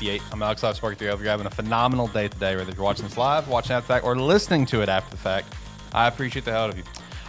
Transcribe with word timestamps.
Aesthetic, 0.00 0.22
episode 0.22 0.32
158. 0.32 0.32
I'm 0.32 0.42
Alex 0.42 0.62
Live 0.62 0.76
Spark 0.76 0.98
3. 0.98 1.08
Hope 1.08 1.20
you're 1.20 1.28
having 1.28 1.46
a 1.46 1.50
phenomenal 1.50 2.06
day 2.08 2.28
today, 2.28 2.56
whether 2.56 2.72
you're 2.72 2.82
watching 2.82 3.04
this 3.04 3.16
live, 3.16 3.48
watching 3.48 3.72
after 3.72 3.86
the 3.86 3.94
fact, 3.94 4.04
or 4.04 4.16
listening 4.16 4.66
to 4.66 4.82
it 4.82 4.88
after 4.88 5.10
the 5.10 5.16
fact. 5.16 5.54
I 5.92 6.06
appreciate 6.08 6.44
the 6.44 6.52
hell 6.52 6.64
out 6.64 6.70
of 6.70 6.78
you. 6.78 6.84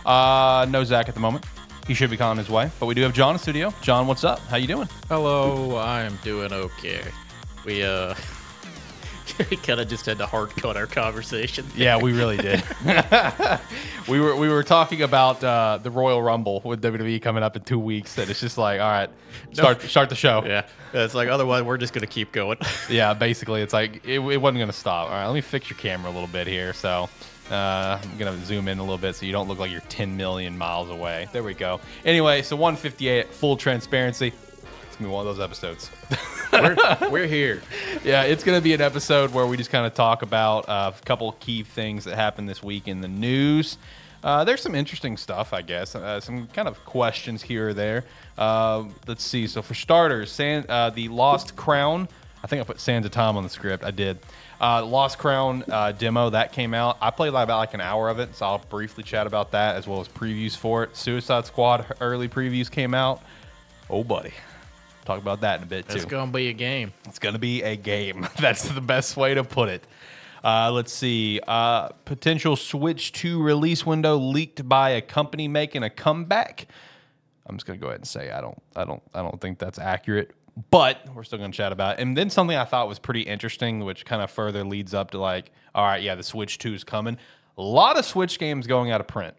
Uh, 0.05 0.65
no 0.69 0.83
Zach 0.83 1.07
at 1.09 1.13
the 1.13 1.19
moment. 1.19 1.45
He 1.87 1.93
should 1.93 2.09
be 2.09 2.17
calling 2.17 2.37
his 2.37 2.49
way, 2.49 2.71
but 2.79 2.85
we 2.85 2.93
do 2.93 3.01
have 3.01 3.13
John 3.13 3.31
in 3.31 3.35
the 3.35 3.39
studio. 3.39 3.73
John, 3.81 4.07
what's 4.07 4.23
up? 4.23 4.39
How 4.47 4.57
you 4.57 4.67
doing? 4.67 4.87
Hello, 5.09 5.77
I'm 5.77 6.17
doing 6.23 6.53
okay. 6.53 7.03
We 7.65 7.83
uh 7.83 8.15
we 9.49 9.57
kind 9.57 9.79
of 9.79 9.87
just 9.87 10.05
had 10.05 10.17
to 10.19 10.25
hard 10.25 10.49
cut 10.51 10.77
our 10.77 10.87
conversation. 10.87 11.65
Yeah, 11.75 11.97
we 11.97 12.13
really 12.13 12.37
did. 12.37 12.63
we 14.07 14.19
were 14.19 14.35
we 14.35 14.49
were 14.49 14.63
talking 14.63 15.01
about 15.01 15.43
uh, 15.43 15.79
the 15.81 15.91
Royal 15.91 16.21
Rumble 16.21 16.61
with 16.63 16.81
WWE 16.81 17.21
coming 17.21 17.43
up 17.43 17.55
in 17.55 17.63
two 17.63 17.79
weeks, 17.79 18.17
and 18.17 18.29
it's 18.29 18.39
just 18.39 18.57
like, 18.57 18.79
all 18.79 18.89
right, 18.89 19.09
start 19.53 19.81
start 19.83 20.09
the 20.09 20.15
show. 20.15 20.43
Yeah, 20.45 20.65
it's 20.93 21.13
like 21.13 21.29
otherwise 21.29 21.63
we're 21.63 21.77
just 21.77 21.93
gonna 21.93 22.07
keep 22.07 22.31
going. 22.31 22.57
Yeah, 22.89 23.13
basically, 23.13 23.61
it's 23.61 23.73
like 23.73 24.05
it, 24.05 24.19
it 24.19 24.37
wasn't 24.37 24.59
gonna 24.59 24.73
stop. 24.73 25.09
All 25.09 25.13
right, 25.13 25.25
let 25.27 25.33
me 25.33 25.41
fix 25.41 25.69
your 25.69 25.77
camera 25.77 26.11
a 26.11 26.13
little 26.13 26.27
bit 26.27 26.45
here. 26.45 26.73
So 26.73 27.09
uh, 27.49 27.99
I'm 28.01 28.17
gonna 28.17 28.37
zoom 28.45 28.67
in 28.67 28.79
a 28.79 28.81
little 28.81 28.97
bit 28.97 29.15
so 29.15 29.25
you 29.25 29.31
don't 29.31 29.47
look 29.47 29.59
like 29.59 29.71
you're 29.71 29.81
10 29.81 30.17
million 30.17 30.57
miles 30.57 30.89
away. 30.89 31.27
There 31.31 31.43
we 31.43 31.53
go. 31.53 31.79
Anyway, 32.03 32.41
so 32.41 32.55
158, 32.55 33.33
full 33.33 33.55
transparency. 33.55 34.33
Be 35.01 35.07
one 35.07 35.25
of 35.25 35.35
those 35.35 35.43
episodes. 35.43 35.89
we're, 36.53 36.75
we're 37.09 37.27
here. 37.27 37.61
yeah, 38.03 38.21
it's 38.23 38.43
going 38.43 38.57
to 38.57 38.63
be 38.63 38.73
an 38.73 38.81
episode 38.81 39.33
where 39.33 39.47
we 39.47 39.57
just 39.57 39.71
kind 39.71 39.85
of 39.87 39.95
talk 39.95 40.21
about 40.21 40.69
uh, 40.69 40.91
a 40.95 41.05
couple 41.05 41.31
key 41.39 41.63
things 41.63 42.03
that 42.05 42.15
happened 42.15 42.47
this 42.47 42.61
week 42.61 42.87
in 42.87 43.01
the 43.01 43.07
news. 43.07 43.79
Uh, 44.23 44.43
there's 44.43 44.61
some 44.61 44.75
interesting 44.75 45.17
stuff, 45.17 45.53
I 45.53 45.63
guess. 45.63 45.95
Uh, 45.95 46.19
some 46.19 46.45
kind 46.47 46.67
of 46.67 46.83
questions 46.85 47.41
here 47.41 47.69
or 47.69 47.73
there. 47.73 48.03
Uh, 48.37 48.83
let's 49.07 49.23
see. 49.23 49.47
So 49.47 49.63
for 49.63 49.73
starters, 49.73 50.31
San, 50.31 50.65
uh, 50.69 50.91
the 50.91 51.07
Lost 51.07 51.55
Crown. 51.55 52.07
I 52.43 52.47
think 52.47 52.61
I 52.61 52.63
put 52.63 52.79
Sands 52.79 53.05
of 53.05 53.11
Time 53.11 53.37
on 53.37 53.43
the 53.43 53.49
script. 53.49 53.83
I 53.83 53.91
did. 53.91 54.19
Uh, 54.59 54.85
Lost 54.85 55.17
Crown 55.17 55.63
uh, 55.67 55.93
demo 55.93 56.29
that 56.29 56.51
came 56.51 56.75
out. 56.75 56.97
I 57.01 57.09
played 57.09 57.29
about 57.29 57.47
like 57.49 57.73
an 57.73 57.81
hour 57.81 58.09
of 58.09 58.19
it, 58.19 58.35
so 58.35 58.45
I'll 58.45 58.59
briefly 58.69 59.03
chat 59.03 59.25
about 59.25 59.51
that 59.51 59.75
as 59.77 59.87
well 59.87 59.99
as 59.99 60.07
previews 60.07 60.55
for 60.55 60.83
it. 60.83 60.95
Suicide 60.95 61.47
Squad 61.47 61.85
early 61.99 62.27
previews 62.27 62.69
came 62.69 62.93
out. 62.93 63.23
Oh, 63.89 64.03
buddy. 64.03 64.33
Talk 65.05 65.21
about 65.21 65.41
that 65.41 65.59
in 65.59 65.63
a 65.63 65.67
bit 65.67 65.89
too. 65.89 65.95
It's 65.95 66.05
gonna 66.05 66.31
be 66.31 66.49
a 66.49 66.53
game. 66.53 66.93
It's 67.05 67.19
going 67.19 67.33
to 67.33 67.39
be 67.39 67.61
a 67.61 67.75
game. 67.75 68.25
That's 68.39 68.63
the 68.69 68.79
best 68.81 69.17
way 69.17 69.33
to 69.33 69.43
put 69.43 69.67
it. 69.69 69.85
Uh, 70.43 70.71
let's 70.71 70.93
see. 70.93 71.39
Uh, 71.47 71.89
potential 72.05 72.55
Switch 72.55 73.11
2 73.11 73.41
release 73.41 73.85
window 73.85 74.15
leaked 74.15 74.67
by 74.67 74.91
a 74.91 75.01
company 75.01 75.47
making 75.47 75.83
a 75.83 75.89
comeback. 75.89 76.67
I'm 77.45 77.57
just 77.57 77.67
going 77.67 77.77
to 77.77 77.81
go 77.81 77.89
ahead 77.89 77.99
and 77.99 78.07
say 78.07 78.31
I 78.31 78.41
don't, 78.41 78.61
I 78.75 78.85
don't, 78.85 79.03
I 79.13 79.21
don't 79.21 79.39
think 79.41 79.59
that's 79.59 79.77
accurate. 79.77 80.31
But 80.69 81.05
we're 81.13 81.23
still 81.23 81.37
going 81.37 81.51
to 81.51 81.57
chat 81.57 81.71
about 81.71 81.99
it. 81.99 82.01
And 82.01 82.17
then 82.17 82.29
something 82.29 82.57
I 82.57 82.65
thought 82.65 82.87
was 82.87 82.99
pretty 82.99 83.21
interesting, 83.21 83.81
which 83.81 84.05
kind 84.05 84.21
of 84.21 84.31
further 84.31 84.63
leads 84.63 84.93
up 84.93 85.11
to 85.11 85.17
like, 85.17 85.51
all 85.75 85.85
right, 85.85 86.01
yeah, 86.01 86.15
the 86.15 86.23
Switch 86.23 86.57
2 86.57 86.73
is 86.73 86.83
coming. 86.83 87.17
A 87.57 87.61
lot 87.61 87.97
of 87.97 88.05
Switch 88.05 88.39
games 88.39 88.67
going 88.67 88.91
out 88.91 88.99
of 89.01 89.07
print. 89.07 89.35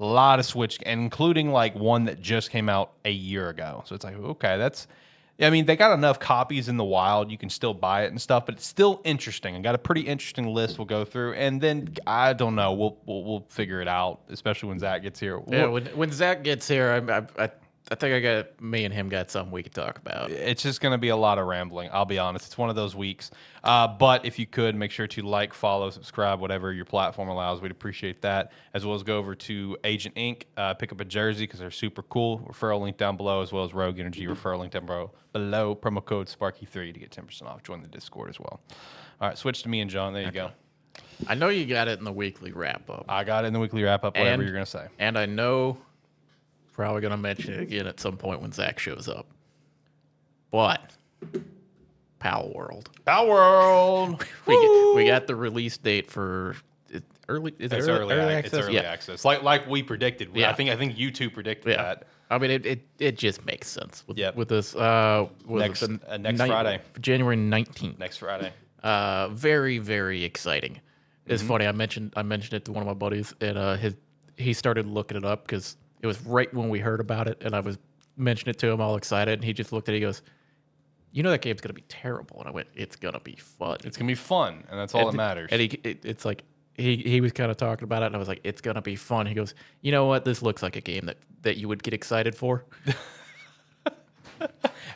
A 0.00 0.04
lot 0.04 0.38
of 0.38 0.44
Switch, 0.46 0.78
including 0.82 1.52
like 1.52 1.74
one 1.74 2.04
that 2.04 2.20
just 2.20 2.50
came 2.50 2.68
out 2.68 2.92
a 3.04 3.10
year 3.10 3.48
ago. 3.50 3.84
So 3.86 3.94
it's 3.94 4.04
like, 4.04 4.16
okay, 4.16 4.56
that's 4.58 4.86
I 5.40 5.50
mean, 5.50 5.64
they 5.64 5.76
got 5.76 5.94
enough 5.94 6.20
copies 6.20 6.68
in 6.68 6.76
the 6.76 6.84
wild. 6.84 7.30
You 7.30 7.38
can 7.38 7.48
still 7.50 7.74
buy 7.74 8.04
it 8.04 8.10
and 8.10 8.20
stuff, 8.20 8.46
but 8.46 8.54
it's 8.56 8.66
still 8.66 9.00
interesting. 9.02 9.56
I 9.56 9.60
got 9.60 9.74
a 9.74 9.78
pretty 9.78 10.02
interesting 10.02 10.46
list 10.46 10.78
we'll 10.78 10.84
go 10.84 11.04
through, 11.04 11.32
and 11.34 11.60
then 11.60 11.94
I 12.06 12.32
don't 12.32 12.54
know. 12.54 12.72
We'll 12.74 12.96
we'll, 13.06 13.24
we'll 13.24 13.46
figure 13.48 13.80
it 13.80 13.88
out, 13.88 14.20
especially 14.28 14.68
when 14.68 14.78
Zach 14.78 15.02
gets 15.02 15.18
here. 15.18 15.40
Yeah, 15.48 15.62
We'll- 15.64 15.72
when, 15.72 15.86
when 15.86 16.12
Zach 16.12 16.44
gets 16.44 16.68
here, 16.68 17.04
I, 17.08 17.18
I, 17.18 17.44
I, 17.44 17.50
I 17.92 17.94
think 17.94 18.14
I 18.14 18.20
got 18.20 18.60
me 18.60 18.84
and 18.86 18.94
him 18.94 19.08
got 19.10 19.30
something 19.30 19.52
we 19.52 19.62
could 19.62 19.74
talk 19.74 19.98
about. 19.98 20.30
it's 20.30 20.62
just 20.62 20.80
going 20.80 20.92
to 20.92 20.98
be 20.98 21.10
a 21.10 21.16
lot 21.16 21.38
of 21.38 21.46
rambling. 21.46 21.90
I'll 21.92 22.06
be 22.06 22.18
honest. 22.18 22.46
It's 22.46 22.56
one 22.56 22.70
of 22.70 22.74
those 22.76 22.96
weeks. 22.96 23.30
Uh, 23.62 23.86
but 23.86 24.24
if 24.24 24.38
you 24.38 24.46
could, 24.46 24.74
make 24.74 24.90
sure 24.90 25.06
to 25.06 25.22
like, 25.22 25.52
follow, 25.52 25.90
subscribe, 25.90 26.40
whatever 26.40 26.72
your 26.72 26.86
platform 26.86 27.28
allows. 27.28 27.60
We'd 27.60 27.70
appreciate 27.70 28.22
that. 28.22 28.52
As 28.72 28.86
well 28.86 28.94
as 28.94 29.02
go 29.02 29.18
over 29.18 29.34
to 29.34 29.76
Agent 29.84 30.16
Ink, 30.16 30.46
uh, 30.56 30.72
pick 30.74 30.90
up 30.90 31.00
a 31.00 31.04
jersey 31.04 31.44
because 31.44 31.60
they're 31.60 31.70
super 31.70 32.02
cool. 32.02 32.40
Referral 32.50 32.80
link 32.80 32.96
down 32.96 33.16
below, 33.18 33.42
as 33.42 33.52
well 33.52 33.64
as 33.64 33.74
Rogue 33.74 33.98
Energy 33.98 34.26
referral 34.26 34.58
link 34.60 34.72
down 34.72 34.86
below. 34.86 35.10
below 35.32 35.76
promo 35.76 36.02
code 36.04 36.28
SparkE3 36.28 36.94
to 36.94 36.98
get 36.98 37.10
10% 37.10 37.42
off. 37.42 37.62
Join 37.62 37.82
the 37.82 37.88
Discord 37.88 38.30
as 38.30 38.40
well. 38.40 38.60
All 39.20 39.28
right, 39.28 39.36
switch 39.36 39.62
to 39.64 39.68
me 39.68 39.80
and 39.80 39.90
John. 39.90 40.14
There 40.14 40.22
you 40.24 40.30
go. 40.32 40.50
I 41.28 41.34
know 41.34 41.50
you 41.50 41.66
got 41.66 41.88
it 41.88 41.98
in 41.98 42.04
the 42.04 42.12
weekly 42.12 42.52
wrap 42.52 42.88
up, 42.90 43.04
I 43.08 43.22
got 43.24 43.44
it 43.44 43.48
in 43.48 43.52
the 43.52 43.60
weekly 43.60 43.82
wrap 43.82 44.02
up, 44.04 44.16
whatever 44.16 44.34
And- 44.34 44.42
you're 44.42 44.52
going 44.52 44.64
to 44.64 44.70
say. 44.70 44.86
and 44.98 45.18
I 45.18 45.26
know 45.26 45.78
probably 46.72 47.00
gonna 47.02 47.16
mention 47.16 47.54
it 47.54 47.60
again 47.60 47.86
at 47.86 48.00
some 48.00 48.16
point 48.16 48.40
when 48.42 48.52
Zach 48.52 48.78
shows 48.78 49.08
up. 49.08 49.26
But 50.50 50.80
Palworld, 52.20 52.86
Power 53.04 53.28
World. 53.28 54.24
we 54.46 54.54
get, 54.60 54.94
we 54.96 55.06
got 55.06 55.26
the 55.26 55.34
release 55.36 55.76
date 55.78 56.10
for 56.10 56.56
it- 56.90 57.02
early. 57.28 57.52
Is 57.58 57.72
It's 57.72 57.86
early, 57.88 58.00
early, 58.00 58.14
early 58.14 58.34
access? 58.34 58.52
It's 58.58 58.66
early 58.66 58.74
yeah. 58.76 58.82
access. 58.82 59.24
Like 59.24 59.42
like 59.42 59.66
we 59.66 59.82
predicted. 59.82 60.30
Yeah. 60.34 60.50
I 60.50 60.52
think 60.54 60.70
I 60.70 60.76
think 60.76 60.96
you 60.98 61.10
two 61.10 61.30
predicted 61.30 61.72
Yeah. 61.72 61.82
that. 61.82 62.06
I 62.30 62.38
mean, 62.38 62.50
it, 62.50 62.64
it, 62.64 62.80
it 62.98 63.18
just 63.18 63.44
makes 63.44 63.68
sense 63.68 64.04
with, 64.06 64.16
Yep. 64.16 64.36
with 64.36 64.48
this. 64.48 64.74
Uh, 64.74 65.26
it 65.46 65.50
Next- 65.50 65.82
uh, 65.82 66.16
next 66.16 66.38
night- 66.38 66.48
Friday. 66.48 66.80
January 66.98 67.36
19th. 67.36 67.98
Next 67.98 68.16
Friday. 68.16 68.52
Uh, 68.82 69.28
very, 69.28 69.76
very 69.78 70.24
exciting. 70.24 70.80
It's 71.26 71.42
Mm-hmm. 71.42 71.48
funny. 71.52 71.66
I 71.66 71.72
mentioned 71.72 72.12
I 72.16 72.22
mentioned 72.22 72.54
it 72.54 72.64
to 72.66 72.72
one 72.72 72.82
of 72.82 72.86
my 72.86 72.94
buddies, 72.94 73.34
and 73.40 73.56
uh, 73.58 73.74
his 73.76 73.96
he 74.36 74.52
started 74.54 74.86
looking 74.86 75.16
it 75.16 75.24
up 75.24 75.46
because 75.46 75.76
it 76.02 76.06
was 76.06 76.20
right 76.26 76.52
when 76.52 76.68
we 76.68 76.80
heard 76.80 77.00
about 77.00 77.28
it, 77.28 77.42
and 77.42 77.54
I 77.54 77.60
was 77.60 77.78
mentioning 78.16 78.50
it 78.50 78.58
to 78.58 78.68
him, 78.68 78.80
all 78.80 78.96
excited, 78.96 79.34
and 79.34 79.44
he 79.44 79.52
just 79.52 79.72
looked 79.72 79.88
at 79.88 79.94
it. 79.94 79.98
He 79.98 80.02
goes, 80.02 80.20
"You 81.12 81.22
know 81.22 81.30
that 81.30 81.40
game's 81.40 81.60
gonna 81.60 81.72
be 81.72 81.84
terrible," 81.88 82.38
and 82.40 82.48
I 82.48 82.50
went, 82.50 82.68
"It's 82.74 82.96
gonna 82.96 83.20
be 83.20 83.36
fun." 83.36 83.78
It's 83.84 83.96
gonna 83.96 84.08
be 84.08 84.14
fun, 84.14 84.64
and 84.70 84.78
that's 84.78 84.94
all 84.94 85.06
that 85.10 85.16
matters. 85.16 85.48
And 85.52 85.60
he, 85.60 85.68
it, 85.84 86.04
it's 86.04 86.24
like 86.24 86.42
he 86.74 86.96
he 86.96 87.20
was 87.20 87.32
kind 87.32 87.50
of 87.50 87.56
talking 87.56 87.84
about 87.84 88.02
it, 88.02 88.06
and 88.06 88.14
I 88.14 88.18
was 88.18 88.28
like, 88.28 88.40
"It's 88.44 88.60
gonna 88.60 88.82
be 88.82 88.96
fun." 88.96 89.26
He 89.26 89.34
goes, 89.34 89.54
"You 89.80 89.92
know 89.92 90.06
what? 90.06 90.24
This 90.24 90.42
looks 90.42 90.62
like 90.62 90.76
a 90.76 90.80
game 90.80 91.06
that 91.06 91.18
that 91.42 91.56
you 91.56 91.68
would 91.68 91.82
get 91.82 91.94
excited 91.94 92.34
for." 92.34 92.64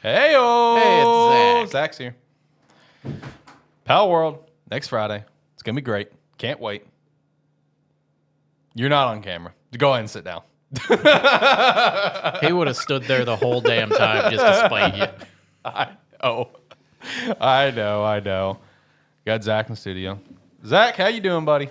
Hey, 0.03 0.33
Hey, 0.33 1.63
it's 1.63 1.71
Zach. 1.73 1.97
Zach's 1.97 1.99
here. 1.99 2.17
Power 3.85 4.11
World 4.11 4.51
next 4.71 4.89
Friday. 4.89 5.25
It's 5.55 5.63
gonna 5.63 5.77
be 5.77 5.83
great. 5.83 6.11
Can't 6.39 6.61
wait. 6.61 6.85
You're 8.75 8.89
not 8.89 9.09
on 9.09 9.23
camera. 9.23 9.53
Go 9.77 9.91
ahead 9.91 10.01
and 10.01 10.11
sit 10.11 10.25
down. 10.25 10.43
he 12.41 12.53
would 12.53 12.67
have 12.67 12.77
stood 12.77 13.05
there 13.05 13.25
the 13.25 13.37
whole 13.37 13.61
damn 13.61 13.91
time 13.91 14.33
just 14.33 14.45
to 14.45 14.67
spite 14.67 14.97
you. 14.97 15.07
I 15.65 15.91
know. 16.23 16.51
I 17.41 17.71
know. 17.71 18.05
I 18.05 18.21
know. 18.21 18.59
Got 19.25 19.45
Zach 19.45 19.67
in 19.69 19.75
the 19.75 19.81
studio. 19.81 20.19
Zach, 20.65 20.97
how 20.97 21.07
you 21.09 21.21
doing, 21.21 21.45
buddy? 21.45 21.69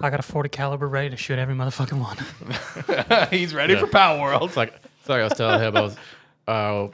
I 0.00 0.10
got 0.10 0.20
a 0.20 0.24
40 0.24 0.48
caliber 0.48 0.88
ready 0.88 1.10
to 1.10 1.16
shoot 1.16 1.38
every 1.38 1.54
motherfucking 1.54 2.00
one. 2.00 3.28
He's 3.30 3.54
ready 3.54 3.76
for 3.76 3.86
Power 3.86 4.20
World. 4.20 4.42
It's 4.44 4.56
like 4.56 4.74
it's 5.00 5.08
like 5.08 5.20
I 5.20 5.24
was 5.24 5.32
telling 5.34 5.60
him 5.60 5.76
I 5.76 5.80
was 5.80 5.96
uh, 6.46 6.88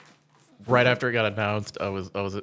right 0.66 0.86
after 0.86 1.08
it 1.08 1.12
got 1.12 1.26
announced. 1.32 1.78
I 1.80 1.88
was 1.88 2.10
I 2.14 2.20
was 2.20 2.36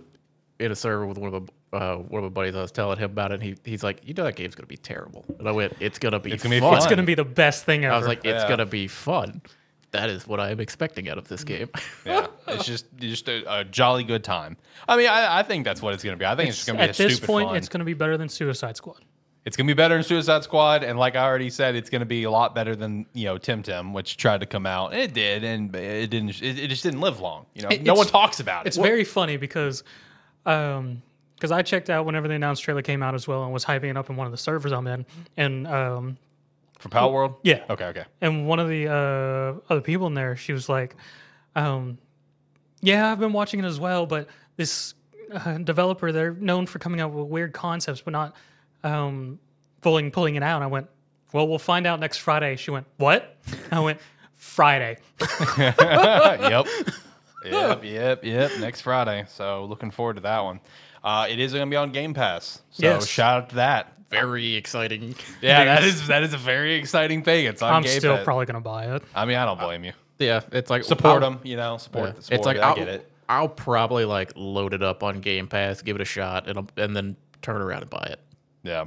in 0.59 0.71
a 0.71 0.75
server 0.75 1.05
with 1.05 1.17
one 1.17 1.33
of 1.33 1.45
the 1.45 1.51
uh, 1.73 1.95
one 1.97 2.23
of 2.23 2.31
my 2.31 2.33
buddies. 2.33 2.55
I 2.55 2.61
was 2.61 2.71
telling 2.71 2.97
him 2.97 3.11
about 3.11 3.31
it. 3.31 3.35
And 3.35 3.43
he 3.43 3.55
he's 3.63 3.83
like, 3.83 4.01
you 4.07 4.13
know 4.13 4.23
that 4.23 4.35
game's 4.35 4.55
gonna 4.55 4.67
be 4.67 4.77
terrible. 4.77 5.25
And 5.39 5.47
I 5.47 5.51
went, 5.51 5.75
it's 5.79 5.99
gonna 5.99 6.19
be 6.19 6.31
It's 6.31 6.43
gonna 6.43 6.55
be 6.55 6.59
fun. 6.59 6.69
fun. 6.71 6.77
It's 6.77 6.85
going 6.87 6.97
to 6.97 7.03
be 7.03 7.15
the 7.15 7.25
best 7.25 7.65
thing 7.65 7.85
ever. 7.85 7.93
I 7.93 7.97
was 7.97 8.07
like, 8.07 8.19
it's 8.25 8.43
Yeah. 8.43 8.49
gonna 8.49 8.65
be 8.65 8.87
fun. 8.87 9.41
That 9.91 10.09
is 10.09 10.27
what 10.27 10.39
I 10.39 10.51
am 10.51 10.59
expecting 10.59 11.09
out 11.09 11.17
of 11.17 11.27
this 11.29 11.43
game. 11.43 11.69
Yeah, 12.05 12.27
it's 12.47 12.65
just 12.65 12.85
just 12.97 13.27
a, 13.29 13.59
a 13.59 13.63
jolly 13.63 14.03
good 14.03 14.23
time. 14.23 14.57
I 14.87 14.97
mean, 14.97 15.07
I, 15.07 15.39
I 15.39 15.43
think 15.43 15.63
that's 15.65 15.81
what 15.81 15.93
it's 15.93 16.03
gonna 16.03 16.17
be. 16.17 16.25
I 16.25 16.35
think 16.35 16.49
it's, 16.49 16.57
just 16.57 16.67
gonna 16.67 16.79
be 16.79 16.83
at 16.83 16.99
a 16.99 17.03
this 17.03 17.15
stupid 17.15 17.27
point, 17.27 17.47
fun. 17.49 17.55
it's 17.57 17.69
going 17.69 17.79
to 17.79 17.85
be 17.85 17.93
better 17.93 18.17
than 18.17 18.27
Suicide 18.29 18.75
Squad. 18.77 19.03
It's 19.45 19.55
gonna 19.55 19.67
be 19.67 19.73
better 19.73 19.95
than 19.95 20.03
Suicide 20.03 20.43
Squad, 20.43 20.83
and 20.83 20.99
like 20.99 21.15
I 21.15 21.23
already 21.23 21.49
said, 21.49 21.75
it's 21.75 21.89
gonna 21.89 22.05
be 22.05 22.23
a 22.23 22.29
lot 22.31 22.53
better 22.53 22.75
than 22.75 23.05
you 23.13 23.23
know 23.25 23.37
Temtem, 23.37 23.93
which 23.93 24.17
tried 24.17 24.41
to 24.41 24.45
come 24.45 24.65
out, 24.65 24.91
and 24.91 25.01
it 25.01 25.13
did, 25.13 25.45
and 25.45 25.73
it 25.73 26.09
didn't. 26.09 26.41
It, 26.41 26.59
it 26.59 26.67
just 26.67 26.83
didn't 26.83 26.99
live 26.99 27.21
long. 27.21 27.45
You 27.53 27.61
know, 27.61 27.69
It- 27.69 27.81
no 27.83 27.93
one 27.93 28.07
talks 28.07 28.41
about 28.41 28.65
it. 28.65 28.67
It's 28.67 28.77
very 28.77 29.05
funny 29.05 29.37
because, 29.37 29.85
um, 30.45 31.01
because 31.37 31.51
I 31.51 31.61
checked 31.61 31.89
out 31.89 32.05
whenever 32.05 32.27
the 32.27 32.33
announced 32.33 32.63
trailer 32.63 32.81
came 32.81 33.01
out 33.01 33.15
as 33.15 33.27
well 33.27 33.43
and 33.43 33.53
was 33.53 33.63
hyping 33.63 33.89
it 33.91 33.95
up 33.97 34.09
in 34.09 34.15
one 34.17 34.25
of 34.27 34.31
the 34.31 34.37
servers 34.37 34.71
I'm 34.71 34.87
in, 34.87 35.05
and 35.37 35.65
um, 35.67 36.17
for 36.79 36.89
Power 36.89 37.11
World. 37.13 37.35
yeah, 37.43 37.63
Okay. 37.69 37.85
Okay. 37.85 38.05
and 38.21 38.47
one 38.47 38.59
of 38.59 38.67
the 38.69 38.87
uh, 38.87 39.71
other 39.71 39.81
people 39.81 40.07
in 40.07 40.13
there, 40.15 40.35
she 40.35 40.51
was 40.53 40.67
like, 40.67 40.95
um, 41.55 41.97
"Yeah, 42.81 43.11
I've 43.11 43.19
been 43.19 43.33
watching 43.33 43.59
it 43.59 43.65
as 43.65 43.79
well, 43.79 44.05
but 44.05 44.27
this 44.57 44.93
uh, 45.33 45.57
developer, 45.59 46.11
they're 46.11 46.33
known 46.33 46.65
for 46.65 46.79
coming 46.79 47.01
up 47.01 47.11
with 47.11 47.27
weird 47.27 47.53
concepts, 47.53 48.01
but 48.01 48.11
not 48.11 48.35
um, 48.83 49.39
pulling 49.81 50.11
pulling 50.11 50.35
it 50.35 50.43
out." 50.43 50.55
And 50.57 50.63
I 50.63 50.67
went, 50.67 50.87
"Well, 51.33 51.47
we'll 51.47 51.59
find 51.59 51.85
out 51.87 51.99
next 51.99 52.17
Friday." 52.17 52.55
She 52.57 52.71
went, 52.71 52.85
"What?" 52.97 53.37
I 53.71 53.79
went, 53.79 53.99
"Friday." 54.35 54.97
yep. 55.57 56.65
Yep. 57.45 57.83
Yep. 57.85 58.25
Yep. 58.25 58.51
Next 58.59 58.81
Friday. 58.81 59.23
So 59.29 59.65
looking 59.65 59.89
forward 59.91 60.15
to 60.15 60.21
that 60.23 60.43
one. 60.43 60.59
Uh, 61.07 61.25
it 61.29 61.39
is 61.39 61.53
gonna 61.53 61.65
be 61.67 61.77
on 61.77 61.91
Game 61.93 62.13
Pass. 62.13 62.61
So 62.71 62.83
Yes. 62.85 63.07
shout 63.07 63.43
out 63.43 63.49
to 63.51 63.55
that. 63.55 63.93
Very 64.09 64.55
exciting. 64.55 65.15
Yeah, 65.41 65.63
that 65.63 65.83
is 65.85 66.07
that 66.07 66.23
is 66.23 66.33
a 66.33 66.37
very 66.37 66.73
exciting 66.75 67.23
thing. 67.23 67.45
It's 67.45 67.61
on 67.61 67.73
I'm 67.73 67.83
Game 67.83 67.97
still 67.97 68.15
Pass. 68.17 68.25
probably 68.25 68.45
gonna 68.45 68.59
buy 68.59 68.93
it. 68.93 69.03
I 69.15 69.23
mean, 69.25 69.37
I 69.37 69.45
don't 69.45 69.57
blame 69.59 69.85
you. 69.85 69.93
Yeah, 70.19 70.41
it's 70.51 70.69
like 70.69 70.83
Support 70.83 71.23
I'll- 71.23 71.31
them, 71.31 71.39
you 71.43 71.55
know, 71.55 71.77
support 71.77 72.07
yeah. 72.09 72.11
the 72.13 72.21
sport. 72.23 72.37
It's 72.39 72.45
like 72.45 72.57
I 72.57 72.61
I'll, 72.69 72.75
get 72.75 72.87
it. 72.89 73.09
I'll 73.29 73.47
probably 73.47 74.03
like 74.03 74.33
load 74.35 74.73
it 74.73 74.83
up 74.83 75.01
on 75.03 75.21
Game 75.21 75.47
Pass, 75.47 75.81
give 75.81 75.95
it 75.95 76.01
a 76.01 76.05
shot, 76.05 76.49
and 76.49 76.69
and 76.75 76.93
then 76.93 77.15
turn 77.41 77.61
around 77.61 77.81
and 77.83 77.89
buy 77.89 78.07
it. 78.11 78.19
Yeah. 78.63 78.85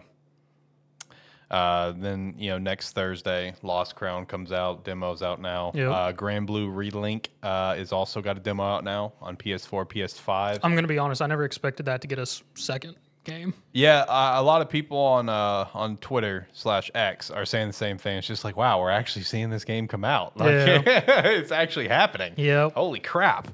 Uh, 1.50 1.92
then 1.96 2.34
you 2.38 2.50
know 2.50 2.58
next 2.58 2.92
Thursday, 2.92 3.54
Lost 3.62 3.96
Crown 3.96 4.24
comes 4.26 4.52
out. 4.52 4.84
Demo's 4.84 5.22
out 5.22 5.40
now. 5.40 5.72
Yep. 5.74 5.90
Uh, 5.90 6.12
Granblue 6.12 6.68
Relink 6.72 7.26
uh, 7.42 7.74
is 7.76 7.92
also 7.92 8.22
got 8.22 8.36
a 8.36 8.40
demo 8.40 8.62
out 8.62 8.84
now 8.84 9.12
on 9.20 9.36
PS4, 9.36 9.84
PS5. 9.86 10.60
I'm 10.62 10.74
gonna 10.74 10.86
be 10.86 10.98
honest. 10.98 11.20
I 11.20 11.26
never 11.26 11.44
expected 11.44 11.86
that 11.86 12.00
to 12.02 12.06
get 12.06 12.18
a 12.18 12.26
second 12.54 12.96
game. 13.24 13.54
Yeah, 13.72 14.00
uh, 14.02 14.34
a 14.36 14.42
lot 14.42 14.62
of 14.62 14.68
people 14.68 14.98
on 14.98 15.28
uh, 15.28 15.66
on 15.74 15.96
Twitter 15.98 16.48
slash 16.52 16.90
X 16.94 17.30
are 17.30 17.44
saying 17.44 17.68
the 17.68 17.72
same 17.72 17.98
thing. 17.98 18.18
It's 18.18 18.26
just 18.26 18.44
like, 18.44 18.56
wow, 18.56 18.80
we're 18.80 18.90
actually 18.90 19.24
seeing 19.24 19.50
this 19.50 19.64
game 19.64 19.88
come 19.88 20.04
out. 20.04 20.36
Like, 20.36 20.50
it's 20.86 21.52
actually 21.52 21.88
happening. 21.88 22.34
Yep. 22.36 22.74
Holy 22.74 23.00
crap! 23.00 23.48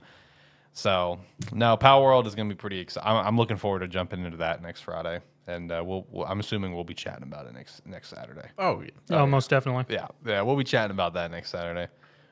So 0.73 1.21
no, 1.53 1.77
Power 1.77 2.05
World 2.05 2.27
is 2.27 2.35
going 2.35 2.49
to 2.49 2.55
be 2.55 2.59
pretty 2.59 2.79
exciting. 2.79 3.09
I'm, 3.09 3.27
I'm 3.27 3.37
looking 3.37 3.57
forward 3.57 3.81
to 3.81 3.89
jumping 3.89 4.25
into 4.25 4.37
that 4.39 4.63
next 4.63 4.83
Friday, 4.83 5.21
and 5.47 5.71
uh, 5.71 5.83
we'll, 5.85 6.07
we'll. 6.11 6.27
I'm 6.27 6.41
assuming 6.41 6.75
we'll 6.75 6.85
be 6.85 6.95
chatting 6.95 7.23
about 7.23 7.47
it 7.47 7.55
next 7.55 7.87
next 7.87 8.09
Saturday. 8.09 8.49
Oh, 8.59 8.83
yeah. 8.83 9.17
Oh, 9.19 9.27
most 9.27 9.51
definitely. 9.51 9.85
Yeah, 9.95 10.09
yeah, 10.25 10.43
we'll 10.43 10.57
be 10.57 10.65
chatting 10.65 10.91
about 10.93 11.15
that 11.15 11.31
next 11.31 11.51
Saturday. 11.51 11.89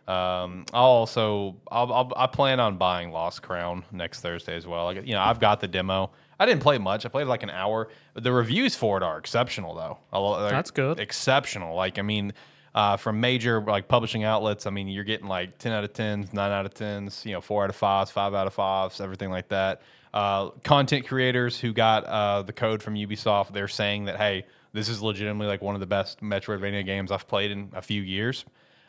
Um, 0.07 0.67
I'll 0.75 0.85
also 0.85 1.57
I'll, 1.71 1.91
I'll 1.93 2.13
I 2.17 2.27
plan 2.27 2.61
on 2.61 2.77
buying 2.77 3.11
Lost 3.11 3.41
Crown 3.43 3.85
next 3.91 4.21
Thursday 4.21 4.55
as 4.57 4.67
well. 4.67 4.85
Like, 4.85 5.07
you 5.07 5.15
know, 5.15 5.21
I've 5.21 5.41
got 5.41 5.61
the 5.61 5.69
demo. 5.69 6.11
I 6.39 6.45
didn't 6.47 6.63
play 6.63 6.77
much. 6.79 7.07
I 7.07 7.09
played 7.09 7.27
like 7.27 7.43
an 7.43 7.51
hour. 7.51 7.89
The 8.15 8.33
reviews 8.33 8.75
for 8.75 8.97
it 8.99 9.03
are 9.03 9.17
exceptional 9.19 9.75
though. 9.75 9.99
I 10.13 10.19
lo- 10.19 10.49
That's 10.51 10.71
good. 10.71 11.01
Exceptional. 11.01 11.75
Like 11.75 11.99
I 11.99 12.03
mean, 12.03 12.33
uh, 12.75 12.99
from 12.99 13.21
major 13.21 13.63
like 13.63 13.89
publishing 13.89 14.25
outlets, 14.25 14.67
I 14.67 14.71
mean, 14.71 14.89
you're 14.89 15.05
getting 15.05 15.29
like 15.29 15.57
ten 15.59 15.73
out 15.73 15.85
of 15.85 15.95
tens, 15.95 16.35
nine 16.35 16.53
out 16.53 16.67
of 16.67 16.75
tens, 16.75 17.25
you 17.25 17.33
know, 17.33 17.41
four 17.41 17.65
out 17.65 17.71
of 17.71 17.77
fives, 17.77 18.11
five 18.11 18.35
out 18.35 18.47
of 18.47 18.53
fives, 18.53 19.01
everything 19.01 19.31
like 19.31 19.49
that. 19.49 19.81
Uh, 20.15 20.51
content 20.63 21.09
creators 21.09 21.59
who 21.59 21.73
got 21.73 22.05
uh, 22.05 22.41
the 22.43 22.53
code 22.53 22.81
from 22.81 22.95
Ubisoft, 22.95 23.53
they're 23.53 23.67
saying 23.67 24.05
that 24.05 24.17
hey, 24.17 24.47
this 24.73 24.89
is 24.89 25.03
legitimately 25.03 25.49
like 25.49 25.61
one 25.61 25.75
of 25.75 25.81
the 25.81 25.87
best 25.87 26.21
Metroidvania 26.23 26.87
games 26.87 27.11
I've 27.11 27.27
played 27.27 27.51
in 27.51 27.71
a 27.75 27.83
few 27.83 28.01
years. 28.01 28.45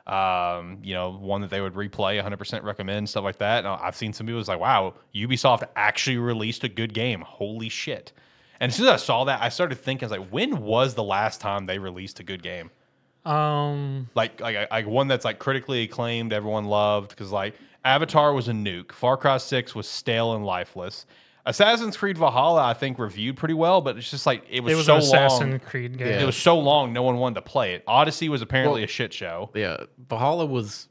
Um, 0.06 0.77
you 0.83 0.94
know, 0.94 1.18
one 1.18 1.42
that 1.42 1.50
they 1.50 1.62
would 1.62 1.74
replay, 1.74 2.22
100% 2.24 2.62
recommend, 2.62 3.10
stuff 3.10 3.24
like 3.24 3.39
that. 3.39 3.66
And 3.66 3.68
I've 3.68 3.95
seen 3.95 4.13
some 4.13 4.27
people 4.27 4.38
was 4.38 4.48
like, 4.48 4.60
wow, 4.60 4.94
Ubisoft 5.16 5.63
actually 5.75 6.18
released 6.18 6.63
a 6.63 6.69
good 6.69 6.94
game. 6.94 7.22
Holy 7.22 7.69
shit. 7.69 8.12
And 8.60 8.69
as 8.69 8.75
soon 8.75 8.86
as 8.86 8.92
I 8.94 8.98
saw 8.98 9.24
that, 9.24 9.42
I 9.42 9.50
started 9.50 9.80
thinking, 9.80 10.06
I 10.06 10.10
was 10.12 10.19
like, 10.19 10.30
when 10.30 10.62
was 10.62 10.94
the 10.94 11.04
last 11.04 11.42
time 11.42 11.66
they 11.66 11.80
released 11.80 12.19
a 12.19 12.24
good 12.24 12.44
game? 12.44 12.69
Um, 13.25 14.10
Like, 14.13 14.39
like, 14.39 14.69
like 14.69 14.86
one 14.86 15.07
that's 15.07 15.25
like 15.25 15.39
critically 15.39 15.81
acclaimed, 15.81 16.33
everyone 16.33 16.66
loved. 16.66 17.10
Because 17.10 17.31
like 17.31 17.56
Avatar 17.85 18.33
was 18.33 18.47
a 18.47 18.51
nuke, 18.51 18.91
Far 18.91 19.15
Cry 19.15 19.37
6 19.37 19.75
was 19.75 19.87
stale 19.87 20.33
and 20.35 20.45
lifeless. 20.45 21.05
Assassin's 21.45 21.95
Creed 21.95 22.17
Valhalla, 22.17 22.63
I 22.63 22.73
think, 22.73 22.97
reviewed 22.97 23.37
pretty 23.37 23.53
well, 23.53 23.79
but 23.79 23.97
it's 23.97 24.09
just 24.09 24.25
like 24.25 24.43
it 24.49 24.61
was, 24.61 24.73
it 24.73 24.75
was 24.75 24.85
so 24.87 24.93
an 24.95 24.99
Assassin's 24.99 25.49
long. 25.51 25.59
Creed 25.59 25.97
game. 25.97 26.07
Yeah. 26.07 26.21
It 26.21 26.25
was 26.25 26.35
so 26.35 26.57
long, 26.57 26.91
no 26.91 27.03
one 27.03 27.17
wanted 27.17 27.35
to 27.35 27.41
play 27.43 27.75
it. 27.75 27.83
Odyssey 27.85 28.29
was 28.29 28.41
apparently 28.41 28.81
Well- 28.81 28.85
a 28.85 28.87
shit 28.91 29.13
show. 29.13 29.51
yeah. 29.53 29.77
Valhalla 30.09 30.45
was 30.47 30.87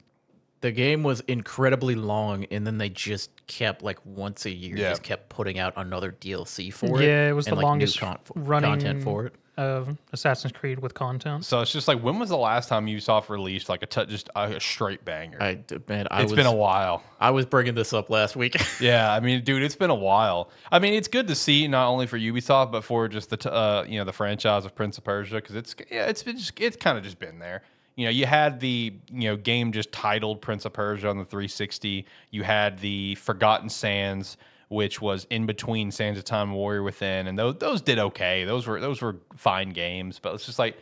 the 0.61 0.71
game 0.71 1.03
was 1.03 1.19
incredibly 1.27 1.93
long, 1.93 2.45
and 2.45 2.65
then 2.65 2.77
they 2.79 2.89
just 2.89 3.29
kept 3.47 3.83
like 3.83 3.99
once 4.05 4.45
a 4.45 4.49
year, 4.49 4.77
Yeah. 4.77 4.89
just 4.91 5.03
kept 5.03 5.27
putting 5.29 5.59
out 5.59 5.73
another 5.75 6.11
DLC 6.11 6.71
for 6.73 7.01
it. 7.01 7.05
Yeah, 7.05 7.29
it 7.29 7.33
was 7.33 7.45
and, 7.47 7.51
the 7.51 7.57
like, 7.57 7.63
longest 7.65 7.99
con- 7.99 8.17
running 8.33 8.71
content 8.71 9.03
for 9.03 9.25
it. 9.25 9.35
Of 9.57 9.97
Assassin's 10.11 10.51
Creed 10.51 10.79
with 10.79 10.93
content. 10.93 11.45
So 11.45 11.61
it's 11.61 11.71
just 11.71 11.87
like, 11.87 12.01
when 12.01 12.19
was 12.19 12.29
the 12.29 12.37
last 12.37 12.67
time 12.69 12.85
Ubisoft 12.87 13.29
released 13.29 13.69
like 13.69 13.83
a 13.83 13.85
t- 13.85 14.05
just 14.05 14.29
a, 14.35 14.55
a 14.55 14.59
straight 14.59 15.05
banger? 15.05 15.41
I 15.41 15.59
man, 15.87 16.07
I 16.11 16.23
It's 16.23 16.31
was 16.31 16.37
been 16.37 16.45
a 16.45 16.53
while. 16.55 17.03
I 17.19 17.31
was 17.31 17.45
bringing 17.45 17.75
this 17.75 17.93
up 17.93 18.09
last 18.09 18.35
week. 18.35 18.55
Yeah, 18.79 19.11
I 19.11 19.21
mean, 19.21 19.43
dude, 19.43 19.63
it's 19.63 19.75
been 19.75 19.89
a 19.89 19.95
while. 19.95 20.49
I 20.71 20.79
mean, 20.79 20.93
it's 20.93 21.07
good 21.07 21.27
to 21.27 21.35
see 21.35 21.67
not 21.67 21.87
only 21.87 22.07
for 22.07 22.19
Ubisoft 22.19 22.71
but 22.71 22.83
for 22.83 23.07
just 23.07 23.29
the 23.29 23.37
t- 23.37 23.49
uh, 23.49 23.83
you 23.83 23.97
know 23.97 24.03
the 24.05 24.11
franchise 24.13 24.65
of 24.65 24.75
Prince 24.75 24.97
of 24.97 25.05
Persia 25.05 25.35
because 25.35 25.55
it's 25.55 25.75
yeah, 25.89 26.05
it's 26.07 26.23
been 26.23 26.37
just, 26.37 26.59
it's 26.59 26.75
kind 26.75 26.97
of 26.97 27.03
just 27.03 27.19
been 27.19 27.39
there. 27.39 27.63
You 27.95 28.05
know, 28.05 28.11
you 28.11 28.25
had 28.25 28.59
the 28.59 28.93
you 29.11 29.29
know 29.29 29.37
game 29.37 29.71
just 29.71 29.91
titled 29.93 30.41
Prince 30.41 30.65
of 30.65 30.73
Persia 30.73 31.07
on 31.07 31.17
the 31.17 31.23
360. 31.25 32.05
You 32.31 32.43
had 32.43 32.79
the 32.79 33.15
Forgotten 33.15 33.69
Sands, 33.69 34.35
which 34.69 35.01
was 35.01 35.25
in 35.29 35.45
between 35.45 35.91
Sands 35.91 36.17
of 36.19 36.25
Time 36.25 36.49
and 36.49 36.57
Warrior 36.57 36.83
Within, 36.83 37.27
and 37.27 37.37
those 37.37 37.55
those 37.57 37.81
did 37.81 37.99
okay. 37.99 38.43
Those 38.45 38.67
were 38.67 38.79
those 38.79 39.01
were 39.01 39.17
fine 39.35 39.69
games, 39.71 40.19
but 40.19 40.33
it's 40.33 40.45
just 40.45 40.59
like 40.59 40.77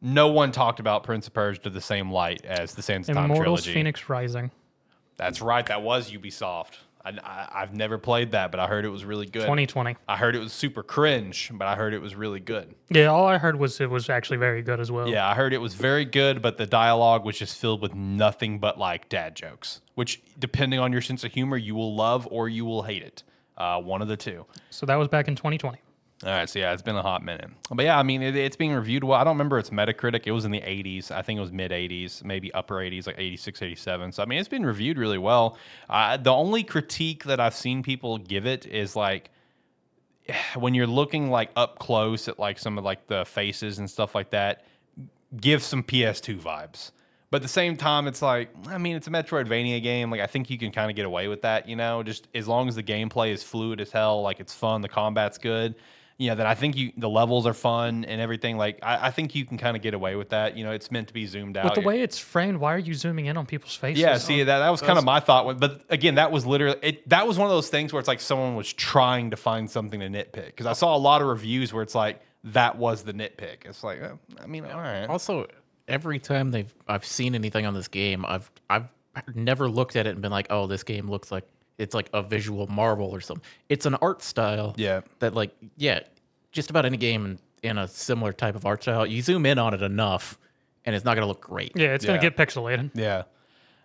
no 0.00 0.28
one 0.28 0.52
talked 0.52 0.80
about 0.80 1.02
Prince 1.02 1.26
of 1.26 1.34
Persia 1.34 1.62
to 1.62 1.70
the 1.70 1.80
same 1.80 2.10
light 2.12 2.44
as 2.44 2.74
the 2.74 2.82
Sands 2.82 3.08
of 3.08 3.16
Time 3.16 3.30
Immortals 3.30 3.64
trilogy. 3.64 3.92
Fenyx 3.92 4.08
Rising. 4.08 4.50
That's 5.16 5.40
right. 5.40 5.66
That 5.66 5.82
was 5.82 6.10
Ubisoft. 6.12 6.74
I, 7.08 7.28
I, 7.28 7.62
I've 7.62 7.74
never 7.74 7.98
played 7.98 8.32
that, 8.32 8.50
but 8.50 8.60
I 8.60 8.66
heard 8.66 8.84
it 8.84 8.90
was 8.90 9.04
really 9.04 9.26
good. 9.26 9.42
2020. 9.42 9.96
I 10.08 10.16
heard 10.16 10.36
it 10.36 10.40
was 10.40 10.52
super 10.52 10.82
cringe, 10.82 11.50
but 11.52 11.66
I 11.66 11.74
heard 11.74 11.94
it 11.94 12.00
was 12.00 12.14
really 12.14 12.40
good. 12.40 12.74
Yeah, 12.90 13.06
all 13.06 13.26
I 13.26 13.38
heard 13.38 13.58
was 13.58 13.80
it 13.80 13.90
was 13.90 14.08
actually 14.10 14.38
very 14.38 14.62
good 14.62 14.80
as 14.80 14.90
well. 14.90 15.08
Yeah, 15.08 15.28
I 15.28 15.34
heard 15.34 15.52
it 15.52 15.58
was 15.58 15.74
very 15.74 16.04
good, 16.04 16.42
but 16.42 16.58
the 16.58 16.66
dialogue 16.66 17.24
was 17.24 17.38
just 17.38 17.58
filled 17.58 17.80
with 17.80 17.94
nothing 17.94 18.58
but 18.58 18.78
like 18.78 19.08
dad 19.08 19.34
jokes, 19.34 19.80
which, 19.94 20.22
depending 20.38 20.78
on 20.80 20.92
your 20.92 21.02
sense 21.02 21.24
of 21.24 21.32
humor, 21.32 21.56
you 21.56 21.74
will 21.74 21.94
love 21.94 22.28
or 22.30 22.48
you 22.48 22.64
will 22.64 22.82
hate 22.82 23.02
it. 23.02 23.22
Uh, 23.56 23.80
one 23.80 24.00
of 24.00 24.06
the 24.08 24.16
two. 24.16 24.46
So 24.70 24.86
that 24.86 24.94
was 24.94 25.08
back 25.08 25.26
in 25.26 25.34
2020. 25.34 25.78
All 26.24 26.30
right, 26.30 26.48
so 26.48 26.58
yeah, 26.58 26.72
it's 26.72 26.82
been 26.82 26.96
a 26.96 27.02
hot 27.02 27.22
minute, 27.22 27.48
but 27.70 27.84
yeah, 27.84 27.96
I 27.96 28.02
mean, 28.02 28.22
it, 28.22 28.34
it's 28.34 28.56
being 28.56 28.72
reviewed 28.72 29.04
well. 29.04 29.20
I 29.20 29.22
don't 29.22 29.34
remember 29.34 29.56
its 29.56 29.70
Metacritic; 29.70 30.26
it 30.26 30.32
was 30.32 30.44
in 30.44 30.50
the 30.50 30.60
80s. 30.60 31.12
I 31.12 31.22
think 31.22 31.38
it 31.38 31.40
was 31.40 31.52
mid 31.52 31.70
80s, 31.70 32.24
maybe 32.24 32.52
upper 32.54 32.74
80s, 32.76 33.06
like 33.06 33.14
86, 33.18 33.62
87. 33.62 34.12
So 34.12 34.24
I 34.24 34.26
mean, 34.26 34.40
it's 34.40 34.48
been 34.48 34.66
reviewed 34.66 34.98
really 34.98 35.18
well. 35.18 35.56
Uh, 35.88 36.16
the 36.16 36.32
only 36.32 36.64
critique 36.64 37.22
that 37.24 37.38
I've 37.38 37.54
seen 37.54 37.84
people 37.84 38.18
give 38.18 38.46
it 38.46 38.66
is 38.66 38.96
like 38.96 39.30
when 40.56 40.74
you're 40.74 40.88
looking 40.88 41.30
like 41.30 41.50
up 41.54 41.78
close 41.78 42.26
at 42.26 42.38
like 42.38 42.58
some 42.58 42.78
of 42.78 42.84
like 42.84 43.06
the 43.06 43.24
faces 43.24 43.78
and 43.78 43.88
stuff 43.88 44.14
like 44.14 44.30
that, 44.30 44.64
give 45.40 45.62
some 45.62 45.84
PS2 45.84 46.40
vibes. 46.40 46.90
But 47.30 47.38
at 47.38 47.42
the 47.42 47.48
same 47.48 47.76
time, 47.76 48.06
it's 48.06 48.22
like, 48.22 48.48
I 48.68 48.78
mean, 48.78 48.96
it's 48.96 49.06
a 49.06 49.10
Metroidvania 49.10 49.82
game. 49.82 50.10
Like, 50.10 50.22
I 50.22 50.26
think 50.26 50.48
you 50.48 50.56
can 50.56 50.72
kind 50.72 50.90
of 50.90 50.96
get 50.96 51.04
away 51.04 51.28
with 51.28 51.42
that, 51.42 51.68
you 51.68 51.76
know, 51.76 52.02
just 52.02 52.26
as 52.34 52.48
long 52.48 52.68
as 52.68 52.74
the 52.74 52.82
gameplay 52.82 53.32
is 53.32 53.42
fluid 53.42 53.82
as 53.82 53.92
hell, 53.92 54.22
like 54.22 54.40
it's 54.40 54.54
fun, 54.54 54.80
the 54.80 54.88
combat's 54.88 55.36
good, 55.36 55.74
you 56.18 56.28
know, 56.28 56.34
then 56.34 56.46
I 56.46 56.56
think 56.56 56.76
you 56.76 56.92
the 56.96 57.08
levels 57.08 57.46
are 57.46 57.54
fun 57.54 58.04
and 58.04 58.20
everything. 58.20 58.56
Like, 58.56 58.80
I, 58.82 59.06
I 59.06 59.10
think 59.12 59.36
you 59.36 59.46
can 59.46 59.56
kind 59.56 59.76
of 59.76 59.82
get 59.82 59.94
away 59.94 60.16
with 60.16 60.30
that. 60.30 60.56
You 60.56 60.64
know, 60.64 60.72
it's 60.72 60.90
meant 60.90 61.06
to 61.08 61.14
be 61.14 61.26
zoomed 61.26 61.56
out. 61.56 61.64
With 61.64 61.74
the 61.74 61.80
way 61.80 62.02
it's 62.02 62.18
framed, 62.18 62.58
why 62.58 62.74
are 62.74 62.78
you 62.78 62.92
zooming 62.94 63.26
in 63.26 63.36
on 63.36 63.46
people's 63.46 63.76
faces? 63.76 64.02
yeah, 64.02 64.18
see 64.18 64.42
that 64.42 64.58
that 64.58 64.70
was 64.70 64.82
kind 64.82 64.98
of 64.98 65.04
my 65.04 65.20
thought. 65.20 65.60
But 65.60 65.82
again, 65.88 66.16
that 66.16 66.32
was 66.32 66.44
literally 66.44 66.76
it. 66.82 67.08
That 67.08 67.28
was 67.28 67.38
one 67.38 67.46
of 67.46 67.52
those 67.52 67.68
things 67.68 67.92
where 67.92 68.00
it's 68.00 68.08
like 68.08 68.20
someone 68.20 68.56
was 68.56 68.72
trying 68.72 69.30
to 69.30 69.36
find 69.36 69.70
something 69.70 70.00
to 70.00 70.08
nitpick 70.08 70.46
because 70.46 70.66
I 70.66 70.72
saw 70.72 70.96
a 70.96 70.98
lot 70.98 71.22
of 71.22 71.28
reviews 71.28 71.72
where 71.72 71.84
it's 71.84 71.94
like 71.94 72.20
that 72.44 72.76
was 72.76 73.04
the 73.04 73.12
nitpick. 73.12 73.64
It's 73.66 73.84
like, 73.84 74.00
I 74.42 74.46
mean, 74.46 74.64
all 74.64 74.80
right. 74.80 75.06
Also, 75.06 75.46
every 75.86 76.18
time 76.18 76.50
they've 76.50 76.74
I've 76.88 77.04
seen 77.04 77.36
anything 77.36 77.64
on 77.64 77.74
this 77.74 77.86
game, 77.86 78.24
I've 78.26 78.50
I've 78.68 78.88
never 79.34 79.68
looked 79.68 79.94
at 79.94 80.08
it 80.08 80.10
and 80.10 80.20
been 80.20 80.32
like, 80.32 80.48
oh, 80.50 80.66
this 80.66 80.82
game 80.82 81.08
looks 81.08 81.30
like 81.30 81.46
it's 81.78 81.94
like 81.94 82.10
a 82.12 82.22
visual 82.22 82.66
marvel 82.66 83.08
or 83.08 83.20
something. 83.20 83.44
It's 83.68 83.86
an 83.86 83.94
art 83.96 84.22
style. 84.22 84.74
Yeah. 84.76 85.00
That 85.20 85.34
like 85.34 85.54
yeah, 85.76 86.00
just 86.52 86.70
about 86.70 86.84
any 86.84 86.96
game 86.96 87.24
in, 87.24 87.38
in 87.70 87.78
a 87.78 87.88
similar 87.88 88.32
type 88.32 88.54
of 88.56 88.66
art 88.66 88.82
style, 88.82 89.06
you 89.06 89.22
zoom 89.22 89.46
in 89.46 89.58
on 89.58 89.74
it 89.74 89.82
enough, 89.82 90.38
and 90.84 90.94
it's 90.94 91.04
not 91.04 91.14
gonna 91.14 91.26
look 91.26 91.40
great. 91.40 91.72
Yeah, 91.74 91.94
it's 91.94 92.04
Yeah. 92.04 92.16
gonna 92.16 92.20
get 92.30 92.36
pixelated. 92.36 92.90
Yeah. 92.94 93.22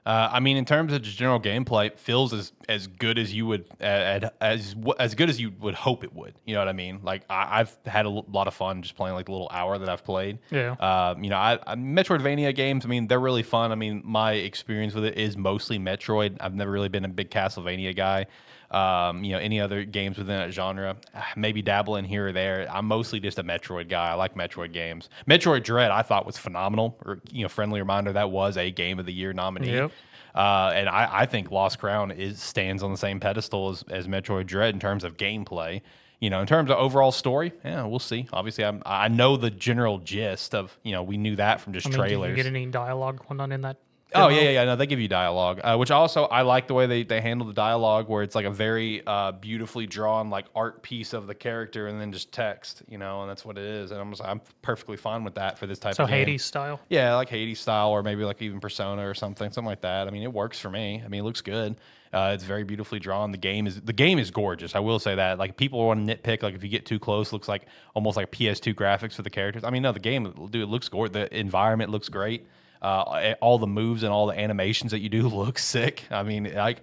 Uh, 0.05 0.29
I 0.33 0.41
mean, 0.41 0.57
in 0.57 0.65
terms 0.65 0.91
of 0.91 1.01
just 1.01 1.17
general 1.17 1.39
gameplay, 1.39 1.87
it 1.87 1.97
feels 1.99 2.33
as 2.33 2.51
as 2.67 2.87
good 2.87 3.17
as 3.17 3.33
you 3.33 3.45
would 3.45 3.65
as 3.79 4.29
as 4.41 4.75
as 4.99 5.15
good 5.15 5.29
as 5.29 5.39
you 5.39 5.53
would 5.61 5.75
hope 5.75 6.03
it 6.03 6.13
would. 6.13 6.33
You 6.45 6.55
know 6.55 6.59
what 6.59 6.67
I 6.67 6.73
mean? 6.73 6.99
Like 7.03 7.23
I, 7.29 7.61
I've 7.61 7.77
had 7.85 8.05
a 8.05 8.09
l- 8.09 8.25
lot 8.29 8.47
of 8.47 8.53
fun 8.53 8.81
just 8.81 8.95
playing 8.95 9.15
like 9.15 9.27
the 9.27 9.31
little 9.31 9.49
hour 9.49 9.77
that 9.77 9.87
I've 9.87 10.03
played. 10.03 10.39
Yeah. 10.51 10.71
Um, 10.71 11.23
you 11.23 11.29
know, 11.29 11.37
I, 11.37 11.57
I 11.65 11.75
Metroidvania 11.75 12.53
games. 12.53 12.85
I 12.85 12.89
mean, 12.89 13.07
they're 13.07 13.19
really 13.19 13.43
fun. 13.43 13.71
I 13.71 13.75
mean, 13.75 14.01
my 14.03 14.33
experience 14.33 14.93
with 14.93 15.05
it 15.05 15.17
is 15.17 15.37
mostly 15.37 15.79
Metroid. 15.79 16.35
I've 16.41 16.53
never 16.53 16.71
really 16.71 16.89
been 16.89 17.05
a 17.05 17.09
big 17.09 17.29
Castlevania 17.29 17.95
guy. 17.95 18.25
Um, 18.73 19.23
you 19.23 19.33
know, 19.33 19.37
any 19.37 19.61
other 19.61 19.83
games 19.83 20.17
within 20.17 20.35
that 20.35 20.51
genre, 20.51 20.97
ah, 21.13 21.31
maybe 21.35 21.61
dabble 21.61 21.95
in 21.97 22.05
here 22.05 22.29
or 22.29 22.31
there. 22.31 22.67
I'm 22.71 22.87
mostly 22.87 23.19
just 23.19 23.37
a 23.37 23.43
Metroid 23.43 23.87
guy. 23.87 24.09
I 24.09 24.13
like 24.15 24.33
Metroid 24.33 24.73
games. 24.73 25.09
Metroid 25.29 25.63
Dread, 25.63 25.91
I 25.91 26.01
thought 26.01 26.25
was 26.25 26.39
phenomenal. 26.39 26.97
Or 27.05 27.19
you 27.31 27.43
know, 27.43 27.49
friendly 27.49 27.79
reminder 27.79 28.13
that 28.13 28.31
was 28.31 28.57
a 28.57 28.71
Game 28.71 28.97
of 28.97 29.05
the 29.05 29.13
Year 29.13 29.31
nominee. 29.31 29.73
Yep. 29.73 29.91
Uh, 30.33 30.71
and 30.73 30.89
I, 30.89 31.07
I 31.11 31.25
think 31.27 31.51
Lost 31.51 31.77
Crown 31.77 32.09
is 32.09 32.41
stands 32.41 32.81
on 32.81 32.91
the 32.91 32.97
same 32.97 33.19
pedestal 33.19 33.69
as, 33.69 33.83
as 33.89 34.07
Metroid 34.07 34.47
Dread 34.47 34.73
in 34.73 34.79
terms 34.79 35.03
of 35.03 35.17
gameplay. 35.17 35.81
You 36.19 36.29
know, 36.29 36.41
in 36.41 36.47
terms 36.47 36.71
of 36.71 36.77
overall 36.77 37.11
story, 37.11 37.51
yeah, 37.63 37.83
we'll 37.83 37.99
see. 37.99 38.27
Obviously, 38.33 38.63
I'm, 38.63 38.81
I 38.85 39.09
know 39.09 39.37
the 39.37 39.51
general 39.51 39.99
gist 39.99 40.55
of 40.55 40.75
you 40.81 40.93
know 40.93 41.03
we 41.03 41.17
knew 41.17 41.35
that 41.35 41.61
from 41.61 41.73
just 41.73 41.85
I 41.85 41.89
mean, 41.89 41.99
did 41.99 42.07
trailers. 42.07 42.29
you 42.29 42.35
get 42.35 42.45
any 42.47 42.65
dialogue 42.65 43.23
going 43.27 43.39
on 43.39 43.51
in 43.51 43.61
that? 43.61 43.77
Oh 44.15 44.27
yeah, 44.29 44.41
yeah, 44.41 44.49
yeah. 44.51 44.63
No, 44.65 44.75
they 44.75 44.85
give 44.85 44.99
you 44.99 45.07
dialogue, 45.07 45.59
uh, 45.63 45.75
which 45.77 45.91
also 45.91 46.25
I 46.25 46.41
like 46.41 46.67
the 46.67 46.73
way 46.73 46.85
they, 46.85 47.03
they 47.03 47.21
handle 47.21 47.47
the 47.47 47.53
dialogue, 47.53 48.09
where 48.09 48.23
it's 48.23 48.35
like 48.35 48.45
a 48.45 48.51
very 48.51 49.01
uh, 49.05 49.31
beautifully 49.31 49.87
drawn 49.87 50.29
like 50.29 50.45
art 50.55 50.83
piece 50.83 51.13
of 51.13 51.27
the 51.27 51.35
character, 51.35 51.87
and 51.87 51.99
then 51.99 52.11
just 52.11 52.31
text, 52.31 52.83
you 52.87 52.97
know, 52.97 53.21
and 53.21 53.29
that's 53.29 53.45
what 53.45 53.57
it 53.57 53.65
is. 53.65 53.91
And 53.91 53.99
I'm 53.99 54.11
just, 54.11 54.23
I'm 54.23 54.41
perfectly 54.61 54.97
fine 54.97 55.23
with 55.23 55.35
that 55.35 55.57
for 55.57 55.67
this 55.67 55.79
type 55.79 55.95
So 55.95 56.03
of 56.03 56.09
game. 56.09 56.19
Hades 56.19 56.43
style. 56.45 56.79
Yeah, 56.89 57.15
like 57.15 57.29
Hades 57.29 57.59
style, 57.59 57.89
or 57.89 58.03
maybe 58.03 58.23
like 58.23 58.41
even 58.41 58.59
Persona 58.59 59.07
or 59.07 59.13
something, 59.13 59.51
something 59.51 59.65
like 59.65 59.81
that. 59.81 60.07
I 60.07 60.11
mean, 60.11 60.23
it 60.23 60.33
works 60.33 60.59
for 60.59 60.69
me. 60.69 61.01
I 61.03 61.07
mean, 61.07 61.21
it 61.21 61.23
looks 61.23 61.41
good. 61.41 61.75
Uh, 62.13 62.31
it's 62.35 62.43
very 62.43 62.63
beautifully 62.63 62.99
drawn. 62.99 63.31
The 63.31 63.39
game 63.39 63.65
is 63.65 63.81
the 63.81 63.91
game 63.91 64.19
is 64.19 64.29
gorgeous. 64.29 64.75
I 64.75 64.79
will 64.79 64.99
say 64.99 65.15
that. 65.15 65.39
Like 65.39 65.57
people 65.57 65.83
want 65.87 66.07
to 66.07 66.15
nitpick, 66.15 66.43
like 66.43 66.53
if 66.53 66.63
you 66.63 66.69
get 66.69 66.85
too 66.85 66.99
close, 66.99 67.33
looks 67.33 67.47
like 67.47 67.65
almost 67.95 68.17
like 68.17 68.31
PS2 68.31 68.75
graphics 68.75 69.15
for 69.15 69.23
the 69.23 69.31
characters. 69.31 69.63
I 69.63 69.71
mean, 69.71 69.81
no, 69.81 69.91
the 69.91 69.99
game, 69.99 70.31
dude, 70.51 70.61
it 70.61 70.67
looks 70.67 70.87
gorgeous. 70.89 71.13
The 71.13 71.35
environment 71.35 71.89
looks 71.89 72.09
great. 72.09 72.45
Uh, 72.83 73.35
all 73.39 73.57
the 73.57 73.67
moves 73.67 74.03
and 74.03 74.11
all 74.11 74.27
the 74.27 74.37
animations 74.37 74.91
that 74.91 74.99
you 74.99 75.09
do 75.09 75.27
look 75.29 75.57
sick. 75.57 76.03
I 76.11 76.23
mean, 76.23 76.53
like 76.53 76.79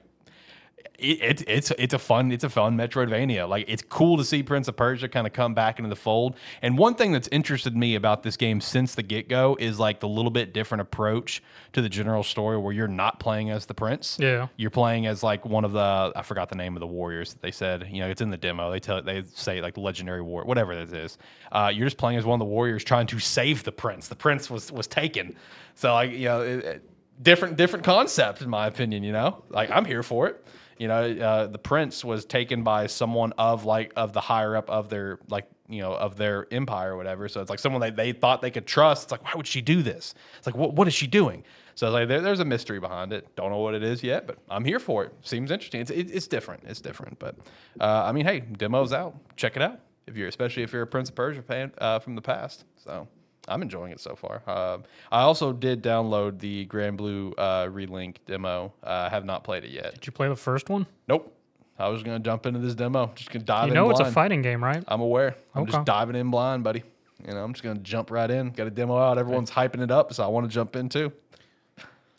it, 1.00 1.22
it, 1.22 1.44
it's 1.49 1.72
it's 1.78 1.94
a 1.94 1.99
fun 1.99 2.30
it's 2.30 2.44
a 2.44 2.49
fun 2.49 2.76
Metroidvania. 2.76 3.49
Like 3.49 3.64
it's 3.68 3.82
cool 3.82 4.16
to 4.18 4.25
see 4.25 4.42
Prince 4.42 4.68
of 4.68 4.76
Persia 4.76 5.08
kind 5.08 5.26
of 5.26 5.32
come 5.32 5.54
back 5.54 5.78
into 5.78 5.88
the 5.88 5.96
fold. 5.96 6.37
And 6.62 6.76
one 6.76 6.94
thing 6.94 7.12
that's 7.12 7.28
interested 7.28 7.76
me 7.76 7.94
about 7.94 8.22
this 8.22 8.37
game 8.37 8.60
since 8.60 8.94
the 8.94 9.02
get 9.02 9.28
go 9.28 9.56
is 9.58 9.78
like 9.78 10.00
the 10.00 10.08
little 10.08 10.30
bit 10.30 10.52
different 10.52 10.82
approach 10.82 11.42
to 11.72 11.80
the 11.80 11.88
general 11.88 12.22
story, 12.22 12.58
where 12.58 12.72
you're 12.72 12.88
not 12.88 13.18
playing 13.20 13.50
as 13.50 13.66
the 13.66 13.75
prince. 13.75 14.18
Yeah. 14.20 14.49
you're 14.56 14.70
playing 14.70 15.06
as 15.06 15.22
like 15.22 15.44
one 15.44 15.64
of 15.64 15.72
the 15.72 16.12
I 16.14 16.22
forgot 16.22 16.49
the 16.49 16.56
name 16.56 16.76
of 16.76 16.80
the 16.80 16.87
warriors. 16.87 17.32
That 17.32 17.42
they 17.42 17.50
said 17.50 17.88
you 17.90 18.00
know 18.00 18.08
it's 18.10 18.20
in 18.20 18.30
the 18.30 18.37
demo. 18.37 18.70
They 18.70 18.80
tell 18.80 19.02
they 19.02 19.22
say 19.34 19.60
like 19.60 19.76
legendary 19.76 20.22
war 20.22 20.44
whatever 20.44 20.72
it 20.72 20.92
is. 20.92 21.18
Uh, 21.50 21.70
you're 21.75 21.87
just 21.87 21.99
playing 21.99 22.18
as 22.18 22.25
one 22.25 22.34
of 22.34 22.46
the 22.46 22.52
warriors 22.52 22.84
trying 22.84 23.06
to 23.08 23.18
save 23.18 23.64
the 23.64 23.72
prince. 23.72 24.08
The 24.08 24.16
prince 24.16 24.50
was 24.50 24.70
was 24.70 24.87
taken. 24.87 25.37
So 25.75 25.92
like 25.92 26.10
you 26.12 26.25
know. 26.26 26.42
It, 26.42 26.84
different 27.22 27.56
different 27.56 27.84
concept 27.84 28.40
in 28.40 28.49
my 28.49 28.66
opinion 28.66 29.02
you 29.02 29.12
know 29.12 29.44
like 29.50 29.70
i'm 29.70 29.84
here 29.84 30.02
for 30.02 30.26
it 30.26 30.42
you 30.80 30.88
know 30.88 31.12
uh, 31.12 31.46
the 31.46 31.58
prince 31.58 32.02
was 32.02 32.25
taken 32.25 32.62
by 32.62 32.87
someone 32.87 33.34
of 33.37 33.66
like 33.66 33.92
of 33.96 34.14
the 34.14 34.20
higher 34.20 34.56
up 34.56 34.70
of 34.70 34.88
their 34.88 35.18
like 35.28 35.46
you 35.68 35.82
know 35.82 35.92
of 35.92 36.16
their 36.16 36.46
empire 36.50 36.94
or 36.94 36.96
whatever. 36.96 37.28
So 37.28 37.42
it's 37.42 37.50
like 37.50 37.58
someone 37.58 37.82
that 37.82 37.96
they 37.96 38.12
thought 38.12 38.40
they 38.40 38.50
could 38.50 38.66
trust. 38.66 39.04
It's 39.04 39.12
like 39.12 39.22
why 39.22 39.32
would 39.37 39.46
she 39.46 39.60
do 39.60 39.82
this? 39.82 40.14
It's 40.38 40.46
like 40.46 40.56
what, 40.56 40.72
what 40.72 40.88
is 40.88 40.94
she 40.94 41.06
doing? 41.06 41.44
So 41.75 41.90
like 41.90 42.08
there, 42.08 42.22
there's 42.22 42.40
a 42.40 42.46
mystery 42.46 42.80
behind 42.80 43.12
it. 43.12 43.28
Don't 43.37 43.50
know 43.50 43.58
what 43.58 43.75
it 43.75 43.82
is 43.82 44.02
yet 44.02 44.26
but 44.26 44.38
i'm 44.49 44.64
here 44.64 44.80
for 44.80 45.04
it. 45.04 45.12
Seems 45.20 45.50
interesting. 45.50 45.82
It's, 45.82 45.90
it, 45.90 46.10
it's 46.10 46.26
different. 46.26 46.62
It's 46.66 46.80
different. 46.80 47.18
But 47.18 47.37
uh, 47.78 48.04
i 48.06 48.12
mean 48.12 48.25
hey 48.25 48.40
demo's 48.40 48.94
out. 48.94 49.14
Check 49.37 49.56
it 49.56 49.62
out 49.62 49.80
if 50.06 50.16
you're 50.16 50.28
especially 50.28 50.62
if 50.62 50.72
you're 50.72 50.82
a 50.82 50.87
prince 50.87 51.10
of 51.10 51.14
persia 51.14 51.42
fan 51.42 51.72
uh, 51.76 51.99
from 51.99 52.14
the 52.14 52.22
past. 52.22 52.64
So 52.76 53.06
I'm 53.50 53.62
enjoying 53.62 53.92
it 53.92 54.00
so 54.00 54.14
far. 54.14 54.42
Uh, 54.47 54.78
I 55.11 55.23
also 55.23 55.52
did 55.52 55.83
download 55.83 56.38
the 56.38 56.66
Granblue 56.66 57.35
uh, 57.37 57.66
Relink 57.66 58.16
demo. 58.26 58.73
I 58.83 58.87
uh, 58.87 59.11
have 59.11 59.25
not 59.25 59.45
played 59.45 59.64
it 59.64 59.71
yet. 59.71 59.95
Did 59.95 60.07
you 60.07 60.12
play 60.12 60.28
the 60.28 60.37
first 60.37 60.69
one? 60.69 60.87
Nope. 61.09 61.37
I 61.78 61.88
was 61.88 62.02
going 62.02 62.16
to 62.23 62.23
jump 62.25 62.47
into 62.47 62.59
this 62.61 62.75
demo. 62.75 63.11
Just 63.14 63.30
going 63.30 63.40
to 63.40 63.47
dive 63.47 63.64
You 63.66 63.73
in 63.73 63.75
know 63.75 63.90
it's 63.90 64.00
a 64.00 64.11
fighting 64.12 64.42
game, 64.42 64.62
right? 64.62 64.85
I'm 64.87 65.00
aware. 65.00 65.35
I'm 65.54 65.62
Okay. 65.62 65.73
just 65.73 65.85
diving 65.87 66.14
in 66.14 66.30
blind, 66.30 66.62
buddy. 66.62 66.83
You 67.26 67.33
know, 67.35 67.42
I'm 67.42 67.52
just 67.52 67.62
going 67.62 67.76
to 67.76 67.83
jump 67.83 68.11
right 68.11 68.30
in. 68.30 68.50
Got 68.50 68.66
a 68.66 68.71
demo 68.71 68.97
out. 68.99 69.19
Everyone's 69.19 69.50
hyping 69.50 69.83
it 69.83 69.90
up, 69.90 70.12
so 70.14 70.23
I 70.23 70.26
want 70.28 70.47
to 70.49 70.52
jump 70.54 70.76
in 70.76 70.88
too. 70.88 71.12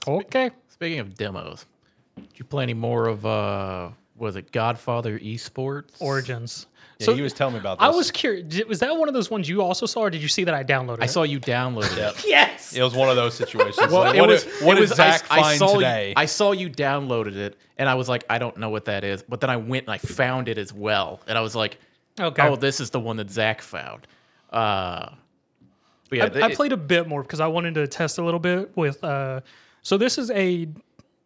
Okay. 0.08 0.50
Speaking 0.68 1.00
of 1.00 1.16
demos, 1.16 1.66
did 2.16 2.28
you 2.36 2.46
play 2.46 2.64
any 2.64 2.74
more 2.74 3.08
of 3.08 3.26
uh 3.26 3.90
was 4.18 4.36
it 4.36 4.52
Godfather 4.52 5.18
Esports? 5.20 6.00
Origins. 6.00 6.68
Yeah, 7.02 7.06
so 7.06 7.14
he 7.16 7.22
was 7.22 7.34
telling 7.34 7.54
me 7.56 7.60
about 7.60 7.80
this. 7.80 7.86
I 7.86 7.90
was 7.90 8.12
curious. 8.12 8.46
did- 8.48 8.68
Was 8.70 8.80
that 8.80 8.96
one 8.96 9.08
of 9.08 9.14
those 9.14 9.30
ones 9.30 9.50
you 9.50 9.62
also 9.62 9.86
saw, 9.86 10.02
or 10.02 10.10
did 10.10 10.22
you 10.22 10.28
see 10.28 10.44
that 10.46 10.54
I 10.54 10.64
downloaded? 10.64 11.00
It? 11.00 11.02
I 11.02 11.06
it? 11.06 11.10
saw 11.10 11.24
you 11.24 11.40
downloaded 11.40 11.98
it. 11.98 12.26
Yes. 12.28 12.76
It 12.76 12.82
was 12.82 12.94
one 12.96 13.10
of 13.10 13.16
those 13.16 13.34
situations. 13.34 13.78
Well, 13.92 14.02
like, 14.02 14.16
it 14.16 14.22
what 14.22 14.30
was. 14.30 14.44
did, 14.44 14.66
what 14.66 14.78
it 14.78 14.82
did 14.82 14.90
was, 14.90 14.92
I- 14.94 14.96
Zach 15.18 15.26
I, 15.30 15.42
find 15.42 15.60
saw 15.60 15.74
today? 15.76 16.08
You, 16.10 16.14
I 16.18 16.26
saw 16.26 16.52
you 16.54 16.70
downloaded 16.70 17.36
it, 17.36 17.58
and 17.78 17.90
I 17.90 17.96
was 17.96 18.08
like, 18.08 18.24
I 18.30 18.38
don't 18.38 18.58
know 18.58 18.70
what 18.70 18.86
that 18.86 19.04
is. 19.04 19.24
But 19.24 19.42
then 19.42 19.50
I 19.50 19.58
went 19.58 19.86
and 19.88 19.94
I 19.94 19.98
found 19.98 20.48
it 20.48 20.58
as 20.58 20.72
well, 20.74 21.20
and 21.28 21.38
I 21.38 21.42
was 21.42 21.56
like, 21.56 21.78
Okay. 22.20 22.48
Oh, 22.48 22.56
this 22.56 22.80
is 22.80 22.90
the 22.90 23.00
one 23.00 23.18
that 23.18 23.30
Zach 23.30 23.62
found. 23.62 24.06
Uh, 24.52 25.10
but 26.10 26.18
yeah, 26.18 26.30
I, 26.36 26.42
I 26.48 26.54
played 26.56 26.74
a 26.74 26.78
bit 26.78 27.08
more 27.08 27.22
because 27.24 27.40
I 27.40 27.48
wanted 27.48 27.76
to 27.76 27.88
test 27.88 28.18
a 28.18 28.24
little 28.24 28.40
bit 28.40 28.76
with. 28.76 29.02
Uh, 29.04 29.42
so 29.82 29.98
this 29.98 30.18
is 30.18 30.30
a 30.32 30.68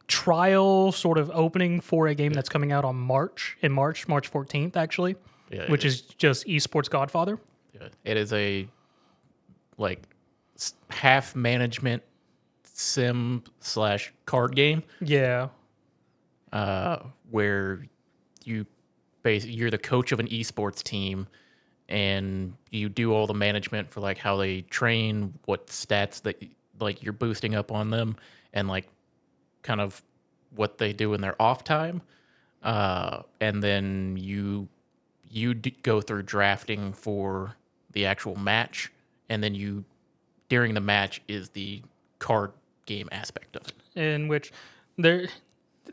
trial 0.08 0.92
sort 0.92 1.18
of 1.18 1.32
opening 1.34 1.82
for 1.82 2.08
a 2.08 2.14
game 2.14 2.34
that's 2.34 2.50
coming 2.50 2.72
out 2.72 2.86
on 2.86 2.96
March 2.96 3.58
in 3.62 3.72
March, 3.72 4.08
March 4.08 4.28
fourteenth, 4.28 4.78
actually, 4.78 5.16
Yeah, 5.52 5.70
which 5.70 5.86
is 5.86 6.02
just 6.02 6.46
esports 6.48 6.90
Godfather. 6.90 7.40
Yeah. 7.74 7.90
It 8.04 8.18
is 8.18 8.34
a 8.34 8.68
like 9.78 10.02
half 10.90 11.36
management 11.36 12.02
sim 12.64 13.44
slash 13.60 14.14
card 14.26 14.56
game 14.56 14.84
Yeah. 15.02 15.50
uh, 16.52 17.00
where 17.30 17.86
you 18.44 18.66
basically 19.24 19.56
you're 19.56 19.72
the 19.72 19.78
coach 19.78 20.12
of 20.12 20.20
an 20.20 20.28
esports 20.28 20.82
team 20.84 21.28
and 21.88 22.54
you 22.72 22.90
do 22.90 23.14
all 23.14 23.28
the 23.28 23.34
management 23.34 23.90
for 23.92 24.00
like 24.02 24.18
how 24.18 24.38
they 24.38 24.62
train, 24.62 25.34
what 25.46 25.68
stats 25.68 26.22
that 26.24 26.42
like 26.80 27.04
you're 27.04 27.14
boosting 27.14 27.54
up 27.56 27.72
on 27.72 27.90
them, 27.92 28.16
and 28.54 28.68
like 28.68 28.88
kind 29.62 29.80
of 29.80 30.02
what 30.56 30.78
they 30.80 30.94
do 30.94 31.14
in 31.14 31.22
their 31.22 31.40
off 31.42 31.64
time. 31.64 32.02
Uh, 32.64 33.22
and 33.40 33.62
then 33.62 34.18
you 34.20 34.68
you 35.36 35.54
d- 35.54 35.76
go 35.84 36.00
through 36.02 36.24
drafting 36.24 36.94
for 36.94 37.56
the 37.92 38.06
actual 38.06 38.36
match, 38.38 38.92
and 39.30 39.44
then 39.44 39.54
you 39.54 39.84
during 40.50 40.74
the 40.74 40.80
match 40.80 41.22
is 41.28 41.50
the 41.50 41.82
card 42.20 42.52
game 42.86 43.10
aspect 43.12 43.56
of 43.56 43.64
it. 43.68 44.00
in 44.00 44.28
which 44.28 44.52
there 44.98 45.28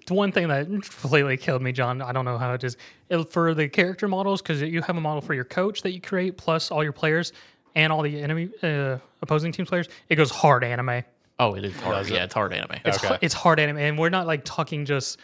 the 0.07 0.15
one 0.15 0.31
thing 0.31 0.49
that 0.49 0.67
completely 0.67 1.37
killed 1.39 1.63
me 1.63 1.73
john 1.73 2.01
i 2.03 2.13
don't 2.13 2.25
know 2.27 2.37
how 2.39 2.53
it 2.53 2.63
is 2.63 2.77
it, 3.09 3.31
for 3.31 3.55
the 3.55 3.67
character 3.69 4.07
models 4.07 4.43
because 4.43 4.61
you 4.61 4.83
have 4.83 4.97
a 4.97 5.01
model 5.01 5.21
for 5.23 5.33
your 5.35 5.45
coach 5.45 5.81
that 5.83 5.93
you 5.93 6.01
create 6.03 6.37
plus 6.37 6.71
all 6.71 6.83
your 6.85 6.93
players 6.93 7.33
and 7.75 7.91
all 7.93 8.03
the 8.03 8.21
enemy 8.23 8.51
uh, 8.63 8.99
opposing 9.23 9.51
team 9.53 9.65
players 9.67 9.89
it 10.11 10.17
goes 10.17 10.31
hard 10.31 10.63
anime 10.65 11.03
Oh, 11.39 11.55
it 11.55 11.65
is 11.65 11.75
hard. 11.81 11.97
Does 11.97 12.11
it? 12.11 12.15
Yeah, 12.15 12.25
it's 12.25 12.35
hard 12.35 12.53
anime. 12.53 12.77
it's, 12.85 12.99
Okay. 12.99 13.09
hu- 13.15 13.19
it's 13.23 13.35
hard 13.35 13.59
anime 13.59 13.79
and 13.79 13.99
we're 13.99 14.11
not 14.11 14.27
like 14.27 14.45
talking 14.45 14.85
just 14.85 15.19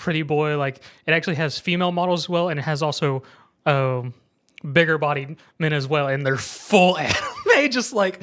pretty 0.00 0.22
boy 0.22 0.56
like 0.58 0.76
it 1.06 1.12
actually 1.12 1.36
has 1.36 1.58
female 1.58 1.92
models 1.92 2.24
as 2.24 2.28
well 2.28 2.48
and 2.48 2.58
it 2.58 2.62
has 2.62 2.82
also 2.82 3.22
um 3.66 4.14
bigger 4.72 4.96
bodied 4.98 5.36
men 5.58 5.72
as 5.72 5.86
well 5.86 6.08
and 6.08 6.24
they're 6.24 6.36
full 6.36 6.96
anime 7.06 7.70
just 7.70 7.92
like 7.92 8.22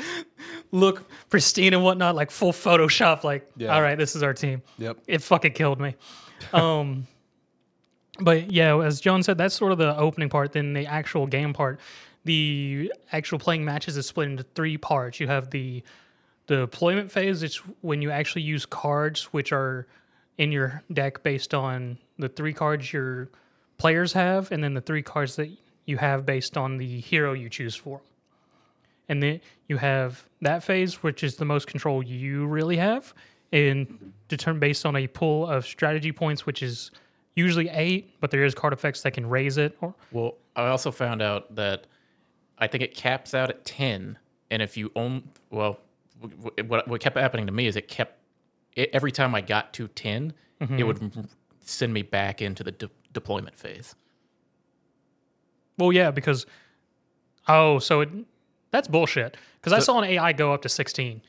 look 0.71 1.07
pristine 1.29 1.73
and 1.73 1.83
whatnot 1.83 2.15
like 2.15 2.31
full 2.31 2.51
photoshop 2.51 3.23
like 3.23 3.47
Yeah. 3.55 3.73
all 3.75 3.81
right 3.81 3.97
this 3.97 4.15
is 4.15 4.23
our 4.23 4.33
team 4.33 4.61
Yep. 4.79 4.97
it 5.07 5.21
fucking 5.21 5.53
killed 5.53 5.79
me. 5.79 5.95
Um, 6.53 7.07
but 8.19 8.51
yeah, 8.51 8.77
as 8.79 8.99
John 9.01 9.21
said, 9.23 9.37
that's 9.37 9.55
sort 9.55 9.71
of 9.71 9.77
the 9.77 9.95
opening 9.97 10.29
part. 10.29 10.51
Then 10.53 10.73
the 10.73 10.85
actual 10.85 11.25
game 11.27 11.51
part, 11.53 11.79
the 12.25 12.91
actual 13.11 13.39
playing 13.39 13.65
matches 13.65 13.97
is 13.97 14.05
split 14.07 14.29
into 14.29 14.43
three 14.43 14.77
parts. 14.77 15.19
You 15.19 15.27
have 15.27 15.49
the 15.51 15.83
the 16.47 16.57
deployment 16.57 17.11
phase. 17.11 17.41
It's 17.43 17.57
when 17.81 18.01
you 18.01 18.11
actually 18.11 18.43
use 18.43 18.65
cards, 18.65 19.23
which 19.33 19.51
are 19.51 19.87
in 20.37 20.51
your 20.51 20.83
deck 20.91 21.23
based 21.23 21.53
on 21.53 21.97
the 22.17 22.29
three 22.29 22.53
cards 22.53 22.93
your 22.93 23.29
players 23.77 24.13
have, 24.13 24.51
and 24.51 24.63
then 24.63 24.73
the 24.73 24.81
three 24.81 25.01
cards 25.01 25.35
that 25.35 25.49
you 25.85 25.97
have 25.97 26.25
based 26.25 26.57
on 26.57 26.77
the 26.77 26.99
hero 26.99 27.33
you 27.33 27.49
choose 27.49 27.75
for. 27.75 28.01
And 29.09 29.23
then 29.23 29.41
you 29.67 29.77
have 29.77 30.25
that 30.41 30.63
phase, 30.63 31.01
which 31.01 31.23
is 31.23 31.37
the 31.37 31.45
most 31.45 31.67
control 31.67 32.03
you 32.03 32.45
really 32.45 32.77
have, 32.77 33.13
and 33.51 34.13
determined 34.27 34.59
based 34.59 34.85
on 34.85 34.95
a 34.95 35.07
pool 35.07 35.47
of 35.47 35.65
strategy 35.65 36.11
points, 36.11 36.45
which 36.45 36.61
is 36.61 36.91
usually 37.35 37.69
eight, 37.69 38.19
but 38.19 38.31
there 38.31 38.43
is 38.43 38.53
card 38.53 38.73
effects 38.73 39.01
that 39.03 39.11
can 39.11 39.29
raise 39.29 39.57
it. 39.57 39.77
Or 39.79 39.93
Well, 40.11 40.35
I 40.55 40.67
also 40.67 40.91
found 40.91 41.21
out 41.21 41.55
that 41.55 41.85
I 42.57 42.67
think 42.67 42.83
it 42.83 42.95
caps 42.95 43.33
out 43.33 43.49
at 43.49 43.63
10. 43.63 44.17
And 44.49 44.61
if 44.61 44.75
you 44.75 44.91
own, 44.95 45.29
well, 45.49 45.79
what, 46.65 46.87
what 46.87 46.99
kept 46.99 47.15
happening 47.15 47.45
to 47.45 47.51
me 47.51 47.67
is 47.67 47.75
it 47.75 47.87
kept, 47.87 48.16
it, 48.77 48.89
every 48.93 49.11
time 49.11 49.35
I 49.35 49.41
got 49.41 49.73
to 49.73 49.87
10, 49.89 50.33
it 50.77 50.83
would 50.85 51.27
send 51.65 51.93
me 51.93 52.01
back 52.03 52.41
into 52.41 52.63
the 52.63 52.71
de- 52.71 52.89
deployment 53.11 53.57
phase. 53.57 53.93
well, 55.77 55.91
yeah, 55.91 56.11
because 56.11 56.45
oh, 57.47 57.79
so 57.79 58.01
it 58.01 58.09
that's 58.71 58.87
bullshit. 58.87 59.37
Because 59.59 59.73
I 59.73 59.79
saw 59.79 59.97
an 59.99 60.05
AI 60.05 60.33
go 60.33 60.53
up 60.53 60.61
to 60.63 60.69
sixteen. 60.69 61.21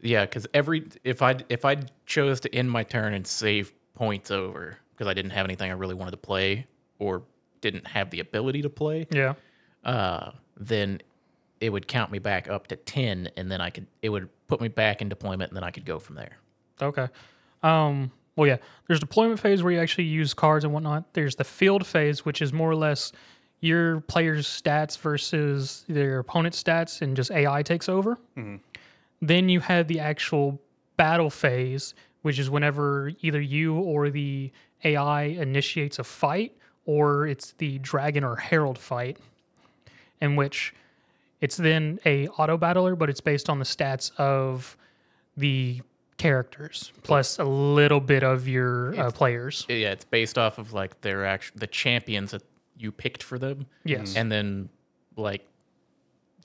Yeah, 0.00 0.26
because 0.26 0.46
every, 0.52 0.86
if 1.02 1.22
I, 1.22 1.36
if 1.48 1.64
I 1.64 1.76
chose 2.04 2.40
to 2.40 2.54
end 2.54 2.70
my 2.70 2.82
turn 2.82 3.14
and 3.14 3.26
save 3.26 3.72
points 3.94 4.30
over 4.30 4.76
because 4.92 5.06
I 5.06 5.14
didn't 5.14 5.30
have 5.30 5.46
anything 5.46 5.70
I 5.70 5.74
really 5.74 5.94
wanted 5.94 6.10
to 6.10 6.16
play 6.18 6.66
or 6.98 7.22
didn't 7.62 7.86
have 7.86 8.10
the 8.10 8.20
ability 8.20 8.60
to 8.62 8.68
play, 8.68 9.06
Yeah. 9.10 9.32
uh, 9.82 10.32
then 10.58 11.00
it 11.58 11.70
would 11.70 11.88
count 11.88 12.10
me 12.10 12.18
back 12.18 12.50
up 12.50 12.66
to 12.66 12.76
10 12.76 13.30
and 13.38 13.50
then 13.50 13.62
I 13.62 13.70
could 13.70 13.86
it 14.02 14.10
would 14.10 14.28
put 14.46 14.60
me 14.60 14.68
back 14.68 15.00
in 15.00 15.08
deployment 15.08 15.52
and 15.52 15.56
then 15.56 15.64
I 15.64 15.70
could 15.70 15.86
go 15.86 15.98
from 15.98 16.16
there. 16.16 16.36
Okay. 16.80 17.08
Um, 17.62 18.10
well, 18.36 18.46
yeah. 18.48 18.56
There's 18.86 19.00
deployment 19.00 19.40
phase 19.40 19.62
where 19.62 19.72
you 19.72 19.80
actually 19.80 20.04
use 20.04 20.34
cards 20.34 20.64
and 20.64 20.72
whatnot. 20.72 21.14
There's 21.14 21.36
the 21.36 21.44
field 21.44 21.86
phase, 21.86 22.24
which 22.24 22.42
is 22.42 22.52
more 22.52 22.70
or 22.70 22.76
less 22.76 23.12
your 23.60 24.00
player's 24.00 24.46
stats 24.46 24.98
versus 24.98 25.84
their 25.88 26.18
opponent's 26.18 26.62
stats, 26.62 27.00
and 27.00 27.16
just 27.16 27.30
AI 27.30 27.62
takes 27.62 27.88
over. 27.88 28.18
Then 29.22 29.48
you 29.48 29.60
have 29.60 29.88
the 29.88 30.00
actual 30.00 30.60
battle 30.96 31.30
phase, 31.30 31.94
which 32.22 32.38
is 32.38 32.50
whenever 32.50 33.12
either 33.22 33.40
you 33.40 33.74
or 33.76 34.10
the 34.10 34.50
AI 34.84 35.22
initiates 35.22 35.98
a 35.98 36.04
fight, 36.04 36.52
or 36.84 37.26
it's 37.26 37.52
the 37.52 37.78
dragon 37.78 38.22
or 38.22 38.36
herald 38.36 38.76
fight, 38.76 39.16
in 40.20 40.36
which 40.36 40.74
it's 41.40 41.56
then 41.56 41.98
a 42.04 42.28
auto 42.28 42.58
battler, 42.58 42.94
but 42.94 43.08
it's 43.08 43.20
based 43.22 43.48
on 43.48 43.58
the 43.58 43.64
stats 43.64 44.14
of 44.18 44.76
the 45.36 45.80
characters 46.16 46.92
plus 47.02 47.38
a 47.38 47.44
little 47.44 48.00
bit 48.00 48.22
of 48.22 48.46
your 48.48 48.98
uh, 48.98 49.10
players. 49.10 49.66
Yeah, 49.68 49.90
it's 49.92 50.04
based 50.04 50.38
off 50.38 50.58
of 50.58 50.72
like 50.72 51.00
their 51.00 51.24
actual 51.24 51.58
the 51.58 51.66
champions 51.66 52.30
that 52.30 52.42
you 52.76 52.92
picked 52.92 53.22
for 53.22 53.38
them. 53.38 53.66
Yes. 53.84 54.16
and 54.16 54.30
then 54.30 54.68
like 55.16 55.46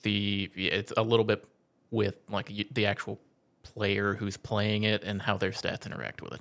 the 0.02 0.50
it's 0.54 0.92
a 0.96 1.02
little 1.02 1.24
bit 1.24 1.44
with 1.90 2.20
like 2.30 2.50
the 2.72 2.86
actual 2.86 3.18
player 3.62 4.14
who's 4.14 4.36
playing 4.36 4.84
it 4.84 5.04
and 5.04 5.20
how 5.22 5.36
their 5.36 5.50
stats 5.50 5.86
interact 5.86 6.22
with 6.22 6.32
it. 6.34 6.40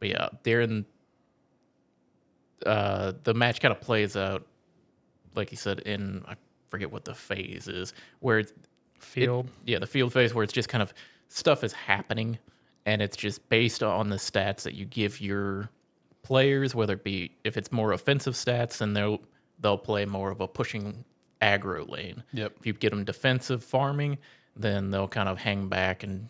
But 0.00 0.08
yeah, 0.10 0.28
they're 0.42 0.60
in. 0.62 0.86
Uh, 2.66 3.12
the 3.24 3.34
match 3.34 3.60
kind 3.60 3.70
of 3.72 3.80
plays 3.80 4.16
out, 4.16 4.44
like 5.34 5.50
you 5.52 5.56
said, 5.56 5.80
in 5.80 6.24
I 6.26 6.34
forget 6.68 6.90
what 6.90 7.04
the 7.04 7.14
phase 7.14 7.68
is, 7.68 7.92
where 8.20 8.38
it's 8.40 8.50
it- 8.52 8.56
Field. 9.00 9.48
yeah, 9.64 9.78
the 9.78 9.86
field 9.86 10.12
phase 10.12 10.34
where 10.34 10.42
it's 10.42 10.52
just 10.52 10.68
kind 10.68 10.82
of 10.82 10.92
stuff 11.28 11.62
is 11.64 11.72
happening, 11.72 12.38
and 12.86 13.00
it's 13.02 13.16
just 13.16 13.48
based 13.48 13.82
on 13.82 14.08
the 14.10 14.16
stats 14.16 14.62
that 14.62 14.74
you 14.74 14.84
give 14.84 15.20
your 15.20 15.70
players, 16.22 16.74
whether 16.74 16.94
it 16.94 17.04
be 17.04 17.32
if 17.44 17.56
it's 17.56 17.70
more 17.72 17.92
offensive 17.92 18.34
stats, 18.34 18.78
then 18.78 18.94
they'll 18.94 19.20
they'll 19.60 19.78
play 19.78 20.04
more 20.04 20.30
of 20.30 20.40
a 20.40 20.48
pushing 20.48 21.04
aggro 21.40 21.88
lane. 21.88 22.22
Yep. 22.32 22.52
If 22.60 22.66
you 22.66 22.72
get 22.72 22.90
them 22.90 23.04
defensive 23.04 23.62
farming, 23.64 24.18
then 24.56 24.90
they'll 24.90 25.08
kind 25.08 25.28
of 25.28 25.38
hang 25.38 25.68
back 25.68 26.02
and 26.02 26.28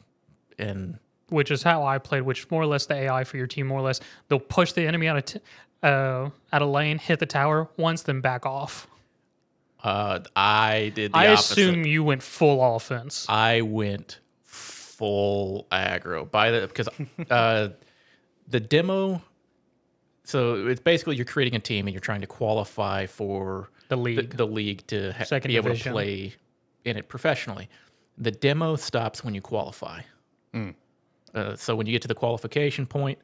and 0.59 0.99
which 1.31 1.51
is 1.51 1.63
how 1.63 1.85
I 1.85 1.99
played, 1.99 2.23
which 2.23 2.51
more 2.51 2.63
or 2.63 2.67
less 2.67 2.87
the 2.87 2.95
AI 2.95 3.25
for 3.25 3.37
your 3.37 3.47
team, 3.47 3.67
more 3.67 3.81
or 3.81 3.83
less, 3.83 4.01
they'll 4.29 4.39
push 4.41 4.73
the 4.73 4.87
enemy 4.87 5.09
out 5.09 5.17
of 5.19 5.25
t- 5.27 5.41
uh, 5.83 6.31
out 6.53 6.63
of 6.63 6.69
lane, 6.71 6.99
hit 6.99 7.19
the 7.19 7.27
tower 7.27 7.69
once, 7.77 8.03
then 8.03 8.21
back 8.21 8.47
off. 8.47 8.87
uh, 9.85 10.21
I 10.35 10.91
did. 10.95 11.13
The 11.13 11.19
I 11.19 11.33
opposite. 11.33 11.53
assume 11.59 11.85
you 11.87 12.03
went 12.03 12.23
full 12.23 12.75
offense. 12.77 13.27
I 13.29 13.61
went 13.61 14.21
full 14.99 15.67
aggro 15.71 16.29
by 16.31 16.51
the 16.51 16.67
because 16.67 16.89
uh, 17.31 17.69
the 18.49 18.61
demo. 18.61 19.23
So 20.25 20.67
it's 20.67 20.81
basically 20.81 21.17
you're 21.17 21.25
creating 21.25 21.55
a 21.55 21.59
team 21.61 21.87
and 21.87 21.95
you're 21.95 22.01
trying 22.01 22.21
to 22.21 22.27
qualify 22.27 23.07
for 23.07 23.71
The 23.89 23.97
the, 23.97 24.03
league. 24.03 24.37
the 24.37 24.47
league 24.47 24.87
to 24.89 25.13
ha- 25.13 25.25
Second 25.25 25.49
be 25.49 25.57
able 25.57 25.69
division. 25.71 25.93
to 25.93 25.95
play 25.95 26.35
in 26.85 26.97
it 26.99 27.09
professionally. 27.09 27.69
The 28.19 28.31
demo 28.31 28.77
stops 28.77 29.25
when 29.25 29.35
you 29.35 29.41
qualify. 29.41 30.03
Uh, 31.35 31.55
so 31.57 31.77
when 31.77 31.87
you 31.87 31.93
get 31.93 32.03
to 32.03 32.09
the 32.09 32.15
qualification 32.15 32.85
point, 32.87 33.19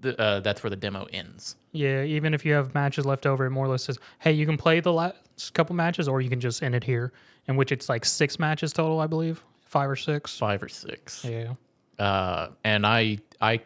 the, 0.00 0.18
uh, 0.20 0.40
that's 0.40 0.62
where 0.62 0.70
the 0.70 0.76
demo 0.76 1.06
ends. 1.12 1.56
yeah, 1.72 2.04
even 2.04 2.32
if 2.34 2.44
you 2.44 2.52
have 2.52 2.72
matches 2.74 3.04
left 3.04 3.26
over, 3.26 3.46
it 3.46 3.50
more 3.50 3.64
or 3.64 3.68
less 3.68 3.82
says, 3.84 3.98
hey, 4.20 4.30
you 4.32 4.46
can 4.46 4.56
play 4.56 4.78
the 4.80 4.92
last 4.92 5.52
couple 5.54 5.74
matches, 5.74 6.06
or 6.06 6.20
you 6.20 6.30
can 6.30 6.38
just 6.40 6.62
end 6.62 6.74
it 6.76 6.84
here. 6.84 7.12
In 7.48 7.56
which 7.56 7.72
it's 7.72 7.88
like 7.88 8.04
six 8.04 8.38
matches 8.38 8.72
total, 8.72 9.00
I 9.00 9.06
believe, 9.08 9.42
five 9.68 9.88
or 9.88 9.96
six. 9.96 10.36
Five 10.36 10.62
or 10.62 10.68
six. 10.68 11.24
Yeah. 11.24 11.54
uh, 11.98 12.48
and 12.64 12.86
I 12.86 13.18
I 13.40 13.60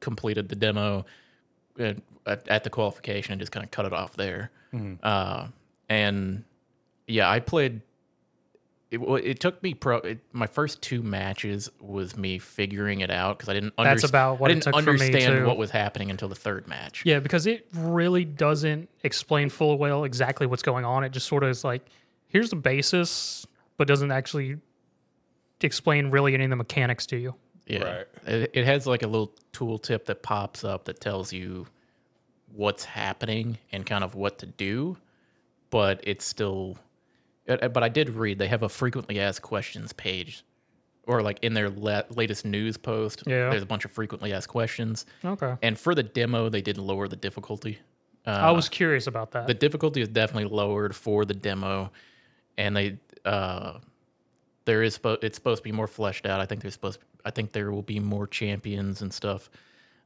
completed 0.00 0.48
the 0.48 0.56
demo 0.56 1.04
at, 1.78 1.96
at, 2.26 2.48
at 2.48 2.64
the 2.64 2.70
qualification 2.70 3.32
and 3.32 3.40
just 3.40 3.52
kind 3.52 3.64
of 3.64 3.70
cut 3.70 3.84
it 3.84 3.92
off 3.92 4.14
there. 4.14 4.50
Uh, 5.02 5.48
and 5.88 6.44
yeah, 7.06 7.28
I 7.30 7.40
played. 7.40 7.80
It, 8.90 9.02
wa- 9.02 9.16
it 9.16 9.38
took 9.40 9.62
me 9.62 9.74
pro. 9.74 9.98
It, 9.98 10.20
my 10.32 10.46
first 10.46 10.80
two 10.82 11.02
matches 11.02 11.68
was 11.80 12.16
me 12.16 12.38
figuring 12.38 13.00
it 13.00 13.10
out 13.10 13.36
because 13.38 13.48
I 13.50 13.54
didn't. 13.54 13.74
That's 13.76 14.02
underst- 14.04 14.08
about 14.08 14.40
what 14.40 14.50
I 14.50 14.52
it 14.52 14.54
didn't 14.62 14.64
took 14.64 14.74
for 14.84 14.92
me, 14.92 15.06
understand 15.06 15.38
too. 15.40 15.46
what 15.46 15.56
was 15.58 15.70
happening 15.70 16.10
until 16.10 16.28
the 16.28 16.34
third 16.34 16.66
match. 16.68 17.02
Yeah, 17.04 17.18
because 17.20 17.46
it 17.46 17.66
really 17.74 18.24
doesn't 18.24 18.88
explain 19.04 19.48
full 19.50 19.76
well 19.78 20.04
exactly 20.04 20.46
what's 20.46 20.62
going 20.62 20.84
on. 20.86 21.04
It 21.04 21.12
just 21.12 21.26
sort 21.26 21.42
of 21.44 21.50
is 21.50 21.64
like, 21.64 21.82
here's 22.28 22.48
the 22.50 22.56
basis, 22.56 23.46
but 23.76 23.88
doesn't 23.88 24.10
actually 24.10 24.56
explain 25.66 26.10
really 26.10 26.34
any 26.34 26.44
of 26.44 26.50
the 26.50 26.56
mechanics 26.56 27.06
to 27.06 27.16
you. 27.16 27.34
Yeah. 27.66 27.84
Right. 27.84 28.06
It, 28.26 28.50
it 28.54 28.64
has 28.64 28.86
like 28.86 29.02
a 29.02 29.06
little 29.06 29.32
tooltip 29.52 30.04
that 30.06 30.22
pops 30.22 30.64
up 30.64 30.84
that 30.86 31.00
tells 31.00 31.32
you 31.32 31.66
what's 32.54 32.84
happening 32.84 33.58
and 33.72 33.84
kind 33.84 34.02
of 34.04 34.14
what 34.14 34.38
to 34.38 34.46
do, 34.46 34.96
but 35.70 36.00
it's 36.02 36.24
still. 36.24 36.78
uh, 37.48 37.58
uh, 37.62 37.68
But 37.68 37.82
I 37.82 37.88
did 37.88 38.10
read 38.10 38.38
they 38.38 38.48
have 38.48 38.62
a 38.62 38.68
frequently 38.68 39.20
asked 39.20 39.42
questions 39.42 39.92
page, 39.92 40.44
or 41.06 41.20
like 41.22 41.38
in 41.42 41.52
their 41.54 41.68
la- 41.68 42.02
latest 42.10 42.44
news 42.46 42.76
post. 42.78 43.22
Yeah. 43.26 43.50
There's 43.50 43.62
a 43.62 43.66
bunch 43.66 43.84
of 43.84 43.90
frequently 43.90 44.32
asked 44.32 44.48
questions, 44.48 45.04
Okay. 45.24 45.54
and 45.62 45.78
for 45.78 45.94
the 45.94 46.02
demo 46.02 46.48
they 46.48 46.62
did 46.62 46.78
lower 46.78 47.06
the 47.08 47.16
difficulty. 47.16 47.80
Uh, 48.26 48.30
I 48.30 48.50
was 48.50 48.68
curious 48.68 49.06
about 49.06 49.30
that. 49.32 49.46
the 49.46 49.54
difficulty 49.54 50.00
is 50.02 50.08
definitely 50.08 50.50
lowered 50.50 50.94
for 50.96 51.24
the 51.26 51.34
demo, 51.34 51.90
and 52.56 52.74
they 52.76 52.98
uh, 53.26 53.78
there 54.68 54.82
is 54.82 54.98
spo- 54.98 55.16
it's 55.24 55.34
supposed 55.34 55.60
to 55.60 55.64
be 55.64 55.72
more 55.72 55.86
fleshed 55.86 56.26
out. 56.26 56.40
I 56.40 56.44
think 56.44 56.60
there's 56.60 56.74
supposed 56.74 57.00
I 57.24 57.30
think 57.30 57.52
there 57.52 57.72
will 57.72 57.80
be 57.82 57.98
more 57.98 58.26
champions 58.26 59.00
and 59.00 59.10
stuff, 59.10 59.48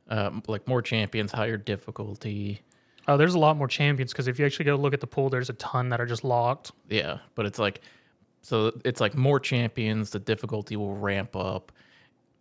um, 0.08 0.40
like 0.46 0.68
more 0.68 0.80
champions, 0.80 1.32
higher 1.32 1.56
difficulty. 1.56 2.60
oh, 3.08 3.16
there's 3.16 3.34
a 3.34 3.40
lot 3.40 3.56
more 3.56 3.66
champions 3.66 4.12
because 4.12 4.28
if 4.28 4.38
you 4.38 4.46
actually 4.46 4.66
go 4.66 4.76
look 4.76 4.94
at 4.94 5.00
the 5.00 5.06
pool, 5.08 5.30
there's 5.30 5.50
a 5.50 5.54
ton 5.54 5.88
that 5.88 6.00
are 6.00 6.06
just 6.06 6.22
locked. 6.22 6.70
Yeah, 6.88 7.18
but 7.34 7.44
it's 7.44 7.58
like 7.58 7.80
so 8.42 8.72
it's 8.84 9.00
like 9.00 9.16
more 9.16 9.40
champions. 9.40 10.10
The 10.10 10.20
difficulty 10.20 10.76
will 10.76 10.94
ramp 10.94 11.34
up. 11.34 11.72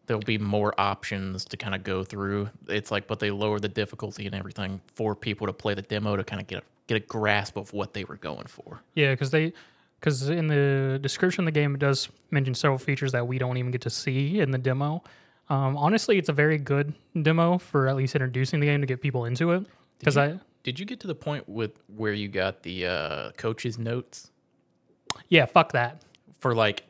There'll 0.06 0.22
be 0.22 0.38
more 0.38 0.80
options 0.80 1.44
to 1.46 1.58
kind 1.58 1.74
of 1.74 1.84
go 1.84 2.04
through. 2.04 2.52
It's 2.68 2.92
like, 2.92 3.08
but 3.08 3.18
they 3.18 3.32
lower 3.32 3.60
the 3.60 3.68
difficulty 3.68 4.28
and 4.28 4.36
everything 4.36 4.80
for 4.94 5.16
people 5.16 5.48
to 5.48 5.54
play 5.54 5.74
the 5.74 5.82
demo 5.82 6.16
to 6.16 6.24
kind 6.24 6.40
of 6.40 6.46
get 6.46 6.60
a, 6.60 6.64
get 6.86 6.98
a 6.98 7.00
grasp 7.00 7.58
of 7.58 7.74
what 7.74 7.94
they 7.94 8.04
were 8.04 8.18
going 8.18 8.46
for. 8.46 8.84
Yeah, 8.94 9.14
because 9.14 9.32
they, 9.32 9.54
because 10.02 10.28
in 10.30 10.48
the 10.48 10.98
description 11.00 11.44
of 11.44 11.46
the 11.46 11.60
game, 11.60 11.76
it 11.76 11.80
does 11.80 12.10
mention 12.32 12.56
several 12.56 12.80
features 12.80 13.12
that 13.12 13.28
we 13.28 13.38
don't 13.38 13.58
even 13.58 13.70
get 13.70 13.82
to 13.82 13.90
see 13.92 14.40
in 14.40 14.50
the 14.50 14.58
demo. 14.58 15.04
Um, 15.48 15.78
honestly, 15.78 16.18
it's 16.18 16.28
a 16.28 16.34
very 16.34 16.58
good 16.58 16.96
demo 17.22 17.60
for 17.60 17.88
at 17.88 17.96
least 17.96 18.16
introducing 18.16 18.60
the 18.60 18.66
game 18.66 18.82
to 18.82 18.88
get 18.88 19.00
people 19.00 19.26
into 19.26 19.52
it. 19.52 19.66
Because 20.00 20.18
I, 20.18 20.40
Did 20.64 20.80
you 20.80 20.88
get 20.88 21.00
to 21.02 21.08
the 21.08 21.14
point 21.14 21.48
with 21.48 21.80
where 21.96 22.14
you 22.14 22.28
got 22.28 22.64
the 22.64 22.88
uh, 22.88 23.32
coach's 23.34 23.78
notes 23.78 24.32
yeah, 25.30 25.46
fuck 25.46 25.74
that. 25.74 26.02
for 26.40 26.56
like 26.56 26.84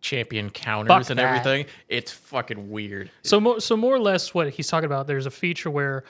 champion 0.00 0.50
counters 0.50 0.88
Fuck 0.88 1.10
and 1.10 1.18
that. 1.20 1.26
everything? 1.26 1.66
It's 1.88 2.10
fucking 2.10 2.70
weird. 2.70 3.10
So 3.22 3.38
more, 3.40 3.60
so 3.60 3.76
more 3.76 3.94
or 3.94 4.00
less, 4.00 4.34
what 4.34 4.50
he's 4.50 4.66
talking 4.66 4.86
about, 4.86 5.06
there's 5.06 5.26
a 5.26 5.30
feature 5.30 5.70
where, 5.70 6.02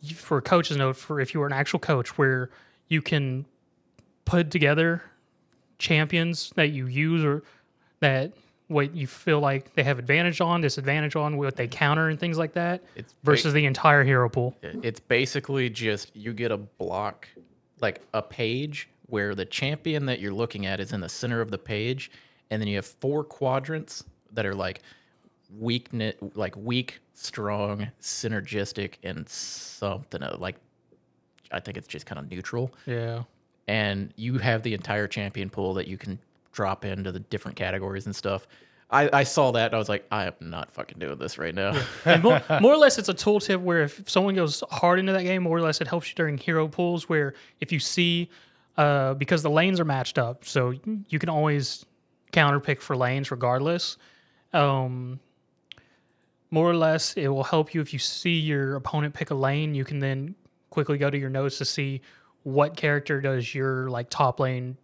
you, 0.00 0.14
for 0.14 0.38
a 0.38 0.42
coach's 0.42 0.78
note, 0.78 0.96
for 0.96 1.20
if 1.20 1.34
you 1.34 1.40
were 1.40 1.46
an 1.46 1.52
actual 1.52 1.80
coach, 1.80 2.16
where 2.16 2.50
you 2.88 3.02
can 3.02 3.44
put 4.24 4.50
together 4.50 5.02
champions 5.82 6.52
that 6.54 6.68
you 6.68 6.86
use 6.86 7.24
or 7.24 7.42
that 8.00 8.32
what 8.68 8.94
you 8.94 9.06
feel 9.06 9.40
like 9.40 9.74
they 9.74 9.82
have 9.82 9.98
advantage 9.98 10.40
on, 10.40 10.60
disadvantage 10.60 11.16
on, 11.16 11.36
what 11.36 11.56
they 11.56 11.66
counter 11.66 12.08
and 12.08 12.18
things 12.18 12.38
like 12.38 12.54
that, 12.54 12.82
It's 12.94 13.12
ba- 13.12 13.18
versus 13.32 13.52
the 13.52 13.66
entire 13.66 14.04
hero 14.04 14.28
pool. 14.28 14.56
It's 14.62 15.00
basically 15.00 15.68
just 15.68 16.14
you 16.16 16.32
get 16.32 16.50
a 16.52 16.56
block, 16.56 17.28
like 17.80 18.00
a 18.14 18.22
page 18.22 18.88
where 19.08 19.34
the 19.34 19.44
champion 19.44 20.06
that 20.06 20.20
you're 20.20 20.32
looking 20.32 20.64
at 20.64 20.80
is 20.80 20.92
in 20.92 21.00
the 21.00 21.08
center 21.08 21.40
of 21.42 21.50
the 21.50 21.58
page, 21.58 22.10
and 22.50 22.62
then 22.62 22.68
you 22.68 22.76
have 22.76 22.86
four 22.86 23.24
quadrants 23.24 24.04
that 24.32 24.46
are 24.46 24.54
like 24.54 24.80
weakness, 25.58 26.14
like 26.34 26.56
weak, 26.56 27.00
strong, 27.12 27.88
synergistic, 28.00 28.94
and 29.02 29.28
something 29.28 30.22
uh, 30.22 30.36
like 30.38 30.56
I 31.50 31.60
think 31.60 31.76
it's 31.76 31.88
just 31.88 32.06
kind 32.06 32.18
of 32.18 32.30
neutral. 32.30 32.72
Yeah. 32.86 33.24
And 33.68 34.12
you 34.16 34.38
have 34.38 34.62
the 34.62 34.74
entire 34.74 35.06
champion 35.06 35.50
pool 35.50 35.74
that 35.74 35.86
you 35.86 35.96
can 35.96 36.18
drop 36.52 36.84
into 36.84 37.12
the 37.12 37.20
different 37.20 37.56
categories 37.56 38.06
and 38.06 38.14
stuff. 38.14 38.46
I, 38.90 39.08
I 39.12 39.22
saw 39.24 39.52
that 39.52 39.66
and 39.66 39.74
I 39.74 39.78
was 39.78 39.88
like, 39.88 40.06
I 40.10 40.26
am 40.26 40.34
not 40.40 40.70
fucking 40.70 40.98
doing 40.98 41.18
this 41.18 41.38
right 41.38 41.54
now. 41.54 41.80
And 42.04 42.22
more, 42.22 42.42
more 42.60 42.74
or 42.74 42.76
less, 42.76 42.98
it's 42.98 43.08
a 43.08 43.14
tooltip 43.14 43.60
where 43.60 43.82
if 43.82 44.08
someone 44.08 44.34
goes 44.34 44.62
hard 44.70 44.98
into 44.98 45.12
that 45.12 45.22
game, 45.22 45.44
more 45.44 45.56
or 45.56 45.62
less, 45.62 45.80
it 45.80 45.88
helps 45.88 46.10
you 46.10 46.14
during 46.14 46.36
hero 46.36 46.68
pools. 46.68 47.08
Where 47.08 47.32
if 47.60 47.72
you 47.72 47.80
see, 47.80 48.28
uh, 48.76 49.14
because 49.14 49.42
the 49.42 49.50
lanes 49.50 49.80
are 49.80 49.86
matched 49.86 50.18
up, 50.18 50.44
so 50.44 50.74
you 51.08 51.18
can 51.18 51.30
always 51.30 51.86
counter 52.32 52.60
pick 52.60 52.82
for 52.82 52.94
lanes 52.94 53.30
regardless. 53.30 53.96
Um, 54.52 55.20
more 56.50 56.68
or 56.68 56.76
less, 56.76 57.14
it 57.14 57.28
will 57.28 57.44
help 57.44 57.72
you 57.72 57.80
if 57.80 57.94
you 57.94 57.98
see 57.98 58.38
your 58.38 58.76
opponent 58.76 59.14
pick 59.14 59.30
a 59.30 59.34
lane. 59.34 59.74
You 59.74 59.84
can 59.84 60.00
then 60.00 60.34
quickly 60.68 60.98
go 60.98 61.08
to 61.08 61.16
your 61.16 61.30
notes 61.30 61.56
to 61.58 61.64
see 61.64 62.02
what 62.44 62.76
character 62.76 63.20
does 63.20 63.54
your 63.54 63.88
like 63.90 64.10
top 64.10 64.40
lane 64.40 64.76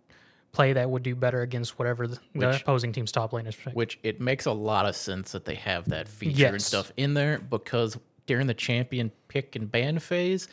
play 0.53 0.73
that 0.73 0.89
would 0.91 1.03
do 1.03 1.15
better 1.15 1.43
against 1.43 1.79
whatever 1.79 2.07
the, 2.07 2.19
the 2.35 2.47
Which- 2.49 2.63
opposing 2.63 2.93
team's 2.93 3.13
top 3.13 3.33
lane 3.33 3.47
is. 3.47 3.55
playing. 3.57 3.77
Which 3.77 3.99
it 4.03 4.21
makes 4.21 4.47
a 4.47 4.53
lot 4.53 4.87
of 4.87 4.97
sense 4.97 5.33
that 5.33 5.45
they 5.45 5.57
have 5.57 5.89
that 5.91 6.09
feature 6.09 6.47
and 6.47 6.55
Yes. 6.55 6.65
stuff 6.65 6.93
in 6.97 7.15
there 7.15 7.39
because 7.39 7.99
during 8.27 8.47
the 8.47 8.55
champion 8.55 9.11
pick 9.29 9.57
and 9.57 9.71
ban 9.71 9.99
phase, 9.99 10.49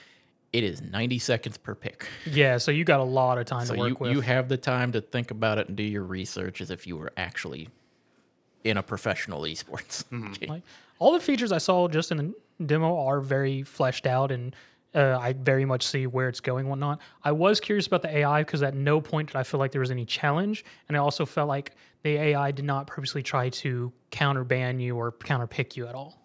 it 0.54 0.64
is 0.64 0.82
90 0.82 1.20
seconds 1.20 1.58
per 1.58 1.76
pick. 1.76 2.08
Yeah, 2.26 2.58
so 2.58 2.72
you 2.72 2.84
got 2.86 3.00
a 3.02 3.04
lot 3.06 3.38
of 3.38 3.46
time 3.46 3.66
So 3.66 3.74
to 3.74 3.80
work 3.80 3.90
you, 3.90 3.96
with. 4.00 4.12
you 4.12 4.22
have 4.22 4.48
the 4.50 4.58
time 4.58 4.92
to 4.94 5.02
think 5.02 5.32
about 5.32 5.58
it 5.58 5.68
and 5.68 5.76
do 5.78 5.84
your 5.84 6.04
research 6.04 6.62
as 6.62 6.70
if 6.72 6.86
you 6.88 6.98
were 6.98 7.12
actually 7.18 7.70
in 8.64 8.78
a 8.78 8.84
professional 8.84 9.42
esports 9.42 10.04
Mm-hmm. 10.06 10.32
game. 10.40 10.50
Like 10.50 10.64
all 11.00 11.12
the 11.14 11.20
features 11.20 11.52
I 11.52 11.58
saw 11.58 11.88
just 11.88 12.12
in 12.12 12.18
the 12.18 12.66
demo 12.66 12.98
are 13.06 13.20
very 13.22 13.64
fleshed 13.64 14.06
out, 14.08 14.32
and 14.32 14.56
uh, 14.96 15.20
I 15.22 15.34
very 15.34 15.66
much 15.66 15.86
see 15.86 16.08
where 16.08 16.30
it's 16.30 16.40
going, 16.40 16.70
whatnot. 16.70 17.00
I 17.24 17.34
was 17.34 17.60
curious 17.60 17.86
about 17.86 18.02
the 18.02 18.18
AI 18.18 18.42
because 18.42 18.64
at 18.64 18.74
no 18.74 19.02
point 19.02 19.28
did 19.28 19.36
I 19.36 19.44
feel 19.44 19.60
like 19.60 19.72
there 19.72 19.82
was 19.82 19.92
any 19.92 20.06
challenge, 20.06 20.64
and 20.88 20.96
I 20.96 21.00
also 21.02 21.26
felt 21.26 21.50
like 21.50 21.74
the 22.04 22.18
AI 22.18 22.52
did 22.52 22.66
not 22.66 22.88
purposely 22.88 23.22
try 23.22 23.50
to 23.50 23.92
counter 24.12 24.44
ban 24.44 24.80
you 24.80 24.96
or 24.96 25.12
counter 25.12 25.48
pick 25.48 25.76
you 25.76 25.86
at 25.88 25.96
all, 25.96 26.24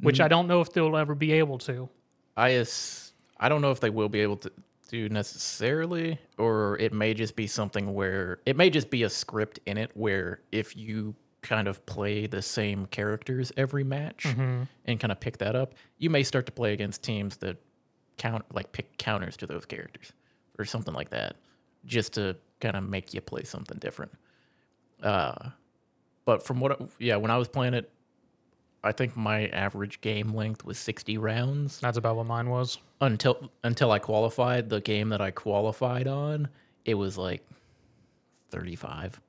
which 0.00 0.20
I 0.20 0.28
don't 0.28 0.46
know 0.46 0.60
if 0.60 0.72
they'll 0.72 0.96
ever 0.96 1.14
be 1.14 1.32
able 1.32 1.58
to. 1.58 1.88
I 2.36 2.50
is 2.50 3.12
I 3.40 3.48
don't 3.48 3.62
know 3.62 3.70
if 3.70 3.80
they 3.80 3.90
will 3.90 4.08
be 4.08 4.20
able 4.20 4.36
to 4.38 4.52
do 4.88 5.08
necessarily, 5.08 6.18
or 6.36 6.76
it 6.78 6.92
may 6.92 7.14
just 7.14 7.34
be 7.34 7.46
something 7.46 7.94
where 7.94 8.38
it 8.44 8.56
may 8.56 8.68
just 8.68 8.90
be 8.90 9.04
a 9.04 9.10
script 9.10 9.58
in 9.64 9.78
it 9.78 9.90
where 9.94 10.40
if 10.52 10.76
you 10.76 11.14
kind 11.42 11.66
of 11.68 11.84
play 11.86 12.26
the 12.26 12.40
same 12.40 12.86
characters 12.86 13.50
every 13.56 13.82
match 13.84 14.24
and 14.26 14.68
kind 15.00 15.10
of 15.12 15.18
pick 15.20 15.38
that 15.38 15.54
up, 15.56 15.74
you 15.98 16.08
may 16.08 16.22
start 16.22 16.46
to 16.46 16.52
play 16.52 16.72
against 16.72 17.02
teams 17.02 17.36
that 17.38 17.56
count 18.16 18.44
like 18.54 18.72
pick 18.72 18.96
counters 18.98 19.36
to 19.38 19.46
those 19.46 19.64
characters 19.64 20.12
or 20.58 20.64
something 20.64 20.94
like 20.94 21.08
that, 21.10 21.34
just 21.84 22.12
to 22.14 22.36
kind 22.60 22.76
of 22.76 22.88
make 22.88 23.12
you 23.12 23.20
play 23.20 23.42
something 23.42 23.76
different. 23.78 24.12
Uh, 25.02 25.50
but 26.24 26.44
from 26.46 26.60
what 26.60 26.80
I- 26.80 26.86
yeah, 27.00 27.16
when 27.16 27.30
I 27.32 27.36
was 27.38 27.48
playing 27.48 27.74
it, 27.74 27.90
I 28.84 28.92
think 28.92 29.16
my 29.16 29.46
average 29.48 30.00
game 30.00 30.34
length 30.34 30.64
was 30.64 30.76
60 30.78 31.16
rounds 31.18 31.80
That's 31.80 31.96
about 31.98 32.16
what 32.16 32.26
mine 32.26 32.48
was. 32.50 32.78
until 33.00 33.50
until 33.64 33.90
I 33.92 33.98
qualified. 33.98 34.70
The 34.70 34.80
game 34.80 35.08
that 35.10 35.20
I 35.20 35.30
qualified 35.32 36.06
on, 36.06 36.48
it 36.84 36.94
was 36.94 37.16
like 37.18 37.44
35 38.50 39.20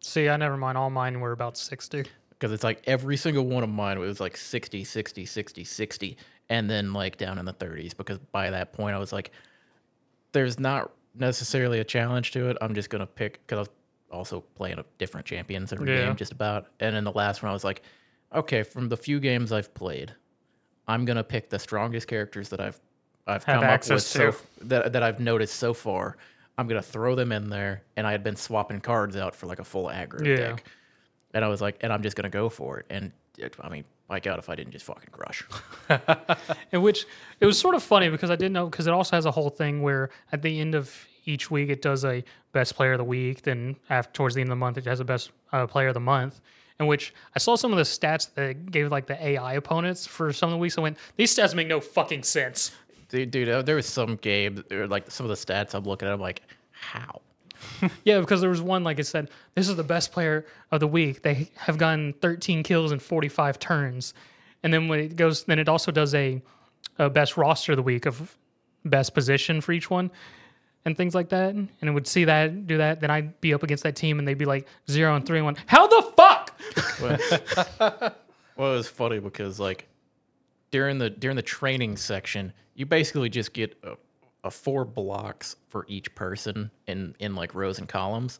See, 0.00 0.28
I 0.28 0.36
never 0.36 0.56
mind. 0.56 0.78
All 0.78 0.90
mine 0.90 1.20
were 1.20 1.32
about 1.32 1.56
sixty. 1.58 2.04
because 2.30 2.52
it's 2.52 2.62
like 2.64 2.82
every 2.86 3.16
single 3.16 3.44
one 3.46 3.62
of 3.64 3.68
mine 3.68 3.98
was 3.98 4.20
like 4.20 4.36
60 4.36 4.84
60 4.84 5.26
60 5.26 5.64
60 5.64 6.16
and 6.48 6.70
then 6.70 6.92
like 6.92 7.16
down 7.16 7.36
in 7.36 7.44
the 7.44 7.52
30s 7.52 7.96
because 7.96 8.18
by 8.30 8.50
that 8.50 8.72
point 8.72 8.94
I 8.94 8.98
was 8.98 9.12
like 9.12 9.32
there's 10.32 10.60
not 10.60 10.92
necessarily 11.16 11.80
a 11.80 11.84
challenge 11.84 12.30
to 12.32 12.48
it. 12.48 12.56
I'm 12.60 12.74
just 12.76 12.90
going 12.90 13.00
to 13.00 13.06
pick 13.06 13.44
cuz 13.48 13.56
I 13.56 13.60
was 13.62 13.68
also 14.12 14.40
playing 14.54 14.78
a 14.78 14.84
different 14.98 15.26
champions 15.26 15.72
every 15.72 15.90
Yeah. 15.90 16.06
game 16.06 16.16
just 16.16 16.30
about. 16.32 16.68
And 16.78 16.94
in 16.94 17.02
the 17.02 17.10
last 17.12 17.42
one 17.42 17.50
I 17.50 17.52
was 17.52 17.64
like 17.64 17.82
okay, 18.32 18.62
from 18.62 18.88
the 18.90 18.96
few 18.96 19.18
games 19.20 19.50
I've 19.52 19.72
played, 19.74 20.14
I'm 20.86 21.04
going 21.06 21.16
to 21.16 21.24
pick 21.24 21.48
the 21.50 21.58
strongest 21.58 22.06
characters 22.06 22.50
that 22.50 22.60
I've 22.60 22.78
I've 23.26 23.42
Have 23.44 23.60
come 23.62 23.64
up 23.70 23.88
with 23.88 24.02
so 24.02 24.32
that 24.62 24.92
that 24.92 25.02
I've 25.02 25.18
noticed 25.18 25.56
so 25.56 25.74
far. 25.74 26.16
I'm 26.58 26.66
going 26.68 26.80
to 26.82 26.86
throw 26.86 27.14
them 27.14 27.32
in 27.32 27.48
there 27.48 27.82
and 27.96 28.06
I 28.06 28.10
had 28.10 28.22
been 28.24 28.36
swapping 28.36 28.80
cards 28.80 29.16
out 29.16 29.34
for 29.34 29.46
like 29.46 29.60
a 29.60 29.64
full 29.64 29.86
aggro 29.86 30.26
Yeah. 30.26 30.36
deck. 30.36 30.64
And 31.32 31.44
I 31.44 31.48
was 31.48 31.60
like, 31.60 31.76
and 31.82 31.92
I'm 31.92 32.02
just 32.02 32.16
gonna 32.16 32.30
go 32.30 32.48
for 32.48 32.80
it. 32.80 32.86
And 32.90 33.12
it, 33.36 33.54
I 33.60 33.68
mean, 33.68 33.84
my 34.08 34.18
God, 34.18 34.38
if 34.38 34.48
I 34.48 34.56
didn't 34.56 34.72
just 34.72 34.86
fucking 34.86 35.10
crush. 35.12 35.44
In 36.72 36.82
which 36.82 37.06
it 37.40 37.46
was 37.46 37.58
sort 37.58 37.74
of 37.74 37.82
funny 37.82 38.08
because 38.08 38.30
I 38.30 38.36
didn't 38.36 38.54
know 38.54 38.66
because 38.66 38.86
it 38.86 38.92
also 38.92 39.14
has 39.16 39.26
a 39.26 39.30
whole 39.30 39.50
thing 39.50 39.82
where 39.82 40.10
at 40.32 40.42
the 40.42 40.58
end 40.60 40.74
of 40.74 41.06
each 41.26 41.50
week 41.50 41.68
it 41.68 41.82
does 41.82 42.04
a 42.04 42.24
best 42.52 42.74
player 42.74 42.92
of 42.92 42.98
the 42.98 43.04
week. 43.04 43.42
Then 43.42 43.76
after 43.90 44.12
towards 44.12 44.34
the 44.34 44.40
end 44.40 44.48
of 44.48 44.52
the 44.52 44.56
month 44.56 44.78
it 44.78 44.86
has 44.86 45.00
a 45.00 45.04
best 45.04 45.30
uh, 45.52 45.66
player 45.66 45.88
of 45.88 45.94
the 45.94 46.00
month. 46.00 46.40
In 46.80 46.86
which 46.86 47.12
I 47.36 47.40
saw 47.40 47.56
some 47.56 47.72
of 47.72 47.76
the 47.76 47.82
stats 47.84 48.32
that 48.34 48.70
gave 48.70 48.90
like 48.90 49.06
the 49.06 49.22
AI 49.22 49.54
opponents 49.54 50.06
for 50.06 50.32
some 50.32 50.48
of 50.48 50.52
the 50.52 50.58
weeks. 50.58 50.78
I 50.78 50.80
went, 50.80 50.96
these 51.16 51.36
stats 51.36 51.54
make 51.54 51.66
no 51.68 51.80
fucking 51.80 52.22
sense. 52.22 52.70
Dude, 53.08 53.30
dude, 53.30 53.48
uh, 53.48 53.62
there 53.62 53.76
was 53.76 53.86
some 53.86 54.16
game 54.16 54.64
or 54.70 54.86
like 54.86 55.10
some 55.10 55.28
of 55.28 55.30
the 55.30 55.36
stats 55.36 55.74
I'm 55.74 55.84
looking 55.84 56.08
at. 56.08 56.14
I'm 56.14 56.20
like, 56.20 56.42
how? 56.72 57.20
Yeah, 58.04 58.20
because 58.20 58.40
there 58.40 58.50
was 58.50 58.62
one 58.62 58.84
like 58.84 58.98
I 58.98 59.02
said, 59.02 59.30
this 59.54 59.68
is 59.68 59.76
the 59.76 59.82
best 59.84 60.12
player 60.12 60.46
of 60.70 60.80
the 60.80 60.86
week. 60.86 61.22
They 61.22 61.50
have 61.56 61.76
gotten 61.76 62.12
13 62.14 62.62
kills 62.62 62.92
in 62.92 62.98
45 62.98 63.58
turns, 63.58 64.14
and 64.62 64.72
then 64.72 64.88
when 64.88 65.00
it 65.00 65.16
goes, 65.16 65.44
then 65.44 65.58
it 65.58 65.68
also 65.68 65.90
does 65.90 66.14
a, 66.14 66.40
a 66.98 67.10
best 67.10 67.36
roster 67.36 67.72
of 67.72 67.76
the 67.76 67.82
week 67.82 68.06
of 68.06 68.36
best 68.84 69.12
position 69.14 69.60
for 69.60 69.72
each 69.72 69.90
one, 69.90 70.10
and 70.84 70.96
things 70.96 71.14
like 71.14 71.30
that. 71.30 71.54
And 71.54 71.68
it 71.82 71.90
would 71.90 72.06
see 72.06 72.24
that 72.24 72.66
do 72.66 72.78
that, 72.78 73.00
then 73.00 73.10
I'd 73.10 73.40
be 73.40 73.52
up 73.52 73.62
against 73.62 73.82
that 73.84 73.96
team, 73.96 74.18
and 74.18 74.26
they'd 74.26 74.38
be 74.38 74.44
like 74.44 74.66
zero 74.88 75.14
and 75.16 75.26
three 75.26 75.38
and 75.38 75.44
one. 75.46 75.56
How 75.66 75.86
the 75.86 76.02
fuck? 76.16 76.44
Well, 77.00 77.18
well, 78.56 78.72
it 78.72 78.76
was 78.76 78.88
funny 78.88 79.20
because 79.20 79.60
like 79.60 79.86
during 80.72 80.98
the 80.98 81.10
during 81.10 81.36
the 81.36 81.42
training 81.42 81.96
section, 81.96 82.52
you 82.78 82.86
basically 82.86 83.28
just 83.28 83.52
get 83.52 83.76
a, 83.82 83.96
a 84.44 84.50
four 84.52 84.84
blocks 84.84 85.56
for 85.68 85.84
each 85.88 86.14
person 86.14 86.70
in 86.86 87.14
in 87.18 87.34
like 87.34 87.54
rows 87.54 87.78
and 87.78 87.88
columns, 87.88 88.38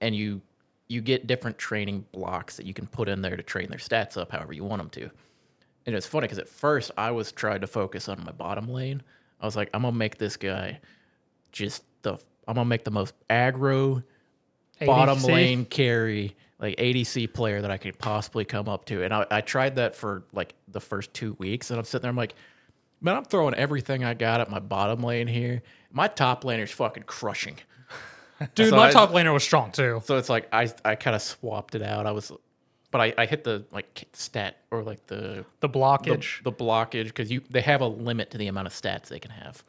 and 0.00 0.14
you 0.14 0.40
you 0.88 1.00
get 1.00 1.26
different 1.26 1.58
training 1.58 2.06
blocks 2.12 2.56
that 2.56 2.66
you 2.66 2.72
can 2.72 2.86
put 2.86 3.08
in 3.08 3.20
there 3.20 3.36
to 3.36 3.42
train 3.42 3.68
their 3.68 3.80
stats 3.80 4.16
up 4.16 4.30
however 4.30 4.52
you 4.52 4.64
want 4.64 4.80
them 4.80 4.90
to. 4.90 5.10
And 5.86 5.96
it's 5.96 6.06
funny 6.06 6.26
because 6.26 6.38
at 6.38 6.48
first 6.48 6.92
I 6.96 7.10
was 7.10 7.32
trying 7.32 7.62
to 7.62 7.66
focus 7.66 8.08
on 8.08 8.22
my 8.24 8.30
bottom 8.30 8.68
lane. 8.68 9.02
I 9.40 9.46
was 9.46 9.56
like, 9.56 9.68
I'm 9.74 9.82
gonna 9.82 9.96
make 9.96 10.18
this 10.18 10.36
guy 10.36 10.78
just 11.50 11.82
the 12.02 12.12
I'm 12.46 12.54
gonna 12.54 12.64
make 12.66 12.84
the 12.84 12.92
most 12.92 13.14
aggro 13.28 14.04
bottom 14.86 15.18
lane 15.34 15.64
carry, 15.64 16.36
like 16.60 16.76
ADC 16.76 17.34
player 17.34 17.60
that 17.60 17.72
I 17.72 17.76
could 17.76 17.98
possibly 17.98 18.44
come 18.44 18.68
up 18.68 18.84
to. 18.84 19.02
And 19.02 19.12
I, 19.12 19.26
I 19.32 19.40
tried 19.40 19.76
that 19.76 19.96
for 19.96 20.22
like 20.32 20.54
the 20.68 20.80
first 20.80 21.12
two 21.12 21.34
weeks, 21.40 21.70
and 21.70 21.78
I'm 21.80 21.84
sitting 21.84 22.02
there, 22.02 22.10
I'm 22.10 22.16
like, 22.16 22.36
man, 23.00 23.16
I'm 23.16 23.24
throwing 23.24 23.54
everything 23.54 24.04
I 24.04 24.14
got 24.14 24.40
at 24.40 24.50
my 24.50 24.58
bottom 24.60 25.02
lane 25.02 25.26
here. 25.26 25.62
My 25.92 26.08
top 26.08 26.44
laner's 26.44 26.70
fucking 26.70 27.04
crushing. 27.04 27.56
Dude, 28.54 28.70
So 28.70 28.76
my 28.76 28.88
I- 28.88 28.92
top 28.92 29.10
laner 29.10 29.32
was 29.32 29.42
strong 29.42 29.72
too. 29.72 30.00
So 30.04 30.16
it's 30.16 30.28
like 30.28 30.48
I 30.52 30.72
I 30.84 30.94
kind 30.94 31.14
of 31.16 31.22
swapped 31.22 31.74
it 31.74 31.82
out. 31.82 32.06
I 32.06 32.12
was, 32.12 32.32
but 32.90 33.00
I, 33.00 33.14
I 33.18 33.26
hit 33.26 33.44
the 33.44 33.64
like 33.72 34.08
stat 34.12 34.56
or 34.70 34.82
like 34.82 35.06
the 35.06 35.16
The 35.16 35.44
the, 35.60 35.68
blockage. 35.68 36.42
the 36.42 36.52
blockage 36.52 37.06
because 37.06 37.30
you 37.30 37.42
they 37.50 37.60
have 37.60 37.80
a 37.80 37.86
limit 37.86 38.30
to 38.30 38.38
the 38.38 38.46
amount 38.46 38.66
of 38.66 38.72
stats 38.72 39.08
they 39.08 39.18
can 39.18 39.30
have. 39.32 39.62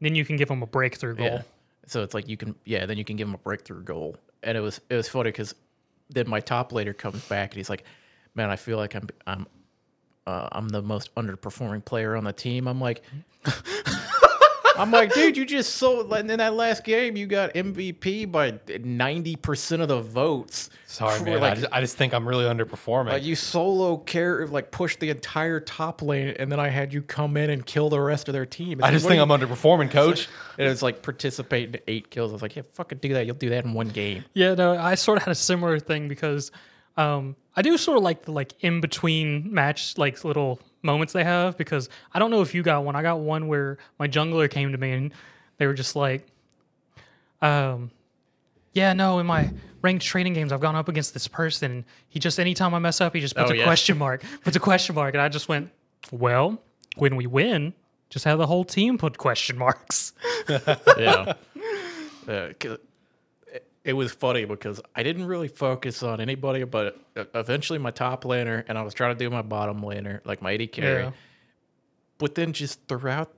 then 0.00 0.14
you 0.14 0.24
can 0.24 0.36
give 0.36 0.48
them 0.48 0.62
a 0.62 0.66
breakthrough 0.66 1.14
goal. 1.16 1.26
Yeah. 1.26 1.42
So 1.86 2.02
it's 2.02 2.12
like 2.14 2.28
you 2.28 2.36
can 2.36 2.54
yeah, 2.64 2.84
then 2.86 2.98
you 2.98 3.04
can 3.04 3.16
give 3.16 3.28
him 3.28 3.34
a 3.34 3.38
breakthrough 3.38 3.82
goal. 3.82 4.16
And 4.42 4.56
it 4.58 4.60
was 4.60 4.80
it 4.90 4.94
was 4.96 5.08
funny 5.08 5.30
because 5.30 5.54
then 6.10 6.28
my 6.28 6.40
top 6.40 6.72
later 6.72 6.92
comes 6.92 7.24
back 7.28 7.50
and 7.52 7.56
he's 7.56 7.70
like, 7.70 7.84
Man, 8.34 8.50
I 8.50 8.56
feel 8.56 8.76
like 8.76 8.94
I'm 8.94 9.08
I'm 9.26 9.46
uh, 10.28 10.48
I'm 10.52 10.68
the 10.68 10.82
most 10.82 11.14
underperforming 11.14 11.84
player 11.84 12.14
on 12.14 12.24
the 12.24 12.32
team. 12.32 12.68
I'm 12.68 12.80
like 12.80 13.02
I'm 14.76 14.92
like, 14.92 15.12
dude, 15.12 15.36
you 15.36 15.44
just 15.44 15.74
sold 15.74 16.12
And 16.12 16.30
in 16.30 16.38
that 16.38 16.54
last 16.54 16.84
game 16.84 17.16
you 17.16 17.26
got 17.26 17.54
MVP 17.54 18.30
by 18.30 18.60
ninety 18.84 19.36
percent 19.36 19.80
of 19.80 19.88
the 19.88 20.00
votes. 20.00 20.68
Sorry, 20.86 21.18
For, 21.18 21.24
man. 21.24 21.42
I, 21.42 21.54
just, 21.54 21.66
I 21.72 21.80
just 21.80 21.96
think 21.96 22.12
I'm 22.12 22.28
really 22.28 22.44
underperforming. 22.44 23.06
like 23.08 23.22
you 23.24 23.34
solo 23.34 23.96
care 23.96 24.46
like 24.46 24.70
push 24.70 24.96
the 24.96 25.08
entire 25.10 25.60
top 25.60 26.02
lane 26.02 26.28
and 26.38 26.52
then 26.52 26.60
I 26.60 26.68
had 26.68 26.92
you 26.92 27.00
come 27.00 27.36
in 27.38 27.48
and 27.48 27.64
kill 27.64 27.88
the 27.88 28.00
rest 28.00 28.28
of 28.28 28.34
their 28.34 28.46
team. 28.46 28.72
It's 28.74 28.82
I 28.82 28.86
like, 28.86 28.92
just 28.92 29.06
think 29.08 29.18
are 29.18 29.22
I'm 29.22 29.30
underperforming, 29.30 29.90
coach. 29.90 30.28
and 30.58 30.66
it 30.66 30.70
was 30.70 30.82
like 30.82 31.02
participate 31.02 31.74
in 31.74 31.80
eight 31.88 32.10
kills. 32.10 32.32
I 32.32 32.34
was 32.34 32.42
like, 32.42 32.54
yeah, 32.54 32.62
fucking 32.72 32.98
do 32.98 33.14
that. 33.14 33.24
You'll 33.24 33.34
do 33.36 33.48
that 33.48 33.64
in 33.64 33.72
one 33.72 33.88
game. 33.88 34.26
Yeah, 34.34 34.54
no, 34.54 34.76
I 34.76 34.94
sort 34.94 35.16
of 35.16 35.24
had 35.24 35.32
a 35.32 35.36
similar 35.36 35.78
thing 35.80 36.06
because 36.06 36.52
um, 36.98 37.36
I 37.58 37.62
do 37.62 37.76
sort 37.76 37.96
of 37.98 38.04
like 38.04 38.22
the 38.22 38.30
like 38.30 38.52
in 38.60 38.80
between 38.80 39.52
match 39.52 39.98
like 39.98 40.22
little 40.24 40.60
moments 40.82 41.12
they 41.12 41.24
have 41.24 41.58
because 41.58 41.88
I 42.14 42.20
don't 42.20 42.30
know 42.30 42.40
if 42.40 42.54
you 42.54 42.62
got 42.62 42.84
one. 42.84 42.94
I 42.94 43.02
got 43.02 43.18
one 43.18 43.48
where 43.48 43.78
my 43.98 44.06
jungler 44.06 44.48
came 44.48 44.70
to 44.70 44.78
me 44.78 44.92
and 44.92 45.12
they 45.56 45.66
were 45.66 45.74
just 45.74 45.96
like, 45.96 46.24
um, 47.42 47.90
yeah, 48.74 48.92
no, 48.92 49.18
in 49.18 49.26
my 49.26 49.50
ranked 49.82 50.04
training 50.04 50.34
games, 50.34 50.52
I've 50.52 50.60
gone 50.60 50.76
up 50.76 50.88
against 50.88 51.14
this 51.14 51.26
person. 51.26 51.70
And 51.72 51.84
he 52.08 52.20
just 52.20 52.38
anytime 52.38 52.74
I 52.74 52.78
mess 52.78 53.00
up, 53.00 53.12
he 53.14 53.20
just 53.20 53.34
puts 53.34 53.50
Oh, 53.50 53.54
a 53.54 53.56
yeah. 53.56 53.64
question 53.64 53.98
mark, 53.98 54.22
puts 54.44 54.56
a 54.56 54.60
question 54.60 54.94
mark, 54.94 55.14
and 55.14 55.20
I 55.20 55.28
just 55.28 55.48
went, 55.48 55.70
well, 56.12 56.62
when 56.96 57.16
we 57.16 57.26
win, 57.26 57.74
just 58.08 58.24
have 58.24 58.38
the 58.38 58.46
whole 58.46 58.64
team 58.64 58.98
put 58.98 59.18
question 59.18 59.58
marks. 59.58 60.12
yeah. 60.48 61.32
Uh, 62.28 62.52
'cause 62.60 62.78
it, 63.88 63.92
was 63.94 64.12
funny 64.12 64.44
because 64.44 64.80
I 64.94 65.02
didn't 65.02 65.26
really 65.26 65.48
focus 65.48 66.02
on 66.02 66.20
anybody, 66.20 66.64
but 66.64 66.98
eventually 67.34 67.78
my 67.78 67.90
top 67.90 68.24
laner, 68.24 68.64
and 68.68 68.76
I 68.78 68.82
was 68.82 68.94
trying 68.94 69.14
to 69.16 69.18
do 69.18 69.30
my 69.30 69.42
bottom 69.42 69.80
laner, 69.82 70.20
like 70.24 70.42
my 70.42 70.54
AD 70.54 70.72
carry. 70.72 71.02
Yeah. 71.04 71.10
But 72.18 72.34
then 72.34 72.52
just 72.52 72.86
throughout, 72.88 73.32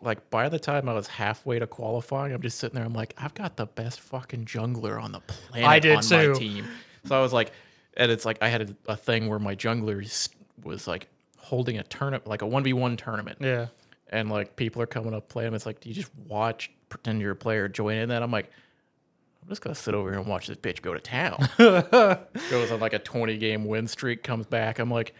like 0.00 0.30
by 0.30 0.48
the 0.48 0.58
time 0.58 0.88
I 0.88 0.94
was 0.94 1.06
halfway 1.08 1.58
to 1.58 1.66
qualifying, 1.66 2.32
I'm 2.32 2.42
just 2.42 2.58
sitting 2.58 2.74
there. 2.76 2.84
I'm 2.84 2.94
like, 2.94 3.14
I've 3.18 3.34
got 3.34 3.56
the 3.56 3.66
best 3.66 4.00
fucking 4.00 4.44
jungler 4.46 5.02
on 5.02 5.12
the 5.12 5.20
planet 5.20 5.68
I 5.68 5.78
did 5.78 5.96
on 5.96 6.02
too. 6.02 6.32
my 6.32 6.38
team. 6.38 6.64
So 7.06 7.18
I 7.18 7.22
was 7.22 7.32
like, 7.32 7.52
and 7.96 8.10
it's 8.10 8.24
like 8.24 8.38
I 8.42 8.48
had 8.48 8.76
a, 8.86 8.92
a 8.92 8.96
thing 8.96 9.28
where 9.28 9.38
my 9.38 9.54
jungler 9.54 10.28
was 10.62 10.86
like 10.86 11.08
holding 11.36 11.78
a 11.78 11.82
tournament, 11.82 12.26
like 12.26 12.42
a 12.42 12.46
one 12.46 12.62
v 12.62 12.72
one 12.72 12.96
tournament 12.96 13.38
Yeah. 13.40 13.66
and 14.10 14.30
like 14.30 14.54
people 14.56 14.80
are 14.82 14.86
coming 14.86 15.14
up 15.14 15.28
playing. 15.28 15.54
It's 15.54 15.66
like, 15.66 15.80
do 15.80 15.88
you 15.88 15.94
just 15.94 16.10
watch, 16.28 16.70
pretend 16.88 17.20
you're 17.20 17.32
a 17.32 17.36
player, 17.36 17.68
join 17.68 17.96
in 17.96 18.10
that? 18.10 18.22
I'm 18.22 18.30
like, 18.30 18.50
I'm 19.42 19.48
just 19.48 19.62
gonna 19.62 19.74
sit 19.74 19.94
over 19.94 20.10
here 20.10 20.18
and 20.20 20.28
watch 20.28 20.46
this 20.46 20.58
bitch 20.58 20.82
go 20.82 20.94
to 20.94 21.00
town. 21.00 21.48
Goes 22.50 22.70
on 22.70 22.80
like 22.80 22.92
a 22.92 22.98
20 22.98 23.36
game 23.38 23.64
win 23.64 23.86
streak, 23.86 24.22
comes 24.22 24.46
back. 24.46 24.78
I'm 24.78 24.90
like, 24.90 25.14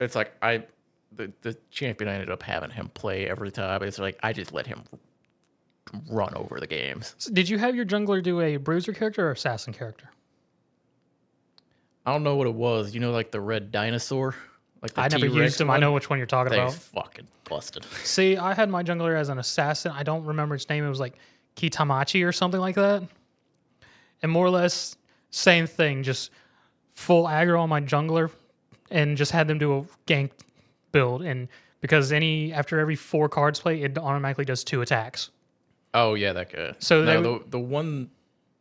it's 0.00 0.14
like 0.14 0.32
I, 0.42 0.64
the 1.16 1.32
the 1.42 1.56
champion. 1.70 2.08
I 2.08 2.14
ended 2.14 2.30
up 2.30 2.42
having 2.42 2.70
him 2.70 2.88
play 2.94 3.26
every 3.28 3.50
time. 3.50 3.82
It's 3.82 3.98
like 3.98 4.18
I 4.22 4.32
just 4.32 4.52
let 4.52 4.66
him 4.66 4.84
run 6.10 6.34
over 6.34 6.60
the 6.60 6.66
games. 6.66 7.14
So 7.18 7.32
did 7.32 7.48
you 7.48 7.58
have 7.58 7.74
your 7.74 7.86
jungler 7.86 8.22
do 8.22 8.40
a 8.40 8.58
bruiser 8.58 8.92
character 8.92 9.26
or 9.26 9.32
assassin 9.32 9.72
character? 9.72 10.10
I 12.06 12.12
don't 12.12 12.22
know 12.22 12.36
what 12.36 12.46
it 12.46 12.54
was. 12.54 12.94
You 12.94 13.00
know, 13.00 13.10
like 13.10 13.30
the 13.30 13.40
red 13.40 13.70
dinosaur. 13.72 14.34
Like 14.80 14.94
the 14.94 15.00
I 15.00 15.08
never 15.08 15.26
T-Rex 15.26 15.34
used 15.34 15.58
them. 15.58 15.70
I 15.70 15.78
know 15.78 15.92
which 15.92 16.08
one 16.08 16.18
you're 16.18 16.26
talking 16.26 16.52
They 16.52 16.58
about. 16.58 16.74
fucking 16.74 17.26
busted. 17.48 17.84
See, 18.04 18.36
I 18.36 18.54
had 18.54 18.68
my 18.70 18.82
jungler 18.84 19.18
as 19.18 19.28
an 19.28 19.38
assassin. 19.38 19.90
I 19.92 20.04
don't 20.04 20.24
remember 20.24 20.54
its 20.54 20.68
name. 20.68 20.84
It 20.84 20.88
was 20.88 21.00
like 21.00 21.14
Kitamachi 21.56 22.26
or 22.26 22.30
something 22.32 22.60
like 22.60 22.76
that. 22.76 23.02
And 24.22 24.32
more 24.32 24.46
or 24.46 24.50
less, 24.50 24.96
same 25.30 25.66
thing. 25.66 26.02
Just 26.02 26.30
full 26.94 27.24
aggro 27.24 27.60
on 27.60 27.68
my 27.68 27.80
jungler, 27.80 28.30
and 28.90 29.16
just 29.16 29.32
had 29.32 29.48
them 29.48 29.58
do 29.58 29.78
a 29.78 29.84
gank 30.06 30.30
build. 30.92 31.22
And 31.22 31.48
because 31.80 32.12
any 32.12 32.52
after 32.52 32.80
every 32.80 32.96
four 32.96 33.28
cards 33.28 33.60
play, 33.60 33.82
it 33.82 33.96
automatically 33.98 34.44
does 34.44 34.64
two 34.64 34.82
attacks. 34.82 35.30
Oh 35.94 36.14
yeah, 36.14 36.32
that 36.32 36.52
guy. 36.52 36.74
So 36.78 37.04
no, 37.04 37.22
the 37.22 37.44
the 37.50 37.58
one, 37.58 38.10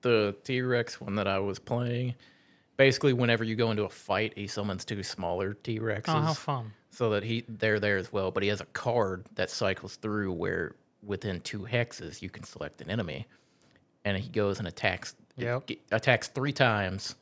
the 0.02 0.36
T 0.44 0.62
Rex 0.62 1.02
one 1.02 1.16
that 1.16 1.28
I 1.28 1.40
was 1.40 1.60
playing, 1.60 2.16
basically 2.78 3.14
whenever 3.14 3.44
you 3.44 3.56
go 3.56 3.72
into 3.72 3.84
a 3.84 3.90
fight, 3.90 4.34
he 4.36 4.48
summons 4.48 4.86
two 4.86 5.04
smaller 5.04 5.54
T 5.54 5.80
Rexes. 5.80 6.04
Oh, 6.08 6.22
how 6.22 6.34
fun! 6.34 6.74
so 6.98 7.12
that 7.12 7.24
he 7.24 7.44
they're 7.48 7.80
there 7.80 7.98
as 7.98 8.12
well. 8.12 8.32
But 8.32 8.44
he 8.44 8.50
has 8.50 8.62
a 8.62 8.66
card 8.66 9.26
that 9.36 9.50
cycles 9.50 9.98
through 9.98 10.32
where 10.34 10.76
within 11.04 11.40
two 11.42 11.60
hexes 11.60 12.22
you 12.22 12.30
can 12.30 12.44
select 12.44 12.82
an 12.82 12.90
enemy, 12.90 13.28
and 14.04 14.18
he 14.18 14.30
goes 14.30 14.60
and 14.60 14.68
attacks. 14.68 15.16
Yep. 15.38 15.68
g- 15.68 15.80
attacks 15.92 16.28
three 16.28 16.52
times, 16.52 17.16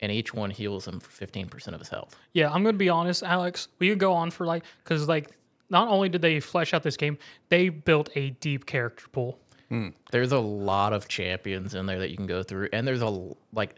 and 0.00 0.10
each 0.12 0.32
one 0.32 0.50
heals 0.50 0.86
him 0.86 1.00
for 1.00 1.10
fifteen 1.10 1.48
percent 1.48 1.74
of 1.74 1.80
his 1.80 1.88
health. 1.88 2.16
Yeah, 2.32 2.50
I'm 2.52 2.62
gonna 2.62 2.76
be 2.78 2.88
honest, 2.88 3.22
Alex. 3.22 3.68
We 3.78 3.88
could 3.90 3.98
go 3.98 4.12
on 4.12 4.30
for 4.30 4.46
like 4.46 4.64
because 4.84 5.08
like 5.08 5.30
not 5.68 5.88
only 5.88 6.08
did 6.08 6.22
they 6.22 6.38
flesh 6.40 6.72
out 6.74 6.82
this 6.82 6.96
game, 6.96 7.18
they 7.48 7.68
built 7.70 8.08
a 8.14 8.30
deep 8.30 8.66
character 8.66 9.06
pool. 9.10 9.38
Hmm. 9.68 9.88
There's 10.12 10.30
a 10.30 10.38
lot 10.38 10.92
of 10.92 11.08
champions 11.08 11.74
in 11.74 11.86
there 11.86 11.98
that 11.98 12.10
you 12.10 12.16
can 12.16 12.26
go 12.26 12.42
through, 12.44 12.68
and 12.72 12.86
there's 12.86 13.02
a 13.02 13.34
like 13.52 13.76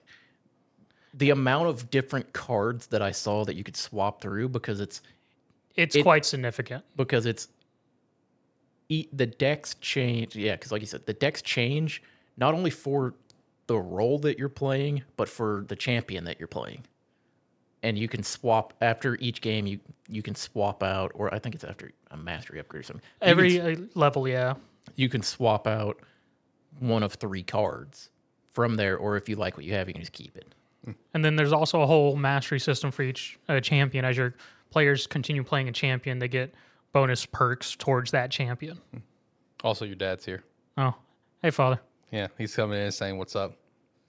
the 1.15 1.31
amount 1.31 1.69
of 1.69 1.91
different 1.91 2.33
cards 2.35 2.89
that 2.89 3.01
I 3.01 3.11
saw 3.13 3.45
that 3.47 3.57
you 3.57 3.65
could 3.65 3.77
swap 3.77 4.21
through 4.21 4.51
because 4.51 4.81
it's 4.81 5.01
It's 5.75 5.97
It- 5.97 6.03
quite 6.03 6.27
significant. 6.27 6.85
because 6.97 7.25
it's 7.25 7.49
e- 8.89 9.09
the 9.13 9.27
decks 9.27 9.75
change. 9.81 10.35
Yeah, 10.37 10.57
because 10.57 10.73
like 10.73 10.81
you 10.83 10.87
said, 10.87 11.07
the 11.07 11.13
decks 11.15 11.41
change 11.43 12.03
not 12.37 12.53
only 12.55 12.71
for 12.71 13.15
the 13.69 13.79
role 13.79 14.19
that 14.19 14.39
you're 14.39 14.49
playing, 14.49 15.05
but 15.17 15.29
for 15.29 15.65
the 15.69 15.77
champion 15.77 16.25
that 16.25 16.41
you're 16.41 16.49
playing. 16.49 16.85
And 17.83 17.97
you 17.97 18.09
can 18.09 18.25
swap 18.25 18.75
after 18.81 19.15
each 19.21 19.41
game. 19.41 19.67
You 19.69 19.79
you 20.09 20.21
can 20.23 20.35
swap 20.35 20.83
out, 20.83 21.13
or 21.15 21.33
I 21.33 21.39
think 21.39 21.55
it's 21.55 21.63
after 21.63 21.93
a 22.11 22.17
mastery 22.17 22.59
upgrade 22.59 22.81
or 22.81 22.83
something. 22.83 23.05
You 23.05 23.27
can 23.27 23.31
Every 23.31 23.61
uh, 23.61 23.77
level, 23.95 24.27
yeah. 24.27 24.55
you 24.97 25.09
can 25.09 25.23
swap 25.23 25.67
out 25.69 26.01
one 26.81 27.05
of 27.05 27.15
three 27.15 27.45
cards 27.45 28.11
from 28.53 28.75
there, 28.75 28.97
or 28.97 29.17
if 29.17 29.29
you 29.29 29.37
like 29.37 29.57
what 29.57 29.65
you 29.65 29.75
have, 29.75 29.87
you 29.87 29.95
can 29.95 30.03
just 30.03 30.13
keep 30.13 30.37
it. 30.37 30.55
And 31.13 31.25
then 31.25 31.37
there's 31.37 31.53
also 31.53 31.83
a 31.83 31.87
whole 31.87 32.17
mastery 32.17 32.59
system 32.59 32.91
for 32.91 33.03
each 33.03 33.39
uh, 33.49 33.61
champion. 33.61 34.05
As 34.05 34.17
your 34.17 34.35
players 34.71 35.07
continue 35.07 35.45
playing 35.45 35.69
a 35.69 35.73
champion, 35.73 36.19
they 36.19 36.29
get 36.29 36.55
bonus 36.93 37.27
perks 37.27 37.77
towards 37.77 38.11
that 38.13 38.31
champion. 38.31 38.81
Also, 39.63 39.85
your 39.85 39.97
dad's 39.97 40.25
here. 40.25 40.43
Oh, 40.79 40.95
hey, 41.43 41.51
father. 41.51 41.81
Yeah, 42.11 42.29
he's 42.39 42.55
coming 42.55 42.79
in 42.79 42.85
and 42.85 42.95
saying, 42.95 43.19
"What's 43.19 43.37
up?" 43.37 43.57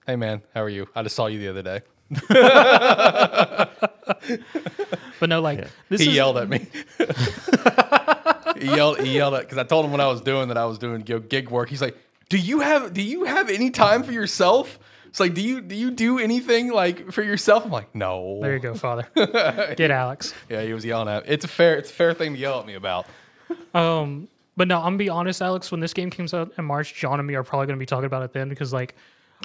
Hey, 0.05 0.15
man, 0.15 0.41
how 0.53 0.61
are 0.63 0.69
you? 0.69 0.87
I 0.95 1.03
just 1.03 1.15
saw 1.15 1.27
you 1.27 1.39
the 1.39 1.49
other 1.49 1.61
day. 1.61 1.81
But 5.19 5.29
no, 5.29 5.41
like 5.41 5.67
this 5.89 6.01
he 6.01 6.09
is 6.09 6.15
yelled 6.15 6.37
at 6.37 6.47
me. 6.49 6.65
he 8.59 8.75
yelled. 8.75 8.99
He 9.01 9.15
yelled 9.15 9.33
at 9.33 9.41
because 9.41 9.57
I 9.57 9.63
told 9.63 9.85
him 9.85 9.91
what 9.91 9.99
I 9.99 10.07
was 10.07 10.21
doing 10.21 10.47
that 10.47 10.57
I 10.57 10.65
was 10.65 10.77
doing 10.77 11.03
gi- 11.03 11.19
gig 11.19 11.49
work. 11.49 11.69
He's 11.69 11.81
like, 11.81 11.97
"Do 12.29 12.37
you 12.37 12.61
have 12.61 12.93
Do 12.93 13.01
you 13.01 13.25
have 13.25 13.49
any 13.49 13.69
time 13.69 14.03
for 14.03 14.11
yourself?" 14.11 14.79
It's 15.07 15.19
like, 15.19 15.33
"Do 15.33 15.41
you 15.41 15.59
Do 15.61 15.75
you 15.75 15.91
do 15.91 16.19
anything 16.19 16.71
like 16.71 17.11
for 17.11 17.21
yourself?" 17.21 17.65
I'm 17.65 17.71
like, 17.71 17.93
"No." 17.93 18.39
there 18.41 18.53
you 18.53 18.59
go, 18.59 18.75
father. 18.75 19.07
get 19.75 19.91
Alex. 19.91 20.33
Yeah, 20.49 20.61
he 20.61 20.73
was 20.73 20.85
yelling 20.85 21.09
at. 21.09 21.25
Me. 21.25 21.33
It's 21.33 21.43
a 21.43 21.49
fair. 21.49 21.75
It's 21.77 21.89
a 21.91 21.93
fair 21.93 22.13
thing 22.13 22.33
to 22.33 22.39
yell 22.39 22.59
at 22.61 22.65
me 22.65 22.75
about. 22.75 23.05
Um, 23.73 24.29
but 24.59 24.67
no, 24.67 24.77
I'm 24.77 24.83
gonna 24.83 24.97
be 24.97 25.07
honest, 25.09 25.41
Alex. 25.41 25.71
When 25.71 25.79
this 25.79 25.93
game 25.93 26.09
comes 26.11 26.33
out 26.33 26.51
in 26.57 26.65
March, 26.65 26.93
John 26.93 27.17
and 27.17 27.25
me 27.25 27.33
are 27.35 27.43
probably 27.43 27.65
gonna 27.67 27.77
be 27.79 27.85
talking 27.85 28.05
about 28.05 28.23
it 28.23 28.33
then 28.33 28.49
because 28.49 28.73
like 28.73 28.93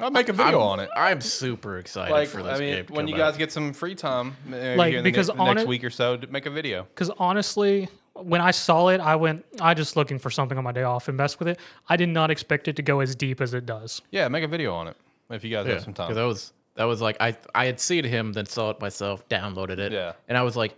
I'll 0.03 0.11
make 0.11 0.29
a 0.29 0.33
video 0.33 0.59
on 0.59 0.81
it. 0.81 0.91
I'm 0.97 1.21
super 1.21 1.79
excited 1.79 2.13
Like, 2.13 2.27
for 2.29 2.43
this 2.43 2.57
I 2.57 2.59
mean, 2.59 2.75
game. 2.75 2.87
to 2.87 2.93
when 2.95 3.07
come 3.07 3.09
you 3.17 3.23
out. 3.23 3.31
guys 3.31 3.37
get 3.39 3.53
some 3.53 3.73
free 3.73 3.95
time, 3.95 4.37
uh, 4.53 4.75
Like, 4.75 4.89
here 4.89 4.99
in 4.99 5.05
the 5.05 5.11
because 5.11 5.29
ne- 5.29 5.37
on 5.39 5.47
next 5.55 5.63
it- 5.63 5.69
week 5.69 5.85
or 5.85 5.91
so, 5.91 6.17
to 6.17 6.27
make 6.27 6.47
a 6.47 6.51
video. 6.51 6.83
Because 6.93 7.11
honestly, 7.17 7.89
when 8.15 8.41
I 8.41 8.51
saw 8.51 8.89
it, 8.89 9.01
I 9.01 9.15
went, 9.15 9.45
I 9.61 9.73
just 9.73 9.97
looking 9.97 10.19
for 10.19 10.31
something 10.31 10.59
on 10.59 10.65
my 10.65 10.73
day 10.73 10.83
off 10.83 11.07
and 11.07 11.17
mess 11.17 11.39
with 11.39 11.47
it. 11.47 11.61
I 11.89 11.95
did 11.97 12.09
not 12.09 12.33
expect 12.33 12.67
it 12.67 12.75
to 12.75 12.83
go 12.83 12.99
as 12.99 13.15
deep 13.15 13.41
as 13.41 13.55
it 13.55 13.67
does. 13.67 14.03
Yeah, 14.11 14.27
make 14.27 14.43
a 14.43 14.49
video 14.49 14.75
on 14.75 14.89
it 14.89 14.97
if 15.31 15.45
you 15.45 15.51
guys 15.51 15.65
yeah, 15.65 15.75
have 15.75 15.85
some 15.85 15.95
time. 15.95 16.09
because 16.09 16.17
that 16.17 16.27
was 16.27 16.53
that 16.75 16.85
was 16.87 17.01
like 17.01 17.17
I 17.21 17.37
I 17.55 17.67
had 17.67 17.79
seen 17.79 18.03
him, 18.03 18.33
then 18.33 18.47
saw 18.47 18.71
it 18.71 18.81
myself, 18.81 19.29
downloaded 19.29 19.79
it, 19.79 19.93
Yeah. 19.93 20.15
and 20.29 20.37
I 20.37 20.43
was 20.43 20.57
like, 20.57 20.75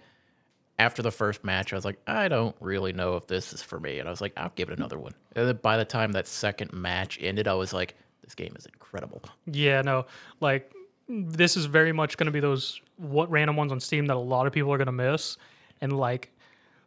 after 0.79 1.03
the 1.03 1.11
first 1.11 1.43
match, 1.45 1.73
I 1.73 1.77
was 1.77 1.85
like, 1.85 1.99
I 2.07 2.29
don't 2.29 2.55
really 2.61 2.93
know 2.93 3.17
if 3.17 3.27
this 3.27 3.53
is 3.53 3.63
for 3.63 3.81
me, 3.81 3.99
and 3.99 4.09
I 4.09 4.11
was 4.11 4.21
like, 4.21 4.33
I'll 4.37 4.53
give 4.55 4.69
it 4.69 4.77
another 4.79 4.99
one. 4.99 5.13
And 5.35 5.49
then 5.49 5.59
by 5.63 5.77
the 5.77 5.85
time 5.85 6.13
that 6.13 6.27
second 6.27 6.73
match 6.73 7.19
ended, 7.21 7.49
I 7.49 7.55
was 7.55 7.73
like, 7.73 7.95
this 8.23 8.35
game 8.35 8.55
is 8.59 8.67
incredible. 8.67 9.23
Yeah, 9.47 9.83
no, 9.83 10.07
like 10.41 10.73
this 11.09 11.57
is 11.57 11.67
very 11.67 11.93
much 11.93 12.17
going 12.17 12.27
to 12.27 12.33
be 12.33 12.41
those 12.41 12.81
what 12.97 13.31
random 13.31 13.57
ones 13.57 13.71
on 13.73 13.81
Steam 13.81 14.07
that 14.07 14.17
a 14.17 14.21
lot 14.21 14.47
of 14.47 14.53
people 14.53 14.73
are 14.73 14.79
going 14.79 14.87
to 14.87 14.93
miss, 14.93 15.37
and 15.81 15.97
like 15.97 16.31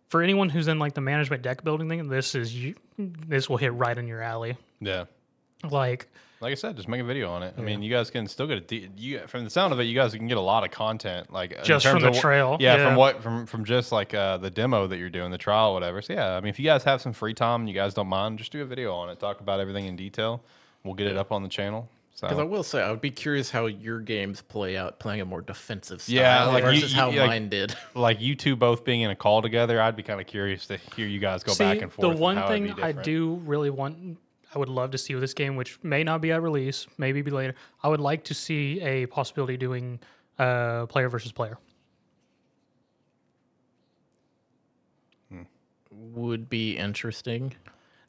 for 0.09 0.21
anyone 0.21 0.49
who's 0.49 0.67
in 0.67 0.79
like 0.79 0.93
the 0.93 1.01
management 1.01 1.41
deck 1.41 1.63
building 1.63 1.87
thing, 1.87 2.07
this 2.09 2.35
is 2.35 2.53
you, 2.53 2.75
this 2.97 3.47
will 3.49 3.57
hit 3.57 3.73
right 3.73 3.97
in 3.97 4.07
your 4.07 4.21
alley. 4.21 4.57
yeah. 4.81 5.05
Like 5.69 6.07
Like 6.41 6.51
I 6.51 6.55
said, 6.55 6.77
just 6.77 6.87
make 6.87 7.01
a 7.01 7.03
video 7.03 7.29
on 7.31 7.43
it. 7.43 7.53
I 7.57 7.61
mean, 7.61 7.81
you 7.81 7.89
guys 7.89 8.09
can 8.09 8.25
still 8.27 8.47
get 8.47 8.57
a 8.57 8.61
de- 8.61 8.89
you 8.95 9.19
from 9.27 9.43
the 9.43 9.49
sound 9.49 9.73
of 9.73 9.79
it. 9.81 9.83
You 9.83 9.95
guys 9.95 10.13
can 10.13 10.27
get 10.27 10.37
a 10.37 10.41
lot 10.41 10.63
of 10.63 10.71
content, 10.71 11.33
like 11.33 11.63
Just 11.63 11.85
from 11.85 12.01
the 12.01 12.07
of 12.09 12.15
wh- 12.15 12.19
trail, 12.19 12.57
Yeah, 12.61 12.77
yeah. 12.77 12.85
from 12.85 12.95
what 12.95 13.21
from 13.21 13.45
from 13.45 13.65
just 13.65 13.91
like 13.91 14.13
uh, 14.13 14.37
the 14.37 14.49
demo 14.49 14.87
that 14.87 14.97
you're 14.97 15.09
doing, 15.09 15.31
the 15.31 15.37
trial, 15.37 15.73
whatever. 15.73 16.01
So 16.01 16.13
yeah, 16.13 16.35
I 16.37 16.39
mean, 16.39 16.49
if 16.49 16.57
you 16.57 16.63
guys 16.65 16.83
have 16.85 17.01
some 17.01 17.11
free 17.11 17.33
time, 17.33 17.61
and 17.61 17.69
you 17.69 17.75
guys 17.75 17.93
don't 17.93 18.07
mind, 18.07 18.37
just 18.39 18.53
do 18.53 18.61
a 18.61 18.65
video 18.65 18.93
on 18.93 19.09
it. 19.09 19.19
Talk 19.19 19.41
about 19.41 19.59
everything 19.59 19.85
in 19.85 19.97
detail. 19.97 20.41
We'll 20.85 20.93
get 20.95 21.07
it 21.07 21.17
up 21.17 21.31
on 21.33 21.43
the 21.43 21.49
channel. 21.49 21.89
Because 22.21 22.39
I 22.39 22.43
will 22.43 22.63
say, 22.63 22.81
I 22.81 22.91
would 22.91 22.99
be 22.99 23.11
curious 23.11 23.49
how 23.49 23.67
your 23.67 24.01
games 24.01 24.41
play 24.41 24.75
out, 24.75 24.99
playing 24.99 25.21
a 25.21 25.25
more 25.25 25.39
defensive 25.41 26.01
style 26.01 26.15
Yeah, 26.15 26.43
like 26.45 26.63
you- 26.65 26.69
versus 26.69 26.93
you- 26.93 26.99
how 26.99 27.07
like- 27.11 27.15
mine 27.29 27.47
did. 27.49 27.73
like 27.95 28.19
you 28.19 28.35
two 28.35 28.57
both 28.57 28.83
being 28.83 29.01
in 29.01 29.09
a 29.09 29.15
call 29.15 29.41
together, 29.41 29.81
I'd 29.81 29.95
be 29.95 30.03
kind 30.03 30.19
of 30.19 30.27
curious 30.27 30.67
to 30.67 30.77
hear 30.97 31.07
you 31.07 31.19
guys 31.19 31.43
go 31.43 31.53
see, 31.53 31.63
back 31.63 31.81
and 31.81 31.91
forth. 31.91 32.13
the 32.13 32.21
one 32.21 32.45
thing 32.47 32.81
I 32.81 32.91
do 32.91 33.35
really 33.45 33.69
want, 33.69 34.17
I 34.53 34.57
would 34.59 34.69
love 34.69 34.91
to 34.91 34.97
see 34.97 35.13
with 35.13 35.21
this 35.21 35.33
game, 35.33 35.55
which 35.55 35.77
may 35.83 36.03
not 36.03 36.21
be 36.21 36.31
at 36.31 36.41
release, 36.41 36.87
maybe 36.97 37.21
be 37.21 37.31
later. 37.31 37.55
I 37.83 37.87
would 37.89 37.99
like 37.99 38.23
to 38.25 38.33
see 38.33 38.81
a 38.81 39.05
possibility 39.05 39.57
doing 39.57 39.99
uh, 40.39 40.85
player 40.87 41.09
versus 41.09 41.31
player. 41.31 41.57
Would 45.91 46.49
be 46.49 46.77
interesting. 46.77 47.55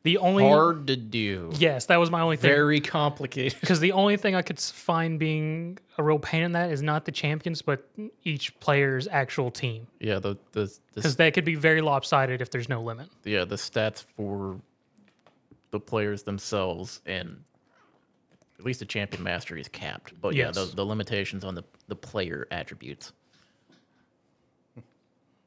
The 0.03 0.19
only 0.19 0.45
Hard 0.45 0.87
to 0.87 0.97
do. 0.97 1.51
yes, 1.55 1.87
that 1.87 1.97
was 1.99 2.11
my 2.11 2.21
only 2.21 2.37
thing. 2.37 2.51
Very 2.51 2.81
complicated. 2.81 3.59
Because 3.61 3.81
the 3.81 3.93
only 3.93 4.17
thing 4.17 4.35
I 4.35 4.43
could 4.43 4.59
find 4.59 5.19
being 5.19 5.79
a 5.99 6.03
real 6.03 6.19
pain 6.19 6.43
in 6.43 6.53
that 6.53 6.71
is 6.71 6.83
not 6.83 7.05
the 7.05 7.13
champions, 7.13 7.61
but 7.63 7.87
each 8.25 8.59
player's 8.61 9.09
actual 9.09 9.51
team. 9.51 9.87
Yeah, 9.99 10.19
the 10.19 10.39
the, 10.53 10.67
the 10.67 10.79
Because 10.95 11.17
that 11.17 11.35
could 11.35 11.45
be 11.45 11.55
very 11.55 11.81
lopsided 11.83 12.41
if 12.41 12.51
there's 12.51 12.69
no 12.69 12.83
limit. 12.83 13.09
yeah 13.25 13.45
the 13.45 13.57
stats 13.57 14.03
for 14.17 14.61
the 15.71 15.81
players 15.81 16.23
themselves 16.25 17.01
and 17.07 17.45
at 18.59 18.65
least 18.65 18.81
the 18.81 18.87
champion 18.87 19.23
mastery 19.23 19.61
is 19.61 19.69
capped. 19.69 20.13
But 20.21 20.35
yeah, 20.35 20.51
the, 20.51 20.67
the 20.67 20.85
limitations 20.85 21.45
on 21.45 21.55
the 21.55 21.65
the 21.89 21.97
player 21.97 22.47
attributes. 22.51 23.13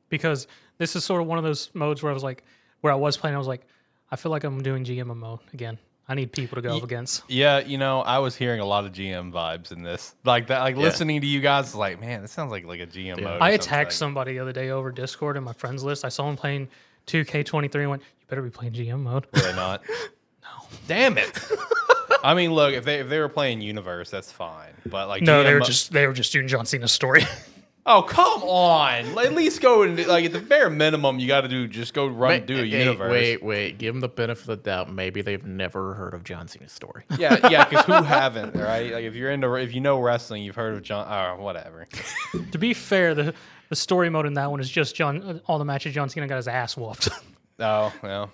Because 0.09 0.47
this 0.77 0.95
is 0.95 1.03
sort 1.03 1.21
of 1.21 1.27
one 1.27 1.37
of 1.37 1.43
those 1.43 1.69
modes 1.73 2.03
where 2.03 2.11
I 2.11 2.13
was 2.13 2.23
like, 2.23 2.43
where 2.81 2.93
I 2.93 2.95
was 2.95 3.17
playing, 3.17 3.35
I 3.35 3.39
was 3.39 3.47
like, 3.47 3.65
I 4.11 4.15
feel 4.15 4.31
like 4.31 4.43
I'm 4.43 4.61
doing 4.61 4.83
GM 4.83 5.15
mode 5.15 5.39
again. 5.53 5.79
I 6.07 6.15
need 6.15 6.33
people 6.33 6.57
to 6.57 6.61
go 6.61 6.75
up 6.75 6.83
against. 6.83 7.23
Yeah, 7.29 7.59
you 7.59 7.77
know, 7.77 8.01
I 8.01 8.19
was 8.19 8.35
hearing 8.35 8.59
a 8.59 8.65
lot 8.65 8.85
of 8.85 8.91
GM 8.91 9.31
vibes 9.31 9.71
in 9.71 9.83
this. 9.83 10.15
Like 10.25 10.47
that, 10.47 10.59
like 10.59 10.75
listening 10.75 11.21
to 11.21 11.27
you 11.27 11.39
guys, 11.39 11.69
is 11.69 11.75
like, 11.75 11.99
man, 12.01 12.21
this 12.21 12.31
sounds 12.31 12.51
like 12.51 12.65
like 12.65 12.81
a 12.81 12.85
GM 12.85 13.21
mode. 13.21 13.23
or 13.23 13.27
I 13.29 13.51
something. 13.51 13.53
attacked 13.53 13.93
somebody 13.93 14.33
the 14.33 14.39
other 14.39 14.51
day 14.51 14.69
over 14.69 14.91
Discord 14.91 15.37
in 15.37 15.43
my 15.43 15.53
friends 15.53 15.81
list. 15.83 16.03
I 16.03 16.09
saw 16.09 16.29
him 16.29 16.35
playing 16.35 16.67
2K23 17.07 17.75
and 17.75 17.89
went, 17.89 18.01
you 18.19 18.22
better 18.33 18.41
be 18.41 18.49
playing 18.49 18.73
GM 18.73 19.01
mode. 19.01 19.27
Really 19.33 19.53
not. 19.53 19.83
no. 20.41 20.67
Damn 20.87 21.19
it. 21.19 21.39
I 22.23 22.33
mean, 22.33 22.51
look, 22.51 22.73
if 22.73 22.83
they 22.83 22.99
if 22.99 23.09
they 23.09 23.19
were 23.19 23.29
playing 23.29 23.61
Universe, 23.61 24.09
that's 24.09 24.31
fine. 24.31 24.73
But 24.87 25.07
like, 25.07 25.21
no, 25.21 25.41
GM 25.41 25.43
they 25.43 25.53
were 25.53 25.59
mo- 25.59 25.65
just 25.65 25.93
they 25.93 26.07
were 26.07 26.13
just 26.13 26.31
doing 26.31 26.47
John 26.47 26.65
Cena's 26.65 26.91
story. 26.91 27.23
Oh 27.85 28.01
come 28.01 28.43
on! 28.43 29.17
At 29.19 29.33
least 29.33 29.61
go 29.61 29.81
and 29.81 30.07
like 30.07 30.23
at 30.23 30.31
the 30.31 30.39
bare 30.39 30.69
minimum, 30.69 31.19
you 31.19 31.27
got 31.27 31.41
to 31.41 31.49
do 31.49 31.67
just 31.67 31.93
go 31.93 32.07
run 32.07 32.29
Wait, 32.29 32.45
do 32.45 32.55
a 32.55 32.65
hey, 32.65 32.79
Universe. 32.85 33.11
Wait, 33.11 33.43
wait. 33.43 33.77
Give 33.77 33.93
them 33.93 33.99
the 33.99 34.07
benefit 34.07 34.43
of 34.43 34.47
the 34.47 34.55
doubt. 34.55 34.93
Maybe 34.93 35.21
they've 35.21 35.45
never 35.45 35.93
heard 35.95 36.13
of 36.13 36.23
John 36.23 36.47
Cena's 36.47 36.71
story. 36.71 37.03
Yeah, 37.17 37.45
yeah, 37.49 37.65
because 37.65 37.83
who 37.83 37.91
haven't, 37.91 38.55
right? 38.55 38.93
Like 38.93 39.03
if 39.03 39.15
you're 39.15 39.31
into 39.31 39.53
if 39.55 39.73
you 39.73 39.81
know 39.81 39.99
wrestling, 39.99 40.43
you've 40.43 40.55
heard 40.55 40.75
of 40.75 40.83
John. 40.83 41.05
Oh, 41.09 41.43
whatever. 41.43 41.85
to 42.53 42.57
be 42.57 42.73
fair, 42.73 43.13
the 43.15 43.33
the 43.67 43.75
story 43.75 44.09
mode 44.09 44.27
in 44.27 44.35
that 44.35 44.49
one 44.49 44.61
is 44.61 44.69
just 44.69 44.95
John. 44.95 45.41
All 45.45 45.59
the 45.59 45.65
matches 45.65 45.93
John 45.93 46.07
Cena 46.07 46.25
got 46.25 46.37
his 46.37 46.47
ass 46.47 46.77
whooped. 46.77 47.09
Oh, 47.59 47.93
well. 48.01 48.31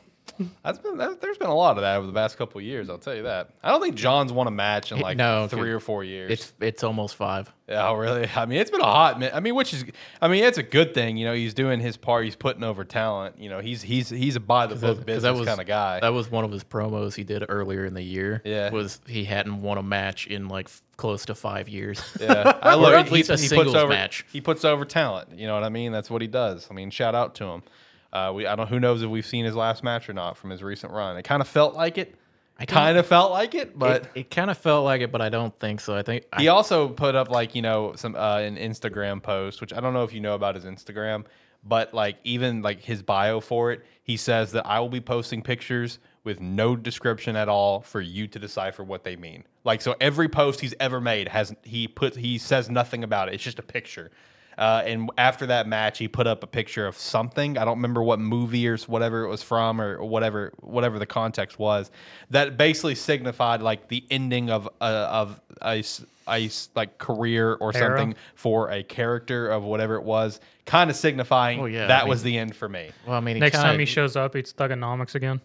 That's 0.63 0.79
been 0.79 0.97
that, 0.97 1.19
there's 1.19 1.37
been 1.37 1.49
a 1.49 1.55
lot 1.55 1.77
of 1.77 1.81
that 1.81 1.97
over 1.97 2.07
the 2.07 2.13
past 2.13 2.37
couple 2.37 2.59
of 2.59 2.63
years. 2.63 2.89
I'll 2.89 2.97
tell 2.97 3.15
you 3.15 3.23
that. 3.23 3.49
I 3.61 3.71
don't 3.71 3.81
think 3.81 3.95
John's 3.95 4.31
won 4.31 4.47
a 4.47 4.51
match 4.51 4.91
in 4.93 4.99
like 4.99 5.17
no, 5.17 5.47
three 5.49 5.71
or 5.71 5.81
four 5.81 6.03
years. 6.03 6.31
It's 6.31 6.53
it's 6.61 6.83
almost 6.83 7.15
five. 7.15 7.51
Yeah, 7.67 7.89
oh, 7.89 7.95
really. 7.95 8.29
I 8.33 8.45
mean, 8.45 8.59
it's 8.59 8.71
been 8.71 8.79
a 8.79 8.85
hot. 8.85 9.21
I 9.21 9.41
mean, 9.41 9.53
which 9.55 9.73
is, 9.73 9.83
I 10.21 10.29
mean, 10.29 10.45
it's 10.45 10.57
a 10.57 10.63
good 10.63 10.93
thing. 10.93 11.17
You 11.17 11.25
know, 11.25 11.33
he's 11.33 11.53
doing 11.53 11.81
his 11.81 11.97
part. 11.97 12.23
He's 12.23 12.37
putting 12.37 12.63
over 12.63 12.85
talent. 12.85 13.35
You 13.39 13.49
know, 13.49 13.59
he's 13.59 13.81
he's 13.81 14.07
he's 14.09 14.37
a 14.37 14.39
by 14.39 14.67
the 14.67 14.75
book 14.75 15.05
business 15.05 15.45
kind 15.45 15.59
of 15.59 15.67
guy. 15.67 15.99
That 15.99 16.13
was 16.13 16.31
one 16.31 16.45
of 16.45 16.51
his 16.51 16.63
promos 16.63 17.15
he 17.15 17.25
did 17.25 17.43
earlier 17.49 17.83
in 17.85 17.93
the 17.93 18.03
year. 18.03 18.41
Yeah. 18.45 18.69
was 18.69 19.01
he 19.07 19.25
hadn't 19.25 19.61
won 19.61 19.77
a 19.77 19.83
match 19.83 20.25
in 20.27 20.47
like 20.47 20.67
f- 20.67 20.81
close 20.95 21.25
to 21.25 21.35
five 21.35 21.67
years. 21.67 22.01
Yeah, 22.21 22.57
I 22.61 22.75
Or 22.79 22.95
at 22.95 23.07
he- 23.09 23.15
least 23.15 23.29
a 23.29 23.37
singles 23.37 23.73
puts 23.73 23.75
over, 23.75 23.89
match. 23.89 24.25
He 24.31 24.39
puts 24.39 24.63
over 24.63 24.85
talent. 24.85 25.37
You 25.37 25.47
know 25.47 25.55
what 25.55 25.63
I 25.65 25.69
mean? 25.69 25.91
That's 25.91 26.09
what 26.09 26.21
he 26.21 26.29
does. 26.29 26.67
I 26.71 26.73
mean, 26.73 26.91
shout 26.91 27.13
out 27.13 27.35
to 27.35 27.45
him. 27.45 27.63
Uh, 28.11 28.31
we 28.35 28.45
I 28.45 28.55
don't. 28.55 28.67
Who 28.67 28.79
knows 28.79 29.01
if 29.01 29.09
we've 29.09 29.25
seen 29.25 29.45
his 29.45 29.55
last 29.55 29.83
match 29.83 30.09
or 30.09 30.13
not 30.13 30.37
from 30.37 30.49
his 30.49 30.63
recent 30.63 30.93
run? 30.93 31.17
It 31.17 31.23
kind 31.23 31.41
of 31.41 31.47
felt 31.47 31.75
like 31.75 31.97
it. 31.97 32.15
I 32.61 32.65
Kind 32.65 32.97
of 32.97 33.07
felt 33.07 33.31
like 33.31 33.55
it, 33.55 33.79
but 33.79 34.03
it, 34.03 34.11
it 34.15 34.29
kind 34.31 34.51
of 34.51 34.57
felt 34.57 34.83
like 34.83 34.99
it, 34.99 35.13
but 35.13 35.21
I 35.21 35.29
don't 35.29 35.57
think 35.57 35.79
so. 35.79 35.95
I 35.95 36.01
think 36.01 36.25
I, 36.33 36.41
He 36.41 36.49
also 36.49 36.89
put 36.89 37.15
up 37.15 37.29
like 37.29 37.55
you 37.55 37.61
know 37.61 37.93
some 37.95 38.15
uh, 38.15 38.39
an 38.39 38.57
Instagram 38.57 39.23
post, 39.23 39.61
which 39.61 39.71
I 39.71 39.79
don't 39.79 39.93
know 39.93 40.03
if 40.03 40.11
you 40.11 40.19
know 40.19 40.35
about 40.35 40.55
his 40.55 40.65
Instagram, 40.65 41.23
but 41.63 41.93
like 41.93 42.17
even 42.25 42.61
like 42.61 42.81
his 42.81 43.01
bio 43.01 43.39
for 43.39 43.71
it, 43.71 43.85
he 44.03 44.17
says 44.17 44.51
that 44.51 44.65
I 44.65 44.81
will 44.81 44.89
be 44.89 44.99
posting 44.99 45.41
pictures 45.41 45.99
with 46.25 46.41
no 46.41 46.75
description 46.75 47.37
at 47.37 47.47
all 47.47 47.79
for 47.79 48.01
you 48.01 48.27
to 48.27 48.37
decipher 48.39 48.83
what 48.83 49.05
they 49.05 49.15
mean. 49.15 49.45
Like 49.63 49.81
so, 49.81 49.95
every 50.01 50.27
post 50.27 50.59
he's 50.59 50.75
ever 50.81 50.99
made 50.99 51.29
has 51.29 51.55
he 51.63 51.87
put 51.87 52.17
he 52.17 52.37
says 52.37 52.69
nothing 52.69 53.05
about 53.05 53.29
it. 53.29 53.35
It's 53.35 53.43
just 53.43 53.59
a 53.59 53.63
picture. 53.63 54.11
Uh, 54.59 54.83
and 54.85 55.09
after 55.17 55.45
that 55.45 55.67
match, 55.67 55.97
he 55.99 56.07
put 56.09 56.27
up 56.27 56.43
a 56.43 56.47
picture 56.47 56.85
of 56.85 56.97
something. 56.97 57.57
I 57.57 57.63
don't 57.63 57.77
remember 57.77 58.03
what 58.03 58.19
movie 58.19 58.67
or 58.67 58.77
whatever 58.79 59.23
it 59.23 59.29
was 59.29 59.41
from, 59.41 59.79
or 59.79 60.03
whatever 60.03 60.51
whatever 60.59 60.99
the 60.99 61.05
context 61.05 61.57
was. 61.57 61.89
That 62.29 62.57
basically 62.57 62.95
signified 62.95 63.61
like 63.61 63.87
the 63.87 64.03
ending 64.11 64.49
of 64.49 64.67
uh, 64.81 64.83
of 65.09 65.39
a, 65.61 65.77
s- 65.79 66.03
a 66.27 66.45
s- 66.45 66.67
like 66.75 66.97
career 66.97 67.53
or 67.53 67.73
Era. 67.73 67.97
something 67.97 68.15
for 68.35 68.69
a 68.69 68.83
character 68.83 69.47
of 69.49 69.63
whatever 69.63 69.95
it 69.95 70.03
was, 70.03 70.41
kind 70.65 70.89
of 70.89 70.97
signifying 70.97 71.61
Oh, 71.61 71.65
yeah, 71.65 71.87
that 71.87 72.03
I 72.03 72.07
was 72.09 72.21
the 72.21 72.37
end 72.37 72.53
for 72.53 72.67
me. 72.67 72.91
well, 73.07 73.15
I 73.15 73.21
mean, 73.21 73.39
Next 73.39 73.55
kinda, 73.55 73.71
time 73.71 73.79
he 73.79 73.85
shows 73.85 74.17
up, 74.17 74.35
it's 74.35 74.51
Thuganomics 74.51 75.15
again. 75.15 75.39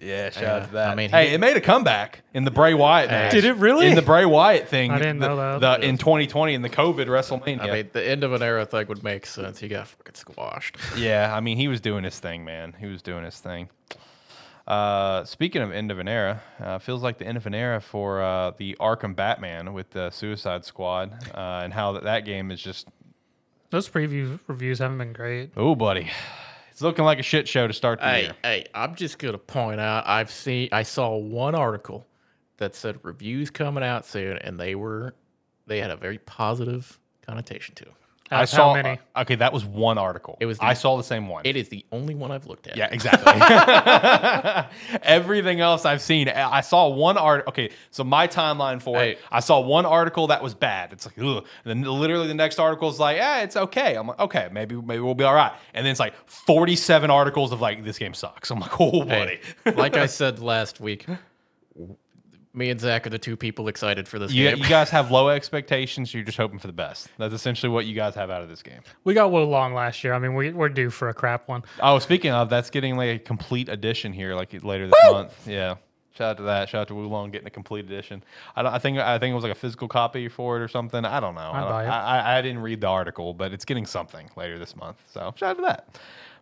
Yeah, 0.00 0.30
shout 0.30 0.42
Yeah, 0.42 0.54
out 0.56 0.64
to 0.66 0.72
that. 0.74 0.90
I 0.90 0.94
mean, 0.94 1.10
hey, 1.10 1.28
he- 1.28 1.34
it 1.34 1.38
made 1.40 1.56
a 1.56 1.60
comeback 1.60 2.22
in 2.32 2.44
the 2.44 2.50
Bray 2.50 2.72
Wyatt 2.74 3.10
match. 3.10 3.32
Did 3.32 3.44
it 3.44 3.56
really? 3.56 3.86
In 3.86 3.94
the 3.94 4.02
Bray 4.02 4.24
Wyatt 4.24 4.68
thing, 4.68 4.90
I 4.90 4.98
didn't 4.98 5.18
the- 5.18 5.28
know 5.28 5.58
that. 5.58 5.80
The, 5.80 5.86
in 5.86 5.98
2020 5.98 6.54
in 6.54 6.62
the 6.62 6.70
COVID 6.70 7.06
WrestleMania. 7.06 7.60
I 7.60 7.70
mean, 7.70 7.90
the 7.92 8.06
end 8.08 8.24
of 8.24 8.32
an 8.32 8.42
era 8.42 8.64
thing 8.64 8.86
would 8.88 9.02
make 9.04 9.26
sense. 9.26 9.58
He 9.60 9.68
got 9.68 9.86
fucking 9.88 10.14
squashed. 10.14 10.76
Yeah, 10.96 11.34
I 11.34 11.40
mean, 11.40 11.56
he 11.58 11.68
was 11.68 11.80
doing 11.80 12.04
his 12.04 12.18
thing, 12.18 12.44
man. 12.44 12.74
He 12.80 12.86
was 12.86 13.02
doing 13.02 13.24
his 13.24 13.38
thing. 13.40 13.68
Uh, 14.66 15.24
speaking 15.24 15.62
of 15.62 15.72
end 15.72 15.90
of 15.90 15.98
an 15.98 16.06
era, 16.06 16.40
uh, 16.62 16.78
feels 16.78 17.02
like 17.02 17.18
the 17.18 17.26
end 17.26 17.36
of 17.36 17.46
an 17.46 17.54
era 17.54 17.80
for 17.80 18.22
uh, 18.22 18.52
the 18.56 18.76
Arkham 18.78 19.16
Batman 19.16 19.72
with 19.72 19.90
the 19.90 20.10
Suicide 20.10 20.64
Squad, 20.64 21.12
uh, 21.34 21.60
and 21.64 21.72
how 21.72 21.92
that, 21.92 22.04
that 22.04 22.24
game 22.24 22.50
is 22.52 22.60
just 22.62 22.86
Those 23.70 23.88
preview 23.88 24.38
reviews 24.46 24.78
haven't 24.78 24.98
been 24.98 25.12
great. 25.12 25.50
oh, 25.56 25.74
buddy, 25.74 26.10
it's 26.80 26.84
looking 26.84 27.04
like 27.04 27.18
a 27.18 27.22
shit 27.22 27.46
show 27.46 27.66
to 27.66 27.74
start 27.74 28.00
the 28.00 28.06
Hey, 28.06 28.22
year. 28.22 28.32
hey, 28.42 28.64
I'm 28.74 28.94
just 28.94 29.18
gonna 29.18 29.36
point 29.36 29.80
out 29.80 30.08
I've 30.08 30.30
seen 30.30 30.70
I 30.72 30.82
saw 30.82 31.14
one 31.14 31.54
article 31.54 32.06
that 32.56 32.74
said 32.74 32.98
reviews 33.02 33.50
coming 33.50 33.84
out 33.84 34.06
soon, 34.06 34.38
and 34.38 34.58
they 34.58 34.74
were 34.74 35.14
they 35.66 35.80
had 35.82 35.90
a 35.90 35.96
very 35.96 36.16
positive 36.16 36.98
connotation 37.20 37.74
to. 37.74 37.84
'em. 37.86 37.92
How, 38.30 38.36
I 38.36 38.40
how 38.40 38.44
saw. 38.46 38.74
many? 38.74 38.90
uh, 39.14 39.22
okay, 39.22 39.34
that 39.34 39.52
was 39.52 39.64
one 39.64 39.98
article. 39.98 40.36
It 40.40 40.46
was 40.46 40.58
the- 40.58 40.64
I 40.66 40.74
saw 40.74 40.96
the 40.96 41.02
same 41.02 41.26
one. 41.28 41.42
It 41.44 41.56
is 41.56 41.68
the 41.68 41.84
only 41.90 42.14
one 42.14 42.30
I've 42.30 42.46
looked 42.46 42.68
at. 42.68 42.76
Yeah, 42.76 42.88
exactly. 42.90 43.32
Everything 45.02 45.60
else 45.60 45.84
I've 45.84 46.00
seen, 46.02 46.28
I 46.28 46.60
saw 46.60 46.88
one 46.88 47.18
art. 47.18 47.44
Okay, 47.48 47.70
so 47.90 48.04
my 48.04 48.26
timeline 48.28 48.80
for 48.80 48.96
Hey. 48.98 49.12
it, 49.12 49.18
I 49.30 49.40
saw 49.40 49.60
one 49.60 49.86
article 49.86 50.28
that 50.28 50.42
was 50.42 50.54
bad. 50.54 50.92
It's 50.92 51.06
like, 51.06 51.18
ugh. 51.18 51.44
And 51.64 51.84
then 51.84 51.90
literally 51.92 52.28
the 52.28 52.34
next 52.34 52.58
article 52.58 52.88
is 52.88 52.98
like, 53.00 53.16
yeah, 53.16 53.42
it's 53.42 53.56
okay. 53.56 53.94
I'm 53.96 54.06
like, 54.06 54.18
okay, 54.20 54.48
maybe 54.52 54.76
maybe 54.76 55.00
we'll 55.00 55.14
be 55.14 55.24
all 55.24 55.34
right. 55.34 55.52
And 55.74 55.84
then 55.84 55.90
it's 55.90 56.00
like 56.00 56.14
47 56.26 57.10
articles 57.10 57.52
of 57.52 57.60
like, 57.60 57.84
this 57.84 57.98
game 57.98 58.14
sucks. 58.14 58.50
I'm 58.50 58.60
like, 58.60 58.72
oh, 58.80 59.04
buddy. 59.04 59.40
Hey, 59.64 59.72
like 59.72 59.96
I 59.96 60.06
said 60.06 60.38
last 60.38 60.80
week, 60.80 61.06
me 62.52 62.70
and 62.70 62.80
Zach 62.80 63.06
are 63.06 63.10
the 63.10 63.18
two 63.18 63.36
people 63.36 63.68
excited 63.68 64.08
for 64.08 64.18
this 64.18 64.32
You, 64.32 64.48
game. 64.50 64.58
you 64.58 64.68
guys 64.68 64.90
have 64.90 65.10
low 65.10 65.28
expectations. 65.28 66.12
You're 66.12 66.24
just 66.24 66.36
hoping 66.38 66.58
for 66.58 66.66
the 66.66 66.72
best. 66.72 67.08
That's 67.18 67.32
essentially 67.34 67.70
what 67.70 67.86
you 67.86 67.94
guys 67.94 68.14
have 68.16 68.30
out 68.30 68.42
of 68.42 68.48
this 68.48 68.62
game. 68.62 68.80
We 69.04 69.14
got 69.14 69.30
Wo 69.30 69.44
Long 69.44 69.72
last 69.74 70.02
year. 70.02 70.14
I 70.14 70.18
mean, 70.18 70.34
we, 70.34 70.50
we're 70.52 70.68
due 70.68 70.90
for 70.90 71.08
a 71.08 71.14
crap 71.14 71.48
one. 71.48 71.62
Oh, 71.80 71.98
speaking 72.00 72.32
of, 72.32 72.50
that's 72.50 72.70
getting 72.70 72.96
like 72.96 73.08
a 73.08 73.18
complete 73.18 73.68
edition 73.68 74.12
here, 74.12 74.34
like 74.34 74.52
later 74.64 74.86
this 74.88 74.98
month. 75.12 75.46
Yeah. 75.46 75.76
Shout 76.12 76.30
out 76.32 76.36
to 76.38 76.42
that. 76.42 76.68
Shout 76.68 76.82
out 76.82 76.88
to 76.88 76.94
Wo 76.96 77.02
Long 77.02 77.30
getting 77.30 77.46
a 77.46 77.50
complete 77.50 77.84
edition. 77.84 78.22
I, 78.56 78.62
don't, 78.62 78.74
I 78.74 78.78
think 78.78 78.98
I 78.98 79.18
think 79.18 79.30
it 79.30 79.34
was 79.34 79.44
like 79.44 79.52
a 79.52 79.58
physical 79.58 79.86
copy 79.88 80.28
for 80.28 80.56
it 80.56 80.60
or 80.62 80.68
something. 80.68 81.04
I 81.04 81.20
don't 81.20 81.34
know. 81.36 81.50
I, 81.52 81.60
don't- 81.60 81.70
buy 81.70 81.84
it. 81.84 81.88
I, 81.88 82.18
I, 82.18 82.38
I 82.38 82.42
didn't 82.42 82.60
read 82.62 82.80
the 82.80 82.88
article, 82.88 83.32
but 83.32 83.52
it's 83.52 83.64
getting 83.64 83.86
something 83.86 84.28
later 84.36 84.58
this 84.58 84.74
month. 84.76 84.96
So 85.06 85.32
shout 85.36 85.50
out 85.50 85.56
to 85.58 85.62
that. 85.62 86.00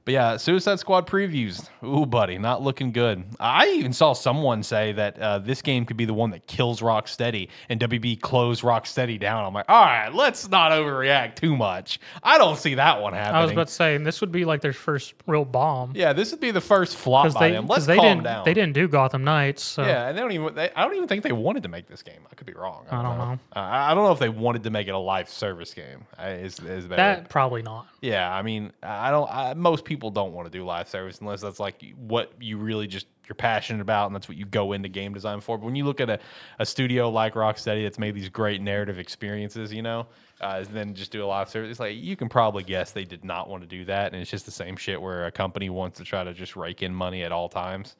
But 0.09 0.15
yeah, 0.15 0.37
Suicide 0.39 0.81
Squad 0.81 1.07
previews. 1.07 1.69
Ooh, 1.85 2.07
buddy, 2.07 2.39
not 2.39 2.63
looking 2.63 2.93
good. 2.93 3.25
I 3.39 3.69
even 3.73 3.93
saw 3.93 4.15
someone 4.15 4.63
say 4.63 4.93
that 4.93 5.19
uh, 5.19 5.39
this 5.41 5.61
game 5.61 5.85
could 5.85 5.99
be 5.99 6.07
the 6.07 6.15
one 6.15 6.31
that 6.31 6.47
kills 6.47 6.81
Rocksteady 6.81 7.49
and 7.69 7.79
WB 7.79 8.19
close 8.23 8.63
Rocksteady 8.63 9.21
down. 9.21 9.45
I'm 9.45 9.53
like, 9.53 9.67
all 9.69 9.85
right, 9.85 10.09
let's 10.09 10.49
not 10.49 10.73
overreact 10.73 11.35
too 11.35 11.55
much. 11.59 12.01
I 12.23 12.39
don't 12.39 12.57
see 12.57 12.77
that 12.77 13.03
one 13.03 13.13
happening. 13.13 13.35
I 13.35 13.43
was 13.43 13.53
about 13.53 13.67
to 13.67 13.73
say, 13.75 13.97
and 13.97 14.07
this 14.07 14.23
would 14.23 14.33
be 14.33 14.47
like 14.47 14.63
their 14.63 14.73
first 14.73 15.13
real 15.27 15.45
bomb. 15.45 15.93
Yeah, 15.95 16.15
this 16.15 16.31
would 16.31 16.41
be 16.41 16.53
the 16.53 16.63
first 16.63 16.97
flop 16.97 17.25
Because 17.25 17.35
by 17.35 17.49
they, 17.49 17.55
them. 17.57 17.67
Let's 17.67 17.81
'cause 17.81 17.87
they 17.89 17.97
calm 17.97 18.07
didn't, 18.07 18.25
down. 18.25 18.45
they 18.47 18.55
didn't 18.55 18.73
do 18.73 18.89
Gotham 18.89 19.25
Knights. 19.25 19.63
So 19.63 19.83
Yeah, 19.83 20.09
and 20.09 20.17
they 20.17 20.23
don't 20.23 20.33
even. 20.33 20.55
They, 20.55 20.71
I 20.75 20.85
don't 20.85 20.95
even 20.95 21.09
think 21.09 21.23
they 21.23 21.33
wanted 21.33 21.65
to 21.65 21.69
make 21.69 21.87
this 21.87 22.03
game. 22.03 22.21
I 22.33 22.35
could 22.35 22.47
be 22.47 22.55
wrong. 22.55 22.87
I 22.91 23.03
don't, 23.03 23.19
know. 23.19 23.39
Uh, 23.55 23.59
I 23.59 23.93
I 23.93 23.95
don't 23.95 24.05
know 24.05 24.13
if 24.13 24.21
they 24.21 24.31
wanted 24.31 24.63
to 24.63 24.71
make 24.71 24.89
it 24.89 24.93
a 24.93 24.99
live 24.99 25.29
service 25.29 25.75
game. 25.75 26.07
Is 26.19 26.59
is 26.61 26.87
better. 26.87 26.97
that 26.97 27.29
probably 27.29 27.61
not. 27.61 27.89
Yeah, 28.01 28.33
I 28.33 28.43
mean, 28.43 28.73
I 28.83 29.11
don't. 29.11 29.29
I, 29.29 29.55
most 29.55 29.85
people 29.85 30.11
don't 30.11 30.33
want 30.33 30.51
to 30.51 30.57
do 30.57 30.65
live 30.65 30.89
service 30.89 31.21
unless 31.21 31.41
that's 31.41 31.59
like 31.59 31.83
what 31.97 32.33
you 32.41 32.57
really 32.57 32.87
just 32.87 33.07
you're 33.29 33.35
passionate 33.35 33.83
about, 33.83 34.07
and 34.07 34.15
that's 34.15 34.29
what 34.29 34.39
you 34.39 34.45
go 34.45 34.73
into 34.73 34.89
game 34.89 35.13
design 35.13 35.41
for. 35.41 35.59
But 35.59 35.67
when 35.67 35.75
you 35.75 35.85
look 35.85 36.01
at 36.01 36.09
a, 36.09 36.21
a 36.61 36.67
studio 36.67 37.11
like 37.11 37.35
Rocksteady 37.35 37.83
that's 37.83 37.99
made 37.99 38.15
these 38.15 38.29
great 38.29 38.63
narrative 38.63 39.01
experiences, 39.01 39.73
you 39.73 39.83
know, 39.83 40.07
uh, 40.41 40.65
and 40.65 40.69
then 40.69 40.95
just 40.95 41.11
do 41.11 41.25
a 41.25 41.27
live 41.27 41.49
service, 41.49 41.73
it's 41.73 41.81
like 41.81 41.97
you 41.97 42.15
can 42.15 42.29
probably 42.29 42.63
guess 42.63 42.93
they 42.93 43.05
did 43.05 43.25
not 43.25 43.49
want 43.49 43.65
to 43.65 43.69
do 43.69 43.85
that, 43.87 44.13
and 44.13 44.23
it's 44.23 44.31
just 44.31 44.47
the 44.47 44.53
same 44.53 44.77
shit 44.77 45.03
where 45.03 45.27
a 45.27 45.33
company 45.33 45.69
wants 45.69 45.99
to 45.99 46.05
try 46.05 46.23
to 46.23 46.33
just 46.33 46.55
rake 46.55 46.83
in 46.83 46.95
money 46.95 47.25
at 47.25 47.33
all 47.33 47.49
times. 47.49 47.97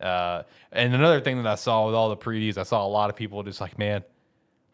Uh, 0.00 0.42
and 0.72 0.94
another 0.94 1.20
thing 1.20 1.36
that 1.36 1.46
I 1.46 1.54
saw 1.54 1.86
with 1.86 1.94
all 1.94 2.08
the 2.08 2.16
previews, 2.16 2.58
I 2.58 2.64
saw 2.64 2.84
a 2.84 2.88
lot 2.88 3.08
of 3.08 3.16
people 3.16 3.42
just 3.44 3.60
like, 3.60 3.78
man, 3.78 4.02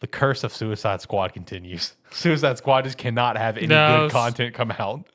the 0.05 0.09
curse 0.09 0.45
of 0.45 0.53
Suicide 0.55 1.01
Squad 1.01 1.33
continues. 1.33 1.97
Suicide 2.11 2.59
Squad 2.59 2.85
just 2.85 2.99
cannot 2.99 3.39
have 3.39 3.57
any 3.57 3.69
No, 3.69 4.01
good 4.01 4.07
s- 4.07 4.13
content 4.13 4.55
come 4.55 4.71
out. 4.79 5.07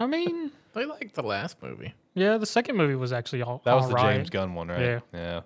I 0.00 0.06
mean, 0.06 0.50
They 0.74 0.84
like 0.84 1.12
the 1.12 1.22
last 1.22 1.62
movie. 1.62 1.94
yeah, 2.14 2.38
the 2.38 2.46
second 2.46 2.76
movie 2.76 2.96
was 2.96 3.12
actually 3.12 3.42
all. 3.42 3.62
That 3.64 3.74
was 3.74 3.84
all 3.84 3.90
the 3.90 3.94
right. 3.94 4.16
James 4.16 4.30
Gunn 4.30 4.54
one, 4.54 4.66
right? 4.68 4.80
Yeah. 4.80 5.00
Yeah. 5.12 5.40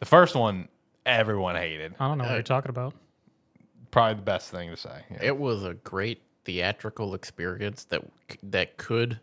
The 0.00 0.04
first 0.06 0.34
one, 0.34 0.68
everyone 1.06 1.56
hated. 1.56 1.94
I 1.98 2.08
don't 2.08 2.18
know 2.18 2.24
what 2.24 2.32
Uh, 2.32 2.34
you're 2.34 2.42
talking 2.42 2.68
about. 2.68 2.92
Probably 3.90 4.16
the 4.16 4.22
best 4.22 4.50
thing 4.50 4.68
to 4.70 4.76
say. 4.76 5.02
Yeah. 5.10 5.18
It 5.22 5.38
was 5.38 5.64
a 5.64 5.72
great 5.74 6.20
theatrical 6.44 7.14
experience 7.14 7.84
that 7.84 8.02
that 8.42 8.76
could 8.76 9.18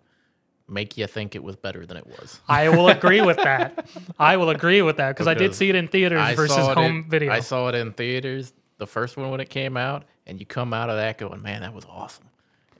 make 0.68 0.98
you 0.98 1.06
think 1.06 1.36
it 1.36 1.44
was 1.44 1.56
better 1.58 1.86
than 1.86 1.98
it 1.98 2.08
was. 2.08 2.40
I 2.48 2.70
will 2.70 2.88
agree 2.88 3.22
with 3.22 3.38
that. 3.38 3.86
I 4.18 4.38
will 4.38 4.50
agree 4.50 4.82
with 4.82 4.98
that 4.98 5.10
because 5.10 5.28
I 5.28 5.34
did 5.36 5.40
Because 5.44 5.58
see 5.58 5.70
it 5.70 5.76
in 5.76 5.88
theaters 5.90 6.22
I 6.22 6.34
versus 6.36 6.56
saw 6.56 6.72
it 6.72 6.76
home 6.78 6.98
in, 7.04 7.10
video. 7.10 7.32
I 7.32 7.42
saw 7.42 7.68
it 7.68 7.76
in 7.76 7.92
theaters, 7.94 8.54
the 8.78 8.88
first 8.88 9.18
one 9.18 9.30
when 9.32 9.40
it 9.40 9.50
came 9.50 9.78
out, 9.78 10.06
and 10.26 10.40
you 10.40 10.46
come 10.46 10.74
out 10.74 10.90
of 10.90 10.98
that 10.98 11.18
going, 11.18 11.42
"Man, 11.42 11.62
that 11.62 11.74
was 11.74 11.86
awesome." 11.86 12.30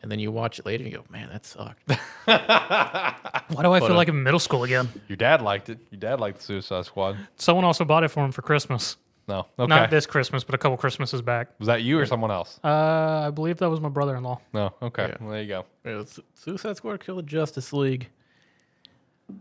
And 0.02 0.12
then 0.12 0.20
you 0.20 0.32
watch 0.32 0.60
it 0.60 0.66
later 0.66 0.84
and 0.84 0.92
you 0.92 1.00
go, 1.00 1.06
"Man, 1.10 1.30
that 1.30 1.46
sucked." 1.46 1.82
Why 2.26 3.64
do 3.64 3.72
I 3.72 3.80
feel 3.80 3.92
uh, 3.92 3.96
like 3.96 4.08
I'm 4.08 4.18
in 4.18 4.24
middle 4.24 4.40
school 4.40 4.64
again? 4.64 4.90
Your 5.08 5.16
dad 5.16 5.42
liked 5.42 5.70
it. 5.70 5.80
Your 5.92 6.00
dad 6.00 6.20
liked 6.20 6.38
the 6.40 6.44
Suicide 6.44 6.86
Squad. 6.86 7.18
Someone 7.38 7.66
also 7.66 7.86
bought 7.86 8.04
it 8.04 8.10
for 8.10 8.24
him 8.24 8.32
for 8.32 8.42
Christmas. 8.42 8.98
No. 9.28 9.48
Okay. 9.58 9.68
Not 9.68 9.90
this 9.90 10.06
Christmas, 10.06 10.44
but 10.44 10.54
a 10.54 10.58
couple 10.58 10.76
Christmases 10.78 11.22
back. 11.22 11.50
was 11.58 11.68
that 11.68 11.82
you 11.82 11.98
or 11.98 12.06
someone 12.06 12.32
else? 12.32 12.60
Uh, 12.64 13.28
I 13.28 13.30
believe 13.30 13.58
that 13.58 13.70
was 13.70 13.80
my 13.80 13.90
brother-in-law. 13.90 14.42
No. 14.54 14.74
Okay. 14.82 15.08
Yeah. 15.08 15.16
Well, 15.22 15.32
there 15.32 15.42
you 15.42 15.48
go. 15.48 15.66
It 15.86 15.96
was 15.96 16.20
Suicide 16.34 16.76
Squad 16.76 17.00
killed 17.00 17.20
the 17.20 17.24
Justice 17.24 17.72
League. 17.72 18.10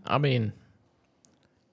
I 0.06 0.18
mean, 0.18 0.52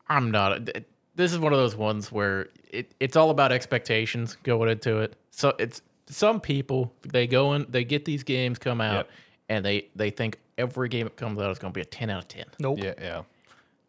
I'm 0.08 0.32
not. 0.32 0.70
This 1.16 1.34
is 1.34 1.40
one 1.40 1.52
of 1.54 1.60
those 1.60 1.76
ones 1.76 2.12
where 2.12 2.48
it, 2.72 2.92
it's 3.00 3.16
all 3.16 3.30
about 3.30 3.52
expectations 3.52 4.38
going 4.44 4.70
into 4.70 5.00
it. 5.00 5.16
So 5.32 5.54
it's 5.60 5.82
some 6.08 6.40
people 6.40 6.94
they 7.06 7.28
go 7.28 7.54
in, 7.54 7.66
they 7.70 7.84
get 7.84 8.06
these 8.06 8.24
games 8.24 8.58
come 8.58 8.80
out, 8.82 8.96
Yep. 9.08 9.10
and 9.50 9.66
they 9.66 9.88
they 9.96 10.10
think 10.12 10.38
every 10.58 10.90
game 10.90 11.06
that 11.06 11.16
comes 11.18 11.40
out 11.40 11.52
is 11.52 11.60
going 11.60 11.74
to 11.74 11.78
be 11.78 11.82
a 11.82 11.86
ten 11.86 12.10
out 12.10 12.20
of 12.24 12.28
ten. 12.28 12.46
Nope. 12.60 12.80
Yeah. 12.82 12.94
Yeah. 13.02 13.22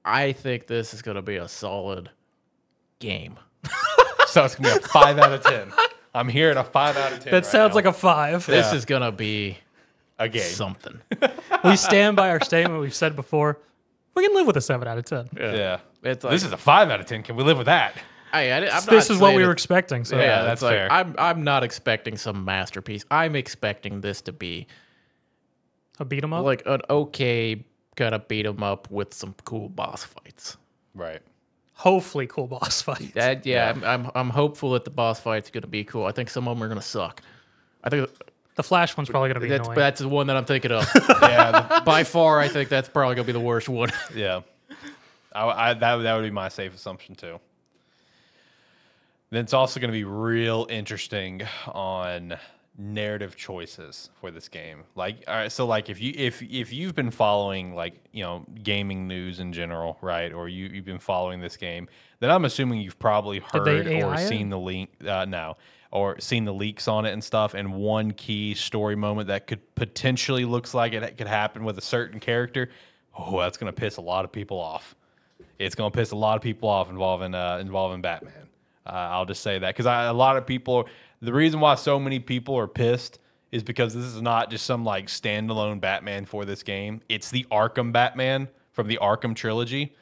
I 0.05 0.33
think 0.33 0.67
this 0.67 0.93
is 0.95 1.03
going 1.03 1.17
to 1.17 1.23
be 1.23 1.37
a 1.37 1.49
solid 1.49 2.11
game. 2.99 3.37
So 4.27 4.45
it's 4.45 4.55
gonna 4.55 4.79
be 4.79 4.85
a 4.85 4.89
five 4.89 5.19
out 5.19 5.33
of 5.33 5.43
ten. 5.43 5.73
I'm 6.15 6.29
hearing 6.29 6.57
a 6.57 6.63
five 6.63 6.97
out 6.97 7.13
of 7.13 7.19
ten. 7.19 7.33
That 7.33 7.45
sounds 7.45 7.75
like 7.75 7.85
a 7.85 7.93
five. 7.93 8.47
This 8.47 8.67
Yeah. 8.71 8.77
is 8.79 8.85
going 8.85 9.03
to 9.03 9.11
be 9.11 9.59
a 10.21 10.29
game. 10.29 10.43
something. 10.43 11.01
we 11.65 11.75
stand 11.75 12.15
by 12.15 12.31
our 12.31 12.41
statement 12.41 12.81
we've 12.81 12.95
said 12.95 13.17
before. 13.17 13.59
We 14.15 14.25
can 14.25 14.37
live 14.37 14.47
with 14.47 14.57
a 14.57 14.61
seven 14.61 14.87
out 14.87 14.99
of 14.99 15.05
ten. 15.05 15.29
Yeah. 15.37 15.81
It's 16.03 16.25
like, 16.25 16.33
this 16.33 16.45
is 16.45 16.53
a 16.53 16.57
five 16.57 16.91
out 16.91 17.01
of 17.01 17.07
ten. 17.07 17.23
Can 17.23 17.37
we 17.37 17.45
live 17.45 17.59
with 17.59 17.67
that? 17.67 17.95
I, 18.33 18.51
I, 18.51 18.57
I'm 18.59 18.63
this 18.87 18.87
not 19.09 19.11
is 19.11 19.19
what 19.19 19.35
we 19.35 19.45
were 19.45 19.51
expecting. 19.53 20.05
So 20.05 20.17
Yeah, 20.17 20.23
Yeah, 20.23 20.43
that's 20.43 20.61
that's 20.61 20.63
like 20.63 20.73
fair. 20.75 20.93
I'm 20.93 21.15
I'm 21.19 21.45
not 21.45 21.65
expecting 21.65 22.17
some 22.17 22.45
masterpiece. 22.45 23.05
I'm 23.11 23.35
expecting 23.37 24.01
this 24.01 24.21
to 24.23 24.33
be 24.33 24.67
a 25.99 26.05
beat 26.05 26.23
'em 26.25 26.33
up. 26.33 26.45
like 26.45 26.63
an 26.67 26.81
okay 26.89 27.65
kind 27.97 28.15
of 28.15 28.29
beat 28.29 28.47
'em 28.47 28.63
up 28.63 28.91
with 28.91 29.13
some 29.15 29.35
cool 29.45 29.69
boss 29.69 30.05
fights. 30.05 30.57
Right. 30.95 31.21
Hopefully, 31.75 32.27
cool 32.27 32.47
boss 32.47 32.81
fight. 32.89 33.15
That 33.15 33.45
yeah, 33.47 33.71
I'm, 33.71 33.85
I'm 33.85 34.11
I'm 34.15 34.31
hopeful 34.31 34.73
that 34.73 34.85
the 34.85 34.91
boss 34.91 35.19
fight's 35.21 35.49
are 35.49 35.53
gonna 35.53 35.67
be 35.67 35.83
cool. 35.85 36.05
I 36.07 36.13
think 36.13 36.31
some 36.31 36.47
of 36.47 36.57
them 36.57 36.63
are 36.65 36.69
gonna 36.69 36.81
suck. 36.83 37.21
I 37.83 37.91
think 37.91 38.09
The 38.55 38.63
Flash 38.63 38.97
one's 38.97 39.09
probably 39.09 39.31
gonna 39.31 39.41
be 39.41 39.49
that's 39.49 39.67
annoying. 39.67 39.79
that's 39.79 40.01
the 40.01 40.09
one 40.09 40.29
that 40.29 40.37
I'm 40.37 40.45
thinking 40.45 40.71
of. 40.73 40.87
Yeah. 41.23 41.81
By 41.85 42.05
far, 42.05 42.39
I 42.39 42.49
think 42.49 42.69
that's 42.69 42.89
probably 42.89 43.17
gonna 43.17 43.27
be 43.27 43.33
the 43.33 43.41
worst 43.41 43.69
one. 43.69 43.91
yeah. 44.15 44.43
I, 45.33 45.71
I, 45.71 45.75
that, 45.75 45.97
that 45.97 46.15
would 46.15 46.23
be 46.23 46.31
my 46.31 46.49
safe 46.49 46.75
assumption 46.75 47.15
too. 47.15 47.41
Then 49.31 49.45
it's 49.45 49.55
also 49.55 49.79
going 49.79 49.91
to 49.91 49.97
be 49.97 50.05
real 50.05 50.67
interesting 50.69 51.43
on 51.69 52.37
narrative 52.77 53.37
choices 53.37 54.11
for 54.21 54.31
this 54.31 54.49
game. 54.49 54.85
Like, 54.97 55.23
all 55.29 55.35
right, 55.35 55.53
so 55.53 55.67
like 55.67 55.89
if 55.89 56.01
you 56.01 56.13
if 56.17 56.43
if 56.43 56.73
you've 56.73 56.95
been 56.95 57.11
following 57.11 57.75
like 57.75 57.95
you 58.13 58.25
know 58.25 58.45
gaming 58.63 59.07
news 59.07 59.39
in 59.39 59.53
general, 59.53 59.99
right, 60.01 60.33
or 60.33 60.49
you 60.49 60.67
you've 60.67 60.85
been 60.85 60.99
following 60.99 61.41
this 61.41 61.57
game, 61.57 61.89
then 62.19 62.31
I'm 62.31 62.45
assuming 62.45 62.81
you've 62.81 62.99
probably 62.99 63.39
heard 63.39 63.87
or 63.87 64.15
it? 64.15 64.29
seen 64.29 64.51
the 64.51 64.59
link. 64.59 64.91
Uh, 65.07 65.27
no. 65.27 65.57
Or 65.93 66.21
seen 66.21 66.45
the 66.45 66.55
leaks 66.55 66.87
on 66.87 67.05
it 67.05 67.11
and 67.11 67.23
stuff, 67.23 67.53
and 67.53 67.75
one 67.75 68.13
key 68.13 68.55
story 68.55 68.95
moment 68.95 69.27
that 69.27 69.49
could 69.49 69.75
potentially 69.75 70.45
looks 70.45 70.73
like 70.73 70.93
it 70.93 71.19
could 71.19 71.27
happen 71.27 71.65
with 71.65 71.79
a 71.79 71.81
certain 71.81 72.21
character. 72.21 72.71
Oh, 73.19 73.41
that's 73.41 73.57
gonna 73.57 73.73
piss 73.73 73.97
a 73.97 74.01
lot 74.01 74.25
of 74.25 74.31
people 74.31 74.61
off 74.61 74.95
it's 75.61 75.75
going 75.75 75.91
to 75.93 75.97
piss 75.97 76.11
a 76.11 76.17
lot 76.17 76.37
of 76.37 76.43
people 76.43 76.69
off 76.69 76.91
involving 76.91 77.35
uh, 77.35 77.59
involving 77.61 78.01
Batman. 78.03 78.49
Uh, 78.87 78.91
I'll 78.91 79.27
just 79.27 79.43
say 79.43 79.59
that 79.59 79.75
because 79.77 79.87
a 79.87 80.13
lot 80.13 80.37
of 80.37 80.47
people, 80.47 80.89
the 81.21 81.33
reason 81.33 81.61
why 81.61 81.75
so 81.77 82.01
many 82.01 82.19
people 82.19 82.57
are 82.59 82.67
pissed 82.67 83.19
is 83.53 83.63
because 83.63 83.95
this 83.95 84.05
is 84.05 84.23
not 84.23 84.51
just 84.51 84.65
some 84.65 84.85
like 84.85 85.07
standalone 85.07 85.81
Batman 85.81 86.25
for 86.25 86.45
this 86.45 86.63
game. 86.63 87.01
It's 87.09 87.31
the 87.31 87.47
Arkham 87.51 87.93
Batman 87.93 88.49
from 88.73 88.87
the 88.89 88.99
Arkham 89.03 89.35
trilogy, 89.37 89.95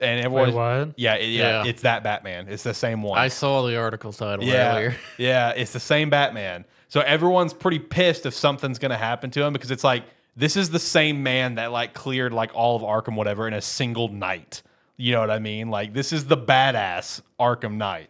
and 0.00 0.20
everyone, 0.24 0.52
what? 0.54 0.94
yeah, 0.96 1.14
it- 1.14 1.26
yeah, 1.30 1.62
Yeah. 1.64 1.70
it's 1.70 1.82
that 1.82 2.02
Batman. 2.04 2.46
It's 2.48 2.62
the 2.62 2.74
same 2.74 3.02
one. 3.02 3.18
I 3.18 3.28
saw 3.28 3.66
the 3.66 3.76
article 3.76 4.12
title 4.12 4.44
Yeah, 4.44 4.72
earlier. 4.76 4.96
yeah, 5.18 5.50
it's 5.50 5.72
the 5.72 5.80
same 5.80 6.10
Batman. 6.10 6.64
So 6.88 7.00
everyone's 7.00 7.54
pretty 7.54 7.78
pissed 7.78 8.26
if 8.26 8.34
something's 8.34 8.78
gonna 8.78 8.96
happen 8.98 9.30
to 9.32 9.42
him 9.42 9.52
because 9.52 9.70
it's 9.70 9.84
like 9.84 10.04
this 10.36 10.56
is 10.56 10.70
the 10.70 10.78
same 10.78 11.22
man 11.22 11.56
that 11.56 11.72
like 11.72 11.92
cleared 11.94 12.32
like 12.32 12.54
all 12.54 12.76
of 12.76 12.82
Arkham 12.82 13.16
whatever 13.16 13.48
in 13.48 13.54
a 13.54 13.60
single 13.60 14.08
night. 14.08 14.62
You 15.02 15.10
know 15.12 15.20
what 15.20 15.30
I 15.30 15.40
mean? 15.40 15.68
Like 15.68 15.92
this 15.92 16.12
is 16.12 16.26
the 16.26 16.36
badass 16.36 17.22
Arkham 17.40 17.74
Knight. 17.74 18.08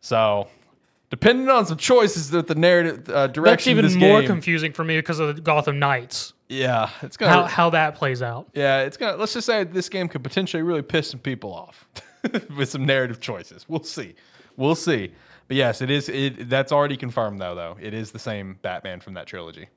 So 0.00 0.48
depending 1.10 1.50
on 1.50 1.66
some 1.66 1.76
choices 1.76 2.30
that 2.30 2.46
the 2.46 2.54
narrative 2.54 3.06
uh, 3.10 3.26
That's 3.26 3.66
even 3.66 3.84
more 3.98 4.20
game, 4.20 4.28
confusing 4.28 4.72
for 4.72 4.82
me 4.82 4.96
because 4.96 5.18
of 5.18 5.36
the 5.36 5.42
Gotham 5.42 5.78
Knights. 5.78 6.32
yeah, 6.48 6.88
it's 7.02 7.18
gonna 7.18 7.32
How 7.32 7.44
how 7.44 7.70
that 7.70 7.96
plays 7.96 8.22
out. 8.22 8.48
yeah, 8.54 8.80
it's 8.80 8.96
gonna. 8.96 9.18
Let's 9.18 9.34
just 9.34 9.46
say 9.46 9.64
this 9.64 9.90
game 9.90 10.08
could 10.08 10.22
potentially 10.22 10.62
really 10.62 10.80
piss 10.80 11.10
some 11.10 11.20
people 11.20 11.52
off 11.52 11.86
with 12.56 12.70
some 12.70 12.86
narrative 12.86 13.20
choices. 13.20 13.66
We'll 13.68 13.84
see. 13.84 14.14
We'll 14.56 14.74
see. 14.74 15.12
But 15.48 15.58
yes, 15.58 15.82
it 15.82 15.90
is. 15.90 16.08
It 16.08 16.48
that's 16.48 16.72
already 16.72 16.96
confirmed 16.96 17.40
though. 17.40 17.54
Though 17.54 17.76
it 17.78 17.92
is 17.92 18.10
the 18.10 18.18
same 18.18 18.58
Batman 18.62 19.00
from 19.00 19.12
that 19.14 19.26
trilogy. 19.26 19.68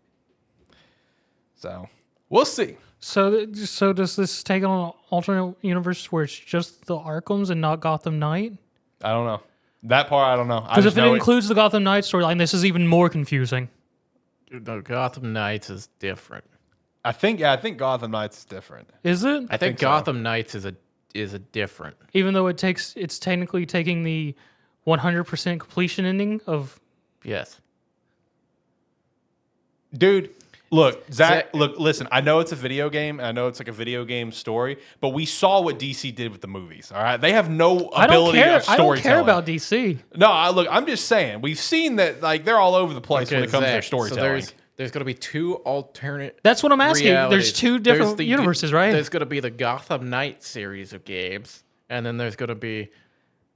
So 1.56 1.90
we'll 2.30 2.46
see. 2.46 2.78
So 3.00 3.52
so 3.54 3.94
does 3.94 4.16
this 4.16 4.44
take 4.44 4.64
on 4.64 4.88
an 4.88 4.94
alternate 5.10 5.56
universe 5.62 6.12
where 6.12 6.24
it's 6.24 6.38
just 6.38 6.86
the 6.86 6.98
Arkhams 6.98 7.50
and 7.50 7.62
not 7.62 7.80
Gotham 7.80 8.20
Knight? 8.20 8.54
I 9.04 9.10
don't 9.10 9.26
know 9.26 9.42
that 9.86 10.08
part. 10.08 10.34
I 10.34 10.36
don't 10.36 10.48
know. 10.48 10.62
Because 10.62 10.86
if 10.86 10.98
it 10.98 11.02
know 11.02 11.14
includes 11.14 11.48
the 11.48 11.56
Gotham 11.56 11.84
Knight 11.84 12.04
storyline, 12.04 12.38
this 12.38 12.54
is 12.54 12.66
even 12.66 12.88
more 12.88 13.10
confusing. 13.10 13.70
No, 14.52 14.82
Gotham 14.82 15.34
Knights 15.34 15.70
is 15.70 15.88
different. 16.00 16.46
I 17.04 17.12
think. 17.12 17.40
Yeah, 17.40 17.54
I 17.54 17.58
think 17.58 17.78
Gotham 17.78 18.12
Knights 18.12 18.40
is 18.40 18.46
different. 18.46 18.90
Is 19.04 19.24
it? 19.24 19.44
I 19.50 19.58
think, 19.58 19.60
think 19.60 19.80
so. 19.80 19.86
Gotham 19.86 20.24
Knights 20.24 20.56
is 20.56 20.66
a 20.66 20.76
is 21.14 21.34
a 21.34 21.40
different. 21.40 21.96
even 22.14 22.34
though 22.34 22.48
it 22.48 22.58
takes 22.58 22.94
it's 22.98 23.20
technically 23.20 23.66
taking 23.66 24.04
the 24.04 24.36
100% 24.86 25.60
completion 25.60 26.06
ending 26.06 26.42
of 26.46 26.80
Yes. 27.24 27.62
Dude, 29.98 30.30
look, 30.76 31.12
Zach, 31.12 31.30
Zach- 31.46 31.54
look, 31.56 31.80
listen, 31.80 32.08
I 32.12 32.22
know 32.22 32.40
it's 32.40 32.52
a 32.52 32.56
video 32.56 32.90
game. 32.90 33.20
and 33.20 33.28
I 33.28 33.32
know 33.32 33.48
it's 33.48 33.60
like 33.60 33.68
a 33.68 33.72
video 33.72 34.06
game 34.06 34.32
story, 34.32 34.78
but 35.02 35.10
we 35.10 35.26
saw 35.26 35.62
what 35.62 35.80
DC 35.80 36.14
did 36.14 36.32
with 36.32 36.42
the 36.42 36.48
movies. 36.48 36.92
All 36.94 37.02
right. 37.02 37.18
They 37.18 37.34
have 37.34 37.50
no 37.50 37.90
I 37.96 38.08
don't 38.08 38.16
ability 38.18 38.38
care 38.40 38.58
of 38.58 38.70
I 38.70 38.78
don't 38.78 38.88
care 38.88 38.98
storytelling. 38.98 39.24
about 39.24 39.46
DC. 39.46 39.98
No, 40.16 40.28
I 40.28 40.50
look, 40.50 40.68
I'm 40.70 40.86
just 40.86 41.06
saying, 41.08 41.42
we've 41.42 41.60
seen 41.60 41.96
that 41.98 42.22
like 42.22 42.46
they're 42.46 42.60
all 42.60 42.76
over 42.76 42.94
the 42.94 43.02
place 43.02 43.32
when 43.32 43.44
it 43.44 43.50
comes 43.52 43.66
to 43.66 43.72
their 43.72 43.82
Zach, 43.82 43.84
so 43.84 43.88
storytelling. 43.88 44.22
there's 44.24 44.54
there's 44.78 44.92
going 44.92 45.00
to 45.02 45.06
be 45.06 45.14
two 45.14 45.56
alternate. 45.64 46.40
That's 46.44 46.62
what 46.62 46.72
I'm 46.74 46.82
asking. 46.82 47.08
realities. 47.08 47.32
There's 47.46 47.54
two 47.54 47.80
different 47.80 48.18
the- 48.18 48.26
universes, 48.26 48.74
right? 48.74 48.92
There's 48.92 49.08
going 49.10 49.22
to 49.22 49.26
be 49.26 49.40
the 49.40 49.50
Gotham 49.50 50.10
Knight 50.10 50.44
series 50.44 50.92
of 50.92 51.06
games, 51.06 51.64
and 51.90 52.06
then 52.06 52.18
there's 52.18 52.36
going 52.36 52.50
to 52.50 52.56
be 52.56 52.90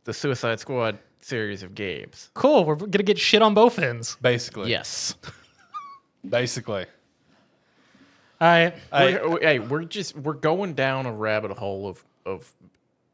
the 0.05 0.13
Suicide 0.13 0.61
Squad 0.61 0.97
series 1.20 1.61
of 1.61 1.76
games. 1.76 2.30
Cool. 2.34 2.63
We're 2.63 2.76
gonna 2.76 3.03
get 3.03 3.20
shit 3.20 3.41
on 3.41 3.53
both 3.53 3.78
ends. 3.80 4.15
basically. 4.22 4.70
Yes. 4.72 5.15
Basically. 6.28 6.86
All 8.41 8.47
right. 8.47 8.73
I- 8.91 9.03
we're, 9.05 9.29
we- 9.29 9.39
hey, 9.41 9.59
we're 9.59 9.83
just 9.83 10.15
we're 10.17 10.33
going 10.33 10.73
down 10.73 11.05
a 11.05 11.11
rabbit 11.13 11.51
hole 11.57 11.87
of 11.87 12.03
of 12.25 12.53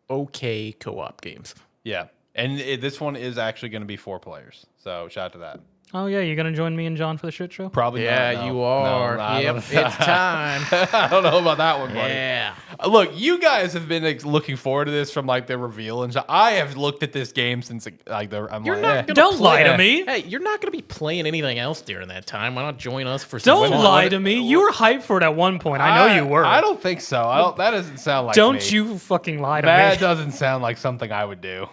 okay 0.09 0.71
co-op 0.71 1.21
games. 1.21 1.55
yeah. 1.83 2.07
And 2.37 2.59
it, 2.59 2.81
this 2.81 2.99
one 2.99 3.15
is 3.15 3.37
actually 3.37 3.69
going 3.69 3.81
to 3.81 3.87
be 3.87 3.95
four 3.95 4.19
players. 4.19 4.65
So 4.83 5.07
shout 5.07 5.27
out 5.27 5.31
to 5.33 5.37
that. 5.37 5.61
Oh 5.93 6.07
yeah, 6.07 6.19
you're 6.19 6.35
gonna 6.35 6.51
join 6.51 6.75
me 6.75 6.87
and 6.87 6.97
John 6.97 7.17
for 7.17 7.27
the 7.27 7.31
shit 7.31 7.53
show? 7.53 7.69
Probably 7.69 8.03
Yeah, 8.03 8.33
not, 8.33 8.41
no. 8.41 8.51
you 8.53 8.59
are. 8.61 9.17
I 9.19 9.41
yep, 9.41 9.55
it's 9.57 9.65
time. 9.97 10.61
I 10.91 11.07
don't 11.09 11.23
know 11.23 11.37
about 11.39 11.57
that 11.59 11.79
one, 11.79 11.93
buddy. 11.93 12.13
yeah. 12.13 12.55
Uh, 12.77 12.87
Look, 12.89 13.11
you 13.17 13.39
guys 13.39 13.71
have 13.73 13.87
been 13.87 14.03
like, 14.03 14.25
looking 14.25 14.57
forward 14.57 14.85
to 14.85 14.91
this 14.91 15.11
from 15.13 15.25
like 15.25 15.47
the 15.47 15.57
reveal 15.57 16.03
and 16.03 16.11
stuff. 16.11 16.25
I 16.27 16.53
have 16.53 16.75
looked 16.75 17.01
at 17.03 17.13
this 17.13 17.31
game 17.31 17.61
since 17.61 17.87
like 18.07 18.29
the. 18.29 18.47
I'm 18.53 18.65
You're 18.65 18.75
like, 18.75 18.81
not 18.81 18.97
eh. 18.97 19.01
gonna 19.03 19.13
Don't 19.13 19.37
play- 19.37 19.63
lie 19.63 19.71
to 19.71 19.77
me. 19.77 20.03
Hey, 20.03 20.23
you're 20.23 20.41
not 20.41 20.59
gonna 20.59 20.71
be 20.71 20.81
playing 20.81 21.27
anything 21.27 21.59
else 21.59 21.81
during 21.81 22.09
that 22.09 22.25
time. 22.25 22.55
Why 22.55 22.63
not 22.63 22.77
join 22.77 23.07
us 23.07 23.23
for 23.23 23.39
some 23.39 23.55
Don't 23.55 23.69
fun? 23.71 23.83
lie 23.83 24.09
to 24.09 24.19
me. 24.19 24.41
You 24.45 24.61
were 24.63 24.71
hyped 24.71 25.03
for 25.03 25.17
it 25.17 25.23
at 25.23 25.35
one 25.35 25.59
point. 25.59 25.81
I 25.81 25.95
know 26.07 26.15
you 26.15 26.25
were. 26.25 26.43
I 26.43 26.59
don't 26.59 26.81
think 26.81 26.99
so. 26.99 27.23
I 27.23 27.37
don't. 27.37 27.55
That 27.55 27.71
doesn't 27.71 27.99
sound 27.99 28.27
like. 28.27 28.35
Don't 28.35 28.55
me. 28.57 28.69
you 28.69 28.97
fucking 28.97 29.39
lie 29.39 29.61
to 29.61 29.65
That 29.65 29.91
me. 29.93 29.95
That 29.95 30.01
doesn't 30.01 30.31
sound 30.31 30.61
like 30.63 30.77
something 30.77 31.09
I 31.11 31.23
would 31.23 31.39
do. 31.41 31.69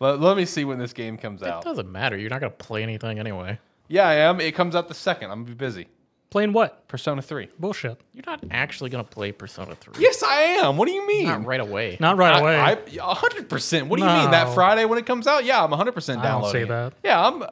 Let, 0.00 0.20
let 0.20 0.36
me 0.36 0.44
see 0.44 0.64
when 0.64 0.78
this 0.78 0.92
game 0.92 1.16
comes 1.16 1.42
out. 1.42 1.46
It 1.46 1.52
out. 1.54 1.64
doesn't 1.64 1.90
matter. 1.90 2.16
You're 2.16 2.30
not 2.30 2.40
gonna 2.40 2.50
play 2.50 2.82
anything 2.82 3.18
anyway. 3.18 3.58
Yeah, 3.88 4.08
I 4.08 4.14
am. 4.14 4.40
It 4.40 4.54
comes 4.54 4.74
out 4.74 4.88
the 4.88 4.94
second. 4.94 5.30
I'm 5.30 5.38
gonna 5.44 5.54
be 5.54 5.54
busy. 5.54 5.88
Playing 6.28 6.52
what? 6.52 6.86
Persona 6.88 7.22
Three. 7.22 7.48
Bullshit. 7.58 8.00
You're 8.12 8.24
not 8.26 8.42
actually 8.50 8.90
gonna 8.90 9.04
play 9.04 9.30
Persona 9.32 9.74
3. 9.76 9.94
Yes, 10.02 10.22
I 10.22 10.34
am. 10.60 10.76
What 10.76 10.86
do 10.86 10.92
you 10.92 11.06
mean? 11.06 11.26
Not 11.26 11.44
right 11.46 11.60
away. 11.60 11.96
Not 12.00 12.16
right 12.18 12.38
away. 12.40 12.56
I, 12.56 12.72
I, 12.72 12.76
100%. 13.14 13.82
What 13.88 13.96
do 13.98 14.02
you 14.04 14.10
mean? 14.10 14.30
That 14.32 14.48
No. 14.48 14.52
Friday 14.52 14.84
when 14.86 14.98
it 14.98 15.06
comes 15.06 15.26
out? 15.28 15.44
Yeah, 15.44 15.62
I'm 15.62 15.70
100% 15.70 15.74
downloading. 16.22 16.22
don't 16.22 16.52
say 16.52 16.62
it. 16.62 16.68
that. 16.68 16.92
Yeah, 17.04 17.26
I'm. 17.26 17.44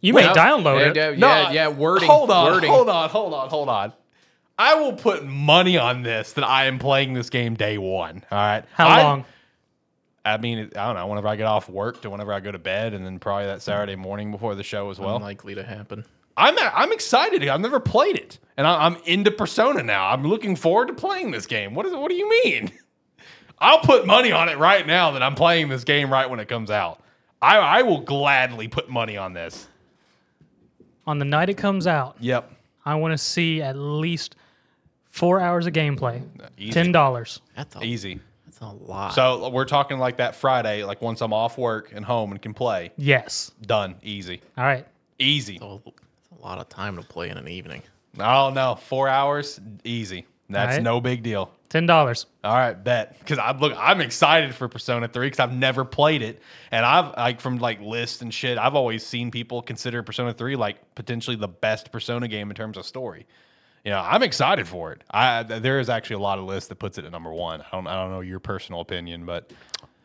you 0.00 0.12
may 0.12 0.24
download 0.24 0.90
it. 0.90 0.96
Yeah, 0.96 1.10
No, 1.10 1.28
yeah, 1.28 1.50
yeah, 1.52 1.68
wording. 1.68 2.08
Hold 2.08 2.30
on, 2.32 2.52
wording. 2.52 2.70
hold 2.70 2.88
on, 2.88 3.08
hold 3.08 3.32
on, 3.32 3.48
hold 3.48 3.68
on. 3.68 3.92
I 4.58 4.74
will 4.74 4.92
put 4.92 5.24
money 5.24 5.78
on 5.78 6.02
this 6.02 6.32
that 6.34 6.44
I 6.44 6.66
am 6.66 6.78
playing 6.80 7.14
this 7.14 7.30
game 7.30 7.54
day 7.54 7.78
one. 7.78 8.24
All 8.30 8.38
right. 8.38 8.64
How 8.74 8.88
I- 8.88 9.02
long? 9.02 9.24
I 10.24 10.36
mean, 10.36 10.70
I 10.76 10.86
don't 10.86 10.96
know. 10.96 11.06
Whenever 11.06 11.28
I 11.28 11.36
get 11.36 11.46
off 11.46 11.68
work 11.68 12.02
to 12.02 12.10
whenever 12.10 12.32
I 12.32 12.40
go 12.40 12.52
to 12.52 12.58
bed, 12.58 12.92
and 12.94 13.04
then 13.06 13.18
probably 13.18 13.46
that 13.46 13.62
Saturday 13.62 13.96
morning 13.96 14.30
before 14.30 14.54
the 14.54 14.62
show 14.62 14.90
as 14.90 14.98
well. 14.98 15.16
Unlikely 15.16 15.54
to 15.54 15.62
happen. 15.62 16.04
I'm 16.36 16.56
I'm 16.58 16.92
excited. 16.92 17.46
I've 17.48 17.60
never 17.60 17.80
played 17.80 18.16
it, 18.16 18.38
and 18.56 18.66
I, 18.66 18.86
I'm 18.86 18.96
into 19.04 19.30
Persona 19.30 19.82
now. 19.82 20.08
I'm 20.08 20.26
looking 20.26 20.56
forward 20.56 20.88
to 20.88 20.94
playing 20.94 21.30
this 21.30 21.46
game. 21.46 21.74
What 21.74 21.86
is? 21.86 21.92
What 21.92 22.10
do 22.10 22.14
you 22.16 22.28
mean? 22.44 22.70
I'll 23.58 23.80
put 23.80 24.06
money 24.06 24.32
on 24.32 24.48
it 24.48 24.56
right 24.56 24.86
now 24.86 25.10
that 25.12 25.22
I'm 25.22 25.34
playing 25.34 25.68
this 25.68 25.84
game 25.84 26.10
right 26.10 26.28
when 26.28 26.40
it 26.40 26.48
comes 26.48 26.70
out. 26.70 27.02
I 27.42 27.58
I 27.58 27.82
will 27.82 28.00
gladly 28.00 28.68
put 28.68 28.88
money 28.88 29.16
on 29.16 29.32
this. 29.32 29.68
On 31.06 31.18
the 31.18 31.24
night 31.24 31.48
it 31.48 31.56
comes 31.56 31.86
out, 31.86 32.16
Yep. 32.20 32.50
I 32.84 32.94
want 32.94 33.12
to 33.12 33.18
see 33.18 33.60
at 33.60 33.76
least 33.76 34.36
four 35.10 35.40
hours 35.40 35.66
of 35.66 35.72
gameplay. 35.72 36.22
Easy. 36.56 36.72
Ten 36.72 36.92
dollars. 36.92 37.40
That's 37.56 37.74
a, 37.76 37.82
Easy. 37.82 38.20
That's 38.60 38.72
a 38.72 38.76
lot. 38.76 39.14
So 39.14 39.48
we're 39.48 39.64
talking 39.64 39.98
like 39.98 40.18
that 40.18 40.34
Friday, 40.34 40.84
like 40.84 41.00
once 41.00 41.20
I'm 41.20 41.32
off 41.32 41.56
work 41.58 41.92
and 41.94 42.04
home 42.04 42.32
and 42.32 42.40
can 42.40 42.54
play. 42.54 42.92
Yes. 42.96 43.52
Done. 43.62 43.96
Easy. 44.02 44.40
All 44.58 44.64
right. 44.64 44.86
Easy. 45.18 45.58
So 45.58 45.80
it's 45.86 46.38
a 46.38 46.42
lot 46.42 46.58
of 46.58 46.68
time 46.68 46.96
to 46.96 47.02
play 47.02 47.30
in 47.30 47.36
an 47.38 47.48
evening. 47.48 47.82
Oh 48.18 48.50
no, 48.50 48.74
four 48.74 49.08
hours. 49.08 49.60
Easy. 49.84 50.26
That's 50.48 50.70
Alright. 50.70 50.82
no 50.82 51.00
big 51.00 51.22
deal. 51.22 51.52
Ten 51.68 51.86
dollars. 51.86 52.26
All 52.42 52.54
right, 52.54 52.72
bet. 52.72 53.16
Because 53.20 53.38
I'm 53.38 53.58
look, 53.60 53.72
I'm 53.78 54.00
excited 54.00 54.52
for 54.54 54.66
Persona 54.66 55.06
3 55.06 55.26
because 55.26 55.38
I've 55.38 55.54
never 55.54 55.84
played 55.84 56.20
it, 56.22 56.42
and 56.72 56.84
I've 56.84 57.16
like 57.16 57.40
from 57.40 57.58
like 57.58 57.80
lists 57.80 58.22
and 58.22 58.34
shit. 58.34 58.58
I've 58.58 58.74
always 58.74 59.06
seen 59.06 59.30
people 59.30 59.62
consider 59.62 60.02
Persona 60.02 60.32
3 60.32 60.56
like 60.56 60.94
potentially 60.96 61.36
the 61.36 61.46
best 61.48 61.92
Persona 61.92 62.26
game 62.26 62.50
in 62.50 62.56
terms 62.56 62.76
of 62.76 62.84
story, 62.84 63.26
you 63.84 63.90
know, 63.90 64.00
I'm 64.00 64.22
excited 64.22 64.66
for 64.68 64.92
it. 64.92 65.02
I 65.10 65.42
there 65.42 65.80
is 65.80 65.88
actually 65.88 66.16
a 66.16 66.20
lot 66.20 66.38
of 66.38 66.44
lists 66.44 66.68
that 66.68 66.76
puts 66.76 66.98
it 66.98 67.04
at 67.04 67.12
number 67.12 67.32
one. 67.32 67.60
I 67.60 67.66
don't 67.72 67.86
I 67.86 67.94
don't 67.94 68.10
know 68.10 68.20
your 68.20 68.40
personal 68.40 68.80
opinion, 68.80 69.24
but 69.26 69.52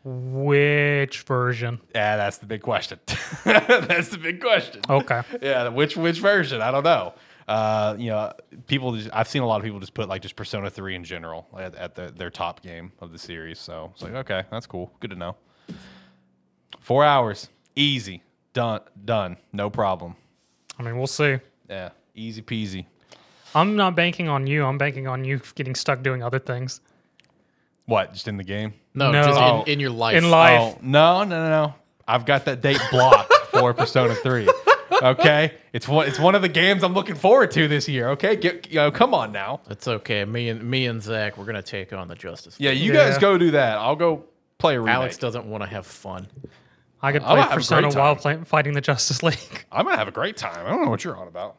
Which 0.04 1.22
version? 1.24 1.82
yeah, 1.94 2.16
that's 2.18 2.38
the 2.38 2.46
big 2.46 2.62
question. 2.62 3.00
that's 3.44 4.10
the 4.10 4.20
big 4.22 4.40
question. 4.42 4.82
Okay. 4.90 5.22
Yeah, 5.42 5.68
which 5.70 5.98
which 5.98 6.20
version? 6.20 6.62
I 6.62 6.72
don't 6.72 6.84
know. 6.84 7.14
Uh, 7.48 7.96
you 8.00 8.10
know, 8.10 8.34
people. 8.66 8.96
Just, 8.96 9.10
I've 9.14 9.28
seen 9.28 9.44
a 9.44 9.46
lot 9.48 9.58
of 9.58 9.64
people 9.64 9.80
just 9.80 9.94
put 9.94 10.10
like 10.10 10.22
just 10.24 10.36
Persona 10.36 10.70
Three 10.70 10.96
in 10.96 11.04
general 11.04 11.48
at, 11.58 11.76
at 11.76 11.94
the, 11.96 12.12
their 12.16 12.32
top 12.32 12.64
game 12.64 12.92
of 13.02 13.12
the 13.12 13.20
series. 13.20 13.60
So 13.60 13.92
it's 13.94 14.02
like, 14.02 14.14
okay, 14.14 14.44
that's 14.50 14.66
cool. 14.66 14.92
Good 15.00 15.12
to 15.12 15.16
know. 15.16 15.36
Four 16.80 17.04
hours, 17.04 17.50
easy, 17.76 18.24
done, 18.54 18.82
done, 19.06 19.38
no 19.54 19.70
problem. 19.70 20.16
I 20.80 20.84
mean, 20.84 20.98
we'll 20.98 21.08
see. 21.08 21.38
Yeah, 21.70 21.90
easy 22.16 22.42
peasy. 22.42 22.86
I'm 23.56 23.76
not 23.76 23.96
banking 23.96 24.28
on 24.28 24.46
you. 24.48 24.66
I'm 24.66 24.78
banking 24.78 25.08
on 25.08 25.24
you 25.26 25.42
getting 25.56 25.74
stuck 25.76 26.04
doing 26.04 26.22
other 26.22 26.40
things. 26.40 26.82
What? 27.86 28.14
Just 28.14 28.28
in 28.28 28.38
the 28.38 28.44
game? 28.44 28.74
No, 28.94 29.12
No. 29.12 29.24
just 29.24 29.40
Oh. 29.40 29.62
in, 29.64 29.74
in 29.74 29.80
your 29.80 29.92
life. 29.92 30.16
In 30.16 30.30
life. 30.30 30.60
Oh 30.76 30.80
no, 30.82 31.24
no, 31.24 31.30
no, 31.30 31.50
no! 31.50 31.76
I've 32.08 32.26
got 32.26 32.46
that 32.46 32.62
date 32.62 32.82
blocked 32.92 33.32
for 33.52 33.74
Persona 33.74 34.16
Three. 34.16 34.50
Okay, 35.02 35.54
it's 35.74 35.88
one. 35.88 36.08
It's 36.08 36.20
one 36.20 36.36
of 36.36 36.42
the 36.42 36.48
games 36.50 36.84
I'm 36.84 36.94
looking 36.94 37.16
forward 37.16 37.52
to 37.52 37.68
this 37.68 37.88
year. 37.88 38.10
Okay, 38.12 38.36
get 38.38 38.70
you 38.70 38.76
know, 38.78 38.92
come 38.92 39.14
on 39.14 39.32
now. 39.32 39.60
It's 39.70 39.88
okay. 39.88 40.24
Me 40.26 40.50
and 40.50 40.64
me 40.64 40.86
and 40.88 41.02
Zach, 41.02 41.38
we're 41.38 41.46
gonna 41.46 41.62
take 41.62 41.92
on 41.94 42.08
the 42.08 42.16
Justice. 42.16 42.60
League. 42.60 42.66
Yeah, 42.66 42.72
you 42.72 42.94
Yeah. 42.94 43.10
guys 43.10 43.18
go 43.18 43.38
do 43.38 43.52
that. 43.52 43.78
I'll 43.78 43.96
go 43.98 44.24
play 44.58 44.76
a 44.76 44.80
remake. 44.80 44.96
Alex 44.96 45.18
doesn't 45.18 45.46
want 45.46 45.64
to 45.64 45.70
have 45.70 45.86
fun. 45.86 46.28
I 47.02 47.12
could 47.12 47.22
I'm 47.24 47.28
play 47.28 47.36
gonna 47.36 47.42
have 47.44 47.52
a 47.52 47.56
Persona 47.56 47.82
great 47.84 47.96
while 47.96 48.16
time. 48.16 48.22
play, 48.40 48.46
fighting 48.46 48.74
the 48.74 48.82
Justice 48.82 49.22
League. 49.24 49.66
I'm 49.72 49.86
gonna 49.86 49.98
have 49.98 50.08
a 50.08 50.12
great 50.12 50.38
time. 50.38 50.66
I 50.66 50.70
don't 50.70 50.84
know 50.86 50.90
what 50.90 51.04
you're 51.04 51.18
on 51.18 51.28
about. 51.28 51.58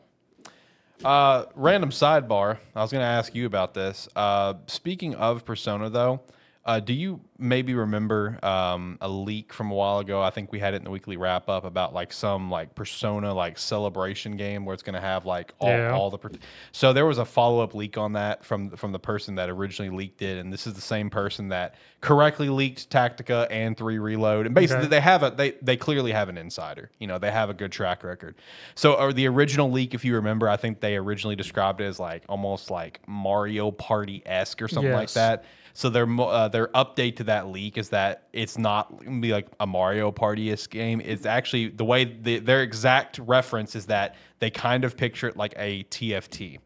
Uh, 1.05 1.45
random 1.55 1.91
sidebar. 1.91 2.59
I 2.75 2.83
was 2.83 2.91
gonna 2.91 3.05
ask 3.05 3.35
you 3.35 3.47
about 3.47 3.75
this. 3.75 4.09
Uh, 4.17 4.55
speaking 4.67 5.15
of 5.15 5.45
Persona, 5.45 5.91
though, 5.91 6.21
uh, 6.67 6.81
do 6.81 6.93
you 6.93 7.21
maybe 7.39 7.75
remember 7.75 8.39
um, 8.45 8.99
a 9.01 9.09
leak 9.09 9.53
from 9.53 9.71
a 9.71 9.75
while 9.75 10.01
ago? 10.01 10.21
I 10.21 10.31
think 10.31 10.51
we 10.51 10.59
had 10.59 10.75
it 10.75 10.79
in 10.79 10.85
the 10.85 10.91
weekly 10.91 11.17
wrap 11.17 11.49
up 11.49 11.65
about 11.65 11.95
like 11.95 12.13
some 12.13 12.51
like 12.51 12.75
Persona 12.75 13.33
like 13.33 13.57
celebration 13.57 14.37
game 14.37 14.65
where 14.65 14.75
it's 14.75 14.83
gonna 14.83 15.01
have 15.01 15.25
like 15.27 15.55
all, 15.61 15.69
Yeah. 15.71 15.93
all 15.93 16.11
the. 16.11 16.19
per- 16.19 16.31
So 16.73 16.93
there 16.93 17.07
was 17.07 17.19
a 17.19 17.25
follow 17.25 17.61
up 17.63 17.75
leak 17.75 17.97
on 17.97 18.15
that 18.15 18.45
from 18.45 18.71
from 18.71 18.91
the 18.93 18.99
person 18.99 19.37
that 19.37 19.49
originally 19.49 19.97
leaked 19.97 20.23
it, 20.23 20.39
and 20.39 20.53
this 20.53 20.67
is 20.67 20.75
the 20.75 20.81
same 20.81 21.09
person 21.09 21.49
that 21.51 21.77
correctly 22.01 22.49
leaked 22.49 22.91
Tactica 22.91 23.47
and 23.51 23.77
Three 23.77 23.99
Reload, 23.99 24.47
and 24.47 24.55
basically 24.55 24.87
Okay. 24.87 24.89
they 24.91 25.01
have 25.01 25.23
a 25.23 25.31
they 25.31 25.53
they 25.63 25.77
clearly 25.77 26.11
have 26.13 26.29
an 26.29 26.37
insider. 26.37 26.91
You 26.99 27.07
know, 27.07 27.19
they 27.19 27.31
have 27.31 27.49
a 27.49 27.55
good 27.55 27.71
track 27.71 28.03
record. 28.03 28.35
So, 28.75 28.95
or 28.95 29.13
the 29.13 29.29
original 29.29 29.71
leak, 29.71 29.95
if 29.95 30.05
you 30.05 30.17
remember, 30.17 30.49
I 30.49 30.57
think 30.57 30.81
they 30.81 30.97
originally 30.97 31.37
described 31.37 31.81
it 31.81 31.85
as 31.85 32.01
like 32.01 32.25
almost 32.29 32.71
like 32.73 33.01
Mario 33.07 33.71
Party 33.71 34.23
esque 34.27 34.61
or 34.63 34.69
something 34.69 34.93
like 34.93 35.13
that. 35.13 35.45
So 35.77 35.91
their 35.91 36.07
uh, 36.21 36.49
their 36.49 36.69
update 36.69 37.17
to 37.17 37.25
that 37.25 37.49
leak 37.49 37.77
is 37.77 37.91
that 37.91 38.29
it's 38.33 38.57
not 38.57 39.05
gonna 39.05 39.21
be 39.21 39.33
like 39.33 39.47
a 39.61 39.67
Mario 39.67 40.11
Party 40.11 40.51
esque 40.51 40.71
game. 40.71 41.03
It's 41.05 41.27
actually 41.27 41.69
the 41.69 41.85
way 41.85 42.05
the, 42.05 42.39
their 42.39 42.63
exact 42.63 43.19
reference 43.19 43.77
is 43.77 43.85
that 43.87 44.15
they 44.39 44.49
kind 44.51 44.85
of 44.85 44.97
picture 44.97 45.29
it 45.29 45.37
like 45.37 45.53
a 45.59 45.85
TFT. 45.85 46.61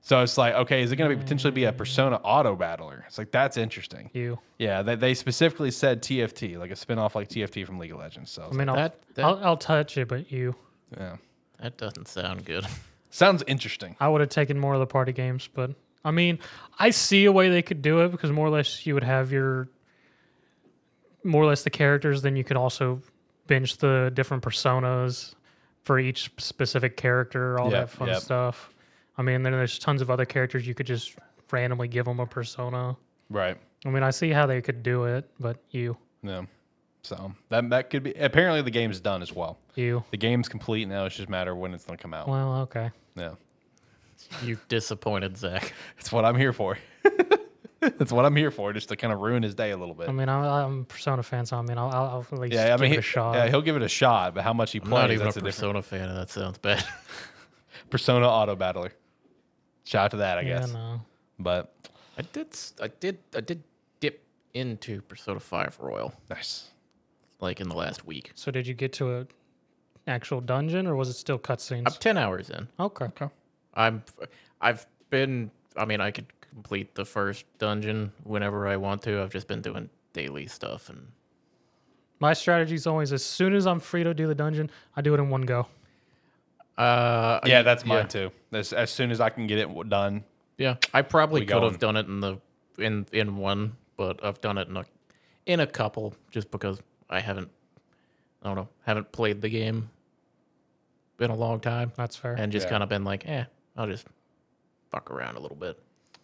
So 0.00 0.22
it's 0.22 0.38
like, 0.38 0.54
okay, 0.54 0.82
is 0.82 0.90
it 0.92 0.96
going 0.96 1.10
to 1.10 1.16
be 1.16 1.20
potentially 1.20 1.50
be 1.50 1.64
a 1.64 1.72
Persona 1.72 2.16
Auto 2.22 2.54
Battler? 2.54 3.04
It's 3.08 3.18
like 3.18 3.30
that's 3.32 3.56
interesting. 3.56 4.08
You. 4.14 4.38
Yeah, 4.56 4.80
they, 4.82 4.94
they 4.94 5.14
specifically 5.14 5.72
said 5.72 6.00
TFT, 6.00 6.56
like 6.58 6.70
a 6.70 6.74
spinoff 6.74 7.14
like 7.16 7.28
TFT 7.28 7.66
from 7.66 7.78
League 7.80 7.90
of 7.92 7.98
Legends. 7.98 8.30
So 8.30 8.48
I 8.50 8.54
mean, 8.54 8.68
I'll, 8.68 8.76
That- 8.76 9.00
that- 9.16 9.24
I'll, 9.24 9.40
I'll 9.44 9.56
touch 9.56 9.98
it, 9.98 10.06
but 10.08 10.30
you. 10.32 10.54
yeah, 10.96 11.16
That 11.60 11.76
doesn't 11.76 12.06
sound 12.08 12.44
good. 12.46 12.64
sounds 13.10 13.42
interesting. 13.48 13.96
I 14.00 14.08
would 14.08 14.20
have 14.20 14.30
taken 14.30 14.58
more 14.58 14.74
of 14.74 14.80
the 14.80 14.86
party 14.86 15.12
games, 15.12 15.48
but 15.52 15.72
I 16.06 16.10
mean, 16.12 16.38
I 16.78 16.90
see 16.90 17.24
a 17.24 17.32
way 17.32 17.48
they 17.48 17.62
could 17.62 17.82
do 17.82 18.00
it 18.00 18.10
because 18.12 18.30
more 18.30 18.46
or 18.46 18.50
less 18.50 18.86
you 18.86 18.94
would 18.94 19.04
have 19.04 19.32
your 19.32 19.68
more 21.24 21.42
or 21.42 21.46
less 21.46 21.64
the 21.64 21.70
characters, 21.70 22.22
then 22.22 22.36
you 22.36 22.44
could 22.44 22.56
also 22.56 23.02
bench 23.48 23.78
the 23.78 24.10
different 24.14 24.42
personas 24.44 25.34
for 25.82 25.98
each 25.98 26.30
specific 26.38 26.96
character, 26.96 27.58
all 27.58 27.70
Yep, 27.70 27.72
that 27.72 27.90
fun 27.90 28.08
yep. 28.08 28.22
stuff. 28.22 28.70
I 29.18 29.22
mean, 29.22 29.42
then 29.42 29.52
there's 29.52 29.78
tons 29.78 30.02
of 30.02 30.10
other 30.10 30.24
characters 30.24 30.66
you 30.66 30.74
could 30.74 30.86
just 30.86 31.16
randomly 31.50 31.88
give 31.88 32.04
them 32.04 32.20
a 32.20 32.26
persona. 32.26 32.96
Right. 33.28 33.56
I 33.84 33.88
mean, 33.88 34.02
I 34.02 34.10
see 34.10 34.30
how 34.30 34.46
they 34.46 34.60
could 34.62 34.82
do 34.82 35.04
it, 35.04 35.28
but 35.40 35.56
you, 35.70 35.96
Yeah. 36.22 36.44
So 37.02 37.32
that 37.50 37.70
that 37.70 37.90
could 37.90 38.02
be. 38.02 38.12
Apparently, 38.14 38.62
the 38.62 38.70
game's 38.70 38.98
done 38.98 39.22
as 39.22 39.32
well. 39.32 39.58
you, 39.76 40.02
The 40.10 40.16
game's 40.16 40.48
complete 40.48 40.86
now. 40.88 41.04
It's 41.06 41.14
just 41.16 41.28
a 41.28 41.30
matter 41.30 41.52
of 41.52 41.58
when 41.58 41.72
it's 41.72 41.84
going 41.84 41.96
to 41.96 42.02
come 42.02 42.12
out. 42.12 42.26
well, 42.28 42.62
okay. 42.62 42.90
Yeah, 43.14 43.34
You've 44.42 44.66
disappointed 44.68 45.36
Zach. 45.36 45.72
That's 45.96 46.12
what 46.12 46.24
I'm 46.24 46.36
here 46.36 46.52
for. 46.52 46.78
That's 47.80 48.10
what 48.10 48.24
I'm 48.24 48.34
here 48.34 48.50
for, 48.50 48.72
just 48.72 48.88
to 48.88 48.96
kind 48.96 49.12
of 49.12 49.20
ruin 49.20 49.42
his 49.42 49.54
day 49.54 49.70
a 49.70 49.76
little 49.76 49.94
bit. 49.94 50.08
I 50.08 50.12
mean, 50.12 50.28
I'm, 50.28 50.44
I'm 50.44 50.80
a 50.80 50.84
Persona 50.84 51.22
fan, 51.22 51.46
so 51.46 51.56
I 51.56 51.62
mean, 51.62 51.78
I'll, 51.78 51.90
I'll 51.90 52.06
I'll 52.08 52.26
at 52.32 52.38
least 52.38 52.54
yeah, 52.54 52.64
I 52.64 52.68
give 52.70 52.80
mean, 52.80 52.90
it 52.92 52.94
he, 52.94 52.98
a 52.98 53.02
shot. 53.02 53.34
yeah, 53.34 53.48
he'll 53.48 53.62
give 53.62 53.76
it 53.76 53.82
a 53.82 53.88
shot, 53.88 54.34
but 54.34 54.44
how 54.44 54.52
much 54.52 54.72
he 54.72 54.78
I'm 54.78 54.88
plays, 54.88 55.02
not 55.02 55.10
even 55.10 55.22
a 55.22 55.24
that's 55.24 55.36
a, 55.36 55.40
different 55.40 55.56
Persona 55.56 55.82
fan, 55.82 56.08
and 56.08 56.16
that 56.18 56.30
sounds 56.30 56.58
bad. 56.58 56.84
Persona 57.90 58.26
Auto 58.26 58.56
Battler. 58.56 58.92
Shout 59.84 60.06
out 60.06 60.10
to 60.12 60.16
that, 60.18 60.38
I 60.38 60.40
yeah, 60.40 60.60
guess. 60.60 60.72
no. 60.72 61.00
But 61.38 61.72
I 62.18 62.22
did, 62.22 62.48
I 62.82 62.88
did, 62.88 63.18
I 63.36 63.40
did 63.40 63.62
dip 64.00 64.24
into 64.54 65.02
Persona 65.02 65.38
Five 65.38 65.76
Royal 65.78 66.14
nice. 66.30 66.70
like 67.40 67.60
in 67.60 67.68
the 67.68 67.76
last 67.76 68.06
week. 68.06 68.32
So 68.34 68.50
did 68.50 68.66
you 68.66 68.74
get 68.74 68.92
to 68.94 69.18
a 69.18 69.26
actual 70.08 70.40
dungeon, 70.40 70.86
or 70.86 70.96
was 70.96 71.08
it 71.08 71.14
still 71.14 71.38
cutscenes? 71.38 71.80
I'm 71.80 71.84
cutscenes? 71.84 71.98
ten 71.98 72.18
hours 72.18 72.50
in. 72.50 72.68
Okay. 72.80 73.06
I'm, 73.76 74.02
I've 74.60 74.86
been. 75.10 75.50
I 75.76 75.84
mean, 75.84 76.00
I 76.00 76.10
could 76.10 76.26
complete 76.50 76.94
the 76.94 77.04
first 77.04 77.44
dungeon 77.58 78.12
whenever 78.24 78.66
I 78.66 78.76
want 78.78 79.02
to. 79.02 79.20
I've 79.22 79.30
just 79.32 79.46
been 79.46 79.60
doing 79.60 79.90
daily 80.14 80.46
stuff, 80.46 80.88
and 80.88 81.08
My 82.18 82.32
strategy 82.32 82.74
is 82.74 82.86
always 82.86 83.12
as 83.12 83.22
soon 83.24 83.54
as 83.54 83.66
I'm 83.66 83.78
free 83.80 84.02
to 84.04 84.14
do 84.14 84.26
the 84.26 84.34
dungeon, 84.34 84.70
I 84.96 85.02
do 85.02 85.12
it 85.14 85.18
in 85.20 85.28
one 85.28 85.42
go. 85.42 85.66
uh, 86.78 87.40
Yeah, 87.44 87.62
that's 87.62 87.84
mine 87.84 87.98
yeah. 87.98 88.02
too. 88.04 88.30
As, 88.52 88.72
as 88.72 88.90
soon 88.90 89.10
as 89.10 89.20
I 89.20 89.28
can 89.30 89.46
get 89.46 89.58
it 89.58 89.88
done. 89.88 90.24
Yeah, 90.58 90.76
I 90.94 91.02
probably 91.02 91.42
could 91.42 91.48
going. 91.48 91.70
have 91.70 91.78
done 91.78 91.96
it 91.96 92.06
in 92.06 92.20
the 92.20 92.38
in 92.78 93.04
in 93.12 93.36
one, 93.36 93.76
but 93.98 94.24
I've 94.24 94.40
done 94.40 94.56
it 94.56 94.68
in 94.68 94.76
a 94.78 94.84
in 95.44 95.60
a 95.60 95.66
couple 95.66 96.14
just 96.30 96.50
because 96.50 96.80
I 97.10 97.20
haven't 97.20 97.50
I 98.42 98.46
don't 98.48 98.56
know 98.56 98.68
haven't 98.86 99.12
played 99.12 99.42
the 99.42 99.50
game 99.50 99.90
in 101.20 101.30
a 101.30 101.34
long 101.34 101.60
time 101.60 101.92
That's 101.96 102.16
fair. 102.16 102.34
and 102.34 102.50
just 102.52 102.66
Yeah. 102.66 102.70
kind 102.70 102.82
of 102.82 102.88
been 102.88 103.04
like, 103.04 103.26
eh, 103.28 103.44
I'll 103.76 103.86
just 103.86 104.06
fuck 104.90 105.10
around 105.10 105.36
a 105.36 105.40
little 105.40 105.56
bit. 105.56 105.78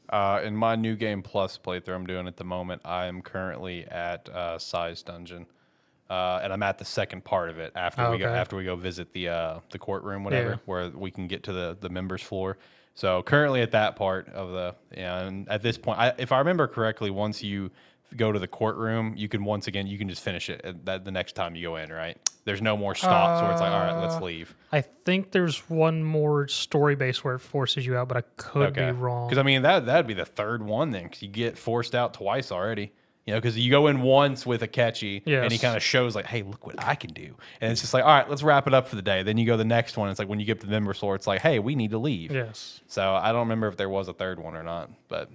Uh, 0.08 0.40
in 0.44 0.54
my 0.56 0.76
new 0.76 0.94
game 0.96 1.22
plus 1.22 1.58
playthrough 1.58 1.94
I'm 1.94 2.06
doing 2.06 2.26
at 2.26 2.36
the 2.36 2.44
moment, 2.44 2.82
I 2.84 3.06
am 3.06 3.22
currently 3.22 3.84
at 3.86 4.28
uh, 4.28 4.58
Sae's 4.58 5.02
dungeon, 5.02 5.46
uh, 6.10 6.40
and 6.42 6.52
I'm 6.52 6.62
at 6.62 6.78
the 6.78 6.84
second 6.84 7.24
part 7.24 7.48
of 7.48 7.58
it 7.58 7.72
after 7.74 8.10
we 8.10 8.18
go 8.18 8.26
Okay. 8.26 8.34
after 8.34 8.56
we 8.56 8.64
go 8.64 8.76
visit 8.76 9.12
the 9.12 9.28
uh, 9.28 9.60
the 9.70 9.78
courtroom, 9.78 10.24
whatever, 10.24 10.50
Yeah. 10.50 10.56
where 10.66 10.90
we 10.90 11.10
can 11.10 11.28
get 11.28 11.42
to 11.44 11.52
the 11.52 11.76
the 11.80 11.88
members 11.88 12.22
floor. 12.22 12.58
So 12.94 13.22
currently 13.22 13.62
at 13.62 13.70
that 13.70 13.96
part 13.96 14.28
of 14.28 14.50
the 14.50 14.74
yeah, 14.94 15.20
and 15.20 15.48
at 15.48 15.62
this 15.62 15.78
point, 15.78 15.98
I, 15.98 16.12
if 16.18 16.30
I 16.30 16.38
remember 16.38 16.66
correctly, 16.66 17.10
once 17.10 17.42
you 17.42 17.70
go 18.16 18.32
to 18.32 18.38
the 18.38 18.46
courtroom, 18.48 19.14
you 19.16 19.28
can 19.28 19.44
once 19.44 19.66
again 19.66 19.86
you 19.86 19.98
can 19.98 20.08
just 20.08 20.22
finish 20.22 20.48
it 20.50 20.84
that 20.84 21.04
the 21.04 21.10
next 21.10 21.34
time 21.34 21.54
you 21.56 21.62
go 21.68 21.76
in, 21.76 21.90
right? 21.92 22.16
There's 22.44 22.60
no 22.62 22.76
more 22.76 22.94
stops 22.94 23.40
where 23.40 23.52
it's 23.52 23.60
like, 23.60 23.72
all 23.72 23.78
right, 23.80 24.00
let's 24.00 24.16
Uh, 24.16 24.24
leave. 24.24 24.54
I 24.72 24.80
think 24.80 25.30
there's 25.30 25.58
one 25.70 26.02
more 26.02 26.48
story 26.48 26.96
base 26.96 27.22
where 27.22 27.34
it 27.36 27.40
forces 27.40 27.86
you 27.86 27.96
out, 27.96 28.08
but 28.08 28.16
I 28.16 28.22
could 28.36 28.74
be 28.74 28.82
wrong. 28.90 29.28
Because 29.28 29.38
I 29.38 29.44
mean 29.44 29.62
that 29.62 29.86
that'd 29.86 30.06
be 30.06 30.14
the 30.14 30.24
third 30.24 30.62
one 30.62 30.90
then, 30.90 31.04
because 31.04 31.22
you 31.22 31.28
get 31.28 31.56
forced 31.56 31.94
out 31.94 32.14
twice 32.14 32.50
already. 32.50 32.92
You 33.24 33.34
know, 33.34 33.40
because 33.40 33.56
you 33.56 33.70
go 33.70 33.86
in 33.86 34.02
once 34.02 34.44
with 34.44 34.62
Akechi, 34.62 35.22
and 35.44 35.52
he 35.52 35.58
kind 35.60 35.76
of 35.76 35.82
shows 35.84 36.16
like, 36.16 36.26
"Hey, 36.26 36.42
look 36.42 36.66
what 36.66 36.74
I 36.84 36.96
can 36.96 37.12
do," 37.12 37.36
and 37.60 37.70
it's 37.70 37.80
just 37.80 37.94
like, 37.94 38.02
"All 38.02 38.10
right, 38.10 38.28
let's 38.28 38.42
wrap 38.42 38.66
it 38.66 38.74
up 38.74 38.88
for 38.88 38.96
the 38.96 39.02
day." 39.02 39.22
Then 39.22 39.38
you 39.38 39.46
go 39.46 39.56
the 39.56 39.64
next 39.64 39.96
one. 39.96 40.10
It's 40.10 40.18
like 40.18 40.28
when 40.28 40.40
you 40.40 40.44
get 40.44 40.58
to 40.62 40.66
the 40.66 40.72
member 40.72 40.92
store, 40.92 41.14
it's 41.14 41.28
like, 41.28 41.40
"Hey, 41.40 41.60
we 41.60 41.76
need 41.76 41.92
to 41.92 41.98
leave." 41.98 42.32
yes. 42.32 42.80
So 42.88 43.14
I 43.14 43.30
don't 43.30 43.42
remember 43.42 43.68
if 43.68 43.76
there 43.76 43.88
was 43.88 44.08
a 44.08 44.12
third 44.12 44.40
one 44.40 44.56
or 44.56 44.64
not, 44.64 44.90
but 45.06 45.30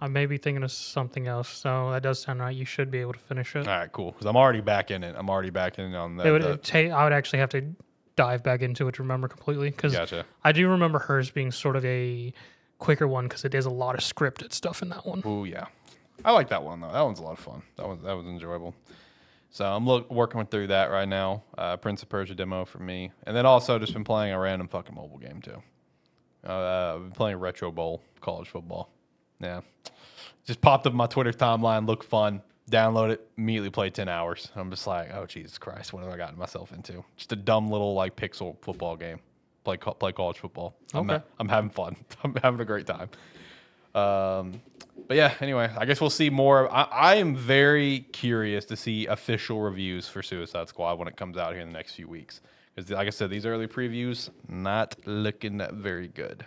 I 0.00 0.08
may 0.08 0.26
be 0.26 0.36
thinking 0.36 0.62
of 0.62 0.72
something 0.72 1.26
else. 1.26 1.48
So 1.48 1.92
that 1.92 2.02
does 2.02 2.20
sound 2.20 2.40
right. 2.40 2.54
You 2.54 2.64
should 2.64 2.90
be 2.90 2.98
able 2.98 3.12
to 3.14 3.18
finish 3.18 3.56
it. 3.56 3.66
all 3.66 3.78
right, 3.78 3.92
cool. 3.92 4.12
Because 4.12 4.26
I'm 4.26 4.36
already 4.36 4.60
back 4.60 4.90
in 4.90 5.02
it. 5.02 5.14
I'm 5.16 5.30
already 5.30 5.50
back 5.50 5.78
in 5.78 5.94
on 5.94 6.16
the. 6.16 6.26
it 6.26 6.30
would 6.30 6.42
the- 6.42 6.56
take. 6.58 6.90
I 6.90 7.04
would 7.04 7.12
actually 7.12 7.38
have 7.38 7.50
to 7.50 7.74
dive 8.16 8.42
back 8.42 8.60
into 8.60 8.88
it 8.88 8.94
to 8.96 9.02
remember 9.02 9.28
completely 9.28 9.70
because 9.70 9.92
gotcha. 9.92 10.26
I 10.44 10.52
do 10.52 10.68
remember 10.68 10.98
hers 10.98 11.30
being 11.30 11.50
sort 11.50 11.76
of 11.76 11.84
a 11.84 12.32
quicker 12.78 13.08
one 13.08 13.26
because 13.26 13.44
it 13.44 13.54
is 13.54 13.64
a 13.64 13.70
lot 13.70 13.94
of 13.94 14.00
scripted 14.00 14.52
stuff 14.52 14.82
in 14.82 14.90
that 14.90 15.06
one. 15.06 15.22
Ooh, 15.24 15.44
yeah. 15.44 15.66
I 16.24 16.32
like 16.32 16.48
that 16.50 16.62
one 16.62 16.80
though. 16.80 16.92
That 16.92 17.02
one's 17.02 17.20
a 17.20 17.22
lot 17.22 17.32
of 17.32 17.38
fun. 17.38 17.62
That 17.76 17.88
was 17.88 18.00
that 18.02 18.12
was 18.12 18.26
enjoyable. 18.26 18.74
So 19.50 19.66
I'm 19.66 19.86
look, 19.86 20.10
working 20.10 20.44
through 20.46 20.68
that 20.68 20.90
right 20.90 21.08
now. 21.08 21.42
Uh, 21.56 21.76
Prince 21.76 22.02
of 22.02 22.08
Persia 22.08 22.34
demo 22.34 22.64
for 22.64 22.78
me, 22.78 23.12
and 23.24 23.36
then 23.36 23.44
also 23.44 23.78
just 23.78 23.92
been 23.92 24.04
playing 24.04 24.32
a 24.32 24.38
random 24.38 24.66
fucking 24.68 24.94
mobile 24.94 25.18
game 25.18 25.40
too. 25.42 25.62
Uh, 26.46 26.94
I've 26.94 27.02
been 27.02 27.12
playing 27.12 27.36
Retro 27.38 27.70
Bowl 27.70 28.02
college 28.20 28.48
football. 28.48 28.91
Yeah, 29.42 29.60
just 30.46 30.60
popped 30.60 30.86
up 30.86 30.92
my 30.94 31.06
Twitter 31.06 31.32
timeline. 31.32 31.86
Looked 31.86 32.04
fun. 32.04 32.42
Download 32.70 33.10
it. 33.10 33.26
Immediately 33.36 33.70
played 33.70 33.94
ten 33.94 34.08
hours. 34.08 34.48
I'm 34.54 34.70
just 34.70 34.86
like, 34.86 35.10
oh 35.14 35.26
Jesus 35.26 35.58
Christ, 35.58 35.92
what 35.92 36.04
have 36.04 36.12
I 36.12 36.16
gotten 36.16 36.38
myself 36.38 36.72
into? 36.72 37.04
Just 37.16 37.32
a 37.32 37.36
dumb 37.36 37.70
little 37.70 37.94
like 37.94 38.16
pixel 38.16 38.56
football 38.62 38.96
game. 38.96 39.18
play 39.64 39.76
play 39.76 40.12
college 40.12 40.38
football. 40.38 40.74
I'm, 40.94 41.10
Okay. 41.10 41.22
I'm 41.38 41.48
having 41.48 41.70
fun. 41.70 41.96
I'm 42.24 42.34
having 42.42 42.60
a 42.60 42.64
great 42.64 42.86
time. 42.86 43.10
Um, 43.94 44.62
but 45.06 45.16
yeah, 45.16 45.34
anyway, 45.40 45.70
I 45.76 45.84
guess 45.84 46.00
we'll 46.00 46.08
see 46.08 46.30
more. 46.30 46.72
I, 46.72 46.82
I 46.84 47.14
am 47.16 47.36
very 47.36 48.06
curious 48.12 48.64
to 48.66 48.76
see 48.76 49.06
official 49.06 49.60
reviews 49.60 50.08
for 50.08 50.22
Suicide 50.22 50.68
Squad 50.68 50.98
when 50.98 51.08
it 51.08 51.16
comes 51.16 51.36
out 51.36 51.52
here 51.52 51.60
in 51.60 51.68
the 51.68 51.74
next 51.74 51.94
few 51.94 52.08
weeks. 52.08 52.40
Because, 52.74 52.90
like 52.90 53.06
I 53.06 53.10
said, 53.10 53.28
these 53.28 53.44
early 53.44 53.66
previews 53.66 54.30
not 54.48 54.94
looking 55.04 55.60
very 55.72 56.08
good. 56.08 56.46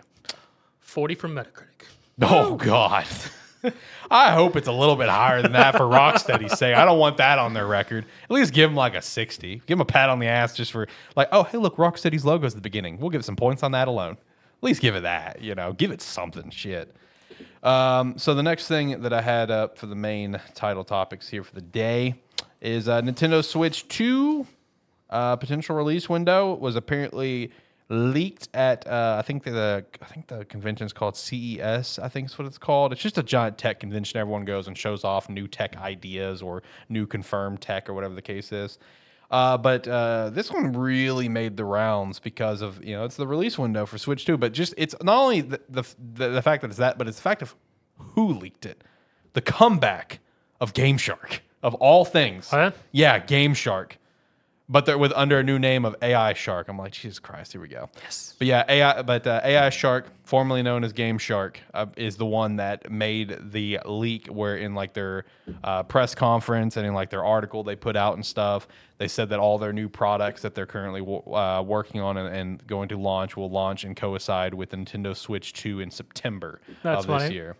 40 0.80 1.14
from 1.14 1.34
Metacritic. 1.36 1.86
Oh 2.20 2.56
God. 2.56 3.06
I 4.10 4.32
hope 4.32 4.56
it's 4.56 4.68
a 4.68 4.72
little 4.72 4.96
bit 4.96 5.08
higher 5.08 5.42
than 5.42 5.52
that 5.52 5.76
for 5.76 5.82
Rocksteady's 5.82 6.56
sake. 6.56 6.76
I 6.76 6.84
don't 6.84 6.98
want 6.98 7.16
that 7.16 7.38
on 7.38 7.52
their 7.52 7.66
record. 7.66 8.06
At 8.24 8.30
least 8.30 8.52
give 8.52 8.70
them 8.70 8.76
like 8.76 8.94
a 8.94 9.02
60. 9.02 9.56
Give 9.56 9.66
them 9.66 9.80
a 9.80 9.84
pat 9.84 10.08
on 10.08 10.18
the 10.18 10.26
ass 10.26 10.54
just 10.54 10.72
for 10.72 10.86
like, 11.16 11.28
oh, 11.32 11.42
hey, 11.42 11.58
look, 11.58 11.76
Rocksteady's 11.76 12.24
logo's 12.24 12.52
at 12.52 12.56
the 12.56 12.62
beginning. 12.62 12.98
We'll 12.98 13.10
give 13.10 13.24
some 13.24 13.36
points 13.36 13.62
on 13.62 13.72
that 13.72 13.88
alone. 13.88 14.12
At 14.12 14.62
least 14.62 14.80
give 14.80 14.94
it 14.94 15.02
that, 15.02 15.42
you 15.42 15.54
know, 15.54 15.72
give 15.72 15.90
it 15.90 16.00
something. 16.00 16.50
Shit. 16.50 16.94
Um, 17.62 18.16
so 18.16 18.34
the 18.34 18.42
next 18.42 18.68
thing 18.68 19.02
that 19.02 19.12
I 19.12 19.20
had 19.20 19.50
up 19.50 19.76
for 19.76 19.86
the 19.86 19.96
main 19.96 20.40
title 20.54 20.84
topics 20.84 21.28
here 21.28 21.42
for 21.42 21.54
the 21.54 21.60
day 21.60 22.14
is 22.60 22.88
uh, 22.88 23.02
Nintendo 23.02 23.44
Switch 23.44 23.86
2 23.88 24.46
uh, 25.10 25.36
potential 25.36 25.76
release 25.76 26.08
window 26.08 26.54
was 26.54 26.76
apparently 26.76 27.50
leaked 27.88 28.48
at 28.52 28.86
uh, 28.86 29.16
I 29.18 29.22
think 29.22 29.44
the 29.44 29.84
I 30.02 30.04
think 30.06 30.26
the 30.26 30.44
convention 30.44 30.86
is 30.86 30.92
called 30.92 31.16
CES. 31.16 31.98
I 31.98 32.08
think 32.08 32.30
is 32.30 32.38
what 32.38 32.46
it's 32.46 32.58
called. 32.58 32.92
It's 32.92 33.02
just 33.02 33.18
a 33.18 33.22
giant 33.22 33.58
tech 33.58 33.80
convention. 33.80 34.18
Everyone 34.18 34.44
goes 34.44 34.66
and 34.66 34.76
shows 34.76 35.04
off 35.04 35.28
new 35.28 35.46
tech 35.46 35.76
ideas 35.76 36.42
or 36.42 36.62
new 36.88 37.06
confirmed 37.06 37.60
tech 37.60 37.88
or 37.88 37.94
whatever 37.94 38.14
the 38.14 38.22
case 38.22 38.52
is. 38.52 38.78
Uh, 39.30 39.58
but 39.58 39.88
uh, 39.88 40.30
this 40.30 40.52
one 40.52 40.72
really 40.72 41.28
made 41.28 41.56
the 41.56 41.64
rounds 41.64 42.20
because 42.20 42.60
of 42.62 42.82
you 42.84 42.94
know 42.94 43.04
it's 43.04 43.16
the 43.16 43.26
release 43.26 43.58
window 43.58 43.86
for 43.86 43.98
Switch 43.98 44.24
2. 44.24 44.36
But 44.36 44.52
just 44.52 44.74
it's 44.76 44.94
not 45.02 45.16
only 45.16 45.40
the 45.40 45.60
the, 45.68 45.82
the, 46.14 46.28
the 46.28 46.42
fact 46.42 46.62
that 46.62 46.68
it's 46.68 46.78
that, 46.78 46.98
but 46.98 47.08
it's 47.08 47.16
the 47.18 47.22
fact 47.22 47.42
of 47.42 47.54
who 47.98 48.32
leaked 48.32 48.66
it. 48.66 48.82
The 49.32 49.40
comeback 49.42 50.20
of 50.60 50.74
Game 50.74 50.98
Shark 50.98 51.42
of 51.62 51.74
all 51.74 52.04
things. 52.04 52.50
What? 52.50 52.76
Yeah, 52.92 53.18
Game 53.18 53.54
Shark. 53.54 53.98
But 54.68 54.84
they're 54.84 54.98
with 54.98 55.12
under 55.14 55.38
a 55.38 55.44
new 55.44 55.60
name 55.60 55.84
of 55.84 55.94
AI 56.02 56.32
Shark. 56.32 56.68
I'm 56.68 56.76
like, 56.76 56.92
Jesus 56.92 57.20
Christ, 57.20 57.52
here 57.52 57.60
we 57.60 57.68
go. 57.68 57.88
Yes. 58.02 58.34
But 58.36 58.48
yeah, 58.48 58.64
AI. 58.68 59.02
But 59.02 59.24
uh, 59.24 59.40
AI 59.44 59.70
Shark, 59.70 60.06
formerly 60.24 60.62
known 60.62 60.82
as 60.82 60.92
Game 60.92 61.18
Shark, 61.18 61.60
uh, 61.72 61.86
is 61.96 62.16
the 62.16 62.26
one 62.26 62.56
that 62.56 62.90
made 62.90 63.38
the 63.52 63.78
leak. 63.84 64.26
Where 64.26 64.56
in 64.56 64.74
like 64.74 64.92
their 64.92 65.24
uh, 65.62 65.84
press 65.84 66.16
conference 66.16 66.76
and 66.76 66.84
in 66.84 66.94
like 66.94 67.10
their 67.10 67.24
article 67.24 67.62
they 67.62 67.76
put 67.76 67.96
out 67.96 68.14
and 68.14 68.26
stuff, 68.26 68.66
they 68.98 69.06
said 69.06 69.28
that 69.28 69.38
all 69.38 69.56
their 69.58 69.72
new 69.72 69.88
products 69.88 70.42
that 70.42 70.56
they're 70.56 70.66
currently 70.66 71.00
uh, 71.32 71.62
working 71.62 72.00
on 72.00 72.16
and, 72.16 72.34
and 72.34 72.66
going 72.66 72.88
to 72.88 72.98
launch 72.98 73.36
will 73.36 73.50
launch 73.50 73.84
and 73.84 73.96
coincide 73.96 74.52
with 74.52 74.72
Nintendo 74.72 75.14
Switch 75.14 75.52
2 75.52 75.78
in 75.78 75.92
September 75.92 76.60
That's 76.82 77.04
of 77.04 77.06
this 77.06 77.22
funny. 77.22 77.34
year. 77.34 77.56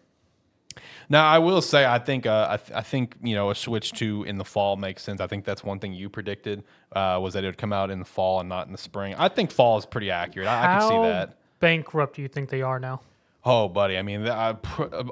Now, 1.08 1.26
I 1.26 1.38
will 1.38 1.62
say, 1.62 1.84
I 1.86 1.98
think, 1.98 2.26
uh, 2.26 2.48
I, 2.50 2.56
th- 2.56 2.76
I 2.76 2.82
think 2.82 3.16
you 3.22 3.34
know, 3.34 3.50
a 3.50 3.54
Switch 3.54 3.92
to 3.92 4.24
in 4.24 4.38
the 4.38 4.44
fall 4.44 4.76
makes 4.76 5.02
sense. 5.02 5.20
I 5.20 5.26
think 5.26 5.44
that's 5.44 5.62
one 5.62 5.78
thing 5.78 5.92
you 5.92 6.08
predicted 6.08 6.64
uh, 6.92 7.18
was 7.22 7.34
that 7.34 7.44
it 7.44 7.46
would 7.46 7.58
come 7.58 7.72
out 7.72 7.90
in 7.90 7.98
the 8.00 8.04
fall 8.04 8.40
and 8.40 8.48
not 8.48 8.66
in 8.66 8.72
the 8.72 8.78
spring. 8.78 9.14
I 9.16 9.28
think 9.28 9.50
fall 9.52 9.78
is 9.78 9.86
pretty 9.86 10.10
accurate. 10.10 10.48
I, 10.48 10.76
I 10.76 10.78
can 10.80 10.88
see 10.88 10.96
that. 11.08 11.36
bankrupt 11.60 12.16
do 12.16 12.22
you 12.22 12.28
think 12.28 12.48
they 12.50 12.62
are 12.62 12.80
now? 12.80 13.00
Oh, 13.44 13.68
buddy, 13.68 13.96
I 13.96 14.02
mean, 14.02 14.26
I 14.26 14.56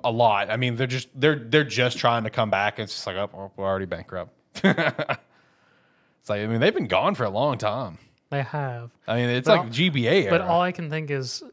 a 0.03 0.11
lot. 0.11 0.51
I 0.51 0.57
mean, 0.57 0.75
they're 0.75 0.89
just 0.89 1.09
they're 1.15 1.39
they're 1.39 1.63
just 1.63 1.99
trying 1.99 2.25
to 2.25 2.31
come 2.31 2.51
back. 2.51 2.81
It's 2.81 2.93
just 2.93 3.07
like, 3.07 3.17
oh, 3.17 3.53
we're 3.57 3.65
already 3.65 3.87
bankrupt. 3.87 4.33
it's 4.65 6.29
like, 6.29 6.41
I 6.41 6.47
mean, 6.47 6.61
they've 6.61 6.75
been 6.75 6.89
gone 6.89 7.15
for 7.15 7.23
a 7.25 7.31
long 7.31 7.59
time. 7.59 7.99
They 8.31 8.43
have. 8.43 8.91
I 9.07 9.17
mean, 9.17 9.29
it's 9.31 9.47
But 9.47 9.53
like 9.59 9.67
all- 9.67 9.73
GBA 9.73 10.23
era. 10.25 10.31
But 10.31 10.41
all 10.41 10.61
I 10.61 10.73
can 10.73 10.91
think 10.91 11.11
is 11.13 11.45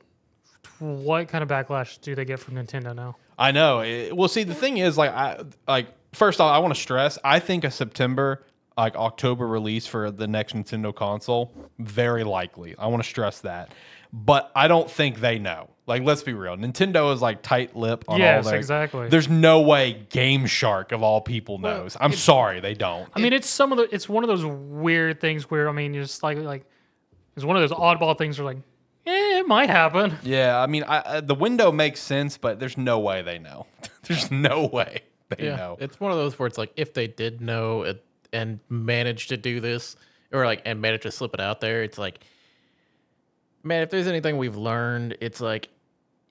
what 0.79 1.27
kind 1.27 1.43
of 1.43 1.49
backlash 1.49 2.01
do 2.01 2.15
they 2.15 2.25
get 2.25 2.39
from 2.39 2.55
Nintendo 2.55 2.95
now? 2.95 3.15
I 3.41 3.51
know. 3.51 3.79
It- 3.81 4.15
well, 4.15 4.27
see, 4.29 4.43
the 4.43 4.53
thing 4.55 4.77
is, 4.77 4.97
like, 4.97 5.11
I 5.11 5.43
like 5.67 5.87
first 6.13 6.39
off, 6.39 6.53
I 6.55 6.59
want 6.59 6.73
to 6.75 6.79
stress. 6.79 7.17
I 7.23 7.39
think 7.39 7.63
a 7.63 7.71
September, 7.71 8.43
like 8.77 8.95
October 8.95 9.47
release 9.47 9.87
for 9.87 10.11
the 10.11 10.27
next 10.27 10.53
Nintendo 10.55 10.93
console, 10.93 11.51
very 11.79 12.23
likely. 12.23 12.75
I 12.77 12.87
want 12.87 13.03
to 13.03 13.09
stress 13.09 13.41
that, 13.41 13.71
but 14.13 14.51
I 14.55 14.67
don't 14.67 14.89
think 14.89 15.19
they 15.19 15.39
know. 15.39 15.69
Like, 15.87 16.03
let's 16.03 16.23
be 16.23 16.33
real. 16.33 16.55
Nintendo 16.55 17.11
is 17.13 17.21
like 17.21 17.41
tight 17.41 17.75
lip 17.75 18.05
on 18.07 18.13
all 18.13 18.19
Yes, 18.19 18.45
their. 18.45 18.55
exactly. 18.55 19.09
There's 19.09 19.27
no 19.27 19.61
way 19.61 20.05
Game 20.09 20.45
Shark 20.45 20.91
of 20.93 21.01
all 21.03 21.19
people 21.21 21.57
knows. 21.57 21.97
I'm 21.99 22.13
sorry, 22.13 22.59
they 22.61 22.75
don't. 22.75 23.09
I 23.13 23.19
mean, 23.19 23.33
it's 23.33 23.49
some 23.49 23.71
of 23.73 23.77
the. 23.79 23.93
It's 23.93 24.07
one 24.07 24.23
of 24.23 24.27
those 24.29 24.45
weird 24.45 25.19
things 25.19 25.49
where 25.49 25.67
I 25.67 25.71
mean, 25.73 25.93
just 25.95 26.23
like 26.23 26.37
like, 26.37 26.63
it's 27.35 27.43
one 27.43 27.57
of 27.57 27.67
those 27.67 27.77
oddball 27.77 28.17
things 28.17 28.37
where 28.39 28.45
like, 28.53 28.57
it 29.41 29.47
might 29.47 29.69
happen. 29.69 30.17
Yeah, 30.23 30.59
I 30.59 30.67
mean, 30.67 30.83
I, 30.83 31.17
I, 31.17 31.19
the 31.21 31.35
window 31.35 31.71
makes 31.71 31.99
sense, 31.99 32.37
but 32.37 32.59
there's 32.59 32.77
no 32.77 32.99
way 32.99 33.21
they 33.21 33.39
know. 33.39 33.65
there's 34.07 34.31
no 34.31 34.65
way 34.67 35.01
they 35.29 35.45
Yeah, 35.47 35.55
know. 35.57 35.77
it's 35.79 35.99
one 35.99 36.11
of 36.11 36.17
those 36.17 36.37
where 36.39 36.47
it's 36.47 36.57
like 36.57 36.71
if 36.77 36.93
they 36.93 37.07
did 37.07 37.41
know 37.41 37.81
it 37.83 38.03
and 38.31 38.59
managed 38.69 39.29
to 39.29 39.37
do 39.37 39.59
this, 39.59 39.95
or 40.31 40.45
like 40.45 40.61
and 40.65 40.79
managed 40.81 41.03
to 41.03 41.11
slip 41.11 41.33
it 41.33 41.39
out 41.41 41.59
there, 41.61 41.83
it's 41.83 41.97
like, 41.97 42.19
man, 43.63 43.81
if 43.83 43.89
there's 43.89 44.07
anything 44.07 44.37
we've 44.37 44.55
learned, 44.57 45.17
it's 45.21 45.41
like 45.41 45.69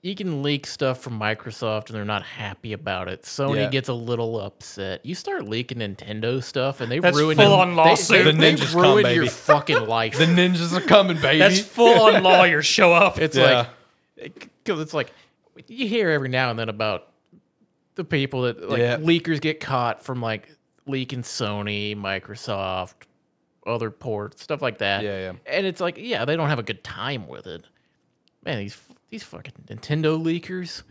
you 0.01 0.15
can 0.15 0.41
leak 0.41 0.65
stuff 0.65 0.99
from 1.01 1.19
Microsoft 1.19 1.87
and 1.87 1.95
they're 1.95 2.03
not 2.05 2.23
happy 2.23 2.73
about 2.73 3.07
it. 3.07 3.21
Sony 3.23 3.57
Yeah. 3.57 3.69
gets 3.69 3.87
a 3.87 3.93
little 3.93 4.39
upset. 4.41 5.05
You 5.05 5.13
start 5.13 5.45
leaking 5.47 5.77
Nintendo 5.77 6.43
stuff 6.43 6.81
and 6.81 6.91
they 6.91 6.97
That's 6.99 7.15
ruin 7.15 7.37
full-on 7.37 7.75
lawsuit. 7.75 8.25
They, 8.25 8.31
The 8.31 8.37
they 8.37 8.53
ninjas 8.55 8.71
come, 8.73 8.81
ruin 8.81 9.03
baby. 9.03 9.15
your 9.15 9.27
fucking 9.29 9.85
life. 9.85 10.17
the 10.17 10.25
ninjas 10.25 10.75
are 10.75 10.81
coming, 10.81 11.21
baby. 11.21 11.37
That's 11.39 11.59
full 11.59 12.01
on 12.01 12.23
lawyers 12.23 12.65
show 12.65 12.93
up. 12.93 13.19
It's 13.19 13.37
Yeah. 13.37 13.67
like 14.19 14.49
because 14.63 14.79
it's 14.81 14.93
like 14.93 15.11
you 15.67 15.87
hear 15.87 16.09
every 16.09 16.29
now 16.29 16.49
and 16.49 16.57
then 16.57 16.69
about 16.69 17.07
the 17.95 18.03
people 18.03 18.43
that 18.43 18.69
like 18.69 18.79
Yeah. 18.79 18.97
leakers 18.97 19.39
get 19.39 19.59
caught 19.59 20.03
from 20.03 20.19
like 20.21 20.49
leaking 20.87 21.21
Sony, 21.21 21.95
Microsoft, 21.95 22.93
other 23.67 23.91
ports, 23.91 24.41
stuff 24.41 24.63
like 24.63 24.79
that. 24.79 25.03
Yeah, 25.03 25.19
yeah. 25.19 25.31
And 25.45 25.67
it's 25.67 25.79
like, 25.79 25.97
yeah, 25.99 26.25
they 26.25 26.35
don't 26.35 26.49
have 26.49 26.57
a 26.57 26.63
good 26.63 26.83
time 26.83 27.27
with 27.27 27.45
it. 27.45 27.65
Man, 28.43 28.57
these 28.57 28.75
these 29.11 29.23
fucking 29.23 29.53
Nintendo 29.67 30.19
leakers, 30.21 30.81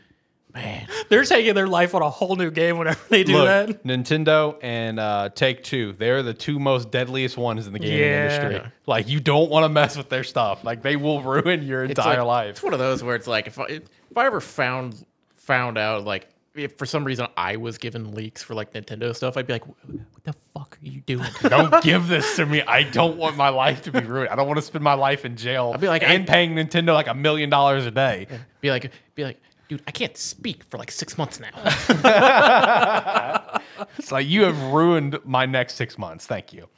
man. 0.54 0.86
They're 1.08 1.24
taking 1.24 1.54
their 1.54 1.66
life 1.66 1.94
on 1.94 2.02
a 2.02 2.10
whole 2.10 2.36
new 2.36 2.50
game 2.50 2.78
whenever 2.78 3.00
they 3.08 3.24
do 3.24 3.32
Look, 3.38 3.46
that. 3.46 3.84
Nintendo 3.84 4.56
and 4.62 5.00
uh, 5.00 5.30
Take 5.34 5.64
Two, 5.64 5.92
they're 5.98 6.22
the 6.22 6.34
two 6.34 6.58
most 6.58 6.90
deadliest 6.90 7.36
ones 7.36 7.66
in 7.66 7.72
the 7.72 7.78
gaming 7.78 7.98
Yeah. 7.98 8.24
industry. 8.44 8.72
Like 8.86 9.08
you 9.08 9.20
don't 9.20 9.50
want 9.50 9.64
to 9.64 9.68
mess 9.68 9.96
with 9.96 10.08
their 10.08 10.22
stuff. 10.24 10.62
Like 10.62 10.82
they 10.82 10.96
will 10.96 11.22
ruin 11.22 11.62
your 11.62 11.84
It's 11.84 11.90
entire 11.98 12.18
like- 12.18 12.26
life. 12.26 12.50
It's 12.50 12.62
one 12.62 12.72
of 12.74 12.78
those 12.78 13.02
where 13.02 13.16
it's 13.16 13.26
like 13.26 13.46
if 13.48 13.58
I 13.58 13.64
if 13.64 14.16
I 14.16 14.26
ever 14.26 14.40
found 14.40 15.04
found 15.36 15.78
out 15.78 16.04
like 16.04 16.28
if 16.64 16.78
for 16.78 16.86
some 16.86 17.04
reason 17.04 17.26
I 17.36 17.56
was 17.56 17.78
given 17.78 18.14
leaks 18.14 18.42
for 18.42 18.54
like 18.54 18.72
Nintendo 18.72 19.14
stuff, 19.14 19.36
I'd 19.36 19.46
be 19.46 19.54
like, 19.54 19.66
what 19.66 20.24
the 20.24 20.32
fuck 20.54 20.78
are 20.82 20.86
you 20.86 21.00
doing? 21.00 21.28
don't 21.42 21.82
give 21.82 22.08
this 22.08 22.36
to 22.36 22.46
me. 22.46 22.62
I 22.62 22.84
don't 22.84 23.16
want 23.16 23.36
my 23.36 23.48
life 23.48 23.82
to 23.82 23.92
be 23.92 24.00
ruined. 24.00 24.30
I 24.30 24.36
don't 24.36 24.46
want 24.46 24.58
to 24.58 24.62
spend 24.62 24.84
my 24.84 24.94
life 24.94 25.24
in 25.24 25.36
jail. 25.36 25.72
I'd 25.74 25.80
be 25.80 25.88
like, 25.88 26.02
and 26.02 26.22
I- 26.22 26.26
paying 26.26 26.54
Nintendo 26.54 26.94
like 26.94 27.08
a 27.08 27.14
million 27.14 27.50
dollars 27.50 27.86
a 27.86 27.90
day. 27.90 28.26
Be 28.60 28.70
like, 28.70 28.92
be 29.14 29.24
like, 29.24 29.40
dude, 29.68 29.82
I 29.86 29.90
can't 29.90 30.16
speak 30.16 30.64
for 30.64 30.78
like 30.78 30.90
six 30.90 31.18
months 31.18 31.40
now. 31.40 31.50
It's 33.98 34.12
like 34.12 34.28
you 34.28 34.44
have 34.44 34.60
ruined 34.72 35.18
my 35.24 35.46
next 35.46 35.74
six 35.74 35.96
months. 35.96 36.26
Thank 36.26 36.52
you. 36.52 36.68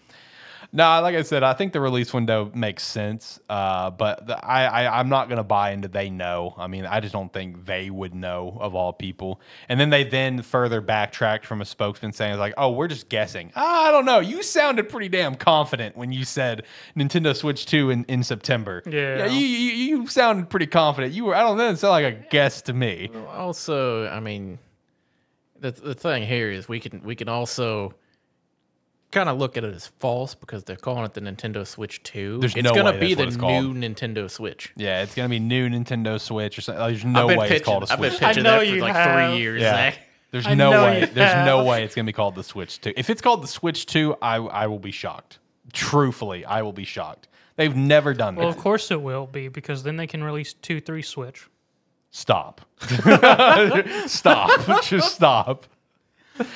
No, 0.75 0.85
like 1.03 1.15
I 1.15 1.21
said, 1.21 1.43
I 1.43 1.53
think 1.53 1.75
the 1.75 1.83
release 1.83 2.15
window 2.15 2.51
makes 2.55 2.83
sense, 2.83 3.39
uh, 3.51 3.91
but 3.91 4.27
the, 4.27 4.43
I, 4.43 4.65
I 4.65 5.01
I'm 5.01 5.11
not 5.11 5.29
gonna 5.29 5.45
buy 5.45 5.73
into 5.73 5.87
they 5.89 6.09
know. 6.09 6.55
I 6.57 6.67
mean, 6.67 6.87
I 6.87 7.01
just 7.01 7.13
don't 7.13 7.31
think 7.31 7.67
they 7.67 7.91
would 7.91 8.15
know 8.15 8.57
of 8.59 8.75
all 8.75 8.95
people. 8.95 9.39
And 9.69 9.79
then 9.79 9.91
they 9.91 10.03
then 10.03 10.41
further 10.41 10.81
backtracked 10.81 11.45
from 11.45 11.61
a 11.61 11.67
spokesman 11.67 12.15
saying 12.15 12.39
like, 12.39 12.55
"Oh, 12.57 12.71
we're 12.73 12.89
just 12.89 13.11
guessing." 13.11 13.53
I 13.55 13.93
don't 13.93 14.07
know. 14.07 14.21
You 14.21 14.43
sounded 14.43 14.89
pretty 14.89 15.11
damn 15.11 15.35
confident 15.35 15.95
when 15.95 16.11
you 16.11 16.25
said 16.25 16.65
Nintendo 16.97 17.37
Switch 17.37 17.67
Two 17.67 17.91
in, 17.91 18.05
in 18.05 18.23
September. 18.23 18.83
Yeah. 18.87 19.27
you, 19.27 19.45
you 19.45 19.73
you 19.73 20.07
sounded 20.07 20.49
pretty 20.49 20.69
confident. 20.69 21.13
You 21.13 21.27
were. 21.27 21.35
I 21.35 21.43
don't 21.43 21.59
know. 21.59 21.69
It 21.69 21.77
sounded 21.77 21.93
like 21.93 22.15
a 22.15 22.29
guess 22.31 22.63
to 22.63 22.73
me. 22.73 23.11
also, 23.31 24.09
I 24.09 24.21
mean, 24.21 24.59
the 25.61 25.73
the 25.73 25.95
thing 25.95 26.23
here 26.23 26.51
is 26.51 26.67
we 26.67 26.81
can 26.81 27.03
we 27.03 27.15
can 27.15 27.29
also 27.29 27.95
kind 29.13 29.29
of 29.29 29.39
look 29.39 29.57
at 29.57 29.63
it 29.63 29.75
as 29.75 29.87
false 29.87 30.35
because 30.35 30.65
they're 30.65 30.75
calling 30.77 31.05
it 31.05 31.15
the 31.15 31.21
Nintendo 31.21 31.65
Switch 31.67 32.03
Two. 32.03 32.39
There's 32.39 32.57
it's 32.57 32.65
no 32.65 32.75
gonna 32.75 32.99
be 32.99 33.15
the 33.15 33.21
what 33.25 33.29
it's 33.29 33.37
new 33.37 33.75
Nintendo 33.75 34.29
Switch. 34.29 34.73
Yeah, 34.77 35.03
it's 35.03 35.15
gonna 35.15 35.29
be 35.29 35.39
new 35.39 35.69
Nintendo 35.69 36.21
Switch 36.21 36.59
or 36.59 36.63
something. 36.63 36.85
There's 36.85 37.05
no 37.05 37.23
I've 37.23 37.29
been 37.29 37.39
way 37.39 37.47
pitching, 37.49 37.57
it's 37.59 37.65
called 37.67 37.83
a 37.85 37.93
I've 37.93 38.01
been 38.01 38.11
Switch. 38.11 38.23
I 38.23 38.29
pitching 38.29 38.43
know 38.43 38.59
that 38.61 38.69
for 38.69 38.81
like 38.81 38.95
have. 38.95 39.31
three 39.31 39.39
years. 39.41 39.63
Yeah. 39.63 39.71
Zach. 39.73 39.99
There's 40.33 40.47
I 40.47 40.55
no 40.55 40.71
way. 40.71 41.01
you 41.01 41.07
There's 41.07 41.47
no 41.47 41.65
way 41.65 41.85
it's 41.85 41.95
gonna 41.95 42.07
be 42.07 42.13
called 42.15 42.35
the 42.35 42.43
Switch 42.43 42.81
2. 42.81 42.95
If 42.97 43.11
it's 43.11 43.21
called 43.21 43.43
the 43.43 43.49
Switch 43.49 43.85
2, 43.87 44.17
I 44.23 44.37
I 44.37 44.67
will 44.67 44.79
be 44.79 44.91
shocked. 44.91 45.39
Truthfully, 45.73 46.45
I 46.45 46.63
will 46.63 46.73
be 46.73 46.85
shocked. 46.85 47.29
They've 47.57 47.77
never 47.77 48.15
done 48.15 48.35
Well, 48.37 48.49
that. 48.49 48.57
of 48.57 48.63
course 48.63 48.91
it 48.91 49.03
will 49.03 49.27
be 49.27 49.49
because 49.49 49.83
then 49.83 49.99
they 49.99 50.07
can 50.07 50.25
release 50.25 50.55
two, 50.55 50.81
three 50.81 51.03
Switch. 51.03 51.47
Stop. 52.11 52.63
stop. 54.07 54.83
Just 54.85 55.15
stop. 55.15 55.67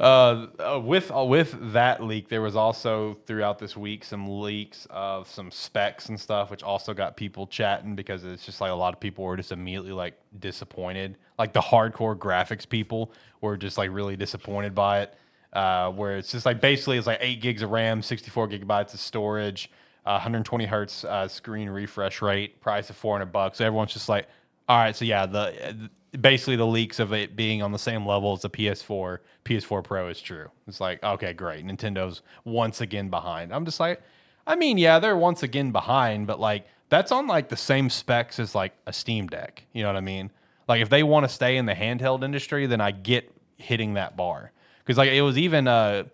Uh, 0.00 0.46
uh, 0.58 0.80
with 0.82 1.14
uh, 1.14 1.22
with 1.22 1.72
that 1.74 2.02
leak, 2.02 2.30
there 2.30 2.40
was 2.40 2.56
also 2.56 3.18
throughout 3.26 3.58
this 3.58 3.76
week 3.76 4.02
some 4.02 4.40
leaks 4.40 4.86
of 4.88 5.28
some 5.28 5.50
specs 5.50 6.08
and 6.08 6.18
stuff, 6.18 6.50
which 6.50 6.62
also 6.62 6.94
got 6.94 7.18
people 7.18 7.46
chatting 7.46 7.94
because 7.94 8.24
it's 8.24 8.46
just 8.46 8.62
like 8.62 8.70
a 8.70 8.74
lot 8.74 8.94
of 8.94 9.00
people 9.00 9.26
were 9.26 9.36
just 9.36 9.52
immediately 9.52 9.92
like 9.92 10.14
disappointed. 10.38 11.18
Like 11.38 11.52
the 11.52 11.60
hardcore 11.60 12.16
graphics 12.16 12.66
people 12.66 13.12
were 13.42 13.58
just 13.58 13.76
like 13.76 13.90
really 13.92 14.16
disappointed 14.16 14.74
by 14.74 15.02
it. 15.02 15.14
Uh, 15.52 15.90
where 15.90 16.16
it's 16.16 16.32
just 16.32 16.46
like 16.46 16.62
basically 16.62 16.96
it's 16.96 17.06
like 17.06 17.18
eight 17.20 17.42
gigs 17.42 17.60
of 17.60 17.70
RAM, 17.70 18.00
64 18.00 18.48
gigabytes 18.48 18.94
of 18.94 19.00
storage, 19.00 19.70
uh, 20.06 20.12
120 20.12 20.64
hertz 20.64 21.04
uh, 21.04 21.28
screen 21.28 21.68
refresh 21.68 22.22
rate, 22.22 22.58
price 22.62 22.88
of 22.88 22.96
400 22.96 23.26
bucks. 23.26 23.58
So 23.58 23.66
everyone's 23.66 23.92
just 23.92 24.08
like, 24.08 24.28
all 24.66 24.78
right, 24.78 24.96
so 24.96 25.04
yeah, 25.04 25.26
the 25.26 25.90
basically 26.18 26.56
the 26.56 26.66
leaks 26.66 26.98
of 26.98 27.12
it 27.12 27.36
being 27.36 27.62
on 27.62 27.72
the 27.72 27.78
same 27.78 28.06
level 28.06 28.32
as 28.32 28.42
the 28.42 28.50
PS4, 28.50 29.18
PS4 29.44 29.84
Pro 29.84 30.08
is 30.08 30.20
true. 30.20 30.50
It's 30.66 30.80
like, 30.80 31.02
okay, 31.02 31.32
great. 31.32 31.64
Nintendo's 31.64 32.22
once 32.44 32.80
again 32.80 33.10
behind. 33.10 33.52
I'm 33.52 33.64
just 33.64 33.80
like, 33.80 34.02
I 34.46 34.56
mean, 34.56 34.78
yeah, 34.78 34.98
they're 34.98 35.16
once 35.16 35.42
again 35.42 35.70
behind, 35.70 36.26
but 36.26 36.40
like 36.40 36.66
that's 36.88 37.12
on 37.12 37.26
like 37.26 37.48
the 37.48 37.56
same 37.56 37.88
specs 37.88 38.38
as 38.38 38.54
like 38.54 38.72
a 38.86 38.92
Steam 38.92 39.28
Deck. 39.28 39.64
You 39.72 39.82
know 39.82 39.88
what 39.88 39.96
I 39.96 40.00
mean? 40.00 40.30
Like 40.68 40.82
if 40.82 40.88
they 40.88 41.02
want 41.02 41.24
to 41.24 41.28
stay 41.28 41.56
in 41.56 41.66
the 41.66 41.74
handheld 41.74 42.24
industry, 42.24 42.66
then 42.66 42.80
I 42.80 42.90
get 42.90 43.32
hitting 43.56 43.94
that 43.94 44.16
bar 44.16 44.52
because 44.78 44.96
like 44.98 45.10
it 45.10 45.22
was 45.22 45.38
even 45.38 45.68
uh 45.68 46.04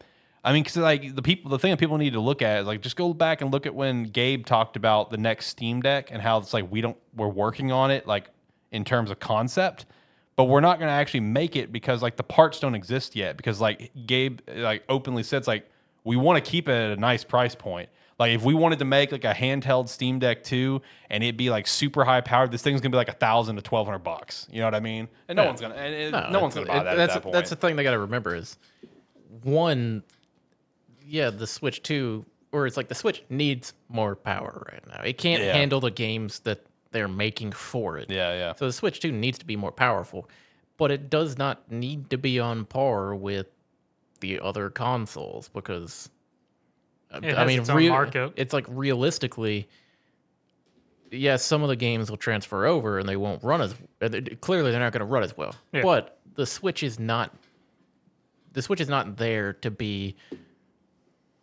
I 0.45 0.53
mean, 0.53 0.63
because 0.63 0.77
like 0.77 1.17
the 1.17 1.23
people, 1.23 1.51
the 1.51 1.59
thing 1.59 1.73
that 1.73 1.79
people 1.79 1.99
need 1.99 2.13
to 2.13 2.21
look 2.21 2.41
at 2.41 2.61
is 2.61 2.67
like 2.69 2.81
just 2.81 2.95
go 2.95 3.13
back 3.13 3.41
and 3.41 3.51
look 3.51 3.67
at 3.67 3.75
when 3.75 4.05
Gabe 4.05 4.47
talked 4.47 4.77
about 4.77 5.11
the 5.11 5.17
next 5.17 5.47
Steam 5.47 5.83
Deck 5.83 6.11
and 6.13 6.23
how 6.23 6.39
it's 6.39 6.55
like 6.55 6.71
we 6.71 6.81
don't 6.81 6.97
we're 7.17 7.27
working 7.27 7.73
on 7.73 7.91
it 7.91 8.07
like 8.07 8.31
in 8.73 8.85
terms 8.85 9.11
of 9.11 9.19
concept, 9.21 9.87
but 10.37 10.45
we're 10.45 10.61
not 10.61 10.79
going 10.79 10.89
to 10.89 10.93
actually 10.93 11.21
make 11.21 11.57
it 11.57 11.73
because 11.73 12.03
like 12.03 12.17
the 12.17 12.23
parts 12.23 12.61
don't 12.61 12.75
exist 12.75 13.17
yet. 13.17 13.37
Because 13.37 13.61
like 13.61 13.91
Gabe 14.07 14.41
like 14.55 14.85
openly 14.89 15.23
said, 15.23 15.39
it's 15.39 15.49
like 15.49 15.69
we 16.05 16.17
want 16.17 16.43
to 16.45 16.51
keep 16.51 16.69
it 16.69 16.73
at 16.73 16.97
a 16.97 17.01
nice 17.01 17.25
price 17.25 17.55
point. 17.55 17.89
Like 18.19 18.33
if 18.33 18.43
we 18.43 18.55
wanted 18.55 18.79
to 18.79 18.85
make 18.87 19.13
like 19.13 19.25
a 19.25 19.35
handheld 19.35 19.89
Steam 19.91 20.19
Deck 20.19 20.43
2 20.43 20.81
and 21.11 21.23
it'd 21.23 21.37
be 21.37 21.51
like 21.51 21.67
super 21.67 22.05
high 22.05 22.23
powered, 22.23 22.51
this 22.51 22.63
thing's 22.63 22.81
gonna 22.81 22.91
be 22.93 22.97
like 22.97 23.09
a 23.11 23.13
thousand 23.13 23.57
to 23.57 23.63
twelve 23.63 23.87
hundred 23.87 24.01
bucks. 24.05 24.47
You 24.51 24.61
know 24.61 24.67
what 24.67 24.75
I 24.75 24.81
mean? 24.81 25.09
And 25.29 25.37
no 25.37 25.43
Yeah. 25.43 25.49
one's 25.49 25.61
gonna 25.61 25.75
and 25.75 25.95
it, 25.95 26.11
no, 26.33 26.41
one's 26.41 26.55
gonna 26.55 26.65
it's- 26.67 26.79
buy 26.79 26.85
that. 26.85 26.95
it- 26.95 26.97
That's 26.97 27.11
at 27.11 27.15
that 27.15 27.23
point. 27.23 27.33
that's 27.35 27.51
the 27.51 27.57
thing 27.57 27.77
they 27.77 27.83
got 27.83 27.91
to 27.91 27.99
remember 27.99 28.35
is 28.35 28.57
one, 29.43 30.03
yeah, 31.07 31.31
the 31.31 31.47
Switch 31.47 31.83
Two, 31.83 32.25
or 32.53 32.67
it's 32.67 32.77
like 32.77 32.89
the 32.89 32.95
Switch 32.95 33.23
needs 33.29 33.75
more 33.89 34.17
power 34.17 34.67
right 34.73 34.87
now. 34.89 35.03
It 35.03 35.19
can't 35.19 35.43
Yeah. 35.43 35.53
handle 35.53 35.81
the 35.81 35.91
games 35.91 36.39
that 36.41 36.65
they're 36.97 37.07
making 37.09 37.53
for 37.53 37.99
it. 37.99 38.11
yeah, 38.11 38.33
yeah. 38.35 38.55
So 38.55 38.67
the 38.67 38.73
Switch 38.73 39.01
2 39.01 39.13
needs 39.13 39.39
to 39.39 39.45
be 39.45 39.55
more 39.55 39.71
powerful, 39.73 40.29
but 40.79 40.91
it 40.91 41.11
does 41.11 41.37
not 41.37 41.71
need 41.71 42.09
to 42.11 42.17
be 42.19 42.41
on 42.41 42.65
par 42.65 43.15
with 43.15 43.47
the 44.21 44.41
other 44.41 44.71
consoles 44.71 45.49
because 45.51 46.09
uh, 47.13 47.21
It 47.23 47.37
has 47.37 47.55
its 47.55 47.69
own 47.69 47.77
rea- 47.77 47.89
market. 47.91 48.33
it's 48.37 48.53
like 48.55 48.65
realistically 48.69 49.69
yes, 51.13 51.45
some 51.45 51.63
of 51.63 51.69
the 51.69 51.77
games 51.77 52.11
will 52.11 52.17
transfer 52.17 52.67
over 52.67 52.99
and 52.99 53.07
they 53.09 53.17
won't 53.17 53.43
run 53.45 53.61
as 53.61 53.75
clearly 54.41 54.71
they're 54.71 54.81
not 54.81 54.93
going 54.93 55.01
to 55.01 55.05
run 55.07 55.23
as 55.23 55.37
well. 55.37 55.55
Yeah. 55.73 55.83
But 55.83 56.19
the 56.35 56.47
Switch 56.47 56.83
is 56.83 56.99
not 56.99 57.33
the 58.55 58.63
Switch 58.63 58.81
is 58.81 58.89
not 58.89 59.17
there 59.19 59.53
to 59.53 59.71
be 59.71 60.17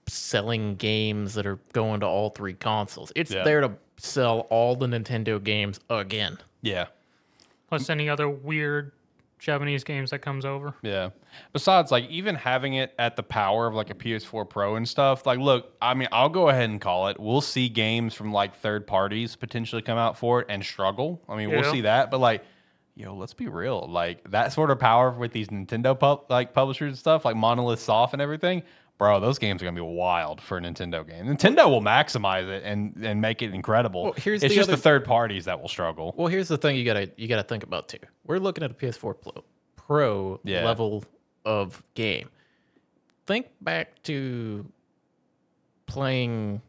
selling 0.08 0.76
games 0.76 1.36
that 1.36 1.46
are 1.46 1.60
going 1.74 2.02
to 2.02 2.06
all 2.08 2.30
three 2.30 2.54
consoles. 2.54 3.12
It's 3.16 3.32
Yeah. 3.32 3.44
there 3.44 3.62
to 3.62 3.72
sell 3.98 4.42
all 4.50 4.76
the 4.76 4.88
Nintendo 4.88 5.44
games 5.44 5.80
again. 5.90 6.38
Yeah. 6.62 6.88
Plus 7.68 7.90
any 7.90 8.10
other 8.10 8.30
weird 8.30 8.92
Japanese 9.44 9.84
games 9.84 10.12
that 10.12 10.20
comes 10.20 10.46
over. 10.46 10.74
Yeah. 10.82 11.10
Besides, 11.52 11.92
like 11.92 12.10
even 12.10 12.36
having 12.36 12.76
it 12.76 12.94
at 12.98 13.16
the 13.16 13.24
power 13.24 13.68
of 13.68 13.74
like 13.74 13.90
a 13.90 13.94
PS4 13.94 14.50
Pro 14.50 14.76
and 14.76 14.88
stuff, 14.88 15.26
like 15.26 15.40
look, 15.40 15.74
I 15.82 15.94
mean, 15.94 16.08
I'll 16.12 16.30
go 16.30 16.50
ahead 16.50 16.70
and 16.70 16.80
call 16.80 17.10
it. 17.10 17.20
We'll 17.20 17.42
see 17.42 17.68
games 17.70 18.14
from 18.14 18.32
like 18.32 18.56
third 18.56 18.88
parties 18.88 19.36
potentially 19.36 19.82
come 19.82 19.98
out 19.98 20.18
for 20.18 20.42
it 20.42 20.48
and 20.50 20.64
struggle. 20.64 21.22
I 21.28 21.36
mean, 21.36 21.50
we'll 21.50 21.70
see 21.70 21.82
that, 21.82 22.10
but 22.10 22.20
like, 22.20 22.44
yo, 22.96 23.16
let's 23.16 23.34
be 23.34 23.48
real. 23.48 23.86
Like 23.90 24.30
that 24.32 24.54
sort 24.54 24.72
of 24.72 24.80
power 24.80 25.12
with 25.12 25.34
these 25.34 25.50
Nintendo 25.50 26.00
pub- 26.00 26.26
like 26.30 26.54
publishers 26.54 26.90
and 26.92 26.98
stuff, 26.98 27.26
like 27.26 27.36
Monolith 27.36 27.82
Soft 27.82 28.14
and 28.14 28.22
everything, 28.22 28.64
bro, 28.98 29.20
those 29.20 29.38
games 29.40 29.62
are 29.62 29.66
gonna 29.66 29.76
be 29.76 29.82
wild 29.82 30.40
for 30.42 30.58
a 30.58 30.62
Nintendo 30.62 31.06
game. 31.08 31.26
Nintendo 31.26 31.70
will 31.70 31.82
maximize 31.82 32.48
it 32.48 32.64
and 32.64 32.96
and 33.04 33.20
make 33.22 33.42
it 33.42 33.54
incredible. 33.54 34.04
Well, 34.04 34.14
here's 34.18 34.44
it's 34.44 34.54
the 34.54 34.58
just 34.60 34.70
other- 34.70 34.76
the 34.78 34.82
third 34.82 35.06
parties 35.06 35.46
that 35.46 35.62
will 35.62 35.68
struggle. 35.70 36.14
Well, 36.18 36.28
here's 36.28 36.48
the 36.48 36.58
thing 36.58 36.76
you 36.78 36.86
gotta 36.86 37.12
you 37.18 37.28
gotta 37.28 37.44
think 37.44 37.64
about 37.64 37.88
too. 37.90 37.98
We're 38.26 38.40
looking 38.40 38.64
at 38.64 38.72
a 38.72 38.74
PS4 38.74 39.14
Pro, 39.22 39.44
Pro 39.76 40.40
Yeah. 40.44 40.64
level 40.66 41.04
of 41.46 41.84
game. 41.96 42.30
Think 43.26 43.48
back 43.62 44.02
to 44.04 44.66
playing 45.86 46.62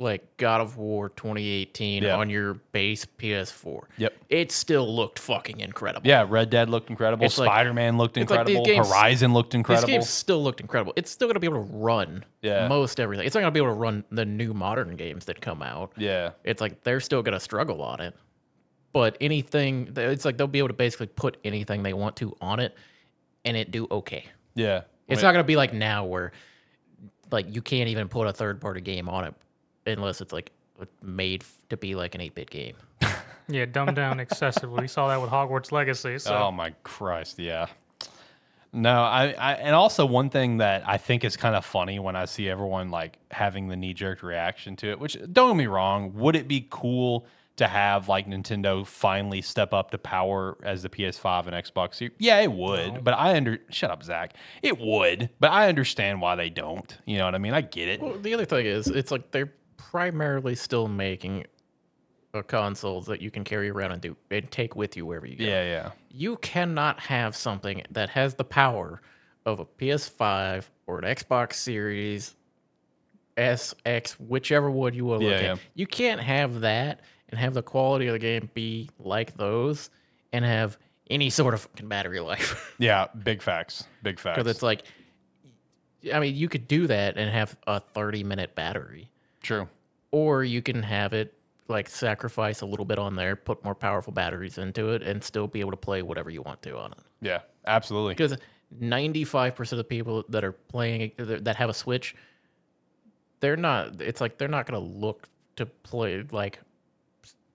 like 0.00 0.36
God 0.36 0.60
of 0.60 0.76
War 0.76 1.08
2018 1.08 2.02
Yeah. 2.04 2.16
on 2.16 2.30
your 2.30 2.54
base 2.72 3.04
PS4. 3.04 3.84
Yep. 3.96 4.12
It 4.28 4.52
still 4.52 4.94
looked 4.94 5.18
fucking 5.18 5.60
incredible. 5.60 6.06
Yeah, 6.06 6.24
Red 6.28 6.50
Dead 6.50 6.70
looked 6.70 6.90
incredible. 6.90 7.24
It's 7.26 7.34
Spider 7.34 7.72
Man 7.74 7.98
looked 7.98 8.16
it's 8.16 8.30
like 8.30 8.40
incredible. 8.40 8.64
games- 8.66 8.88
Horizon 8.88 9.32
looked 9.32 9.50
This 9.50 9.58
incredible. 9.58 9.88
game 9.88 10.02
still 10.02 10.42
looked 10.42 10.60
incredible. 10.60 10.92
It's 10.96 11.10
still 11.10 11.26
gonna 11.28 11.40
be 11.40 11.46
able 11.46 11.64
to 11.64 11.72
run 11.72 12.24
Yeah. 12.42 12.68
most 12.68 13.00
everything. 13.00 13.26
It's 13.26 13.34
not 13.34 13.40
gonna 13.40 13.50
be 13.50 13.60
able 13.60 13.70
to 13.70 13.74
run 13.74 14.04
the 14.10 14.24
new 14.24 14.54
modern 14.54 14.96
games 14.96 15.24
that 15.26 15.40
come 15.40 15.62
out. 15.62 15.92
Yeah. 15.96 16.30
it's 16.44 16.60
like 16.60 16.82
they're 16.84 17.00
still 17.00 17.22
gonna 17.22 17.40
struggle 17.40 17.82
on 17.82 18.00
it. 18.00 18.14
But 18.92 19.16
anything, 19.20 19.92
it's 19.96 20.24
like 20.24 20.36
they'll 20.38 20.46
be 20.46 20.58
able 20.60 20.68
to 20.68 20.74
basically 20.74 21.06
put 21.08 21.36
anything 21.44 21.82
they 21.82 21.92
want 21.92 22.16
to 22.16 22.34
on 22.40 22.58
it, 22.60 22.74
and 23.44 23.56
it 23.56 23.70
do 23.70 23.86
okay. 23.90 24.24
Yeah. 24.54 24.82
It's 25.08 25.22
not 25.22 25.32
gonna 25.32 25.44
be 25.44 25.56
like 25.56 25.72
now 25.72 26.04
where, 26.04 26.32
like, 27.30 27.54
you 27.54 27.62
can't 27.62 27.88
even 27.88 28.08
put 28.08 28.26
a 28.26 28.32
third 28.32 28.60
party 28.60 28.80
game 28.80 29.08
on 29.08 29.24
it 29.24 29.34
unless 29.96 30.20
it's 30.20 30.32
like 30.32 30.50
made 31.02 31.44
to 31.70 31.76
be 31.76 31.94
like 31.94 32.14
an 32.14 32.20
eight 32.20 32.34
bit 32.34 32.50
game. 32.50 32.74
Yeah, 33.50 33.64
dumbed 33.64 33.96
down 33.96 34.20
excessively. 34.28 34.82
We 34.82 34.88
saw 34.88 35.08
that 35.08 35.22
with 35.22 35.30
Hogwarts 35.30 35.72
Legacy. 35.72 36.18
So 36.18 36.36
Oh 36.36 36.52
my 36.52 36.74
Christ, 36.82 37.38
yeah. 37.38 37.66
No, 38.74 39.00
I, 39.00 39.34
I 39.38 39.54
and 39.54 39.74
also 39.74 40.04
one 40.04 40.28
thing 40.28 40.58
that 40.58 40.86
I 40.86 40.98
think 40.98 41.24
is 41.24 41.36
kind 41.36 41.56
of 41.56 41.64
funny 41.64 41.98
when 41.98 42.14
I 42.14 42.26
see 42.26 42.50
everyone 42.50 42.90
like 42.90 43.18
having 43.30 43.68
the 43.68 43.76
knee 43.76 43.94
jerk 43.94 44.22
reaction 44.22 44.76
to 44.76 44.90
it, 44.90 45.00
which 45.00 45.16
don't 45.32 45.52
get 45.52 45.56
me 45.56 45.66
wrong, 45.66 46.12
would 46.14 46.36
it 46.36 46.46
be 46.46 46.66
cool 46.68 47.26
to 47.56 47.66
have 47.66 48.08
like 48.08 48.26
Nintendo 48.26 48.86
finally 48.86 49.42
step 49.42 49.72
up 49.72 49.90
to 49.90 49.98
power 49.98 50.56
as 50.62 50.82
the 50.82 50.88
PS5 50.88 51.46
and 51.46 51.56
Xbox 51.56 52.10
Yeah, 52.18 52.40
it 52.40 52.52
would. 52.52 53.02
But 53.02 53.14
I 53.14 53.36
under 53.36 53.58
shut 53.70 53.90
up, 53.90 54.02
Zach. 54.02 54.34
It 54.62 54.78
would, 54.78 55.30
but 55.40 55.50
I 55.50 55.68
understand 55.68 56.20
why 56.20 56.36
they 56.36 56.50
don't. 56.50 56.96
You 57.04 57.18
know 57.18 57.24
what 57.24 57.34
I 57.34 57.38
mean? 57.38 57.54
I 57.54 57.62
get 57.62 57.88
it. 57.88 58.00
Well, 58.00 58.18
the 58.18 58.34
other 58.34 58.44
thing 58.44 58.66
is, 58.66 58.86
it's 58.86 59.10
like 59.10 59.30
they're 59.32 59.52
primarily 59.78 60.54
still 60.54 60.86
making 60.88 61.46
uh, 62.34 62.38
a 62.40 62.42
console 62.42 63.00
that 63.02 63.22
you 63.22 63.30
can 63.30 63.42
carry 63.42 63.70
around 63.70 63.92
and 63.92 64.02
do 64.02 64.14
and 64.30 64.50
take 64.50 64.76
with 64.76 64.96
you 64.98 65.06
wherever 65.06 65.26
you 65.26 65.36
go. 65.36 65.44
Yeah, 65.44 65.62
yeah. 65.64 65.90
you 66.10 66.36
cannot 66.36 67.00
have 67.00 67.34
something 67.34 67.82
that 67.90 68.10
has 68.10 68.34
the 68.34 68.44
power 68.44 69.00
of 69.46 69.60
a 69.60 69.64
PS5 69.64 70.64
or 70.86 70.98
an 70.98 71.04
Xbox 71.06 71.54
Series 71.54 72.34
S, 73.38 73.74
X, 73.86 74.18
whichever 74.20 74.70
one 74.70 74.92
you 74.92 75.06
will 75.06 75.20
look 75.20 75.30
Yeah, 75.30 75.36
at. 75.36 75.42
yeah. 75.44 75.56
You 75.74 75.86
can't 75.86 76.20
have 76.20 76.60
that 76.60 77.00
and 77.30 77.38
have 77.40 77.54
the 77.54 77.62
quality 77.62 78.08
of 78.08 78.12
the 78.12 78.18
game 78.18 78.50
be 78.52 78.90
like 78.98 79.36
those 79.36 79.88
and 80.32 80.44
have 80.44 80.76
any 81.08 81.30
sort 81.30 81.54
of 81.54 81.62
fucking 81.62 81.88
battery 81.88 82.20
life. 82.20 82.74
Yeah, 82.78 83.06
big 83.22 83.40
facts. 83.42 83.84
Big 84.02 84.18
facts. 84.20 84.36
Because 84.38 84.50
it's 84.50 84.62
like, 84.62 84.82
I 86.12 86.20
mean, 86.20 86.36
you 86.36 86.48
could 86.48 86.68
do 86.68 86.86
that 86.88 87.16
and 87.16 87.30
have 87.30 87.56
a 87.66 87.80
30 87.80 88.22
minute 88.24 88.54
battery, 88.54 89.10
True. 89.42 89.68
or 90.10 90.44
you 90.44 90.62
can 90.62 90.82
have 90.82 91.12
it 91.12 91.34
like 91.68 91.88
sacrifice 91.88 92.62
a 92.62 92.66
little 92.66 92.86
bit 92.86 92.98
on 92.98 93.14
there, 93.14 93.36
put 93.36 93.62
more 93.62 93.74
powerful 93.74 94.12
batteries 94.12 94.56
into 94.56 94.90
it, 94.90 95.02
and 95.02 95.22
still 95.22 95.46
be 95.46 95.60
able 95.60 95.70
to 95.70 95.76
play 95.76 96.00
whatever 96.00 96.30
you 96.30 96.40
want 96.40 96.62
to 96.62 96.78
on 96.78 96.92
it. 96.92 96.98
Yeah, 97.20 97.40
absolutely. 97.66 98.14
because 98.14 98.36
95% 98.74 99.72
of 99.72 99.78
the 99.78 99.84
people 99.84 100.24
that 100.28 100.44
are 100.44 100.52
playing 100.52 101.12
that 101.18 101.56
have 101.56 101.70
a 101.70 101.74
switch 101.74 102.14
they're 103.40 103.56
not 103.56 104.00
it's 104.00 104.20
like 104.20 104.38
they're 104.38 104.48
not 104.48 104.66
going 104.66 104.80
to 104.80 104.98
look 104.98 105.28
to 105.56 105.66
play 105.66 106.24
like 106.30 106.60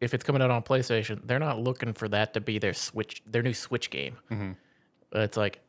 if 0.01 0.13
it's 0.13 0.23
coming 0.23 0.41
out 0.41 0.51
on 0.51 0.61
playstation 0.63 1.19
they're 1.25 1.39
not 1.39 1.59
looking 1.59 1.93
for 1.93 2.07
that 2.07 2.33
to 2.33 2.41
be 2.41 2.57
their 2.57 2.73
switch 2.73 3.21
their 3.25 3.43
new 3.43 3.53
switch 3.53 3.89
game 3.89 4.17
mm-hmm. 4.31 4.51
it's 5.13 5.37
like 5.37 5.61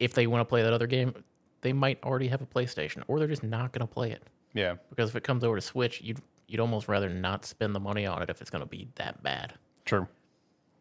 if 0.00 0.14
they 0.14 0.26
want 0.26 0.40
to 0.40 0.44
play 0.44 0.62
that 0.62 0.72
other 0.72 0.86
game 0.86 1.14
they 1.60 1.72
might 1.72 2.02
already 2.02 2.28
have 2.28 2.42
a 2.42 2.46
playstation 2.46 3.02
or 3.08 3.18
they're 3.18 3.28
just 3.28 3.42
not 3.42 3.72
going 3.72 3.86
to 3.86 3.92
play 3.92 4.10
it 4.10 4.22
Yeah. 4.54 4.74
because 4.90 5.10
if 5.10 5.16
it 5.16 5.24
comes 5.24 5.44
over 5.44 5.56
to 5.56 5.62
switch 5.62 6.00
you'd 6.02 6.20
you'd 6.46 6.60
almost 6.60 6.88
rather 6.88 7.08
not 7.08 7.44
spend 7.44 7.74
the 7.74 7.80
money 7.80 8.06
on 8.06 8.22
it 8.22 8.30
if 8.30 8.40
it's 8.40 8.50
going 8.50 8.62
to 8.62 8.68
be 8.68 8.88
that 8.96 9.22
bad 9.22 9.54
True. 9.84 10.06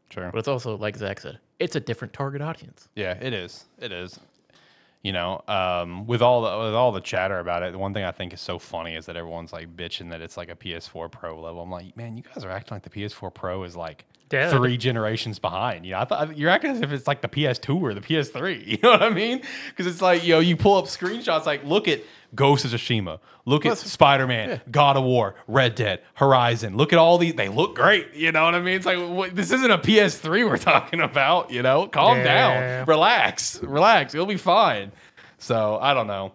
True. 0.09 0.29
but 0.31 0.37
it's 0.39 0.47
also 0.47 0.77
like 0.77 0.95
zach 0.97 1.19
said 1.19 1.39
it's 1.59 1.75
a 1.75 1.79
different 1.79 2.13
target 2.13 2.41
audience 2.41 2.87
Yeah, 2.95 3.13
it 3.19 3.33
is. 3.33 3.65
It 3.79 3.91
is. 3.91 4.19
You 5.03 5.13
know, 5.13 5.41
um, 5.47 6.05
with 6.07 6.21
all 6.21 6.41
the 6.41 6.65
with 6.65 6.73
all 6.73 6.91
the 6.91 6.99
chatter 6.99 7.39
about 7.39 7.63
it, 7.63 7.71
the 7.71 7.77
one 7.77 7.93
thing 7.93 8.03
I 8.03 8.11
think 8.11 8.33
is 8.33 8.41
so 8.41 8.59
funny 8.59 8.95
is 8.95 9.05
that 9.05 9.15
everyone's 9.15 9.53
like 9.53 9.75
bitching 9.77 10.09
that 10.09 10.21
it's 10.21 10.35
like 10.37 10.49
a 10.49 10.55
PS4 10.55 11.09
Pro 11.11 11.39
level. 11.39 11.61
I'm 11.61 11.69
like, 11.71 11.95
man, 11.95 12.17
you 12.17 12.23
guys 12.23 12.43
are 12.43 12.49
acting 12.49 12.75
like 12.75 12.83
the 12.83 12.89
PS4 12.89 13.33
Pro 13.33 13.63
is 13.63 13.75
like 13.77 14.05
Dead. 14.29 14.51
three 14.51 14.77
generations 14.77 15.39
behind. 15.39 15.85
You 15.85 15.93
know, 15.93 15.99
I 15.99 16.05
thought 16.05 16.37
you're 16.37 16.49
acting 16.49 16.71
as 16.71 16.81
if 16.81 16.91
it's 16.91 17.07
like 17.07 17.21
the 17.21 17.29
PS2 17.29 17.81
or 17.81 17.93
the 17.93 18.01
PS3. 18.01 18.67
You 18.67 18.77
know 18.83 18.91
what 18.91 19.03
I 19.03 19.09
mean? 19.09 19.41
Because 19.69 19.87
it's 19.87 20.01
like 20.01 20.23
you 20.25 20.33
know, 20.33 20.39
you 20.39 20.55
pull 20.57 20.75
up 20.77 20.85
screenshots 20.85 21.45
like, 21.45 21.63
look 21.63 21.87
at 21.87 22.01
Ghost 22.35 22.65
of 22.65 22.71
Tsushima, 22.71 23.19
look 23.45 23.65
at 23.65 23.77
Spider 23.77 24.27
Man, 24.27 24.59
God 24.69 24.97
of 24.97 25.03
War, 25.05 25.35
Red 25.47 25.75
Dead, 25.75 26.01
Horizon. 26.15 26.75
Look 26.75 26.91
at 26.91 26.99
all 26.99 27.17
these; 27.17 27.35
they 27.35 27.47
look 27.47 27.75
great. 27.75 28.13
You 28.13 28.33
know 28.33 28.43
what 28.43 28.53
I 28.53 28.59
mean? 28.59 28.75
It's 28.75 28.85
like 28.85 28.97
what, 28.97 29.33
this 29.33 29.51
isn't 29.53 29.71
a 29.71 29.77
PS3 29.77 30.45
we're 30.49 30.57
talking 30.73 30.99
about. 30.99 31.51
You 31.51 31.61
know, 31.61 31.87
calm 31.87 32.17
Yeah. 32.17 32.23
down, 32.79 32.85
relax, 32.87 33.63
relax. 33.63 34.13
It'll 34.13 34.25
be 34.25 34.35
fine. 34.35 34.91
So 35.37 35.77
I 35.81 35.93
don't 35.93 36.07
know. 36.07 36.33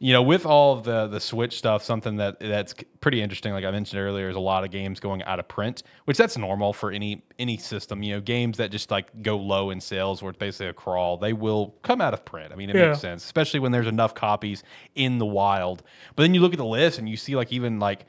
You 0.00 0.12
know, 0.12 0.22
with 0.22 0.44
all 0.44 0.76
of 0.76 0.84
the 0.84 1.06
the 1.06 1.20
Switch 1.20 1.56
stuff, 1.56 1.82
something 1.82 2.16
that 2.16 2.40
that's 2.40 2.74
pretty 3.00 3.22
interesting, 3.22 3.52
like 3.52 3.64
I 3.64 3.70
mentioned 3.70 4.00
earlier, 4.02 4.28
is 4.28 4.36
a 4.36 4.40
lot 4.40 4.64
of 4.64 4.70
games 4.70 5.00
going 5.00 5.22
out 5.22 5.38
of 5.38 5.46
print, 5.48 5.82
which 6.04 6.18
that's 6.18 6.36
normal 6.36 6.72
for 6.72 6.90
any 6.90 7.22
any 7.38 7.56
system. 7.56 8.02
You 8.02 8.14
know, 8.14 8.20
games 8.20 8.58
that 8.58 8.70
just 8.70 8.90
like 8.90 9.22
go 9.22 9.36
low 9.38 9.70
in 9.70 9.80
sales, 9.80 10.20
where 10.20 10.30
it's 10.30 10.38
basically 10.38 10.66
a 10.66 10.72
crawl, 10.72 11.16
they 11.16 11.32
will 11.32 11.76
come 11.82 12.00
out 12.00 12.12
of 12.12 12.24
print. 12.24 12.52
I 12.52 12.56
mean, 12.56 12.70
it 12.70 12.76
Yeah. 12.76 12.88
makes 12.88 13.00
sense, 13.00 13.24
especially 13.24 13.60
when 13.60 13.72
there's 13.72 13.86
enough 13.86 14.14
copies 14.14 14.62
in 14.94 15.18
the 15.18 15.26
wild. 15.26 15.82
But 16.16 16.24
then 16.24 16.34
you 16.34 16.40
look 16.40 16.52
at 16.52 16.58
the 16.58 16.66
list 16.66 16.98
and 16.98 17.08
you 17.08 17.16
see 17.16 17.36
like 17.36 17.52
even 17.52 17.78
like 17.78 18.04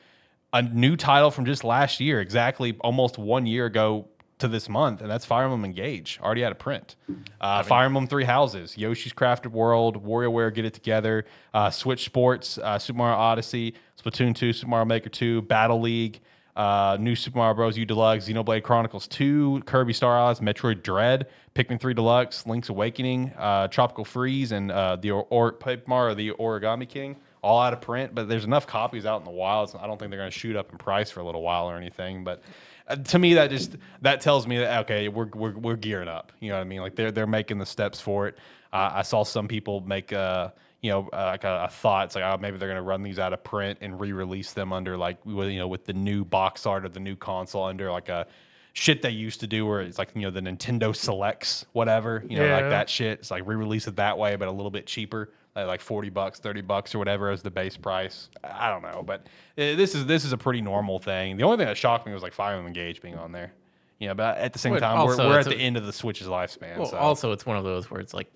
a 0.53 0.63
new 0.63 0.95
title 0.97 1.29
from 1.31 1.45
just 1.45 1.63
last 1.63 1.99
year, 1.99 2.19
exactly 2.19 2.75
almost 2.81 3.17
one 3.17 3.45
year 3.45 3.67
ago 3.67 4.07
to 4.39 4.47
this 4.49 4.67
month, 4.67 5.01
and 5.01 5.09
that's 5.09 5.23
Fire 5.25 5.43
Emblem 5.45 5.63
Engage, 5.63 6.19
already 6.21 6.43
out 6.43 6.51
of 6.51 6.59
print. 6.59 6.95
Uh, 7.39 7.63
Fire 7.63 7.85
Emblem 7.85 8.05
Three 8.07 8.25
Houses, 8.25 8.77
Yoshi's 8.77 9.13
Crafted 9.13 9.51
World, 9.51 10.03
WarioWare 10.05 10.53
Get 10.53 10.65
It 10.65 10.73
Together, 10.73 11.25
uh, 11.53 11.69
Switch 11.69 12.03
Sports, 12.05 12.57
uh, 12.57 12.77
Super 12.77 12.97
Mario 12.97 13.17
Odyssey, 13.17 13.75
Splatoon 14.01 14.35
2, 14.35 14.51
Super 14.51 14.69
Mario 14.69 14.85
Maker 14.85 15.09
2, 15.09 15.41
Battle 15.43 15.79
League, 15.79 16.19
uh, 16.57 16.97
New 16.99 17.15
Super 17.15 17.37
Mario 17.37 17.53
Bros. 17.53 17.77
U 17.77 17.85
Deluxe, 17.85 18.27
Xenoblade 18.27 18.63
Chronicles 18.63 19.07
2, 19.07 19.63
Kirby 19.65 19.93
Star 19.93 20.17
Allies, 20.17 20.39
Metroid 20.41 20.83
Dread, 20.83 21.27
Pikmin 21.53 21.79
3 21.79 21.93
Deluxe, 21.93 22.45
Link's 22.45 22.67
Awakening, 22.69 23.31
uh, 23.37 23.67
Tropical 23.69 24.03
Freeze, 24.03 24.51
and 24.51 24.69
uh, 24.71 24.97
the 24.97 25.11
or- 25.11 25.27
or- 25.29 25.51
Paper 25.53 25.83
Mario 25.87 26.13
the 26.15 26.31
Origami 26.31 26.87
King. 26.87 27.15
All 27.41 27.61
out 27.61 27.73
of 27.73 27.81
print, 27.81 28.15
but 28.15 28.27
there's 28.27 28.43
enough 28.43 28.65
copies 28.65 29.05
out 29.05 29.19
in 29.19 29.23
the 29.25 29.29
wild. 29.29 29.69
So 29.69 29.77
I 29.79 29.85
don't 29.85 29.99
think 29.99 30.09
they're 30.09 30.19
going 30.19 30.31
to 30.31 30.35
shoot 30.37 30.55
up 30.55 30.71
in 30.71 30.79
price 30.79 31.11
for 31.11 31.19
a 31.19 31.23
little 31.23 31.43
while 31.43 31.69
or 31.69 31.77
anything. 31.77 32.23
But 32.23 32.41
uh, 32.87 32.95
to 32.95 33.19
me, 33.19 33.33
that 33.35 33.49
just 33.49 33.75
that 34.01 34.21
tells 34.21 34.47
me 34.47 34.57
that 34.59 34.81
okay, 34.81 35.07
we're, 35.07 35.29
we're, 35.33 35.57
we're 35.57 35.75
gearing 35.75 36.07
up. 36.07 36.31
You 36.39 36.49
know 36.49 36.55
what 36.55 36.61
I 36.61 36.65
mean? 36.65 36.81
Like 36.81 36.95
they're 36.95 37.11
they're 37.11 37.27
making 37.27 37.57
the 37.57 37.65
steps 37.65 37.99
for 37.99 38.27
it. 38.27 38.37
Uh, 38.71 38.91
I 38.95 39.01
saw 39.01 39.23
some 39.23 39.47
people 39.47 39.81
make 39.81 40.13
uh, 40.13 40.49
you 40.81 40.91
know 40.91 41.09
uh, 41.11 41.25
like 41.25 41.43
a, 41.43 41.65
a 41.65 41.69
thought. 41.69 42.05
It's 42.05 42.15
like 42.15 42.23
oh 42.23 42.37
maybe 42.39 42.57
they're 42.57 42.69
going 42.69 42.77
to 42.77 42.83
run 42.83 43.01
these 43.01 43.19
out 43.19 43.33
of 43.33 43.43
print 43.43 43.79
and 43.81 43.99
re-release 43.99 44.53
them 44.53 44.71
under 44.71 44.97
like 44.97 45.25
with, 45.25 45.49
you 45.49 45.59
know 45.59 45.67
with 45.67 45.85
the 45.85 45.93
new 45.93 46.23
box 46.23 46.65
art 46.65 46.85
of 46.85 46.93
the 46.93 46.99
new 46.99 47.15
console 47.15 47.63
under 47.63 47.91
like 47.91 48.09
a 48.09 48.27
shit 48.73 49.01
they 49.01 49.09
used 49.09 49.39
to 49.39 49.47
do 49.47 49.65
where 49.65 49.81
it's 49.81 49.97
like 49.97 50.11
you 50.13 50.21
know 50.21 50.29
the 50.29 50.41
Nintendo 50.41 50.95
selects 50.95 51.65
whatever 51.71 52.23
you 52.29 52.37
know 52.37 52.47
like 52.47 52.69
that 52.69 52.89
shit. 52.89 53.19
It's 53.19 53.31
like 53.31 53.47
re-release 53.47 53.87
it 53.87 53.95
that 53.95 54.17
way, 54.17 54.35
but 54.35 54.47
a 54.47 54.51
little 54.51 54.71
bit 54.71 54.85
cheaper, 54.85 55.31
like, 55.55 55.67
like 55.67 55.81
forty 55.81 56.09
bucks, 56.09 56.39
thirty 56.39 56.61
bucks, 56.61 56.93
or 56.93 56.99
whatever 56.99 57.29
as 57.29 57.41
the 57.41 57.51
base 57.51 57.77
price. 57.77 58.29
I 58.43 58.69
don't 58.69 58.81
know, 58.81 59.03
but 59.05 59.21
uh, 59.21 59.75
this 59.75 59.95
is 59.95 60.05
this 60.05 60.25
is 60.25 60.31
a 60.33 60.37
pretty 60.37 60.61
normal 60.61 60.99
thing. 60.99 61.37
The 61.37 61.43
only 61.43 61.57
thing 61.57 61.67
that 61.67 61.77
shocked 61.77 62.05
me 62.05 62.13
was 62.13 62.23
like 62.23 62.33
Fire 62.33 62.53
Emblem 62.53 62.67
Engage 62.67 63.01
being 63.01 63.15
on 63.15 63.31
there. 63.31 63.53
You 63.99 64.09
know, 64.09 64.13
but 64.13 64.37
at 64.37 64.51
the 64.51 64.59
same 64.59 64.73
Well, 64.73 64.81
time, 64.81 65.05
we're, 65.05 65.17
we're 65.17 65.39
at 65.39 65.45
the 65.45 65.55
a- 65.55 65.59
end 65.59 65.77
of 65.77 65.85
the 65.85 65.93
Switch's 65.93 66.27
lifespan. 66.27 66.77
Well, 66.77 66.87
so. 66.87 66.97
also 66.97 67.31
it's 67.31 67.45
one 67.45 67.55
of 67.57 67.63
those 67.63 67.89
where 67.89 68.01
it's 68.01 68.13
like 68.13 68.29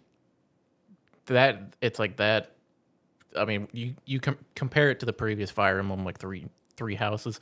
that. 1.25 1.75
It's 1.81 1.99
like 1.99 2.17
that. 2.17 2.51
I 3.37 3.45
mean, 3.45 3.67
you 3.73 3.93
you 4.05 4.19
com- 4.19 4.37
compare 4.55 4.89
it 4.89 4.99
to 5.01 5.05
the 5.05 5.13
previous 5.13 5.51
Fire 5.51 5.79
Emblem, 5.79 6.05
like 6.05 6.17
three 6.17 6.47
three 6.77 6.95
houses, 6.95 7.41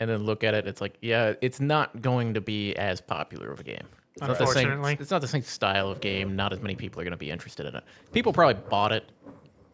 and 0.00 0.08
then 0.08 0.24
look 0.24 0.42
at 0.44 0.54
it. 0.54 0.66
It's 0.66 0.80
like, 0.80 0.96
yeah, 1.02 1.34
it's 1.42 1.60
not 1.60 2.00
going 2.00 2.34
to 2.34 2.40
be 2.40 2.74
as 2.74 3.00
popular 3.02 3.50
of 3.52 3.60
a 3.60 3.64
game. 3.64 3.86
It's 4.16 4.20
not 4.26 4.38
the 4.38 4.46
same. 4.46 4.68
Unfortunately. 4.70 4.96
It's 5.00 5.10
not 5.10 5.20
the 5.20 5.28
same 5.28 5.42
style 5.42 5.90
of 5.90 6.00
game. 6.00 6.36
Not 6.36 6.52
as 6.52 6.60
many 6.60 6.74
people 6.74 7.00
are 7.00 7.04
going 7.04 7.12
to 7.12 7.16
be 7.18 7.30
interested 7.30 7.66
in 7.66 7.74
it. 7.76 7.84
People 8.12 8.32
probably 8.32 8.54
bought 8.70 8.92
it, 8.92 9.04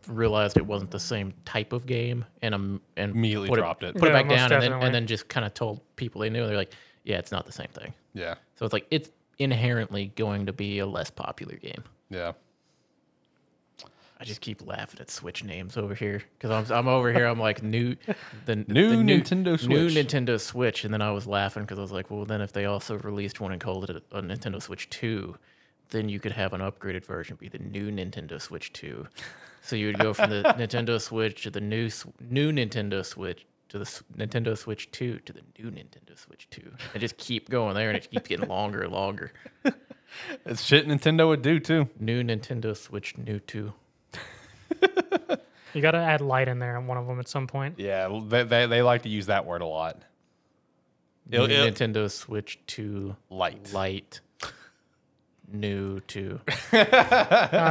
realized 0.08 0.56
it 0.56 0.66
wasn't 0.66 0.90
the 0.90 0.98
same 1.00 1.32
type 1.44 1.72
of 1.72 1.86
game, 1.86 2.24
and 2.42 2.54
um, 2.54 2.80
and 2.96 3.12
Immediately 3.12 3.48
put 3.48 3.58
dropped 3.58 3.84
it. 3.84 3.94
Put 3.94 4.04
Yeah, 4.04 4.10
it 4.10 4.12
back 4.12 4.26
most 4.26 4.36
down, 4.36 4.52
and 4.52 4.62
then 4.62 4.70
definitely. 4.70 4.86
and 4.86 4.94
then 4.94 5.06
just 5.06 5.28
kind 5.28 5.46
of 5.46 5.54
told 5.54 5.80
people 5.96 6.20
they 6.20 6.30
knew. 6.30 6.46
They're 6.46 6.56
like, 6.56 6.72
yeah, 7.04 7.18
it's 7.18 7.30
not 7.32 7.46
the 7.46 7.52
same 7.52 7.68
thing. 7.72 7.94
yeah, 8.14 8.34
So 8.56 8.64
it's 8.64 8.72
like 8.72 8.86
it's 8.90 9.10
inherently 9.38 10.06
going 10.16 10.46
to 10.46 10.52
be 10.52 10.78
a 10.80 10.86
less 10.86 11.10
popular 11.10 11.56
game. 11.56 11.84
yeah. 12.10 12.32
I 14.22 14.24
just 14.24 14.40
keep 14.40 14.64
laughing 14.64 15.00
at 15.00 15.10
Switch 15.10 15.42
names 15.42 15.76
over 15.76 15.96
here 15.96 16.22
because 16.38 16.70
I'm, 16.70 16.76
I'm 16.76 16.86
over 16.86 17.12
here. 17.12 17.26
I'm 17.26 17.40
like 17.40 17.60
new, 17.60 17.96
the 18.46 18.54
New 18.54 18.90
the 18.90 18.96
Nintendo 18.96 19.66
new 19.66 19.90
Switch. 19.90 20.06
Nintendo 20.06 20.40
Switch, 20.40 20.84
and 20.84 20.94
then 20.94 21.02
I 21.02 21.10
was 21.10 21.26
laughing 21.26 21.64
because 21.64 21.80
I 21.80 21.82
was 21.82 21.90
like, 21.90 22.08
well, 22.08 22.24
then 22.24 22.40
if 22.40 22.52
they 22.52 22.64
also 22.64 22.98
released 22.98 23.40
one 23.40 23.50
and 23.50 23.60
called 23.60 23.90
it 23.90 23.96
a, 24.12 24.18
a 24.18 24.22
Nintendo 24.22 24.62
Switch 24.62 24.88
Two, 24.90 25.38
then 25.90 26.08
you 26.08 26.20
could 26.20 26.30
have 26.30 26.52
an 26.52 26.60
upgraded 26.60 27.04
version 27.04 27.34
be 27.34 27.48
the 27.48 27.58
new 27.58 27.90
Nintendo 27.90 28.40
Switch 28.40 28.72
Two. 28.72 29.08
So 29.60 29.74
you 29.74 29.88
would 29.88 29.98
go 29.98 30.14
from 30.14 30.30
the 30.30 30.42
Nintendo 30.56 31.00
Switch 31.00 31.42
to 31.42 31.50
the 31.50 31.60
new 31.60 31.90
new 32.20 32.52
Nintendo 32.52 33.04
Switch 33.04 33.44
to 33.70 33.80
the 33.80 34.02
Nintendo 34.16 34.56
Switch 34.56 34.88
Two 34.92 35.18
to 35.18 35.32
the 35.32 35.42
new 35.58 35.72
Nintendo 35.72 36.16
Switch 36.16 36.46
Two, 36.48 36.70
and 36.94 37.00
just 37.00 37.16
keep 37.16 37.50
going 37.50 37.74
there, 37.74 37.88
and 37.88 37.96
it 37.96 38.08
keeps 38.08 38.28
getting 38.28 38.48
longer 38.48 38.82
and 38.82 38.92
longer. 38.92 39.32
It's 40.44 40.62
shit 40.62 40.86
Nintendo 40.86 41.26
would 41.26 41.40
do 41.40 41.58
too. 41.58 41.88
New 41.98 42.22
Nintendo 42.22 42.76
Switch 42.76 43.16
New 43.16 43.38
Two. 43.40 43.72
You 45.74 45.80
got 45.80 45.92
to 45.92 45.98
add 45.98 46.20
light 46.20 46.48
in 46.48 46.58
there 46.58 46.76
on 46.76 46.86
one 46.86 46.98
of 46.98 47.06
them 47.06 47.18
at 47.18 47.28
some 47.28 47.46
point. 47.46 47.76
Yeah, 47.78 48.20
they, 48.26 48.42
they, 48.42 48.66
they 48.66 48.82
like 48.82 49.02
to 49.04 49.08
use 49.08 49.24
that 49.26 49.46
word 49.46 49.62
a 49.62 49.66
lot. 49.66 50.02
New 51.30 51.44
It'll- 51.44 51.50
it'll- 51.50 51.66
Nintendo 51.70 52.10
Switch 52.10 52.58
2 52.66 53.16
Light. 53.30 53.72
Light. 53.72 54.20
New 55.50 56.00
2. 56.00 56.40
All 56.74 56.78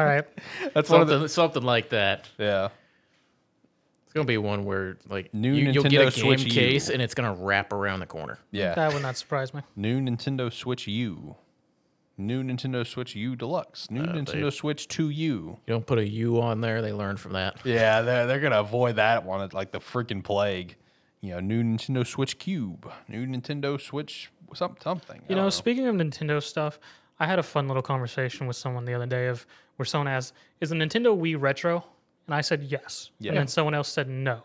right. 0.04 0.24
That's 0.74 0.90
something, 0.90 1.22
the 1.22 1.30
something 1.30 1.62
like 1.64 1.90
that. 1.90 2.28
yeah. 2.40 2.70
It's 4.06 4.14
going 4.14 4.26
to 4.26 4.32
be 4.32 4.38
one 4.40 4.66
where 4.66 4.98
like 5.08 5.32
New 5.34 5.54
you, 5.54 5.70
you'll 5.72 5.84
get 5.84 6.02
a 6.02 6.06
Nintendo 6.08 6.16
game 6.16 6.24
Switch 6.38 6.44
U. 6.46 6.50
case 6.52 6.90
and 6.90 7.02
it's 7.04 7.14
going 7.14 7.34
to 7.34 7.42
wrap 7.44 7.72
around 7.72 8.00
the 8.02 8.08
corner. 8.08 8.40
Yeah. 8.52 8.74
That 8.74 8.94
would 8.94 9.04
not 9.04 9.16
surprise 9.16 9.54
me. 9.54 9.62
New 9.76 10.00
Nintendo 10.02 10.52
Switch 10.52 10.88
U. 10.88 11.36
New 12.18 12.44
Nintendo 12.44 12.86
Switch 12.86 13.16
U 13.16 13.36
Deluxe. 13.36 13.90
New 13.90 14.02
Uh, 14.04 14.08
Nintendo 14.14 14.44
they- 14.44 14.50
Switch 14.52 14.88
2U. 14.88 15.10
You 15.12 15.58
don't 15.68 15.86
put 15.86 15.98
a 15.98 16.08
U 16.08 16.42
on 16.42 16.62
there, 16.62 16.82
they 16.82 16.94
learn 16.94 17.18
from 17.18 17.34
that. 17.34 17.58
Yeah, 17.64 18.02
they're, 18.02 18.28
they're 18.28 18.40
going 18.40 18.52
to 18.52 18.60
avoid 18.60 18.98
that 18.98 19.26
one 19.26 19.48
like 19.54 19.72
the 19.72 19.80
freaking 19.80 20.24
plague. 20.24 20.76
You 21.22 21.32
know, 21.32 21.40
new 21.40 21.64
Nintendo 21.64 22.06
Switch 22.06 22.38
Cube. 22.40 22.92
New 23.08 23.26
Nintendo 23.26 23.80
Switch 23.80 24.32
some, 24.54 24.76
something. 24.82 25.22
You 25.30 25.36
know, 25.36 25.44
don't 25.44 25.52
speaking 25.52 25.86
of 25.88 25.96
Nintendo 25.96 26.42
stuff, 26.44 26.80
I 27.20 27.28
had 27.28 27.40
a 27.40 27.44
fun 27.44 27.68
little 27.68 27.84
conversation 27.84 28.48
with 28.48 28.56
someone 28.56 28.86
the 28.86 28.94
other 28.94 29.06
day 29.06 29.28
of 29.28 29.46
where 29.78 29.86
someone 29.86 30.08
asked, 30.08 30.34
"Is 30.60 30.70
the 30.70 30.76
Nintendo 30.76 31.16
Wii 31.18 31.40
retro?" 31.40 31.86
And 32.28 32.36
I 32.36 32.42
said 32.42 32.64
yes. 32.64 33.12
Yeah. 33.20 33.30
And 33.30 33.38
then 33.38 33.48
someone 33.48 33.74
else 33.74 33.88
said 33.90 34.10
no. 34.10 34.42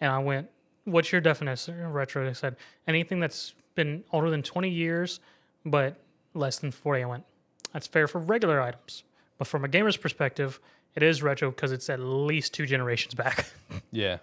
And 0.00 0.12
I 0.12 0.18
went, 0.18 0.50
"What's 0.84 1.10
your 1.10 1.20
definition 1.22 1.82
of 1.82 1.92
retro?" 1.94 2.24
They 2.26 2.34
said 2.34 2.56
anything 2.86 3.18
that's 3.20 3.54
been 3.74 4.04
older 4.12 4.30
than 4.30 4.42
20 4.42 4.68
years, 4.68 5.20
but 5.64 5.96
less 6.34 6.58
than 6.58 6.70
40. 6.70 7.02
I 7.02 7.06
went, 7.06 7.24
"That's 7.72 7.86
fair 7.86 8.06
for 8.06 8.18
regular 8.20 8.60
items, 8.60 9.04
but 9.38 9.46
from 9.46 9.64
a 9.64 9.68
gamer's 9.68 9.96
perspective, 9.96 10.60
it 10.94 11.02
is 11.02 11.22
retro 11.22 11.50
because 11.50 11.72
it's 11.72 11.88
at 11.88 12.00
least 12.00 12.52
two 12.54 12.66
generations 12.66 13.14
back." 13.14 13.46
Yeah. 13.90 14.18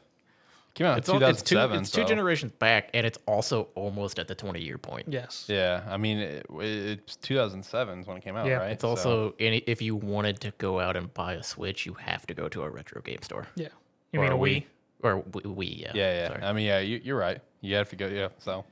Came 0.73 0.87
out 0.87 0.93
in 0.93 0.97
It's, 0.99 1.09
all, 1.09 1.21
it's, 1.21 1.41
two, 1.41 1.55
2007. 1.55 1.81
it's 1.81 1.91
two 1.91 2.01
so- 2.03 2.07
generations 2.07 2.51
back, 2.53 2.89
and 2.93 3.05
it's 3.05 3.17
also 3.25 3.67
almost 3.75 4.17
at 4.19 4.29
the 4.29 4.35
20 4.35 4.61
year 4.61 4.77
point. 4.77 5.07
yes. 5.09 5.45
Yeah, 5.49 5.81
I 5.89 5.97
mean, 5.97 6.17
it, 6.19 6.45
it's 6.59 7.17
2007 7.17 7.99
is 7.99 8.07
when 8.07 8.15
it 8.15 8.23
came 8.23 8.37
out, 8.37 8.47
Yeah. 8.47 8.53
right? 8.55 8.71
It's 8.71 8.81
So- 8.81 8.89
also, 8.89 9.35
any, 9.37 9.57
if 9.67 9.81
you 9.81 9.97
wanted 9.97 10.39
to 10.41 10.51
go 10.59 10.79
out 10.79 10.95
and 10.95 11.13
buy 11.13 11.33
a 11.33 11.43
Switch, 11.43 11.85
you 11.85 11.95
have 11.95 12.25
to 12.27 12.33
go 12.33 12.47
to 12.47 12.63
a 12.63 12.69
retro 12.69 13.01
game 13.01 13.21
store. 13.21 13.47
Yeah. 13.55 13.67
You 14.13 14.21
Or 14.21 14.23
mean 14.23 14.31
a 14.31 14.35
a 14.35 14.39
Wii? 14.39 14.65
Or 15.03 15.21
Wii, 15.23 15.55
Wii 15.57 15.79
yeah. 15.81 15.91
Yeah, 15.93 16.13
yeah. 16.13 16.27
Sorry. 16.29 16.43
I 16.43 16.53
mean, 16.53 16.65
yeah, 16.67 16.79
you, 16.79 17.01
you're 17.03 17.17
right. 17.19 17.41
You 17.59 17.75
have 17.75 17.89
to 17.89 17.97
go. 17.97 18.07
Yeah, 18.07 18.29
so 18.39 18.63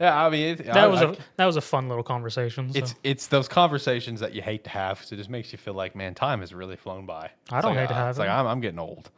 yeah, 0.00 0.24
I 0.24 0.30
mean, 0.30 0.46
it, 0.58 0.66
That 0.66 0.76
I, 0.76 0.86
was 0.86 1.02
I- 1.02 1.10
a 1.10 1.16
that 1.36 1.46
was 1.46 1.56
a 1.56 1.60
fun 1.60 1.88
little 1.88 2.04
conversation. 2.04 2.72
So. 2.72 2.78
It's 2.78 2.94
it's 3.02 3.26
those 3.28 3.48
conversations 3.48 4.20
that 4.20 4.34
you 4.34 4.42
hate 4.42 4.64
to 4.64 4.70
have 4.70 4.98
because 4.98 5.12
it 5.12 5.16
just 5.16 5.30
makes 5.30 5.52
you 5.52 5.58
feel 5.58 5.74
like, 5.74 5.94
man, 5.96 6.14
time 6.14 6.40
has 6.40 6.52
really 6.54 6.76
flown 6.76 7.06
by. 7.06 7.30
I 7.50 7.60
don't 7.60 7.72
like, 7.76 7.80
hate 7.80 7.88
to 7.88 7.94
uh, 7.94 7.98
have 7.98 8.10
It's 8.10 8.18
it. 8.18 8.22
like 8.22 8.30
I'm, 8.30 8.46
I'm 8.46 8.60
getting 8.60 8.78
old. 8.78 9.10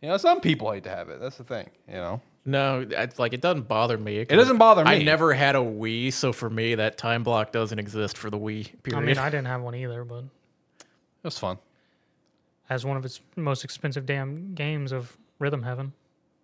You 0.00 0.08
know, 0.08 0.16
some 0.16 0.40
people 0.40 0.72
hate 0.72 0.84
to 0.84 0.90
have 0.90 1.08
it. 1.10 1.20
That's 1.20 1.36
the 1.36 1.44
thing. 1.44 1.68
You 1.86 1.94
know, 1.96 2.20
No, 2.46 2.86
it's 2.88 3.18
like 3.18 3.32
it 3.34 3.42
doesn't 3.42 3.68
bother 3.68 3.98
me. 3.98 4.16
it 4.18 4.28
doesn't 4.28 4.56
bother 4.58 4.82
me. 4.84 4.90
I 4.90 5.02
never 5.02 5.34
had 5.34 5.56
a 5.56 5.58
Wii, 5.58 6.10
so 6.12 6.32
for 6.32 6.48
me, 6.48 6.74
that 6.76 6.96
time 6.96 7.22
block 7.22 7.52
doesn't 7.52 7.78
exist 7.78 8.16
for 8.16 8.30
the 8.30 8.38
Wii. 8.38 8.82
Period. 8.82 9.02
I 9.02 9.04
mean, 9.04 9.18
I 9.18 9.28
didn't 9.28 9.46
have 9.48 9.60
one 9.60 9.74
either, 9.74 10.04
but 10.04 10.24
It 10.24 11.24
was 11.24 11.38
fun. 11.38 11.58
as 12.70 12.84
one 12.86 12.96
of 12.96 13.04
its 13.04 13.20
most 13.36 13.62
expensive 13.62 14.06
damn 14.06 14.54
games 14.54 14.90
of 14.92 15.18
Rhythm 15.38 15.64
Heaven. 15.64 15.92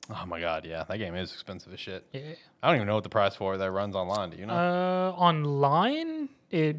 Oh 0.09 0.25
my 0.27 0.41
god, 0.41 0.65
yeah, 0.65 0.85
that 0.85 0.99
game 0.99 1.15
is 1.17 1.33
expensive 1.33 1.73
as 1.73 1.81
shit. 1.81 2.07
Yeah. 2.13 2.21
I 2.63 2.69
don't 2.69 2.77
even 2.77 2.87
know 2.87 2.95
what 2.95 3.03
the 3.03 3.09
price 3.09 3.35
for 3.35 3.57
that 3.57 3.71
runs 3.71 3.97
online. 3.97 4.31
Do 4.31 4.37
you 4.37 4.47
know? 4.47 4.55
Uh, 4.55 5.13
online, 5.17 6.29
it 6.51 6.77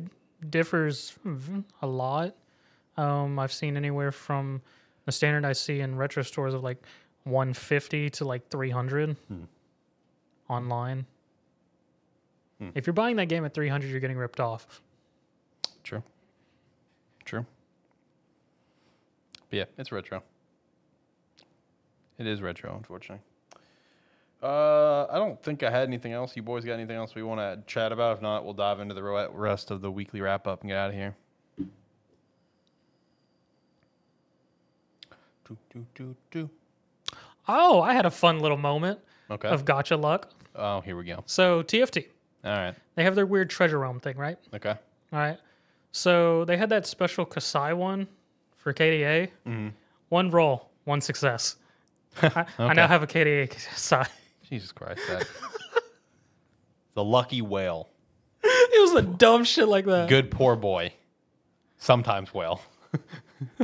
differs 0.49 1.13
a 1.81 1.87
lot. 1.87 2.35
Um, 2.95 3.37
I've 3.37 3.51
seen 3.51 3.75
anywhere 3.75 4.11
from 4.11 4.61
the 5.05 5.11
standard 5.11 5.45
I 5.45 5.53
see 5.53 5.81
in 5.81 5.97
retro 5.97 6.23
stores 6.23 6.53
of 6.53 6.63
like 6.63 6.81
150 7.25 8.09
to 8.11 8.25
like 8.25 8.47
300 8.49 9.15
online. 10.49 11.05
If 12.73 12.87
you're 12.87 12.93
buying 12.93 13.17
that 13.17 13.27
game 13.27 13.45
at 13.45 13.53
300, 13.53 13.87
you're 13.89 13.99
getting 13.99 14.17
ripped 14.17 14.39
off. 14.39 14.81
True. 15.83 16.01
True. 17.23 17.45
But 19.49 19.57
yeah, 19.57 19.65
it's 19.77 19.91
retro. 19.91 20.23
It 22.17 22.25
is 22.27 22.41
retro, 22.41 22.75
unfortunately. 22.75 23.23
Uh, 24.41 25.05
I 25.05 25.15
don't 25.17 25.41
think 25.41 25.63
I 25.63 25.69
had 25.71 25.87
anything 25.87 26.13
else. 26.13 26.35
You 26.35 26.43
boys 26.43 26.63
got 26.63 26.73
anything 26.73 26.95
else 26.95 27.15
we 27.15 27.23
want 27.23 27.39
to 27.39 27.59
chat 27.71 27.91
about? 27.91 28.17
If 28.17 28.21
not, 28.21 28.43
we'll 28.45 28.53
dive 28.53 28.79
into 28.79 28.93
the 28.93 29.03
rest 29.33 29.71
of 29.71 29.81
the 29.81 29.91
weekly 29.91 30.21
wrap 30.21 30.45
up 30.47 30.61
and 30.61 30.69
get 30.69 30.77
out 30.77 30.89
of 30.89 30.95
here. 30.95 31.15
Do, 35.47 35.57
do, 35.73 35.85
do, 35.95 36.15
do. 36.31 36.49
Oh, 37.47 37.81
I 37.81 37.93
had 37.93 38.05
a 38.05 38.11
fun 38.11 38.39
little 38.39 38.57
moment 38.57 38.99
Okay. 39.31 39.47
of 39.47 39.63
gotcha 39.65 39.95
luck. 39.97 40.29
oh, 40.55 40.81
here 40.81 40.97
we 40.97 41.05
go. 41.05 41.23
So 41.25 41.63
TFT, 41.63 42.05
All 42.43 42.51
right. 42.51 42.75
they 42.95 43.03
have 43.03 43.15
their 43.15 43.25
weird 43.25 43.49
treasure 43.49 43.79
realm 43.79 43.99
thing, 43.99 44.17
right? 44.17 44.37
Okay. 44.53 44.75
All 45.13 45.19
right. 45.19 45.37
So 45.91 46.45
they 46.45 46.57
had 46.57 46.69
that 46.69 46.85
special 46.85 47.25
Kai'Sa 47.25 47.75
one 47.75 48.07
for 48.57 48.73
KDA. 48.73 49.29
Mm-hmm. 49.47 49.69
One 50.09 50.29
roll, 50.31 50.69
one 50.83 51.01
success. 51.01 51.55
I, 52.21 52.45
I 52.59 52.73
now 52.73 52.87
have 52.87 53.03
a 53.03 53.07
KDA 53.07 53.49
Kai'Sa. 53.49 54.07
Jesus 54.49 54.71
Christ. 54.71 55.01
That. 55.09 55.27
the 56.93 57.03
lucky 57.03 57.41
whale. 57.41 57.89
it 58.43 58.81
was 58.81 58.93
a 58.93 59.01
dumb 59.01 59.43
shit 59.43 59.67
like 59.67 59.85
that. 59.85 60.07
Good 60.09 60.31
poor 60.31 60.55
boy. 60.55 60.93
Sometimes 61.77 62.33
whale. 62.33 62.61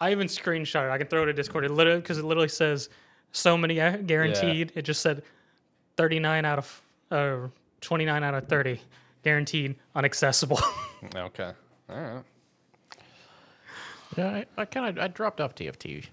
I 0.00 0.12
even 0.12 0.28
screenshot 0.28 0.86
it. 0.86 0.90
I 0.90 0.98
can 0.98 1.08
throw 1.08 1.24
it 1.24 1.26
to 1.26 1.32
Discord. 1.32 1.64
It 1.64 1.70
literally 1.70 2.00
because 2.00 2.18
it 2.18 2.24
literally 2.24 2.48
says 2.48 2.88
so 3.32 3.56
many 3.58 3.74
gu- 3.74 3.98
guaranteed. 4.02 4.72
It 4.74 4.82
just 4.82 5.02
said 5.02 5.22
39 5.96 6.44
out 6.44 6.58
of 6.58 6.82
uh, 7.10 7.48
29 7.80 8.24
out 8.24 8.34
of 8.34 8.46
30 8.48 8.80
guaranteed 9.22 9.76
unaccessible. 9.94 10.60
Okay. 11.14 11.52
All 11.88 11.96
right. 11.96 12.22
Yeah, 14.16 14.28
I, 14.28 14.46
I 14.56 14.64
kind 14.64 14.98
of 14.98 15.02
I 15.02 15.08
dropped 15.08 15.40
off 15.40 15.54
TFT. 15.54 16.06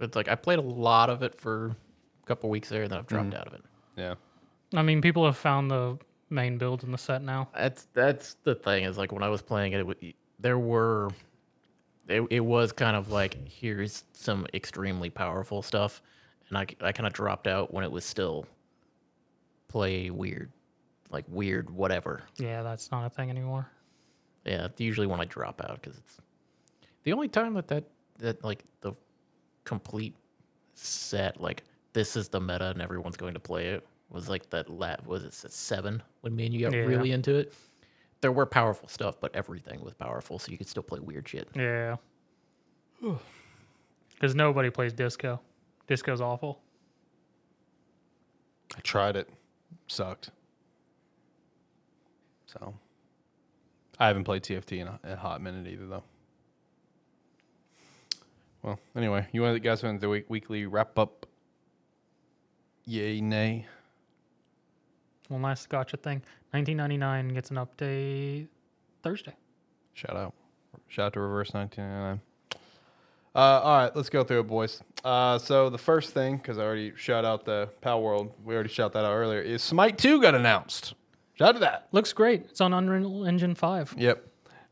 It's 0.00 0.16
like 0.16 0.28
I 0.28 0.34
played 0.34 0.58
a 0.58 0.62
lot 0.62 1.10
of 1.10 1.22
it 1.22 1.34
for 1.34 1.76
a 2.22 2.26
couple 2.26 2.50
weeks 2.50 2.68
there, 2.68 2.82
and 2.82 2.90
then 2.90 2.98
I've 2.98 3.06
dropped 3.06 3.30
mm-hmm. 3.30 3.40
out 3.40 3.46
of 3.46 3.54
it. 3.54 3.62
Yeah. 3.96 4.14
I 4.74 4.82
mean, 4.82 5.00
people 5.00 5.24
have 5.24 5.36
found 5.36 5.70
the 5.70 5.98
main 6.30 6.58
build 6.58 6.84
in 6.84 6.92
the 6.92 6.98
set 6.98 7.22
now. 7.22 7.48
That's 7.54 7.86
that's 7.92 8.34
the 8.42 8.54
thing 8.54 8.84
is 8.84 8.98
like 8.98 9.12
when 9.12 9.22
I 9.22 9.28
was 9.28 9.42
playing 9.42 9.72
it, 9.72 9.80
it 9.80 9.86
wa- 9.86 9.94
there 10.38 10.58
were 10.58 11.10
it, 12.08 12.22
it 12.30 12.40
was 12.40 12.72
kind 12.72 12.96
of 12.96 13.10
like 13.10 13.36
here's 13.48 14.04
some 14.12 14.46
extremely 14.54 15.10
powerful 15.10 15.62
stuff, 15.62 16.02
and 16.48 16.58
I 16.58 16.66
I 16.80 16.92
kind 16.92 17.06
of 17.06 17.12
dropped 17.12 17.46
out 17.46 17.72
when 17.72 17.84
it 17.84 17.90
was 17.90 18.04
still 18.04 18.46
play 19.68 20.10
weird, 20.10 20.52
like 21.10 21.24
weird 21.28 21.70
whatever. 21.70 22.22
Yeah, 22.38 22.62
that's 22.62 22.90
not 22.90 23.06
a 23.06 23.10
thing 23.10 23.30
anymore. 23.30 23.70
Yeah, 24.44 24.66
it's 24.66 24.80
usually 24.80 25.06
when 25.06 25.20
I 25.20 25.24
drop 25.24 25.60
out 25.62 25.80
because 25.80 25.98
it's 25.98 26.18
the 27.04 27.12
only 27.12 27.28
time 27.28 27.54
that 27.54 27.68
that 27.68 27.84
that 28.18 28.44
like 28.44 28.64
the 28.80 28.92
complete 29.66 30.14
set 30.74 31.40
like 31.40 31.62
this 31.92 32.16
is 32.16 32.28
the 32.30 32.40
meta 32.40 32.70
and 32.70 32.80
everyone's 32.80 33.16
going 33.16 33.34
to 33.34 33.40
play 33.40 33.68
it 33.68 33.86
was 34.10 34.28
like 34.28 34.48
that 34.50 34.68
lat 34.70 35.06
was 35.06 35.24
it 35.24 35.34
seven 35.34 36.02
when 36.22 36.34
me 36.34 36.46
and 36.46 36.54
you 36.54 36.60
got 36.60 36.72
Yeah. 36.72 36.80
really 36.84 37.10
into 37.12 37.34
it. 37.34 37.52
There 38.22 38.32
were 38.32 38.46
powerful 38.46 38.88
stuff, 38.88 39.20
but 39.20 39.34
everything 39.36 39.82
was 39.84 39.92
powerful, 39.94 40.38
so 40.38 40.50
you 40.50 40.56
could 40.56 40.68
still 40.68 40.82
play 40.82 41.00
weird 41.00 41.28
shit. 41.28 41.48
Yeah. 41.54 41.96
Because 44.14 44.34
nobody 44.34 44.70
plays 44.70 44.94
disco. 44.94 45.40
Disco's 45.86 46.22
awful. 46.22 46.62
I 48.74 48.80
tried 48.80 49.14
it. 49.16 49.28
Sucked. 49.88 50.30
So. 52.46 52.74
I 53.98 54.06
haven't 54.06 54.24
played 54.24 54.42
TFT 54.42 54.78
in 54.80 54.88
a, 54.88 54.98
in 55.04 55.10
a 55.10 55.16
hot 55.16 55.42
minute 55.42 55.66
either, 55.66 55.86
though. 55.86 56.02
Well, 58.66 58.80
anyway, 58.96 59.28
you 59.30 59.42
want 59.42 59.54
to 59.54 59.60
guys 59.60 59.84
want 59.84 60.00
the 60.00 60.08
week, 60.08 60.24
weekly 60.28 60.66
wrap 60.66 60.98
up? 60.98 61.24
Yay, 62.84 63.20
nay. 63.20 63.64
One 65.28 65.40
last 65.40 65.68
gotcha 65.68 65.96
thing. 65.96 66.20
1999 66.50 67.28
gets 67.28 67.52
an 67.52 67.58
update 67.58 68.48
Thursday. 69.04 69.36
Shout 69.94 70.16
out. 70.16 70.34
Shout 70.88 71.06
out 71.06 71.12
to 71.12 71.20
Reverse 71.20 71.54
1999. 71.54 72.20
Uh, 73.36 73.38
all 73.38 73.78
right, 73.78 73.94
let's 73.94 74.10
go 74.10 74.24
through 74.24 74.40
it, 74.40 74.48
boys. 74.48 74.82
Uh, 75.04 75.38
so 75.38 75.70
the 75.70 75.78
first 75.78 76.12
thing, 76.12 76.36
because 76.36 76.58
I 76.58 76.62
already 76.62 76.92
shout 76.96 77.24
out 77.24 77.44
the 77.44 77.68
Palworld, 77.82 78.32
we 78.44 78.52
already 78.52 78.70
shout 78.70 78.92
that 78.94 79.04
out 79.04 79.14
earlier, 79.14 79.40
is 79.40 79.62
Smite 79.62 79.96
2 79.96 80.20
got 80.20 80.34
announced. 80.34 80.94
Shout 81.34 81.50
out 81.50 81.52
to 81.52 81.58
that. 81.60 81.86
Looks 81.92 82.12
great. 82.12 82.46
It's 82.50 82.60
on 82.60 82.72
Unreal 82.72 83.26
Engine 83.26 83.54
5. 83.54 83.94
Yep. 83.96 84.25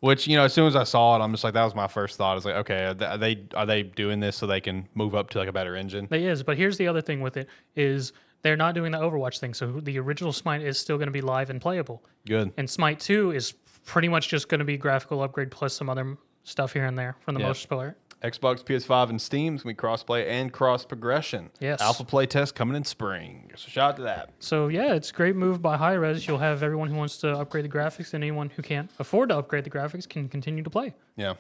Which 0.05 0.27
you 0.27 0.37
know, 0.37 0.45
as 0.45 0.53
soon 0.53 0.67
as 0.67 0.77
I 0.77 0.85
saw 0.85 1.17
it, 1.17 1.21
I'm 1.25 1.33
just 1.33 1.45
like, 1.45 1.55
that 1.55 1.65
was 1.65 1.75
my 1.75 1.87
first 1.87 2.19
thought. 2.19 2.33
I 2.33 2.35
was 2.35 2.45
like, 2.45 2.57
okay, 2.57 2.85
are 2.85 3.17
they 3.17 3.47
are 3.55 3.65
they, 3.65 3.85
doing 3.85 4.21
this 4.21 4.37
so 4.37 4.47
they 4.47 4.61
can 4.61 4.87
move 4.95 5.15
up 5.15 5.31
to 5.31 5.39
like 5.39 5.49
a 5.49 5.53
better 5.53 5.75
engine? 5.77 6.09
It 6.11 6.21
is, 6.21 6.43
but 6.43 6.59
here's 6.59 6.77
the 6.77 6.87
other 6.87 7.01
thing 7.01 7.23
with 7.23 7.39
it 7.39 7.49
is 7.75 8.13
they're 8.43 8.55
not 8.57 8.75
doing 8.75 8.93
the 8.93 8.99
Overwatch 8.99 9.39
thing. 9.39 9.55
So 9.55 9.81
the 9.81 9.99
original 9.99 10.31
Smite 10.31 10.61
is 10.61 10.79
still 10.79 10.99
going 10.99 11.07
to 11.07 11.13
be 11.13 11.23
live 11.23 11.49
and 11.49 11.59
playable. 11.59 12.05
Good. 12.27 12.53
And 12.59 12.69
Smite 12.69 13.01
2 13.01 13.31
is 13.31 13.53
pretty 13.87 14.09
much 14.09 14.29
just 14.29 14.51
going 14.51 14.59
to 14.59 14.65
be 14.67 14.77
graphical 14.77 15.23
upgrade 15.23 15.51
plus 15.51 15.73
some 15.73 15.89
other 15.89 16.19
stuff 16.43 16.75
here 16.75 16.85
and 16.85 16.99
there 16.99 17.17
from 17.21 17.35
the 17.35 17.41
Yeah. 17.41 17.47
most 17.47 17.67
part. 17.71 17.97
Xbox, 18.25 18.65
PS5, 18.65 19.11
and 19.11 19.21
Steam's 19.21 19.63
gonna 19.63 19.75
be 19.75 19.79
crossplay 19.79 20.27
and 20.27 20.51
cross 20.51 20.85
progression. 20.85 21.51
Yes. 21.61 21.81
Alpha 21.83 22.05
play 22.05 22.25
test 22.25 22.55
coming 22.55 22.75
in 22.75 22.85
spring. 22.85 23.51
So 23.55 23.69
shout 23.69 23.91
out 23.91 23.97
to 23.97 24.03
that. 24.05 24.31
So 24.39 24.69
yeah, 24.69 24.95
it's 24.95 25.11
a 25.11 25.13
great 25.13 25.37
move 25.37 25.61
by 25.61 25.77
Hi-Rez. 25.77 26.27
You'll 26.27 26.39
have 26.39 26.63
everyone 26.63 26.89
who 26.89 26.97
wants 26.97 27.19
to 27.19 27.33
upgrade 27.33 27.67
the 27.67 27.69
graphics, 27.69 28.15
and 28.15 28.25
anyone 28.25 28.49
who 28.49 28.63
can't 28.63 28.91
afford 28.99 29.29
to 29.29 29.37
upgrade 29.37 29.65
the 29.65 29.71
graphics 29.71 30.09
can 30.09 30.29
continue 30.29 30.63
to 30.63 30.71
play. 30.71 30.95
Yeah. 31.17 31.35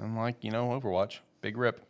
And 0.00 0.16
like, 0.16 0.36
you 0.42 0.52
know, 0.52 0.68
Overwatch, 0.68 1.18
big 1.40 1.56
rip. 1.56 1.84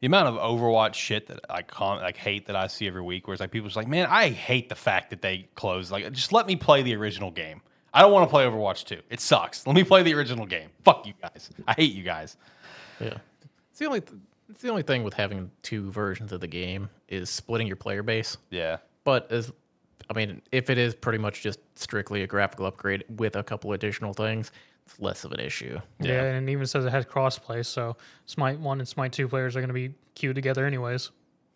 The 0.00 0.06
amount 0.06 0.28
of 0.28 0.34
Overwatch 0.34 0.94
shit 0.94 1.28
that 1.28 1.40
I 1.48 1.62
con- 1.62 2.00
like 2.00 2.16
hate 2.16 2.46
that 2.46 2.56
I 2.56 2.66
see 2.66 2.86
every 2.88 3.02
week 3.02 3.28
where 3.28 3.34
it's 3.34 3.40
like 3.40 3.50
people 3.50 3.68
just 3.68 3.76
like, 3.76 3.86
man, 3.88 4.06
I 4.10 4.30
hate 4.30 4.68
the 4.68 4.74
fact 4.74 5.10
that 5.10 5.22
they 5.22 5.48
closed. 5.54 5.92
Like, 5.92 6.10
just 6.12 6.32
let 6.32 6.46
me 6.46 6.56
play 6.56 6.82
the 6.82 6.96
original 6.96 7.30
game. 7.30 7.60
I 7.92 8.02
don't 8.02 8.12
want 8.12 8.28
to 8.28 8.30
play 8.30 8.44
Overwatch 8.44 8.84
2. 8.84 8.98
It 9.10 9.20
sucks. 9.20 9.66
Let 9.66 9.76
me 9.76 9.84
play 9.84 10.02
the 10.02 10.14
original 10.14 10.46
game. 10.46 10.70
Fuck 10.84 11.06
you 11.06 11.12
guys. 11.20 11.50
I 11.68 11.74
hate 11.74 11.92
you 11.92 12.02
guys. 12.02 12.36
Yeah, 13.00 13.18
the 13.80 13.86
only 13.86 14.00
th- 14.00 14.20
it's 14.48 14.62
the 14.62 14.68
only 14.68 14.82
thing 14.82 15.02
with 15.02 15.14
having 15.14 15.50
two 15.62 15.90
versions 15.90 16.32
of 16.32 16.40
the 16.40 16.46
game 16.46 16.90
is 17.08 17.30
splitting 17.30 17.66
your 17.66 17.76
player 17.76 18.02
base. 18.02 18.36
Yeah. 18.50 18.78
But 19.04 19.30
as 19.32 19.52
I 20.08 20.12
mean, 20.12 20.42
if 20.52 20.70
it 20.70 20.78
is 20.78 20.94
pretty 20.94 21.18
much 21.18 21.42
just 21.42 21.60
strictly 21.76 22.22
a 22.22 22.26
graphical 22.26 22.66
upgrade 22.66 23.04
with 23.16 23.36
a 23.36 23.42
couple 23.42 23.72
additional 23.72 24.12
things, 24.12 24.50
it's 24.84 25.00
less 25.00 25.24
of 25.24 25.32
an 25.32 25.40
issue. 25.40 25.78
Yeah, 26.00 26.22
and 26.24 26.48
it 26.48 26.52
even 26.52 26.66
says 26.66 26.84
it 26.84 26.90
has 26.90 27.04
crossplay. 27.04 27.64
So 27.64 27.96
Smite 28.26 28.58
One 28.58 28.80
and 28.80 28.88
Smite 28.88 29.12
Two 29.12 29.28
players 29.28 29.56
are 29.56 29.60
going 29.60 29.68
to 29.68 29.74
be 29.74 29.94
queued 30.14 30.34
together 30.34 30.66
anyways. 30.66 31.10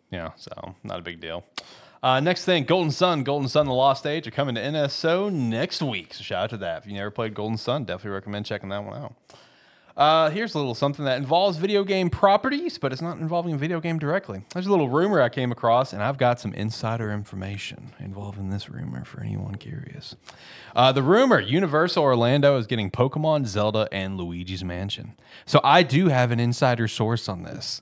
Yeah, 0.09 0.31
so 0.37 0.75
not 0.83 0.99
a 0.99 1.01
big 1.01 1.19
deal. 1.19 1.43
Uh, 2.01 2.19
next 2.19 2.45
thing, 2.45 2.63
Golden 2.65 2.91
Sun, 2.91 3.23
Golden 3.23 3.49
Sun, 3.49 3.65
The 3.65 3.73
Lost 3.73 4.05
Age 4.05 4.27
are 4.27 4.31
coming 4.31 4.55
to 4.55 4.61
NSO 4.61 5.31
next 5.33 5.81
week. 5.81 6.13
So 6.13 6.23
shout 6.23 6.43
out 6.43 6.49
to 6.51 6.57
that. 6.57 6.83
If 6.83 6.87
you 6.87 6.93
never 6.93 7.09
played 7.09 7.33
Golden 7.33 7.57
Sun, 7.57 7.85
definitely 7.85 8.11
recommend 8.11 8.45
checking 8.45 8.69
that 8.69 8.83
one 8.83 8.95
out. 8.95 9.15
Uh, 9.97 10.29
here's 10.29 10.53
a 10.55 10.57
little 10.57 10.75
something 10.75 11.05
that 11.05 11.17
involves 11.17 11.57
video 11.57 11.85
game 11.85 12.09
properties, 12.09 12.77
but 12.77 12.91
it's 12.91 13.01
not 13.01 13.17
involving 13.17 13.53
a 13.53 13.57
video 13.57 13.79
game 13.79 13.97
directly. 13.97 14.43
There's 14.53 14.67
a 14.67 14.69
little 14.69 14.89
rumor 14.89 15.21
I 15.21 15.29
came 15.29 15.53
across, 15.53 15.93
and 15.93 16.03
I've 16.03 16.17
got 16.17 16.37
some 16.39 16.53
insider 16.53 17.11
information 17.13 17.93
involving 17.99 18.49
this 18.49 18.69
rumor 18.69 19.05
for 19.05 19.21
anyone 19.21 19.55
curious. 19.55 20.17
Uh, 20.75 20.91
the 20.91 21.01
rumor 21.01 21.39
Universal 21.39 22.03
Orlando 22.03 22.57
is 22.57 22.67
getting 22.67 22.91
Pokemon, 22.91 23.45
Zelda, 23.45 23.87
and 23.89 24.17
Luigi's 24.17 24.65
Mansion. 24.65 25.15
So 25.45 25.61
I 25.63 25.81
do 25.81 26.09
have 26.09 26.31
an 26.31 26.41
insider 26.41 26.89
source 26.89 27.29
on 27.29 27.43
this. 27.43 27.81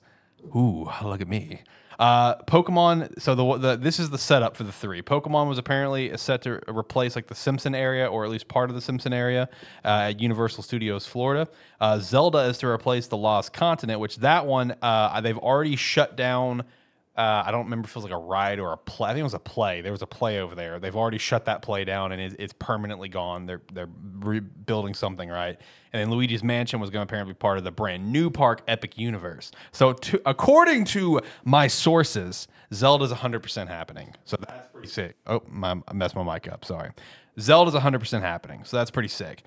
Ooh, 0.56 0.92
look 1.04 1.22
at 1.22 1.28
me. 1.28 1.62
Uh, 2.00 2.36
Pokemon. 2.44 3.22
So 3.22 3.36
the, 3.36 3.58
the 3.58 3.76
this 3.76 4.00
is 4.00 4.10
the 4.10 4.18
setup 4.18 4.56
for 4.56 4.64
the 4.64 4.72
three. 4.72 5.02
Pokemon 5.02 5.48
was 5.48 5.58
apparently 5.58 6.16
set 6.18 6.42
to 6.44 6.60
replace 6.68 7.16
like 7.16 7.28
the 7.28 7.36
Simpson 7.36 7.76
area, 7.76 8.08
or 8.08 8.24
at 8.24 8.32
least 8.32 8.48
part 8.48 8.70
of 8.70 8.76
the 8.76 8.82
Simpson 8.82 9.14
area, 9.14 9.50
uh, 9.86 10.10
at 10.10 10.20
Universal 10.20 10.64
Studios 10.64 11.06
Florida. 11.06 11.48
Uh, 11.80 12.00
Zelda 12.00 12.40
is 12.40 12.58
to 12.60 12.68
replace 12.68 13.08
the 13.08 13.18
Lost 13.18 13.54
Continent, 13.54 14.00
which 14.00 14.18
that 14.18 14.46
one 14.46 14.76
uh, 14.82 15.22
they've 15.22 15.38
already 15.38 15.76
shut 15.76 16.16
down. 16.16 16.64
Uh, 17.16 17.44
I 17.46 17.52
don't 17.52 17.66
remember 17.66 17.86
if 17.86 17.92
it 17.92 17.96
was 17.96 18.04
like 18.06 18.14
a 18.14 18.18
ride 18.18 18.60
or 18.60 18.74
a 18.74 18.78
play. 18.78 19.10
I 19.10 19.14
think 19.14 19.20
it 19.20 19.24
was 19.24 19.36
a 19.36 19.40
play. 19.40 19.82
There 19.82 19.92
was 19.92 20.02
a 20.02 20.08
play 20.08 20.40
over 20.40 20.56
there. 20.56 20.80
They've 20.80 20.96
already 20.96 21.20
shut 21.20 21.46
that 21.46 21.62
play 21.62 21.84
down 21.84 22.12
and 22.12 22.20
it's, 22.20 22.36
it's 22.40 22.54
permanently 22.58 23.08
gone. 23.08 23.46
They're 23.46 23.62
they're 23.72 23.90
rebuilding 24.20 24.96
something, 24.96 25.30
right? 25.30 25.60
And 25.94 26.02
then 26.02 26.10
Luigi's 26.10 26.44
Mansion 26.44 26.80
was 26.80 26.90
going 26.90 27.06
to 27.06 27.10
apparently 27.10 27.34
be 27.34 27.38
part 27.38 27.60
of 27.60 27.64
the 27.64 27.72
brand 27.72 28.12
new 28.12 28.32
park 28.32 28.64
Epic 28.68 28.98
Universe. 28.98 29.52
So, 29.72 29.94
to, 29.94 30.22
according 30.26 30.86
to 30.86 31.22
my 31.46 31.68
sources, 31.68 32.48
Zelda's 32.74 33.12
100% 33.12 33.68
happening. 33.68 34.16
So 34.26 34.38
that's 34.38 34.70
pretty 34.72 34.88
sick. 34.88 35.16
Oh, 35.28 35.44
my, 35.48 35.76
I 35.88 35.94
messed 35.94 36.16
my 36.16 36.24
mic 36.24 36.52
up. 36.52 36.66
Sorry. 36.66 36.90
Zelda's 37.40 37.76
100% 37.76 38.22
happening. 38.22 38.64
So 38.64 38.78
that's 38.78 38.90
pretty 38.90 39.10
sick. 39.10 39.44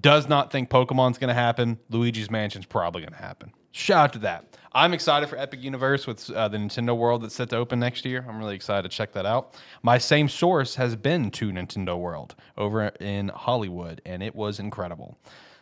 Does 0.00 0.28
not 0.28 0.50
think 0.50 0.70
Pokemon's 0.70 1.18
going 1.18 1.28
to 1.28 1.34
happen. 1.34 1.78
Luigi's 1.90 2.30
Mansion's 2.30 2.64
probably 2.64 3.02
going 3.02 3.12
to 3.12 3.18
happen. 3.18 3.52
Shout 3.72 4.04
out 4.04 4.12
to 4.12 4.18
that. 4.20 4.58
I'm 4.74 4.92
excited 4.92 5.30
for 5.30 5.38
Epic 5.38 5.62
Universe 5.62 6.06
with 6.06 6.28
uh, 6.30 6.48
the 6.48 6.58
Nintendo 6.58 6.96
World 6.96 7.22
that's 7.22 7.34
set 7.34 7.48
to 7.50 7.56
open 7.56 7.80
next 7.80 8.04
year. 8.04 8.24
I'm 8.28 8.38
really 8.38 8.54
excited 8.54 8.90
to 8.90 8.94
check 8.94 9.12
that 9.12 9.24
out. 9.24 9.54
My 9.82 9.96
same 9.96 10.28
source 10.28 10.74
has 10.74 10.94
been 10.94 11.30
to 11.32 11.50
Nintendo 11.50 11.98
World 11.98 12.34
over 12.58 12.88
in 13.00 13.28
Hollywood, 13.28 14.02
and 14.04 14.22
it 14.22 14.34
was 14.34 14.58
incredible. 14.60 15.18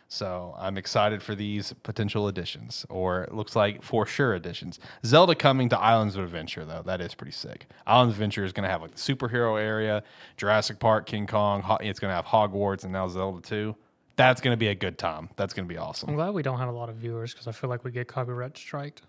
So 0.09 0.53
I'm 0.59 0.77
excited 0.77 1.23
for 1.23 1.35
these 1.35 1.73
potential 1.83 2.27
additions, 2.27 2.85
or 2.89 3.23
it 3.23 3.33
looks 3.33 3.55
like 3.55 3.81
for 3.81 4.05
sure 4.05 4.33
additions. 4.33 4.77
Zelda 5.05 5.33
coming 5.33 5.69
to 5.69 5.79
Islands 5.79 6.17
of 6.17 6.25
Adventure, 6.25 6.65
though, 6.65 6.83
that 6.85 6.99
is 6.99 7.15
pretty 7.15 7.31
sick. 7.31 7.67
Islands 7.87 8.11
of 8.11 8.17
Adventure 8.17 8.43
is 8.43 8.51
going 8.51 8.65
to 8.65 8.69
have 8.69 8.81
like 8.81 8.91
the 8.91 8.97
superhero 8.97 9.57
area, 9.57 10.03
Jurassic 10.35 10.79
Park, 10.79 11.05
King 11.05 11.27
Kong. 11.27 11.63
It's 11.79 11.99
going 11.99 12.11
to 12.11 12.15
have 12.15 12.25
Hogwarts, 12.25 12.83
and 12.83 12.91
now 12.91 13.07
Zelda 13.07 13.41
2. 13.41 13.73
That's 14.15 14.41
going 14.41 14.53
to 14.53 14.57
be 14.57 14.67
a 14.67 14.75
good 14.75 14.97
time. 14.97 15.29
That's 15.35 15.53
going 15.53 15.67
to 15.67 15.73
be 15.73 15.77
awesome. 15.77 16.09
I'm 16.09 16.15
glad 16.15 16.33
we 16.33 16.43
don't 16.43 16.59
have 16.59 16.69
a 16.69 16.73
lot 16.73 16.89
of 16.89 16.95
viewers 16.95 17.33
because 17.33 17.47
I 17.47 17.51
feel 17.51 17.69
like 17.69 17.83
we 17.83 17.91
get 17.91 18.07
copyright 18.07 18.57
striked. 18.57 19.03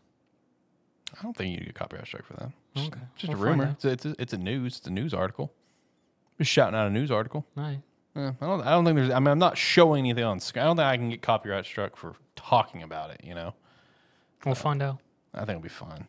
I 1.18 1.22
don't 1.22 1.36
think 1.36 1.58
you 1.58 1.64
get 1.66 1.74
copyright 1.74 2.06
strike 2.06 2.24
for 2.24 2.34
that. 2.34 2.52
Just, 2.74 2.88
Okay, 2.88 3.00
just 3.16 3.32
we'll 3.32 3.42
a 3.42 3.50
rumor. 3.50 3.70
It's 3.72 3.84
a, 3.84 3.90
it's, 3.90 4.04
a, 4.06 4.14
it's 4.18 4.32
a 4.32 4.38
news. 4.38 4.78
It's 4.78 4.86
a 4.86 4.90
news 4.90 5.12
article. 5.12 5.52
Just 6.38 6.50
shouting 6.50 6.74
out 6.74 6.86
a 6.86 6.90
news 6.90 7.10
article. 7.10 7.46
Nice. 7.56 7.78
Eh, 8.16 8.30
I 8.40 8.46
don't. 8.46 8.62
I 8.62 8.70
don't 8.70 8.84
think 8.84 8.96
there's. 8.96 9.10
I 9.10 9.18
mean, 9.18 9.28
I'm 9.28 9.38
not 9.38 9.58
showing 9.58 10.06
anything 10.06 10.24
on 10.24 10.40
screen. 10.40 10.62
I 10.62 10.66
don't 10.66 10.76
think 10.76 10.86
I 10.86 10.96
can 10.96 11.10
get 11.10 11.22
copyright 11.22 11.64
struck 11.64 11.96
for 11.96 12.14
talking 12.36 12.82
about 12.82 13.10
it. 13.10 13.20
You 13.24 13.34
know. 13.34 13.54
We'll 14.44 14.54
find 14.54 14.82
out. 14.82 14.98
I 15.34 15.40
think 15.40 15.50
it'll 15.50 15.62
be 15.62 15.68
fun. 15.68 16.06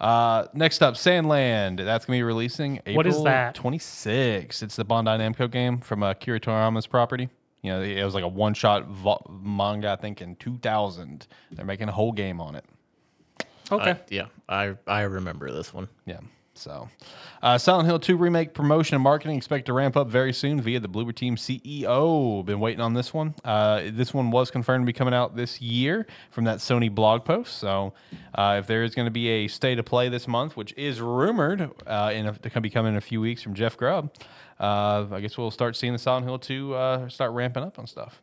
Uh, 0.00 0.46
next 0.52 0.82
up, 0.82 0.96
Sand 0.96 1.28
Land. 1.28 1.78
That's 1.78 2.04
gonna 2.04 2.16
be 2.18 2.22
releasing 2.22 2.78
April 2.78 2.96
What 2.96 3.06
is 3.06 3.22
that? 3.24 3.54
26. 3.54 4.62
It's 4.62 4.76
the 4.76 4.84
Bandai 4.84 5.18
Namco 5.18 5.50
game 5.50 5.78
from 5.78 6.02
uh, 6.02 6.14
Kira 6.14 6.40
Toriyama's 6.40 6.86
property. 6.86 7.28
You 7.64 7.70
know, 7.72 7.80
it 7.82 8.04
was 8.04 8.14
like 8.14 8.24
a 8.24 8.28
one-shot 8.28 8.86
vo- 8.88 9.24
manga. 9.42 9.90
I 9.90 9.96
think 9.96 10.20
in 10.20 10.36
2000. 10.36 11.26
They're 11.50 11.64
making 11.64 11.88
a 11.88 11.92
whole 11.92 12.12
game 12.12 12.40
on 12.40 12.54
it. 12.54 12.64
Okay. 13.72 13.92
I- 13.92 14.00
yeah, 14.10 14.26
I 14.48 14.74
I 14.86 15.00
remember 15.02 15.50
this 15.50 15.72
one. 15.72 15.88
Yeah. 16.04 16.20
So, 16.56 16.88
uh, 17.42 17.58
Silent 17.58 17.86
Hill 17.88 17.98
2 17.98 18.16
remake 18.16 18.54
promotion 18.54 18.94
and 18.94 19.02
marketing 19.02 19.36
expect 19.36 19.66
to 19.66 19.72
ramp 19.72 19.96
up 19.96 20.06
very 20.08 20.32
soon 20.32 20.60
via 20.60 20.78
the 20.78 20.88
Bloober 20.88 21.12
Team 21.12 21.34
CEO. 21.34 22.44
Been 22.46 22.60
waiting 22.60 22.80
on 22.80 22.94
this 22.94 23.12
one. 23.12 23.34
Uh, 23.44 23.82
this 23.90 24.14
one 24.14 24.30
was 24.30 24.52
confirmed 24.52 24.84
to 24.84 24.86
be 24.86 24.92
coming 24.92 25.14
out 25.14 25.34
this 25.34 25.60
year 25.60 26.06
from 26.30 26.44
that 26.44 26.58
Sony 26.58 26.94
blog 26.94 27.24
post. 27.24 27.58
So, 27.58 27.92
uh, 28.36 28.58
if 28.60 28.68
there 28.68 28.84
is 28.84 28.94
going 28.94 29.06
to 29.06 29.10
be 29.10 29.28
a 29.28 29.48
state 29.48 29.80
of 29.80 29.84
play 29.84 30.08
this 30.08 30.28
month, 30.28 30.56
which 30.56 30.72
is 30.76 31.00
rumored 31.00 31.70
uh, 31.88 32.12
in 32.14 32.26
a, 32.26 32.32
to 32.34 32.60
be 32.60 32.70
coming 32.70 32.92
in 32.92 32.96
a 32.98 33.00
few 33.00 33.20
weeks 33.20 33.42
from 33.42 33.54
Jeff 33.54 33.76
Grubb, 33.76 34.12
uh, 34.60 35.06
I 35.10 35.20
guess 35.20 35.36
we'll 35.36 35.50
start 35.50 35.76
seeing 35.76 35.92
the 35.92 35.98
Silent 35.98 36.26
Hill 36.26 36.38
2 36.38 36.74
uh, 36.74 37.08
start 37.08 37.32
ramping 37.32 37.62
up 37.62 37.78
on 37.78 37.86
stuff. 37.86 38.20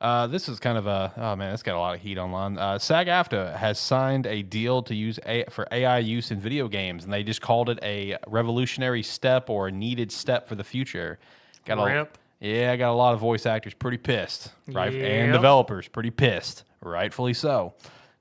Uh, 0.00 0.26
this 0.26 0.48
is 0.48 0.60
kind 0.60 0.76
of 0.76 0.86
a 0.86 1.12
oh 1.16 1.36
man, 1.36 1.54
it's 1.54 1.62
got 1.62 1.74
a 1.74 1.78
lot 1.78 1.94
of 1.94 2.00
heat 2.02 2.18
online. 2.18 2.58
Uh, 2.58 2.78
SAG-AFTRA 2.78 3.56
has 3.56 3.78
signed 3.78 4.26
a 4.26 4.42
deal 4.42 4.82
to 4.82 4.94
use 4.94 5.18
a, 5.24 5.44
for 5.48 5.66
AI 5.72 5.98
use 5.98 6.30
in 6.30 6.38
video 6.38 6.68
games, 6.68 7.04
and 7.04 7.12
they 7.12 7.22
just 7.22 7.40
called 7.40 7.70
it 7.70 7.78
a 7.82 8.16
revolutionary 8.26 9.02
step 9.02 9.48
or 9.48 9.68
a 9.68 9.72
needed 9.72 10.12
step 10.12 10.46
for 10.48 10.54
the 10.54 10.64
future. 10.64 11.18
Got 11.64 11.78
a, 11.78 11.84
Rip. 11.84 12.18
yeah, 12.40 12.72
I 12.72 12.76
got 12.76 12.92
a 12.92 12.94
lot 12.94 13.14
of 13.14 13.20
voice 13.20 13.46
actors 13.46 13.72
pretty 13.72 13.96
pissed, 13.96 14.52
right, 14.68 14.92
and 14.94 15.32
developers 15.32 15.88
pretty 15.88 16.10
pissed, 16.10 16.64
rightfully 16.82 17.32
so. 17.32 17.72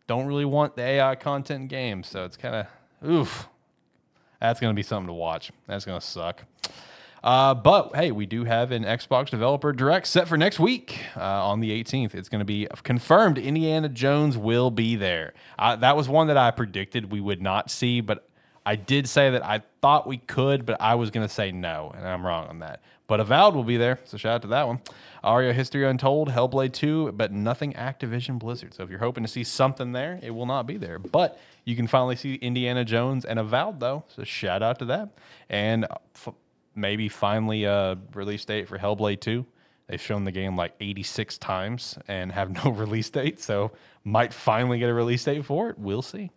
Don't 0.07 0.27
really 0.27 0.45
want 0.45 0.77
the 0.77 0.83
AI 0.83 1.15
content 1.15 1.63
in 1.63 1.67
games, 1.67 2.07
so 2.07 2.23
it's 2.23 2.37
kind 2.37 2.55
of 2.55 3.09
oof. 3.09 3.49
That's 4.39 4.61
gonna 4.61 4.73
be 4.73 4.83
something 4.83 5.07
to 5.07 5.13
watch. 5.13 5.51
That's 5.67 5.83
gonna 5.83 5.99
suck. 5.99 6.43
Uh, 7.26 7.55
but 7.55 7.95
hey, 7.95 8.11
we 8.11 8.28
do 8.28 8.43
have 8.43 8.71
an 8.71 8.84
Xbox 8.84 9.32
Developer 9.32 9.73
Direct 9.73 10.05
set 10.05 10.28
for 10.28 10.38
next 10.38 10.59
week 10.59 11.01
uh, 11.17 11.21
on 11.21 11.59
the 11.59 11.71
18th. 11.71 12.13
It's 12.13 12.30
going 12.30 12.39
to 12.39 12.45
be 12.45 12.67
confirmed. 12.84 13.39
Indiana 13.39 13.89
Jones 13.89 14.38
will 14.38 14.69
be 14.69 14.95
there. 14.95 15.34
Uh, 15.57 15.76
that 15.78 15.97
was 15.97 16.07
one 16.07 16.28
that 16.28 16.38
I 16.38 16.51
predicted 16.51 17.11
we 17.11 17.19
would 17.19 17.41
not 17.41 17.71
see, 17.71 17.99
but 17.99 18.30
I 18.63 18.76
did 18.76 19.09
say 19.09 19.32
that 19.32 19.43
I 19.43 19.63
thought 19.82 20.05
we 20.05 20.17
could, 20.17 20.67
but 20.67 20.80
I 20.80 20.93
was 20.95 21.09
going 21.09 21.28
to 21.28 21.34
say 21.34 21.51
no, 21.51 21.91
and 21.97 22.07
I'm 22.07 22.23
wrong 22.23 22.47
on 22.47 22.59
that. 22.59 22.82
But 23.07 23.19
Avowed 23.19 23.55
will 23.55 23.63
be 23.63 23.78
there, 23.78 23.99
so 24.05 24.17
shout 24.17 24.36
out 24.36 24.41
to 24.43 24.47
that 24.49 24.67
one. 24.67 24.82
Aria 25.23 25.53
History 25.53 25.88
Untold, 25.88 26.30
Hellblade 26.30 26.73
2, 26.73 27.11
but 27.13 27.32
nothing 27.32 27.73
Activision 27.73 28.38
Blizzard. 28.38 28.76
So 28.76 28.84
if 28.84 28.89
you're 28.91 28.99
hoping 28.99 29.23
to 29.23 29.28
see 29.28 29.43
something 29.43 29.93
there, 29.93 30.19
it 30.21 30.32
will 30.32 30.45
not 30.45 30.67
be 30.67 30.78
there. 30.78 30.99
But 30.99 31.39
you 31.63 31.76
can 31.76 31.88
finally 31.88 32.15
see 32.15 32.36
Indiana 32.36 32.86
Jones 32.86 33.26
and 33.26 33.39
Avowed, 33.39 33.80
though, 33.80 34.03
so 34.07 34.23
shout 34.23 34.61
out 34.61 34.78
to 34.80 34.86
that. 34.86 35.09
And 35.49 35.86
uh, 35.86 35.95
f- 36.15 36.34
maybe 36.76 37.09
finally 37.09 37.63
a 37.63 37.97
release 38.13 38.45
date 38.45 38.67
for 38.67 38.78
Hellblade 38.78 39.21
2. 39.21 39.45
They've 39.88 40.01
shown 40.01 40.23
the 40.23 40.32
game 40.32 40.55
like 40.55 40.73
86 40.80 41.38
times 41.38 41.97
and 42.07 42.32
have 42.32 42.51
no 42.65 42.71
release 42.71 43.09
date, 43.09 43.39
so 43.39 43.71
might 44.03 44.34
finally 44.34 44.80
get 44.80 44.89
a 44.89 44.93
release 44.93 45.23
date 45.23 45.45
for 45.45 45.69
it. 45.69 45.78
We'll 45.80 46.01
see. 46.01 46.32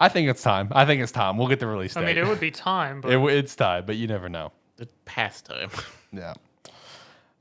I 0.00 0.08
think 0.08 0.30
it's 0.30 0.42
time. 0.44 0.68
I 0.70 0.84
think 0.86 1.02
it's 1.02 1.10
time. 1.10 1.36
We'll 1.38 1.48
get 1.48 1.58
the 1.58 1.66
release 1.66 1.96
I 1.96 2.00
date. 2.02 2.06
mean, 2.14 2.18
it 2.18 2.28
would 2.28 2.38
be 2.38 2.52
time, 2.52 3.00
but 3.00 3.10
It 3.12 3.18
it's 3.18 3.56
time, 3.56 3.84
but 3.84 3.96
you 3.96 4.06
never 4.06 4.28
know. 4.28 4.52
It's 4.78 4.94
pastime. 5.04 5.70
Yeah. 6.12 6.32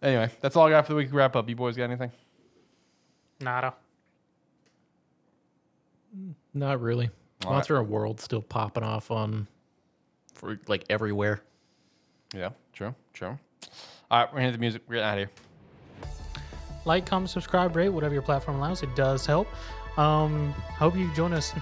Anyway, 0.02 0.30
that's 0.41 0.58
all 0.58 0.68
I 0.68 0.72
got 0.72 0.86
for 0.86 0.91
the 0.91 0.98
week 0.98 1.14
wrap 1.14 1.38
up. 1.38 1.48
You 1.48 1.56
boys 1.56 1.78
got 1.78 1.86
anything? 1.86 2.12
nada. 3.39 3.74
Not 6.54 6.82
really. 6.82 7.10
All 7.45 7.54
Monster 7.54 7.78
of 7.78 7.88
World 7.88 8.20
still 8.20 8.41
popping 8.41 8.84
off 8.84 9.10
on 9.12 9.48
for 10.38 10.60
like 10.68 10.86
everywhere. 10.90 11.42
Yeah, 12.34 12.50
true, 12.74 12.94
true. 13.14 13.38
All 14.10 14.20
right, 14.20 14.28
we're 14.32 14.38
gonna 14.38 14.46
hit 14.46 14.52
the 14.54 14.58
music. 14.58 14.82
We're 14.88 14.96
getting 14.96 15.10
out 15.10 15.18
of 15.18 15.30
here. 15.30 16.10
Like, 16.86 17.06
comment, 17.06 17.30
subscribe, 17.30 17.76
rate, 17.76 17.90
whatever 17.90 18.14
your 18.14 18.24
platform 18.24 18.58
allows. 18.58 18.82
It 18.82 18.96
does 18.96 19.26
help. 19.26 19.48
Um, 19.98 20.54
hope 20.54 20.96
you 20.96 21.12
join 21.14 21.34
us 21.34 21.54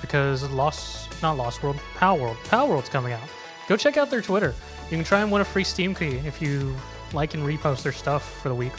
because 0.00 0.48
Lost, 0.50 1.10
not 1.22 1.36
Lost 1.36 1.62
World, 1.62 1.80
Palworld. 1.94 2.36
Power 2.44 2.68
World's 2.68 2.88
coming 2.88 3.12
out. 3.12 3.22
Go 3.68 3.76
check 3.76 3.96
out 3.96 4.10
their 4.10 4.20
Twitter. 4.20 4.54
You 4.90 4.96
can 4.96 5.04
try 5.04 5.22
and 5.22 5.32
win 5.32 5.40
a 5.40 5.44
free 5.44 5.64
Steam 5.64 5.94
key 5.94 6.18
if 6.26 6.42
you 6.42 6.76
like 7.12 7.34
and 7.34 7.42
repost 7.42 7.82
their 7.82 7.92
stuff 7.92 8.40
for 8.42 8.50
the 8.50 8.54
week. 8.54 8.72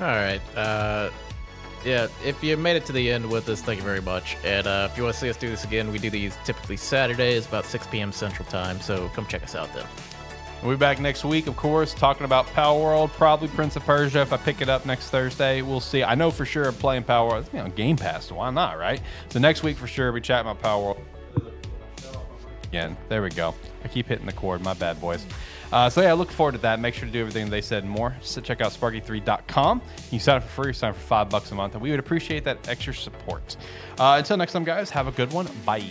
All 0.00 0.06
right. 0.06 0.40
Uh, 0.56 1.10
yeah, 1.84 2.08
if 2.24 2.42
you 2.42 2.56
made 2.56 2.76
it 2.76 2.86
to 2.86 2.92
the 2.92 3.10
end 3.10 3.28
with 3.28 3.48
us, 3.48 3.62
thank 3.62 3.78
you 3.78 3.84
very 3.84 4.00
much. 4.00 4.36
And 4.44 4.66
uh, 4.66 4.88
if 4.90 4.96
you 4.96 5.04
want 5.04 5.14
to 5.14 5.20
see 5.20 5.30
us 5.30 5.36
do 5.36 5.48
this 5.48 5.64
again, 5.64 5.90
we 5.92 5.98
do 5.98 6.10
these 6.10 6.36
typically 6.44 6.76
Saturdays, 6.76 7.46
about 7.46 7.64
6 7.64 7.86
p.m. 7.88 8.12
Central 8.12 8.48
Time. 8.48 8.80
So 8.80 9.08
come 9.14 9.26
check 9.26 9.42
us 9.42 9.54
out 9.54 9.72
then. 9.74 9.86
We'll 10.62 10.72
be 10.72 10.78
back 10.78 10.98
next 10.98 11.24
week, 11.24 11.46
of 11.46 11.56
course, 11.56 11.94
talking 11.94 12.24
about 12.24 12.46
Palworld, 12.46 13.10
probably 13.10 13.46
Prince 13.46 13.76
of 13.76 13.84
Persia. 13.84 14.22
If 14.22 14.32
I 14.32 14.38
pick 14.38 14.60
it 14.60 14.68
up 14.68 14.86
next 14.86 15.10
Thursday, 15.10 15.62
we'll 15.62 15.78
see. 15.78 16.02
I 16.02 16.16
know 16.16 16.32
for 16.32 16.44
sure 16.44 16.66
I'm 16.66 16.74
playing 16.74 17.04
Palworld. 17.04 17.52
You 17.52 17.60
know, 17.60 17.68
Game 17.68 17.96
Pass, 17.96 18.26
so 18.26 18.34
why 18.34 18.50
not, 18.50 18.76
right? 18.76 19.00
So 19.28 19.38
next 19.38 19.62
week 19.62 19.76
for 19.76 19.86
sure, 19.86 20.10
we 20.10 20.20
chat 20.20 20.40
about 20.40 20.60
Palworld. 20.60 20.98
Again, 22.64 22.96
there 23.08 23.22
we 23.22 23.30
go. 23.30 23.54
I 23.84 23.88
keep 23.88 24.06
hitting 24.06 24.26
the 24.26 24.32
cord. 24.32 24.60
My 24.60 24.74
bad, 24.74 25.00
boys. 25.00 25.24
Uh, 25.72 25.90
so 25.90 26.00
yeah, 26.00 26.10
I 26.10 26.12
look 26.14 26.30
forward 26.30 26.52
to 26.52 26.58
that. 26.58 26.80
Make 26.80 26.94
sure 26.94 27.06
to 27.06 27.12
do 27.12 27.20
everything 27.20 27.50
they 27.50 27.60
said 27.60 27.82
and 27.84 27.92
more. 27.92 28.16
So 28.22 28.40
check 28.40 28.60
out 28.60 28.72
sparke3.com. 28.72 29.82
You 30.10 30.18
sign 30.18 30.36
up 30.36 30.42
for 30.44 30.64
free, 30.64 30.72
sign 30.72 30.90
up 30.90 30.96
for 30.96 31.02
five 31.02 31.30
bucks 31.30 31.50
a 31.50 31.54
month, 31.54 31.74
and 31.74 31.82
we 31.82 31.90
would 31.90 32.00
appreciate 32.00 32.44
that 32.44 32.68
extra 32.68 32.94
support. 32.94 33.56
Uh, 33.98 34.16
until 34.18 34.36
next 34.36 34.52
time, 34.52 34.64
guys, 34.64 34.90
have 34.90 35.08
a 35.08 35.12
good 35.12 35.32
one. 35.32 35.48
Bye. 35.64 35.84